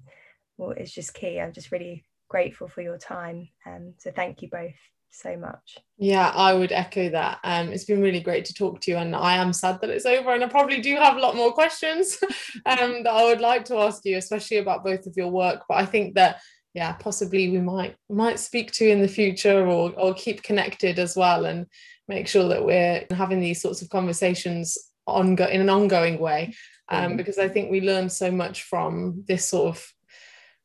well, 0.57 0.71
it's 0.71 0.91
just 0.91 1.13
key. 1.13 1.39
I'm 1.39 1.53
just 1.53 1.71
really 1.71 2.05
grateful 2.27 2.67
for 2.67 2.81
your 2.81 2.97
time. 2.97 3.49
Um, 3.65 3.93
so 3.97 4.11
thank 4.11 4.41
you 4.41 4.49
both 4.49 4.75
so 5.11 5.37
much. 5.37 5.77
Yeah, 5.97 6.29
I 6.29 6.53
would 6.53 6.71
echo 6.71 7.09
that. 7.09 7.39
Um, 7.43 7.69
it's 7.69 7.85
been 7.85 8.01
really 8.01 8.21
great 8.21 8.45
to 8.45 8.53
talk 8.53 8.81
to 8.81 8.91
you, 8.91 8.97
and 8.97 9.15
I 9.15 9.35
am 9.35 9.53
sad 9.53 9.79
that 9.81 9.89
it's 9.89 10.05
over. 10.05 10.33
And 10.33 10.43
I 10.43 10.47
probably 10.47 10.81
do 10.81 10.95
have 10.95 11.17
a 11.17 11.19
lot 11.19 11.35
more 11.35 11.51
questions 11.51 12.17
um, 12.65 13.03
that 13.03 13.13
I 13.13 13.25
would 13.25 13.41
like 13.41 13.65
to 13.65 13.77
ask 13.77 14.03
you, 14.05 14.17
especially 14.17 14.57
about 14.57 14.83
both 14.83 15.05
of 15.05 15.15
your 15.15 15.29
work. 15.29 15.63
But 15.67 15.75
I 15.75 15.85
think 15.85 16.15
that 16.15 16.41
yeah, 16.73 16.93
possibly 16.93 17.49
we 17.49 17.59
might 17.59 17.95
might 18.09 18.39
speak 18.39 18.71
to 18.73 18.89
in 18.89 19.01
the 19.01 19.07
future, 19.07 19.67
or 19.67 19.91
or 19.97 20.13
keep 20.13 20.43
connected 20.43 20.99
as 20.99 21.15
well, 21.15 21.45
and 21.45 21.67
make 22.07 22.27
sure 22.27 22.47
that 22.47 22.65
we're 22.65 23.05
having 23.11 23.39
these 23.39 23.61
sorts 23.61 23.81
of 23.81 23.89
conversations 23.89 24.77
on 25.07 25.37
in 25.37 25.61
an 25.61 25.69
ongoing 25.69 26.19
way, 26.19 26.53
um, 26.89 27.17
because 27.17 27.37
I 27.37 27.49
think 27.49 27.69
we 27.69 27.81
learn 27.81 28.09
so 28.09 28.31
much 28.31 28.63
from 28.63 29.23
this 29.27 29.45
sort 29.45 29.75
of 29.75 29.93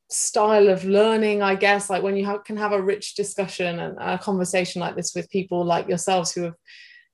style 0.08 0.68
of 0.68 0.84
learning 0.84 1.42
i 1.42 1.54
guess 1.54 1.90
like 1.90 2.02
when 2.02 2.16
you 2.16 2.24
have, 2.24 2.44
can 2.44 2.56
have 2.56 2.72
a 2.72 2.80
rich 2.80 3.16
discussion 3.16 3.80
and 3.80 3.96
a 4.00 4.16
conversation 4.16 4.80
like 4.80 4.94
this 4.94 5.14
with 5.16 5.28
people 5.30 5.64
like 5.64 5.88
yourselves 5.88 6.32
who 6.32 6.42
have 6.42 6.54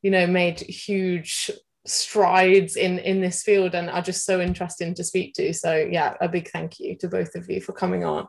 you 0.02 0.10
know 0.10 0.26
made 0.26 0.60
huge 0.60 1.50
strides 1.86 2.76
in 2.76 2.98
in 3.00 3.20
this 3.20 3.42
field 3.42 3.74
and 3.74 3.90
are 3.90 4.02
just 4.02 4.24
so 4.24 4.40
interesting 4.40 4.94
to 4.94 5.04
speak 5.04 5.34
to. 5.34 5.52
So 5.52 5.74
yeah 5.74 6.14
a 6.20 6.28
big 6.28 6.48
thank 6.48 6.78
you 6.78 6.96
to 6.98 7.08
both 7.08 7.34
of 7.34 7.48
you 7.50 7.60
for 7.60 7.72
coming 7.72 8.04
on. 8.04 8.28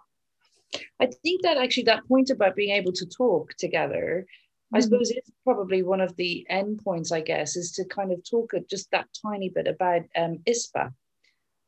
I 0.99 1.05
think 1.05 1.43
that 1.43 1.57
actually 1.57 1.83
that 1.83 2.07
point 2.07 2.31
about 2.31 2.55
being 2.55 2.75
able 2.75 2.93
to 2.93 3.05
talk 3.05 3.53
together, 3.59 4.25
I 4.73 4.79
suppose 4.79 5.11
is 5.11 5.31
probably 5.43 5.83
one 5.83 6.01
of 6.01 6.15
the 6.15 6.47
end 6.49 6.81
points, 6.83 7.11
I 7.11 7.21
guess, 7.21 7.55
is 7.55 7.71
to 7.73 7.85
kind 7.85 8.11
of 8.11 8.27
talk 8.27 8.53
just 8.67 8.89
that 8.89 9.07
tiny 9.23 9.49
bit 9.49 9.67
about 9.67 10.01
um, 10.15 10.39
ISPA 10.47 10.91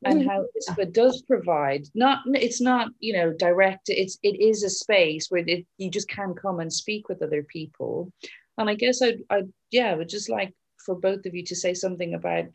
and 0.04 0.28
how 0.28 0.46
ISPA 0.58 0.92
does 0.94 1.22
provide 1.24 1.86
not 1.96 2.20
it's 2.34 2.62
not 2.62 2.90
you 3.00 3.14
know 3.14 3.34
direct 3.34 3.90
it's 3.90 4.18
it 4.24 4.40
is 4.40 4.64
a 4.64 4.70
space 4.70 5.28
where 5.30 5.44
it, 5.48 5.66
you 5.78 5.90
just 5.90 6.10
can 6.10 6.34
come 6.34 6.60
and 6.60 6.72
speak 6.72 7.08
with 7.08 7.22
other 7.24 7.44
people 7.44 8.12
and 8.58 8.70
I 8.70 8.76
guess 8.76 9.02
I'd, 9.02 9.20
I'd 9.30 9.52
yeah 9.72 9.92
I 9.92 9.96
would 9.96 10.10
just 10.10 10.30
like 10.30 10.54
for 10.86 10.96
both 10.96 11.26
of 11.26 11.34
you 11.34 11.44
to 11.46 11.56
say 11.56 11.74
something 11.74 12.14
about 12.14 12.46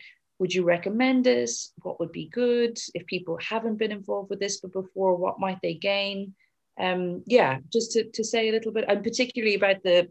would 0.41 0.55
you 0.55 0.65
recommend 0.65 1.27
it? 1.27 1.51
What 1.83 2.01
would 2.01 2.12
be 2.12 2.29
good? 2.29 2.79
If 2.95 3.07
people 3.07 3.39
haven't 3.47 3.77
been 3.77 3.93
involved 3.93 4.31
with 4.31 4.41
this 4.41 4.59
but 4.59 4.73
before, 4.73 5.15
what 5.15 5.39
might 5.39 5.59
they 5.62 5.75
gain? 5.75 6.35
Um, 6.81 7.23
yeah, 7.27 7.59
just 7.71 7.93
to, 7.93 8.05
to 8.05 8.25
say 8.25 8.49
a 8.49 8.53
little 8.53 8.73
bit, 8.73 8.87
and 8.89 9.05
particularly 9.05 9.55
about 9.55 9.83
the 9.83 10.09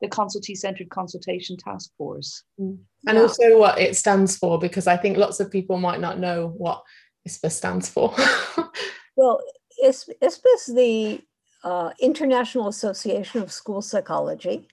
the 0.00 0.08
consultee 0.08 0.56
centered 0.56 0.90
consultation 0.90 1.56
task 1.56 1.90
force. 1.96 2.44
Mm. 2.58 2.78
And 3.06 3.16
yeah. 3.16 3.22
also 3.22 3.58
what 3.58 3.78
it 3.78 3.96
stands 3.96 4.36
for, 4.36 4.58
because 4.58 4.86
I 4.86 4.96
think 4.96 5.16
lots 5.16 5.40
of 5.40 5.50
people 5.50 5.78
might 5.78 6.00
not 6.00 6.18
know 6.18 6.54
what 6.56 6.82
ISPA 7.28 7.50
stands 7.50 7.88
for. 7.88 8.14
well, 9.16 9.40
ISPA 9.84 10.14
is 10.22 10.66
the 10.74 11.20
uh, 11.64 11.90
International 12.00 12.68
Association 12.68 13.42
of 13.42 13.52
School 13.52 13.82
Psychology. 13.82 14.68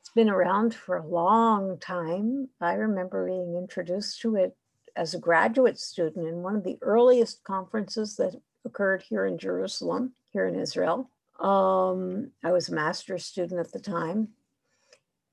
It's 0.00 0.10
been 0.14 0.30
around 0.30 0.74
for 0.74 0.96
a 0.96 1.06
long 1.06 1.78
time. 1.78 2.48
I 2.60 2.74
remember 2.74 3.26
being 3.26 3.56
introduced 3.56 4.20
to 4.22 4.36
it 4.36 4.56
as 4.96 5.14
a 5.14 5.18
graduate 5.18 5.78
student 5.78 6.26
in 6.26 6.42
one 6.42 6.56
of 6.56 6.64
the 6.64 6.78
earliest 6.82 7.44
conferences 7.44 8.16
that 8.16 8.40
occurred 8.64 9.02
here 9.02 9.26
in 9.26 9.38
Jerusalem, 9.38 10.14
here 10.32 10.46
in 10.46 10.58
Israel. 10.58 11.10
Um, 11.38 12.30
I 12.42 12.50
was 12.52 12.68
a 12.68 12.74
master's 12.74 13.24
student 13.24 13.60
at 13.60 13.72
the 13.72 13.78
time. 13.78 14.28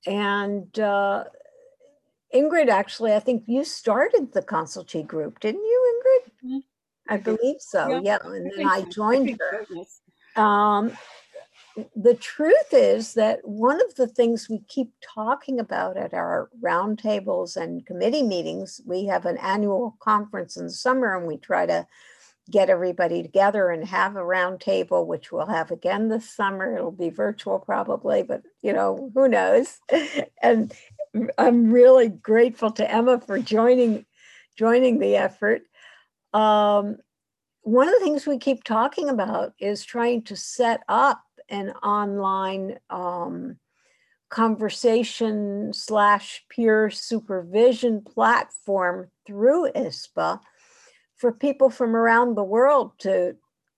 And 0.05 0.77
uh, 0.79 1.25
Ingrid, 2.33 2.69
actually, 2.69 3.13
I 3.13 3.19
think 3.19 3.43
you 3.47 3.63
started 3.63 4.33
the 4.33 4.41
consultee 4.41 5.05
group, 5.05 5.39
didn't 5.39 5.63
you, 5.63 6.01
Ingrid? 6.03 6.47
Mm-hmm. 6.47 6.57
I 7.13 7.17
believe 7.17 7.57
so. 7.59 7.87
Yeah, 7.87 7.99
yeah. 8.03 8.17
and 8.23 8.51
then 8.55 8.67
I, 8.67 8.83
joined 8.83 9.39
her. 9.39 10.41
Um, 10.41 10.97
the 11.95 12.13
truth 12.15 12.71
is 12.71 13.13
that 13.15 13.39
one 13.43 13.81
of 13.83 13.95
the 13.95 14.07
things 14.07 14.47
we 14.49 14.59
keep 14.67 14.93
talking 15.01 15.59
about 15.59 15.97
at 15.97 16.13
our 16.13 16.49
roundtables 16.61 17.57
and 17.57 17.85
committee 17.85 18.23
meetings, 18.23 18.79
we 18.85 19.05
have 19.05 19.25
an 19.25 19.37
annual 19.37 19.97
conference 19.99 20.55
in 20.55 20.65
the 20.65 20.71
summer 20.71 21.17
and 21.17 21.27
we 21.27 21.37
try 21.37 21.65
to 21.65 21.87
get 22.51 22.69
everybody 22.69 23.21
together 23.21 23.69
and 23.69 23.85
have 23.85 24.15
a 24.15 24.19
roundtable, 24.19 25.05
which 25.05 25.31
we'll 25.31 25.45
have 25.45 25.71
again 25.71 26.09
this 26.09 26.29
summer. 26.29 26.75
It'll 26.75 26.91
be 26.91 27.09
virtual 27.09 27.59
probably, 27.59 28.23
but 28.23 28.43
you 28.61 28.73
know, 28.73 29.11
who 29.13 29.27
knows? 29.27 29.79
and 30.41 30.73
I'm 31.37 31.71
really 31.71 32.09
grateful 32.09 32.71
to 32.71 32.89
Emma 32.89 33.19
for 33.19 33.39
joining 33.39 34.05
joining 34.57 34.99
the 34.99 35.15
effort. 35.15 35.63
Um, 36.33 36.97
one 37.61 37.87
of 37.87 37.93
the 37.93 38.01
things 38.01 38.27
we 38.27 38.37
keep 38.37 38.63
talking 38.63 39.09
about 39.09 39.53
is 39.57 39.85
trying 39.85 40.23
to 40.23 40.35
set 40.35 40.81
up 40.89 41.23
an 41.49 41.69
online 41.81 42.77
um, 42.89 43.57
conversation 44.29 45.71
slash 45.73 46.43
peer 46.49 46.89
supervision 46.89 48.01
platform 48.01 49.09
through 49.25 49.71
ISPA 49.71 50.39
for 51.23 51.31
people 51.31 51.69
from 51.69 51.95
around 51.95 52.35
the 52.35 52.43
world 52.43 52.91
to 52.99 53.33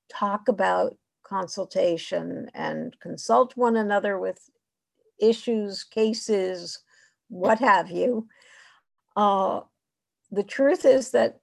talk 0.09 0.47
about 0.47 0.97
consultation 1.21 2.49
and 2.55 2.99
consult 2.99 3.55
one 3.55 3.75
another 3.75 4.17
with 4.17 4.49
issues, 5.21 5.83
cases, 5.83 6.79
what 7.29 7.59
have 7.59 7.91
you. 7.91 8.27
Uh, 9.15 9.59
the 10.31 10.41
truth 10.41 10.85
is 10.85 11.11
that 11.11 11.39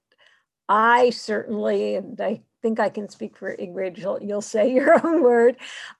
I 0.67 1.09
certainly, 1.11 1.95
and 1.95 2.19
I 2.19 2.41
think 2.61 2.81
I 2.81 2.89
can 2.89 3.07
speak 3.07 3.37
for 3.37 3.55
Ingrid, 3.55 3.97
you'll, 3.97 4.21
you'll 4.21 4.41
say 4.41 4.69
your 4.73 4.99
own 5.07 5.23
word. 5.23 5.55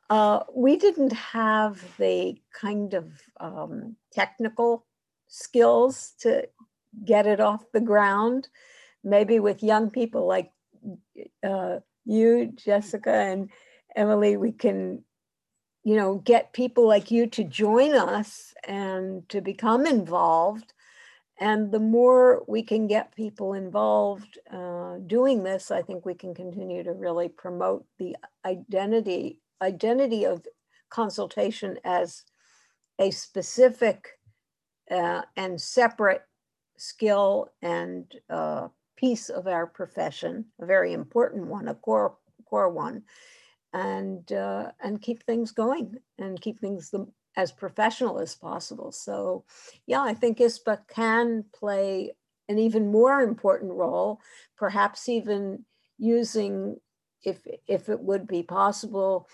Uh, 0.10 0.42
we 0.54 0.76
didn't 0.76 1.14
have 1.14 1.82
the 1.98 2.36
kind 2.52 2.94
of 2.94 3.10
um, 3.40 3.96
technical 4.12 4.86
skills 5.30 6.12
to 6.20 6.46
get 7.06 7.26
it 7.26 7.40
off 7.40 7.72
the 7.72 7.80
ground. 7.80 8.50
Maybe 9.04 9.40
with 9.40 9.64
young 9.64 9.90
people 9.90 10.28
like 10.28 10.52
uh, 11.44 11.80
you, 12.06 12.54
Jessica, 12.56 13.12
and 13.12 13.50
Emily, 13.96 14.38
we 14.38 14.52
can, 14.52 15.04
you 15.84 15.96
know, 15.96 16.16
get 16.16 16.54
people 16.54 16.88
like 16.88 17.12
you 17.12 17.28
to 17.28 17.44
join 17.44 17.94
us 17.94 18.54
and 18.68 19.28
to 19.30 19.42
become 19.42 19.86
involved. 19.86 20.74
And 21.40 21.72
the 21.72 21.80
more 21.80 22.44
we 22.48 22.64
can 22.64 22.88
get 22.88 23.16
people 23.16 23.54
involved 23.54 24.38
uh, 24.52 24.98
doing 25.08 25.44
this, 25.44 25.72
I 25.72 25.82
think 25.82 26.06
we 26.06 26.14
can 26.14 26.34
continue 26.34 26.84
to 26.84 26.94
really 26.94 27.28
promote 27.28 27.86
the 27.98 28.16
identity 28.46 29.40
identity 29.62 30.26
of 30.26 30.46
consultation 30.90 31.80
as 31.86 32.24
a 33.00 33.10
specific 33.12 34.20
uh, 34.92 35.22
and 35.36 35.60
separate 35.60 36.24
skill 36.78 37.50
and 37.62 38.14
uh, 38.30 38.68
piece 39.04 39.28
of 39.30 39.48
our 39.48 39.68
profession, 39.68 40.46
a 40.62 40.66
very 40.66 40.94
important 40.94 41.48
one, 41.48 41.68
a 41.68 41.76
core 41.76 42.16
core 42.46 42.70
one, 42.70 43.04
and 43.74 44.32
uh, 44.32 44.72
and 44.82 45.02
keep 45.02 45.24
things 45.24 45.52
going 45.52 45.98
and 46.20 46.40
keep 46.40 46.58
things 46.62 46.90
the 46.90 47.06
as 47.36 47.52
professional 47.52 48.20
as 48.20 48.36
possible. 48.36 48.92
So, 48.92 49.44
yeah, 49.88 50.02
I 50.02 50.14
think 50.14 50.38
ISPA 50.38 50.88
can 50.88 51.44
play 51.54 52.12
an 52.48 52.60
even 52.60 52.92
more 52.92 53.22
important 53.22 53.74
role, 53.74 54.22
perhaps 54.58 55.10
even 55.10 55.66
using, 55.98 56.78
if, 57.24 57.40
if 57.68 57.90
it 57.90 58.00
would 58.00 58.28
be 58.28 58.44
possible, 58.44 59.28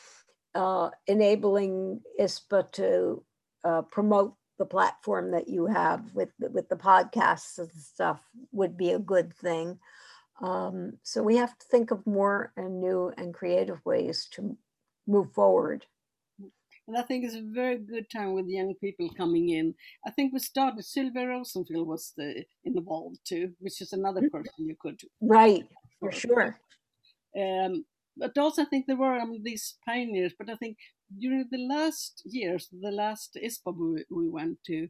uh, 0.55 0.89
enabling 1.07 2.01
ISPA 2.19 2.71
to 2.73 3.23
uh, 3.63 3.81
promote 3.83 4.33
the 4.60 4.65
platform 4.65 5.31
that 5.31 5.48
you 5.48 5.65
have 5.65 6.03
with 6.14 6.30
the, 6.38 6.49
with 6.52 6.69
the 6.69 6.76
podcasts 6.76 7.57
and 7.57 7.72
stuff 7.72 8.19
would 8.52 8.77
be 8.77 8.91
a 8.91 8.99
good 8.99 9.34
thing. 9.34 9.80
Um, 10.41 10.94
so 11.03 11.23
we 11.23 11.38
have 11.38 11.57
to 11.57 11.65
think 11.72 11.91
of 11.91 12.06
more 12.06 12.53
and 12.56 12.80
new 12.80 13.11
and 13.18 13.34
creative 13.34 13.84
ways 13.86 14.27
to 14.34 14.56
move 15.07 15.34
forward. 15.34 15.86
And 16.88 16.98
I 16.98 17.03
think 17.03 17.23
it's 17.23 17.36
a 17.36 17.44
very 17.44 17.77
good 17.77 18.10
time 18.10 18.34
with 18.34 18.48
young 18.48 18.73
people 18.81 19.10
coming 19.15 19.49
in. 19.49 19.76
I 20.06 20.11
think 20.11 20.34
we 20.34 20.40
started, 20.40 20.84
Sylvia 20.84 21.27
Rosenfield 21.27 21.88
was 21.88 22.14
the, 22.18 22.44
involved 22.64 23.19
too, 23.26 23.53
which 23.60 23.80
is 23.81 23.94
another 23.94 24.22
mm-hmm. 24.22 24.38
person 24.38 24.53
you 24.57 24.76
could. 24.80 24.99
Right, 25.22 25.65
for 25.99 26.11
sure. 26.11 26.57
Um, 27.40 27.86
but 28.18 28.38
also, 28.38 28.64
I 28.64 28.65
think 28.65 28.88
there 28.88 28.98
were 28.98 29.19
um, 29.19 29.40
these 29.44 29.77
pioneers, 29.86 30.34
but 30.38 30.49
I 30.49 30.56
think 30.56 30.77
during 31.18 31.45
the 31.52 31.65
last 31.68 32.22
years, 32.26 32.69
the 32.72 32.91
last 32.91 33.38
ISPA 33.41 33.76
we, 33.76 34.06
we 34.10 34.30
went 34.30 34.57
to, 34.65 34.88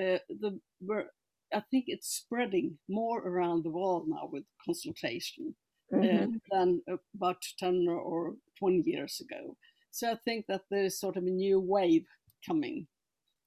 uh, 0.00 0.18
the 0.28 0.58
were 0.80 1.06
I 1.54 1.62
think 1.70 1.84
it's 1.86 2.08
spreading 2.08 2.78
more 2.88 3.20
around 3.20 3.62
the 3.62 3.70
world 3.70 4.06
now 4.08 4.28
with 4.32 4.44
consultation 4.64 5.54
mm-hmm. 5.92 6.34
uh, 6.34 6.38
than 6.50 6.82
about 7.14 7.42
10 7.58 7.86
or 7.88 8.34
20 8.58 8.82
years 8.90 9.20
ago. 9.20 9.56
So 9.90 10.10
I 10.10 10.18
think 10.24 10.46
that 10.48 10.62
there's 10.70 10.98
sort 10.98 11.16
of 11.16 11.24
a 11.24 11.30
new 11.30 11.60
wave 11.60 12.06
coming, 12.46 12.86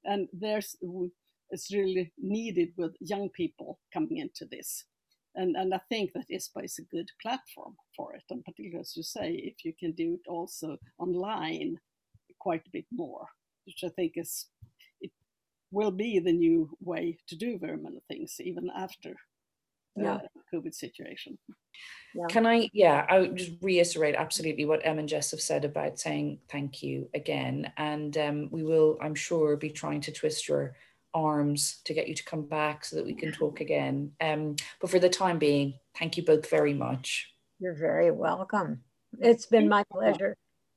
and 0.03 0.27
there's 0.31 0.75
it's 1.49 1.73
really 1.73 2.11
needed 2.17 2.69
with 2.77 2.95
young 2.99 3.29
people 3.29 3.79
coming 3.93 4.17
into 4.17 4.45
this. 4.45 4.85
And, 5.35 5.55
and 5.55 5.73
I 5.73 5.81
think 5.89 6.11
that 6.13 6.29
ISPA 6.31 6.63
is 6.63 6.79
a 6.79 6.95
good 6.95 7.09
platform 7.21 7.75
for 7.95 8.13
it. 8.15 8.23
And 8.29 8.43
particularly, 8.43 8.79
as 8.79 8.95
you 8.95 9.03
say, 9.03 9.31
if 9.33 9.65
you 9.65 9.73
can 9.77 9.91
do 9.91 10.13
it 10.13 10.29
also 10.29 10.77
online 10.97 11.77
quite 12.45 12.65
a 12.67 12.75
bit 12.77 12.85
more, 12.91 13.25
which 13.65 13.81
I 13.83 13.89
think 13.97 14.11
is, 14.23 14.33
it 15.05 15.11
will 15.71 15.93
be 16.05 16.19
the 16.19 16.37
new 16.45 16.59
way 16.79 17.17
to 17.29 17.35
do 17.35 17.57
very 17.65 17.79
many 17.85 18.01
things, 18.07 18.35
even 18.39 18.69
after 18.85 19.11
yeah. 19.95 20.19
COVID 20.53 20.75
situation. 20.75 21.39
Yeah. 22.13 22.27
Can 22.29 22.45
I, 22.45 22.69
yeah, 22.71 23.05
I 23.09 23.19
would 23.19 23.35
just 23.35 23.53
reiterate 23.61 24.15
absolutely 24.15 24.65
what 24.65 24.85
Em 24.85 24.99
and 24.99 25.09
Jess 25.09 25.31
have 25.31 25.41
said 25.41 25.65
about 25.65 25.99
saying 25.99 26.39
thank 26.53 26.83
you 26.83 27.09
again. 27.13 27.71
And 27.77 28.15
um, 28.17 28.37
we 28.51 28.63
will, 28.63 28.97
I'm 29.01 29.15
sure, 29.15 29.57
be 29.57 29.71
trying 29.71 30.01
to 30.01 30.11
twist 30.11 30.47
your 30.47 30.75
arms 31.13 31.81
to 31.85 31.93
get 31.93 32.07
you 32.09 32.15
to 32.15 32.29
come 32.31 32.45
back 32.59 32.85
so 32.85 32.95
that 32.95 33.05
we 33.05 33.15
can 33.15 33.31
talk 33.31 33.59
again. 33.61 34.11
Um, 34.21 34.55
but 34.79 34.91
for 34.91 34.99
the 34.99 35.09
time 35.09 35.39
being, 35.39 35.79
thank 35.97 36.15
you 36.17 36.23
both 36.23 36.49
very 36.49 36.73
much. 36.73 37.31
You're 37.59 37.79
very 37.89 38.11
welcome. 38.11 38.83
It's 39.19 39.47
been 39.47 39.69
my 39.69 39.83
pleasure. 39.91 40.35